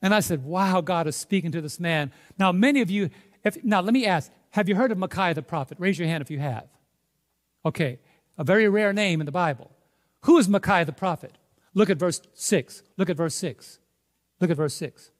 And 0.00 0.14
I 0.14 0.20
said, 0.20 0.44
Wow, 0.44 0.80
God 0.80 1.06
is 1.06 1.16
speaking 1.16 1.52
to 1.52 1.60
this 1.60 1.80
man. 1.80 2.12
Now, 2.38 2.52
many 2.52 2.80
of 2.80 2.90
you, 2.90 3.10
if, 3.44 3.62
now 3.64 3.80
let 3.80 3.92
me 3.92 4.06
ask, 4.06 4.30
have 4.50 4.68
you 4.68 4.76
heard 4.76 4.92
of 4.92 4.98
Micaiah 4.98 5.34
the 5.34 5.42
prophet? 5.42 5.78
Raise 5.80 5.98
your 5.98 6.08
hand 6.08 6.22
if 6.22 6.30
you 6.30 6.38
have. 6.38 6.68
Okay, 7.66 7.98
a 8.38 8.44
very 8.44 8.68
rare 8.68 8.92
name 8.92 9.20
in 9.20 9.26
the 9.26 9.32
Bible. 9.32 9.70
Who 10.22 10.38
is 10.38 10.48
Micaiah 10.48 10.84
the 10.84 10.92
prophet? 10.92 11.36
Look 11.78 11.90
at 11.90 11.96
verse 11.96 12.20
6. 12.34 12.82
Look 12.96 13.08
at 13.08 13.16
verse 13.16 13.36
6. 13.36 13.78
Look 14.40 14.50
at 14.50 14.56
verse 14.56 14.74
6. 14.74 15.12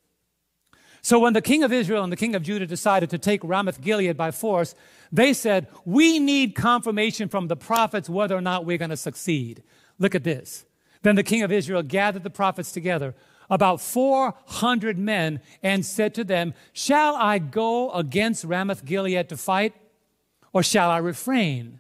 So 1.03 1.21
when 1.21 1.33
the 1.33 1.41
king 1.41 1.63
of 1.63 1.73
Israel 1.73 2.03
and 2.03 2.13
the 2.13 2.17
king 2.17 2.35
of 2.35 2.43
Judah 2.43 2.67
decided 2.67 3.11
to 3.11 3.19
take 3.19 3.45
Ramoth 3.45 3.81
Gilead 3.81 4.17
by 4.17 4.33
force, 4.33 4.75
they 5.13 5.33
said, 5.35 5.69
We 5.85 6.19
need 6.19 6.57
confirmation 6.57 7.29
from 7.29 7.47
the 7.47 7.55
prophets 7.55 8.11
whether 8.11 8.37
or 8.37 8.41
not 8.41 8.65
we're 8.65 8.77
going 8.77 8.91
to 8.91 8.97
succeed. 8.97 9.63
Look 10.01 10.17
at 10.17 10.25
this. 10.25 10.67
Then 11.03 11.15
the 11.15 11.23
king 11.23 11.43
of 11.43 11.53
Israel 11.53 11.85
gathered 11.85 12.25
the 12.25 12.29
prophets 12.29 12.73
together, 12.73 13.15
about 13.49 13.81
400 13.81 14.99
men, 14.99 15.41
and 15.63 15.87
said 15.87 16.13
to 16.17 16.25
them, 16.25 16.55
Shall 16.73 17.15
I 17.15 17.39
go 17.39 17.93
against 17.93 18.43
Ramoth 18.43 18.85
Gilead 18.85 19.29
to 19.29 19.37
fight, 19.37 19.75
or 20.53 20.65
shall 20.65 20.91
I 20.91 20.99
refrain? 20.99 21.79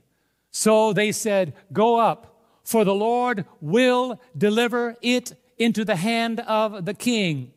So 0.53 0.93
they 0.93 1.11
said, 1.11 1.53
Go 1.73 1.99
up, 1.99 2.38
for 2.69 2.85
the 2.85 2.95
Lord 2.95 3.47
will 3.63 4.21
deliver 4.37 4.95
it 5.01 5.33
into 5.57 5.87
the 5.87 5.97
hand 5.97 6.41
of 6.41 6.85
the 6.85 6.93
king. 6.93 7.55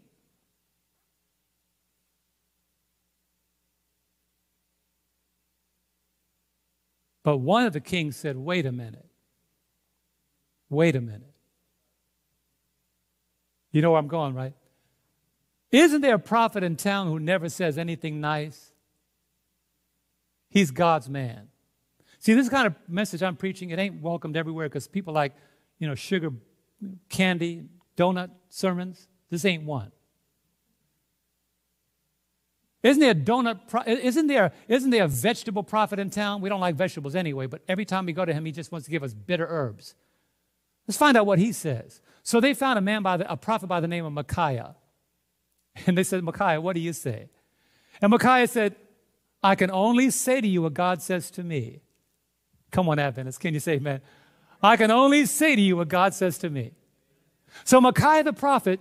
But 7.24 7.40
one 7.40 7.66
of 7.66 7.74
the 7.74 7.82
kings 7.82 8.16
said, 8.16 8.38
Wait 8.38 8.66
a 8.66 8.72
minute. 8.72 9.06
Wait 10.70 10.96
a 10.96 11.02
minute. 11.02 11.34
You 13.74 13.82
know 13.82 13.92
where 13.92 14.00
I'm 14.00 14.08
going, 14.08 14.34
right? 14.34 14.54
Isn't 15.74 16.00
there 16.00 16.16
a 16.16 16.20
prophet 16.20 16.64
in 16.64 16.78
town 16.78 17.08
who 17.08 17.20
never 17.20 17.50
says 17.50 17.78
anything 17.78 18.22
nice? 18.22 18.72
He's 20.50 20.72
God's 20.72 21.10
man. 21.10 21.51
See, 22.22 22.36
this 22.36 22.50
kind 22.50 22.68
of 22.68 22.76
message 22.88 23.24
I'm 23.24 23.36
preaching, 23.36 23.72
it 23.72 23.80
ain't 23.80 24.00
welcomed 24.00 24.38
everywhere 24.38 24.70
because 24.70 24.88
people 24.88 25.12
like, 25.12 25.34
you 25.80 25.88
know, 25.88 25.96
sugar, 25.96 26.32
candy, 27.10 27.66
donut 27.98 28.30
sermons. 28.48 29.08
This 29.32 29.44
ain't 29.44 29.64
one. 29.64 29.92
Isn't 32.84 33.00
there 33.02 33.12
a 33.12 33.16
donut? 33.16 33.68
Pro- 33.68 33.82
isn't 33.88 34.28
there? 34.28 34.52
Isn't 34.68 34.92
there 34.92 35.06
a 35.06 35.08
vegetable 35.08 35.64
prophet 35.64 35.98
in 35.98 36.12
town? 36.12 36.42
We 36.42 36.50
don't 36.50 36.60
like 36.60 36.76
vegetables 36.76 37.16
anyway, 37.16 37.48
but 37.48 37.64
every 37.68 37.86
time 37.86 38.06
we 38.06 38.14
go 38.14 38.24
to 38.24 38.34
him, 38.34 38.46
he 38.46 38.52
just 38.52 38.72
wants 38.72 38.86
to 38.86 38.92
give 38.92 39.02
us 39.02 39.16
bitter 39.16 39.48
herbs. 39.50 39.96
Let's 40.88 41.00
find 41.00 41.18
out 41.18 41.26
what 41.26 41.40
he 41.40 41.52
says. 41.52 42.02
So 42.22 42.40
they 42.40 42.54
found 42.54 42.78
a 42.78 42.84
man 42.84 43.02
by 43.02 43.18
the, 43.18 43.32
a 43.32 43.36
prophet 43.36 43.66
by 43.66 43.80
the 43.80 43.88
name 43.88 44.06
of 44.06 44.14
Micaiah, 44.14 44.76
and 45.88 45.98
they 45.98 46.04
said, 46.04 46.24
Micaiah, 46.24 46.62
what 46.62 46.74
do 46.74 46.82
you 46.82 46.94
say? 46.94 47.30
And 48.00 48.12
Micaiah 48.12 48.48
said, 48.48 48.76
I 49.42 49.56
can 49.56 49.72
only 49.72 50.12
say 50.12 50.40
to 50.40 50.48
you 50.48 50.62
what 50.62 50.76
God 50.76 51.02
says 51.02 51.32
to 51.32 51.44
me. 51.44 51.82
Come 52.72 52.90
on, 52.90 53.00
Adventists, 53.00 53.38
can 53.38 53.54
you 53.54 53.60
say, 53.60 53.74
amen? 53.74 54.02
I 54.64 54.78
can 54.78 54.92
only 54.92 55.26
say 55.26 55.56
to 55.56 55.62
you 55.62 55.78
what 55.78 55.90
God 55.90 56.14
says 56.14 56.38
to 56.40 56.50
me. 56.50 56.72
So 57.64 57.82
Micaiah 57.82 58.24
the 58.24 58.34
prophet 58.34 58.80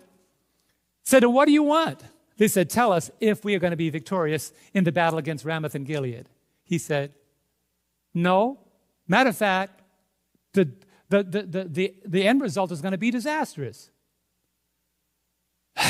said, 1.03 1.25
What 1.25 1.47
do 1.47 1.53
you 1.53 1.63
want? 1.63 2.01
They 2.37 2.49
said, 2.49 2.71
Tell 2.71 2.93
us 2.93 3.11
if 3.21 3.45
we 3.45 3.55
are 3.55 3.59
going 3.59 3.73
to 3.73 3.77
be 3.77 3.91
victorious 3.91 4.53
in 4.75 4.85
the 4.85 4.93
battle 4.93 5.19
against 5.19 5.45
Ramoth 5.45 5.75
and 5.75 5.87
Gilead. 5.87 6.29
He 6.65 6.79
said, 6.79 7.13
No. 8.15 8.61
Matter 9.09 9.31
of 9.31 9.37
fact, 9.37 9.83
the, 10.53 10.71
the, 11.09 11.23
the, 11.25 11.43
the, 11.43 11.65
the, 11.65 11.95
the 12.07 12.27
end 12.27 12.41
result 12.41 12.71
is 12.71 12.81
going 12.81 12.93
to 12.93 12.99
be 12.99 13.11
disastrous. 13.11 13.91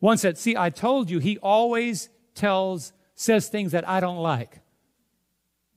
One 0.00 0.18
said, 0.18 0.38
See, 0.38 0.56
I 0.56 0.70
told 0.70 1.08
you, 1.10 1.20
he 1.20 1.38
always 1.38 2.08
tells, 2.34 2.92
says 3.14 3.48
things 3.48 3.72
that 3.72 3.88
I 3.88 4.00
don't 4.00 4.18
like. 4.18 4.60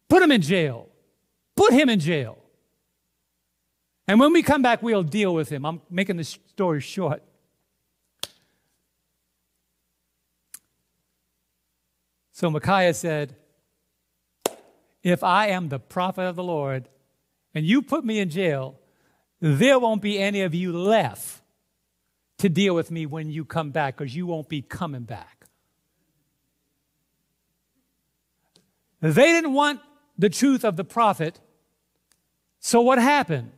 Put 0.07 0.23
him 0.23 0.31
in 0.31 0.41
jail. 0.41 0.88
Put 1.59 1.73
him 1.73 1.89
in 1.89 1.99
jail. 1.99 2.37
And 4.07 4.17
when 4.17 4.31
we 4.31 4.41
come 4.41 4.61
back, 4.61 4.81
we'll 4.81 5.03
deal 5.03 5.33
with 5.33 5.49
him. 5.49 5.65
I'm 5.65 5.81
making 5.89 6.15
the 6.15 6.23
story 6.23 6.79
short. 6.79 7.21
So 12.31 12.49
Micaiah 12.49 12.93
said, 12.93 13.35
If 15.03 15.21
I 15.21 15.47
am 15.47 15.67
the 15.67 15.79
prophet 15.79 16.21
of 16.21 16.37
the 16.37 16.43
Lord 16.43 16.87
and 17.53 17.65
you 17.65 17.81
put 17.81 18.05
me 18.05 18.19
in 18.19 18.29
jail, 18.29 18.79
there 19.41 19.79
won't 19.79 20.01
be 20.01 20.17
any 20.17 20.43
of 20.43 20.55
you 20.55 20.71
left 20.71 21.41
to 22.37 22.47
deal 22.47 22.73
with 22.73 22.89
me 22.89 23.05
when 23.05 23.29
you 23.29 23.43
come 23.43 23.71
back 23.71 23.97
because 23.97 24.15
you 24.15 24.25
won't 24.25 24.47
be 24.47 24.61
coming 24.61 25.03
back. 25.03 25.45
They 29.01 29.11
didn't 29.11 29.51
want 29.51 29.81
the 30.17 30.29
truth 30.29 30.63
of 30.63 30.77
the 30.77 30.85
prophet. 30.85 31.41
So 32.59 32.81
what 32.81 32.99
happened? 32.99 33.51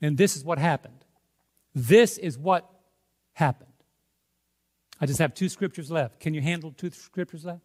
And 0.00 0.18
this 0.18 0.36
is 0.36 0.44
what 0.44 0.58
happened. 0.58 1.04
This 1.74 2.18
is 2.18 2.38
what 2.38 2.68
happened. 3.32 3.70
I 5.00 5.06
just 5.06 5.18
have 5.18 5.34
two 5.34 5.48
scriptures 5.48 5.90
left. 5.90 6.20
Can 6.20 6.34
you 6.34 6.40
handle 6.40 6.72
two 6.76 6.90
scriptures 6.90 7.44
left? 7.44 7.62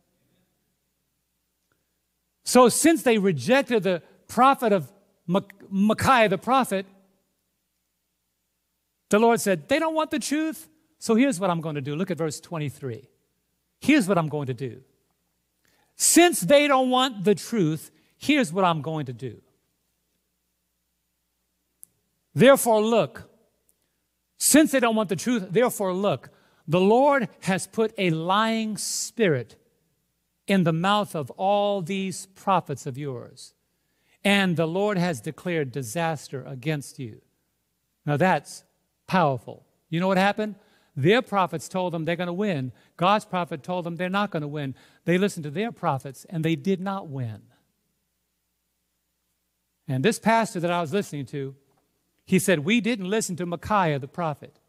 So, 2.44 2.70
since 2.70 3.04
they 3.04 3.18
rejected 3.18 3.84
the 3.84 4.02
prophet 4.28 4.74
of 4.74 4.92
Micaiah 5.70 6.30
the 6.30 6.38
prophet, 6.38 6.88
the 9.10 9.20
Lord 9.20 9.40
said, 9.40 9.70
They 9.70 9.78
don't 9.78 9.94
want 9.94 10.10
the 10.10 10.20
truth. 10.20 10.68
So, 10.98 11.14
here's 11.14 11.40
what 11.40 11.52
I'm 11.52 11.62
going 11.62 11.76
to 11.76 11.82
do. 11.82 11.96
Look 11.96 12.10
at 12.10 12.18
verse 12.18 12.40
23. 12.40 13.08
Here's 13.80 14.08
what 14.08 14.18
I'm 14.18 14.30
going 14.30 14.48
to 14.48 14.54
do. 14.54 14.82
Since 15.96 16.42
they 16.42 16.68
don't 16.68 16.90
want 16.90 17.24
the 17.24 17.36
truth, 17.36 17.92
here's 18.18 18.52
what 18.52 18.66
I'm 18.66 18.82
going 18.82 19.06
to 19.06 19.14
do. 19.14 19.42
Therefore, 22.40 22.82
look. 22.82 23.30
Since 24.38 24.72
they 24.72 24.80
don't 24.80 24.95
want 24.95 25.10
the 25.10 25.18
truth, 25.18 25.48
therefore, 25.52 25.94
look. 25.94 26.30
The 26.70 26.80
Lord 26.80 27.28
has 27.41 27.68
put 27.68 27.94
a 27.98 28.11
lying 28.11 28.78
spirit 28.78 29.57
in 30.48 30.64
the 30.64 30.72
mouth 30.72 31.16
of 31.16 31.30
all 31.32 31.82
these 31.82 32.28
prophets 32.28 32.86
of 32.86 32.98
yours. 32.98 33.56
And 34.24 34.56
the 34.56 34.68
Lord 34.68 34.98
has 34.98 35.20
declared 35.20 35.74
disaster 35.74 36.45
against 36.45 36.98
you. 36.98 37.22
Now 38.06 38.16
that's 38.16 38.64
powerful. 39.06 39.66
You 39.90 39.99
know 39.99 40.07
what 40.07 40.18
happened? 40.18 40.56
Their 40.95 41.22
prophets 41.22 41.68
told 41.68 41.94
them 41.94 42.06
they're 42.06 42.16
going 42.16 42.28
to 42.28 42.34
win. 42.34 42.72
God's 42.95 43.26
prophet 43.26 43.64
told 43.64 43.86
them 43.86 43.98
they're 43.98 44.07
not 44.10 44.32
going 44.32 44.44
to 44.44 44.48
win. 44.48 44.76
They 45.03 45.18
listened 45.18 45.44
to 45.44 45.52
their 45.52 45.74
prophets 45.74 46.26
and 46.30 46.45
they 46.45 46.56
did 46.56 46.80
not 46.80 47.10
win. 47.10 47.41
And 49.90 50.06
this 50.06 50.20
pastor 50.20 50.61
that 50.61 50.72
I 50.72 50.80
was 50.80 50.94
listening 50.94 51.26
to, 51.28 51.56
he 52.30 52.40
said, 52.40 52.60
We 52.60 52.80
didn't 52.80 53.10
listen 53.10 53.36
to 53.38 53.46
Micaiah 53.46 54.00
the 54.00 54.08
prophet. 54.08 54.60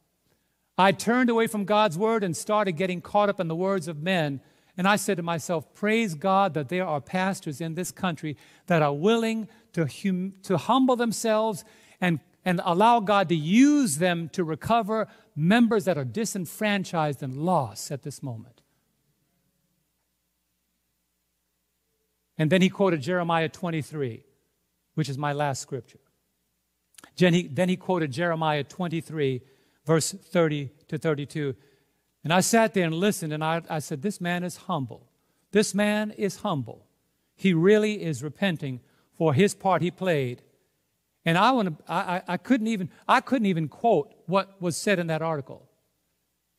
I 0.78 0.92
turned 0.92 1.28
away 1.28 1.46
from 1.46 1.66
God's 1.66 1.98
word 1.98 2.24
and 2.24 2.34
started 2.34 2.72
getting 2.72 3.02
caught 3.02 3.28
up 3.28 3.38
in 3.38 3.48
the 3.48 3.56
words 3.56 3.86
of 3.86 4.02
men 4.02 4.40
and 4.80 4.88
I 4.88 4.96
said 4.96 5.18
to 5.18 5.22
myself, 5.22 5.74
praise 5.74 6.14
God 6.14 6.54
that 6.54 6.70
there 6.70 6.86
are 6.86 7.02
pastors 7.02 7.60
in 7.60 7.74
this 7.74 7.90
country 7.90 8.38
that 8.66 8.80
are 8.80 8.94
willing 8.94 9.46
to, 9.74 9.86
hum- 9.86 10.32
to 10.44 10.56
humble 10.56 10.96
themselves 10.96 11.64
and, 12.00 12.18
and 12.46 12.62
allow 12.64 13.00
God 13.00 13.28
to 13.28 13.34
use 13.34 13.98
them 13.98 14.30
to 14.30 14.42
recover 14.42 15.06
members 15.36 15.84
that 15.84 15.98
are 15.98 16.04
disenfranchised 16.04 17.22
and 17.22 17.36
lost 17.36 17.90
at 17.90 18.04
this 18.04 18.22
moment. 18.22 18.62
And 22.38 22.50
then 22.50 22.62
he 22.62 22.70
quoted 22.70 23.02
Jeremiah 23.02 23.50
23, 23.50 24.24
which 24.94 25.10
is 25.10 25.18
my 25.18 25.34
last 25.34 25.60
scripture. 25.60 26.00
Then 27.16 27.34
he, 27.34 27.48
then 27.48 27.68
he 27.68 27.76
quoted 27.76 28.12
Jeremiah 28.12 28.64
23, 28.64 29.42
verse 29.86 30.12
30 30.12 30.70
to 30.88 30.98
32. 30.98 31.54
And 32.24 32.32
I 32.32 32.40
sat 32.40 32.74
there 32.74 32.84
and 32.84 32.94
listened, 32.94 33.32
and 33.32 33.42
I, 33.42 33.62
I 33.68 33.78
said, 33.78 34.02
This 34.02 34.20
man 34.20 34.44
is 34.44 34.56
humble. 34.56 35.08
This 35.52 35.74
man 35.74 36.12
is 36.12 36.36
humble. 36.36 36.86
He 37.36 37.54
really 37.54 38.02
is 38.02 38.22
repenting 38.22 38.80
for 39.16 39.34
his 39.34 39.54
part 39.54 39.82
he 39.82 39.90
played. 39.90 40.42
And 41.24 41.36
I, 41.36 41.50
want 41.52 41.78
to, 41.78 41.92
I, 41.92 42.22
I, 42.26 42.36
couldn't 42.36 42.68
even, 42.68 42.90
I 43.06 43.20
couldn't 43.20 43.46
even 43.46 43.68
quote 43.68 44.14
what 44.26 44.60
was 44.60 44.76
said 44.76 44.98
in 44.98 45.08
that 45.08 45.22
article 45.22 45.68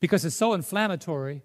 because 0.00 0.24
it's 0.24 0.36
so 0.36 0.52
inflammatory 0.52 1.42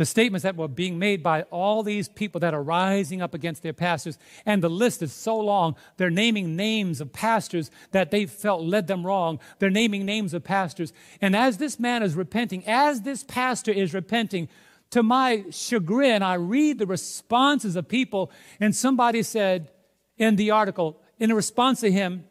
the 0.00 0.06
statements 0.06 0.44
that 0.44 0.56
were 0.56 0.66
being 0.66 0.98
made 0.98 1.22
by 1.22 1.42
all 1.50 1.82
these 1.82 2.08
people 2.08 2.40
that 2.40 2.54
are 2.54 2.62
rising 2.62 3.20
up 3.20 3.34
against 3.34 3.62
their 3.62 3.74
pastors. 3.74 4.16
And 4.46 4.62
the 4.62 4.70
list 4.70 5.02
is 5.02 5.12
so 5.12 5.36
long. 5.36 5.76
They're 5.98 6.08
naming 6.08 6.56
names 6.56 7.02
of 7.02 7.12
pastors 7.12 7.70
that 7.90 8.10
they 8.10 8.24
felt 8.24 8.62
led 8.62 8.86
them 8.86 9.04
wrong. 9.04 9.40
They're 9.58 9.68
naming 9.68 10.06
names 10.06 10.32
of 10.32 10.42
pastors. 10.42 10.94
And 11.20 11.36
as 11.36 11.58
this 11.58 11.78
man 11.78 12.02
is 12.02 12.14
repenting, 12.14 12.66
as 12.66 13.02
this 13.02 13.22
pastor 13.22 13.72
is 13.72 13.92
repenting, 13.92 14.48
to 14.92 15.02
my 15.02 15.44
chagrin, 15.50 16.22
I 16.22 16.34
read 16.34 16.78
the 16.78 16.86
responses 16.86 17.76
of 17.76 17.86
people. 17.86 18.32
And 18.58 18.74
somebody 18.74 19.22
said 19.22 19.70
in 20.16 20.36
the 20.36 20.50
article, 20.50 20.98
in 21.18 21.30
response 21.34 21.80
to 21.80 21.92
him, 21.92 22.24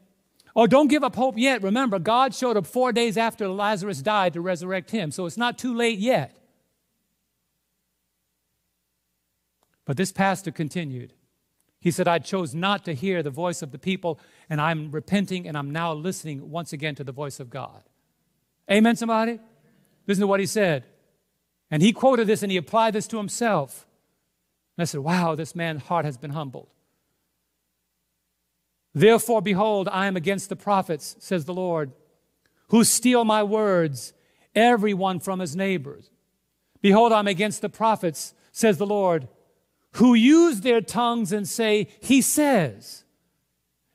Oh, 0.56 0.66
don't 0.66 0.88
give 0.88 1.04
up 1.04 1.16
hope 1.16 1.38
yet. 1.38 1.62
Remember, 1.62 2.00
God 2.00 2.34
showed 2.34 2.58
up 2.58 2.66
four 2.66 2.92
days 2.92 3.16
after 3.16 3.48
Lazarus 3.48 4.02
died 4.02 4.34
to 4.34 4.42
resurrect 4.42 4.90
him, 4.90 5.12
so 5.12 5.28
it's 5.28 5.38
not 5.38 5.60
too 5.60 5.76
late 5.76 6.00
yet. 6.00 6.39
But 9.90 9.98
this 9.98 10.12
pastor 10.12 10.52
continued. 10.52 11.14
He 11.80 11.90
said, 11.90 12.08
I 12.08 12.20
chose 12.20 12.54
not 12.54 12.86
to 12.86 12.94
hear 12.94 13.24
the 13.24 13.32
voice 13.32 13.64
of 13.64 13.72
the 13.72 13.80
people, 13.80 14.20
and 14.48 14.62
I'm 14.62 14.92
repenting, 14.92 15.48
and 15.48 15.58
I'm 15.58 15.72
now 15.72 15.94
listening 15.94 16.52
once 16.52 16.72
again 16.72 16.94
to 16.94 17.04
the 17.04 17.12
voice 17.12 17.40
of 17.40 17.50
God. 17.50 17.82
Amen, 18.70 18.96
somebody? 18.96 19.40
Listen 20.06 20.22
to 20.22 20.28
what 20.28 20.40
he 20.40 20.46
said. 20.46 20.84
And 21.72 21.82
he 21.82 21.92
quoted 21.92 22.28
this 22.28 22.44
and 22.44 22.52
he 22.52 22.58
applied 22.60 22.94
this 22.94 23.08
to 23.08 23.18
himself. 23.18 23.88
And 24.78 24.84
I 24.84 24.86
said, 24.86 25.00
Wow, 25.00 25.34
this 25.34 25.56
man's 25.56 25.82
heart 25.82 26.06
has 26.06 26.18
been 26.18 26.34
humbled. 26.34 26.68
Therefore, 28.94 29.42
behold, 29.42 29.90
I 29.92 30.06
am 30.06 30.16
against 30.16 30.50
the 30.50 30.56
prophets, 30.56 31.16
says 31.18 31.46
the 31.46 31.54
Lord, 31.56 31.94
who 32.68 32.84
steal 32.84 33.26
my 33.26 33.42
words, 33.42 34.14
everyone 34.54 35.20
from 35.20 35.40
his 35.40 35.56
neighbors. 35.56 36.12
Behold, 36.80 37.12
I'm 37.12 37.28
against 37.28 37.64
the 37.64 37.70
prophets, 37.70 38.36
says 38.52 38.78
the 38.78 38.86
Lord, 38.86 39.28
who 39.94 40.14
use 40.14 40.62
their 40.62 40.82
tongues 40.82 41.32
and 41.32 41.48
say, 41.48 41.88
He 42.02 42.22
says. 42.22 43.04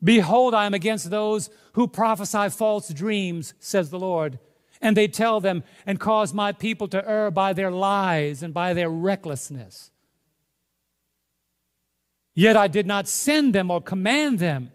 Behold, 0.02 0.54
I 0.54 0.66
am 0.66 0.74
against 0.74 1.10
those 1.10 1.48
who 1.72 1.88
prophesy 1.88 2.50
false 2.50 2.90
dreams, 2.90 3.54
says 3.58 3.90
the 3.90 3.98
Lord. 3.98 4.38
And 4.80 4.96
they 4.96 5.08
tell 5.08 5.40
them 5.40 5.64
and 5.86 5.98
cause 5.98 6.34
my 6.34 6.52
people 6.52 6.88
to 6.88 7.08
err 7.08 7.30
by 7.30 7.54
their 7.54 7.70
lies 7.70 8.42
and 8.42 8.52
by 8.52 8.74
their 8.74 8.90
recklessness. 8.90 9.90
Yet 12.34 12.56
I 12.56 12.68
did 12.68 12.86
not 12.86 13.08
send 13.08 13.54
them 13.54 13.70
or 13.70 13.80
command 13.80 14.40
them. 14.40 14.72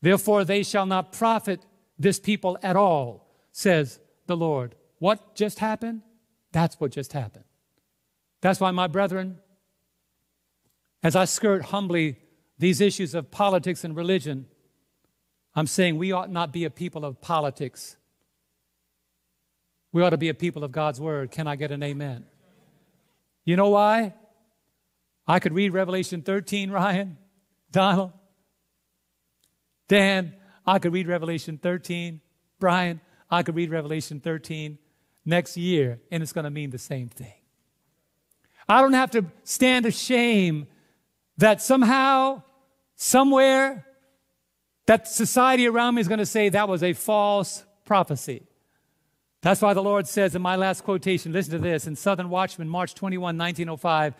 Therefore, 0.00 0.44
they 0.44 0.62
shall 0.62 0.86
not 0.86 1.12
profit 1.12 1.60
this 1.98 2.18
people 2.18 2.58
at 2.62 2.76
all, 2.76 3.28
says 3.52 4.00
the 4.26 4.36
Lord. 4.36 4.74
What 4.98 5.34
just 5.34 5.58
happened? 5.58 6.02
That's 6.52 6.80
what 6.80 6.90
just 6.90 7.12
happened. 7.12 7.44
That's 8.40 8.60
why, 8.60 8.70
my 8.70 8.86
brethren, 8.86 9.38
as 11.02 11.16
I 11.16 11.24
skirt 11.24 11.66
humbly 11.66 12.16
these 12.58 12.80
issues 12.80 13.14
of 13.14 13.30
politics 13.30 13.84
and 13.84 13.96
religion, 13.96 14.46
I'm 15.54 15.66
saying 15.66 15.98
we 15.98 16.12
ought 16.12 16.30
not 16.30 16.52
be 16.52 16.64
a 16.64 16.70
people 16.70 17.04
of 17.04 17.20
politics. 17.20 17.96
We 19.92 20.02
ought 20.02 20.10
to 20.10 20.18
be 20.18 20.28
a 20.28 20.34
people 20.34 20.64
of 20.64 20.72
God's 20.72 21.00
word. 21.00 21.30
Can 21.30 21.46
I 21.46 21.56
get 21.56 21.70
an 21.70 21.82
amen? 21.82 22.24
You 23.44 23.56
know 23.56 23.68
why? 23.68 24.14
I 25.26 25.38
could 25.38 25.52
read 25.52 25.72
Revelation 25.72 26.22
13, 26.22 26.70
Ryan, 26.72 27.18
Donald, 27.70 28.12
Dan, 29.92 30.32
I 30.66 30.78
could 30.78 30.94
read 30.94 31.06
Revelation 31.06 31.58
13. 31.58 32.22
Brian, 32.58 32.98
I 33.30 33.42
could 33.42 33.54
read 33.54 33.68
Revelation 33.70 34.20
13 34.20 34.78
next 35.26 35.56
year, 35.58 36.00
and 36.10 36.22
it's 36.22 36.32
going 36.32 36.44
to 36.44 36.50
mean 36.50 36.70
the 36.70 36.78
same 36.78 37.10
thing. 37.10 37.34
I 38.66 38.80
don't 38.80 38.94
have 38.94 39.10
to 39.10 39.26
stand 39.44 39.84
ashamed 39.84 40.66
that 41.42 41.60
somehow, 41.60 42.40
somewhere, 42.94 43.84
that 44.86 45.08
society 45.08 45.66
around 45.66 45.96
me 45.96 46.00
is 46.00 46.06
going 46.06 46.20
to 46.20 46.26
say 46.26 46.48
that 46.48 46.68
was 46.68 46.84
a 46.84 46.92
false 46.92 47.64
prophecy. 47.84 48.44
That's 49.40 49.60
why 49.60 49.74
the 49.74 49.82
Lord 49.82 50.06
says 50.06 50.36
in 50.36 50.42
my 50.42 50.54
last 50.54 50.84
quotation, 50.84 51.32
listen 51.32 51.54
to 51.54 51.58
this, 51.58 51.88
in 51.88 51.96
Southern 51.96 52.30
Watchman, 52.30 52.68
March 52.68 52.94
21, 52.94 53.36
1905, 53.36 54.14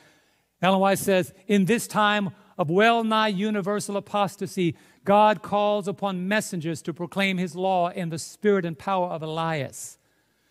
Ellen 0.62 0.80
White 0.80 0.98
says, 0.98 1.32
In 1.46 1.66
this 1.66 1.86
time 1.86 2.30
of 2.58 2.70
well 2.70 3.04
nigh 3.04 3.28
universal 3.28 3.96
apostasy, 3.96 4.76
God 5.04 5.42
calls 5.42 5.86
upon 5.86 6.26
messengers 6.26 6.82
to 6.82 6.92
proclaim 6.92 7.38
his 7.38 7.54
law 7.54 7.90
in 7.90 8.08
the 8.08 8.18
spirit 8.18 8.64
and 8.64 8.76
power 8.76 9.06
of 9.06 9.22
Elias. 9.22 9.96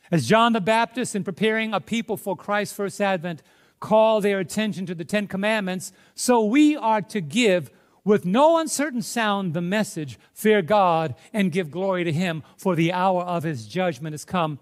As 0.09 0.25
John 0.25 0.53
the 0.53 0.61
Baptist, 0.61 1.17
in 1.17 1.25
preparing 1.25 1.73
a 1.73 1.81
people 1.81 2.15
for 2.15 2.37
Christ's 2.37 2.75
first 2.77 3.01
advent, 3.01 3.43
call 3.81 4.21
their 4.21 4.39
attention 4.39 4.85
to 4.85 4.95
the 4.95 5.03
Ten 5.03 5.27
Commandments, 5.27 5.91
so 6.15 6.45
we 6.45 6.77
are 6.77 7.01
to 7.01 7.19
give 7.19 7.69
with 8.05 8.25
no 8.25 8.57
uncertain 8.57 9.01
sound 9.01 9.53
the 9.53 9.61
message 9.61 10.17
fear 10.33 10.61
God 10.61 11.15
and 11.33 11.51
give 11.51 11.69
glory 11.69 12.05
to 12.05 12.13
Him, 12.13 12.43
for 12.55 12.75
the 12.75 12.93
hour 12.93 13.23
of 13.23 13.43
His 13.43 13.67
judgment 13.67 14.13
has 14.13 14.23
come. 14.23 14.59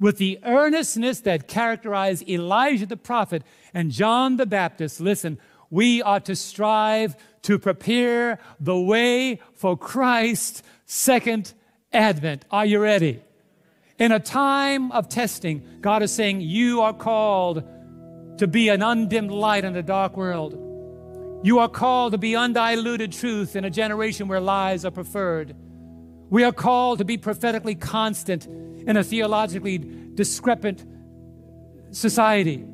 With 0.00 0.18
the 0.18 0.40
earnestness 0.42 1.20
that 1.20 1.46
characterized 1.46 2.28
Elijah 2.28 2.86
the 2.86 2.96
prophet 2.96 3.44
and 3.72 3.92
John 3.92 4.36
the 4.36 4.46
Baptist, 4.46 5.00
listen, 5.00 5.38
we 5.70 6.02
are 6.02 6.20
to 6.20 6.34
strive 6.34 7.16
to 7.42 7.58
prepare 7.58 8.38
the 8.58 8.78
way 8.78 9.40
for 9.54 9.76
Christ's 9.76 10.62
second 10.86 11.52
advent. 11.92 12.44
Are 12.50 12.66
you 12.66 12.78
ready? 12.78 13.22
In 13.98 14.12
a 14.12 14.18
time 14.18 14.90
of 14.92 15.08
testing, 15.08 15.62
God 15.80 16.02
is 16.02 16.12
saying, 16.12 16.40
You 16.40 16.80
are 16.80 16.92
called 16.92 17.62
to 18.42 18.48
be 18.48 18.70
an 18.70 18.82
undimmed 18.82 19.30
light 19.30 19.64
in 19.64 19.76
a 19.76 19.84
dark 19.84 20.16
world. 20.16 20.58
You 21.44 21.60
are 21.60 21.68
called 21.68 22.10
to 22.10 22.18
be 22.18 22.34
undiluted 22.34 23.12
truth 23.12 23.54
in 23.54 23.64
a 23.64 23.70
generation 23.70 24.26
where 24.26 24.40
lies 24.40 24.84
are 24.84 24.90
preferred. 24.90 25.54
We 26.28 26.42
are 26.42 26.50
called 26.50 26.98
to 26.98 27.04
be 27.04 27.16
prophetically 27.16 27.76
constant 27.76 28.46
in 28.46 28.96
a 28.96 29.04
theologically 29.04 29.78
discrepant 29.78 30.84
society. 31.92 32.64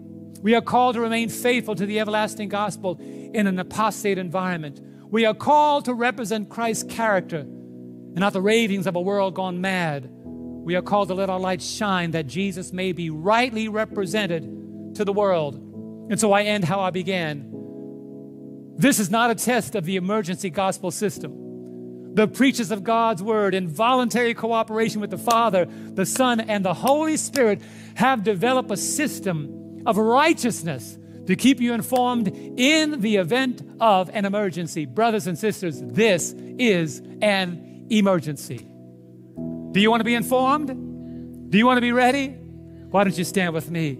We 0.40 0.54
are 0.54 0.62
called 0.62 0.94
to 0.94 1.02
remain 1.02 1.28
faithful 1.28 1.74
to 1.74 1.84
the 1.84 2.00
everlasting 2.00 2.48
gospel 2.48 2.98
in 2.98 3.46
an 3.46 3.58
apostate 3.58 4.16
environment. 4.16 4.80
We 5.10 5.26
are 5.26 5.34
called 5.34 5.84
to 5.84 5.92
represent 5.92 6.48
Christ's 6.48 6.84
character 6.84 7.40
and 7.40 8.20
not 8.20 8.32
the 8.32 8.40
ravings 8.40 8.86
of 8.86 8.96
a 8.96 9.02
world 9.02 9.34
gone 9.34 9.60
mad. 9.60 10.08
We 10.10 10.76
are 10.76 10.82
called 10.82 11.08
to 11.08 11.14
let 11.14 11.28
our 11.28 11.38
light 11.38 11.60
shine 11.60 12.12
that 12.12 12.26
Jesus 12.26 12.72
may 12.72 12.92
be 12.92 13.10
rightly 13.10 13.68
represented 13.68 14.57
to 14.98 15.04
the 15.04 15.12
world. 15.12 15.54
And 16.10 16.20
so 16.20 16.32
I 16.32 16.42
end 16.42 16.64
how 16.64 16.80
I 16.80 16.90
began. 16.90 17.50
This 18.76 18.98
is 19.00 19.10
not 19.10 19.30
a 19.30 19.34
test 19.34 19.74
of 19.74 19.84
the 19.84 19.96
emergency 19.96 20.50
gospel 20.50 20.90
system. 20.90 22.14
The 22.14 22.28
preachers 22.28 22.70
of 22.70 22.84
God's 22.84 23.22
word, 23.22 23.54
in 23.54 23.68
voluntary 23.68 24.34
cooperation 24.34 25.00
with 25.00 25.10
the 25.10 25.18
Father, 25.18 25.66
the 25.66 26.06
Son, 26.06 26.40
and 26.40 26.64
the 26.64 26.74
Holy 26.74 27.16
Spirit, 27.16 27.60
have 27.96 28.22
developed 28.22 28.70
a 28.70 28.76
system 28.76 29.82
of 29.86 29.96
righteousness 29.96 30.98
to 31.26 31.36
keep 31.36 31.60
you 31.60 31.74
informed 31.74 32.28
in 32.28 33.00
the 33.00 33.16
event 33.16 33.62
of 33.80 34.10
an 34.12 34.24
emergency. 34.24 34.86
Brothers 34.86 35.26
and 35.26 35.38
sisters, 35.38 35.80
this 35.82 36.32
is 36.58 37.02
an 37.20 37.86
emergency. 37.90 38.66
Do 39.72 39.80
you 39.80 39.90
want 39.90 40.00
to 40.00 40.04
be 40.04 40.14
informed? 40.14 41.50
Do 41.50 41.58
you 41.58 41.66
want 41.66 41.76
to 41.76 41.82
be 41.82 41.92
ready? 41.92 42.28
Why 42.28 43.04
don't 43.04 43.16
you 43.16 43.24
stand 43.24 43.54
with 43.54 43.70
me? 43.70 43.98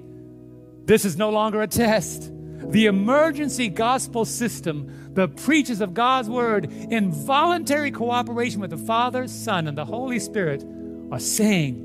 This 0.89 1.05
is 1.05 1.19
no 1.19 1.28
longer 1.28 1.60
a 1.60 1.66
test. 1.66 2.32
The 2.73 2.86
emergency 2.86 3.69
gospel 3.69 4.24
system, 4.24 5.12
the 5.12 5.28
preachers 5.28 5.82
of 5.82 5.93
God's 5.93 6.31
word 6.31 6.73
in 6.73 7.12
voluntary 7.12 7.90
cooperation 7.90 8.62
with 8.62 8.70
the 8.70 8.78
Father, 8.78 9.28
Son, 9.28 9.69
and 9.69 9.77
the 9.77 9.85
Holy 9.85 10.19
Spirit 10.19 10.65
are 11.12 11.20
saying 11.20 11.85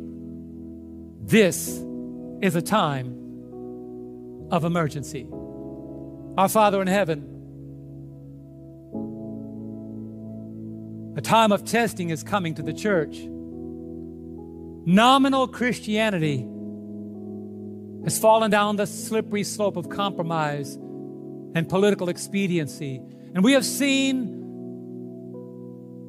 this 1.21 1.83
is 2.41 2.55
a 2.55 2.61
time 2.61 4.47
of 4.49 4.63
emergency. 4.63 5.27
Our 6.37 6.47
Father 6.47 6.81
in 6.81 6.87
heaven, 6.87 7.27
a 11.17 11.21
time 11.21 11.51
of 11.51 11.65
testing 11.65 12.09
is 12.09 12.23
coming 12.23 12.55
to 12.55 12.61
the 12.61 12.73
church. 12.73 13.17
Nominal 14.85 15.49
Christianity 15.49 16.47
has 18.03 18.19
fallen 18.19 18.51
down 18.51 18.75
the 18.75 18.85
slippery 18.85 19.43
slope 19.43 19.77
of 19.77 19.89
compromise 19.89 20.75
and 21.55 21.69
political 21.69 22.09
expediency. 22.09 23.01
And 23.33 23.43
we 23.43 23.53
have 23.53 23.65
seen 23.65 24.41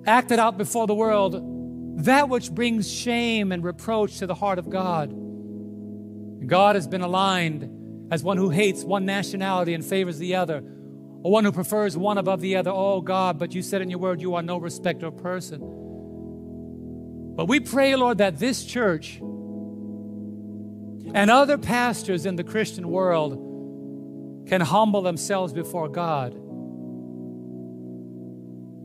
acted 0.07 0.39
out 0.39 0.59
before 0.59 0.87
the 0.87 0.95
world 0.95 1.41
that 2.05 2.29
which 2.29 2.51
brings 2.51 2.91
shame 2.91 3.53
and 3.53 3.62
reproach 3.62 4.19
to 4.19 4.27
the 4.27 4.35
heart 4.35 4.59
of 4.59 4.69
God. 4.69 5.15
God 6.47 6.75
has 6.75 6.89
been 6.89 7.01
aligned 7.03 8.12
as 8.12 8.23
one 8.23 8.37
who 8.37 8.51
hates 8.51 8.85
one 8.85 9.07
nationality 9.07 9.73
and 9.75 9.85
favors 9.85 10.19
the 10.19 10.35
other, 10.35 10.62
or 11.23 11.33
one 11.33 11.45
who 11.45 11.53
prefers 11.53 11.97
one 11.97 12.19
above 12.19 12.41
the 12.41 12.57
other. 12.57 12.71
Oh 12.71 13.01
God, 13.01 13.39
but 13.39 13.55
you 13.55 13.62
said 13.62 13.81
in 13.81 13.89
your 13.89 14.01
word, 14.01 14.21
you 14.21 14.35
are 14.35 14.43
no 14.43 14.59
respecter 14.59 15.07
of 15.07 15.16
person. 15.16 15.61
But 17.37 17.47
we 17.47 17.61
pray, 17.61 17.97
Lord, 17.97 18.19
that 18.19 18.39
this 18.39 18.65
church 18.65 19.21
and 21.15 21.31
other 21.31 21.57
pastors 21.57 22.27
in 22.27 22.36
the 22.36 22.45
Christian 22.45 22.89
world 22.89 24.47
can 24.47 24.61
humble 24.61 25.01
themselves 25.01 25.53
before 25.53 25.89
God 25.89 26.35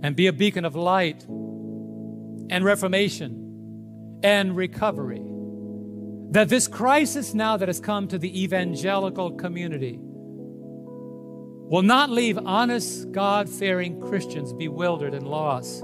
and 0.02 0.16
be 0.16 0.28
a 0.28 0.34
beacon 0.34 0.64
of 0.64 0.76
light 0.76 1.26
and 1.28 2.64
reformation 2.64 4.20
and 4.24 4.56
recovery. 4.56 5.22
That 6.32 6.48
this 6.48 6.68
crisis 6.68 7.34
now 7.34 7.58
that 7.58 7.68
has 7.68 7.80
come 7.80 8.08
to 8.10 8.18
the 8.18 8.44
evangelical 8.44 9.32
community 9.32 10.00
will 10.00 11.82
not 11.82 12.10
leave 12.10 12.38
honest, 12.38 13.12
God 13.12 13.50
fearing 13.50 14.00
Christians 14.00 14.54
bewildered 14.54 15.14
and 15.14 15.28
lost 15.28 15.84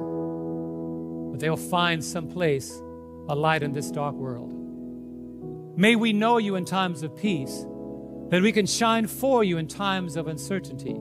but 1.35 1.41
they'll 1.41 1.57
find 1.57 2.01
some 2.01 2.29
place, 2.29 2.81
a 3.27 3.35
light 3.35 3.61
in 3.61 3.73
this 3.73 3.91
dark 3.91 4.15
world. 4.15 4.54
May 5.77 5.97
we 5.97 6.13
know 6.13 6.37
you 6.37 6.55
in 6.55 6.63
times 6.63 7.03
of 7.03 7.17
peace, 7.17 7.65
that 8.29 8.41
we 8.41 8.53
can 8.53 8.65
shine 8.65 9.07
for 9.07 9.43
you 9.43 9.57
in 9.57 9.67
times 9.67 10.15
of 10.15 10.27
uncertainty. 10.27 10.95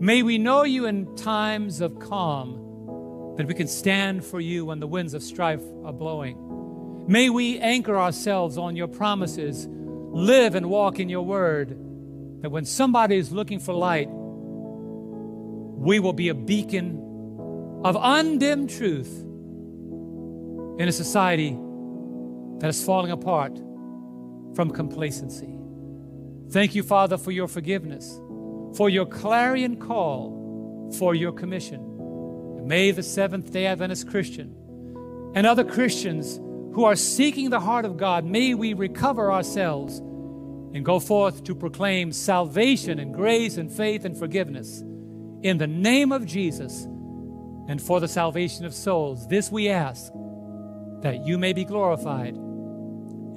May 0.00 0.22
we 0.22 0.38
know 0.38 0.62
you 0.62 0.86
in 0.86 1.14
times 1.14 1.82
of 1.82 1.98
calm, 1.98 3.34
that 3.36 3.46
we 3.46 3.52
can 3.52 3.68
stand 3.68 4.24
for 4.24 4.40
you 4.40 4.64
when 4.64 4.80
the 4.80 4.86
winds 4.86 5.12
of 5.12 5.22
strife 5.22 5.60
are 5.84 5.92
blowing. 5.92 7.04
May 7.06 7.28
we 7.28 7.58
anchor 7.58 7.98
ourselves 7.98 8.56
on 8.56 8.76
your 8.76 8.88
promises, 8.88 9.66
live 9.68 10.54
and 10.54 10.70
walk 10.70 11.00
in 11.00 11.10
your 11.10 11.26
word, 11.26 11.76
that 12.40 12.50
when 12.50 12.64
somebody 12.64 13.18
is 13.18 13.30
looking 13.30 13.58
for 13.58 13.74
light, 13.74 14.08
we 14.08 16.00
will 16.00 16.14
be 16.14 16.30
a 16.30 16.34
beacon 16.34 16.96
of 17.84 17.94
undimmed 18.00 18.70
truth 18.70 19.20
in 20.80 20.88
a 20.88 20.92
society 20.92 21.58
that 22.60 22.68
is 22.68 22.82
falling 22.82 23.10
apart 23.10 23.60
from 24.54 24.70
complacency. 24.70 25.54
Thank 26.50 26.74
you, 26.74 26.82
Father, 26.82 27.18
for 27.18 27.30
your 27.30 27.48
forgiveness, 27.48 28.18
for 28.76 28.88
your 28.88 29.06
clarion 29.06 29.76
call, 29.76 30.92
for 30.98 31.14
your 31.14 31.32
commission. 31.32 31.80
And 32.58 32.66
may 32.66 32.90
the 32.90 33.02
Seventh 33.02 33.52
day 33.52 33.66
Adventist 33.66 34.08
Christian 34.08 34.54
and 35.34 35.46
other 35.46 35.64
Christians 35.64 36.36
who 36.74 36.84
are 36.84 36.96
seeking 36.96 37.50
the 37.50 37.60
heart 37.60 37.84
of 37.84 37.96
God, 37.96 38.24
may 38.24 38.54
we 38.54 38.72
recover 38.72 39.32
ourselves 39.32 39.98
and 39.98 40.84
go 40.84 41.00
forth 41.00 41.44
to 41.44 41.54
proclaim 41.54 42.12
salvation 42.12 42.98
and 42.98 43.14
grace 43.14 43.56
and 43.56 43.70
faith 43.70 44.04
and 44.04 44.16
forgiveness 44.16 44.80
in 45.42 45.58
the 45.58 45.66
name 45.66 46.12
of 46.12 46.26
Jesus 46.26 46.84
and 47.68 47.80
for 47.80 48.00
the 48.00 48.08
salvation 48.08 48.64
of 48.64 48.74
souls. 48.74 49.28
This 49.28 49.52
we 49.52 49.68
ask 49.68 50.12
that 51.02 51.26
you 51.26 51.38
may 51.38 51.52
be 51.52 51.64
glorified. 51.64 52.34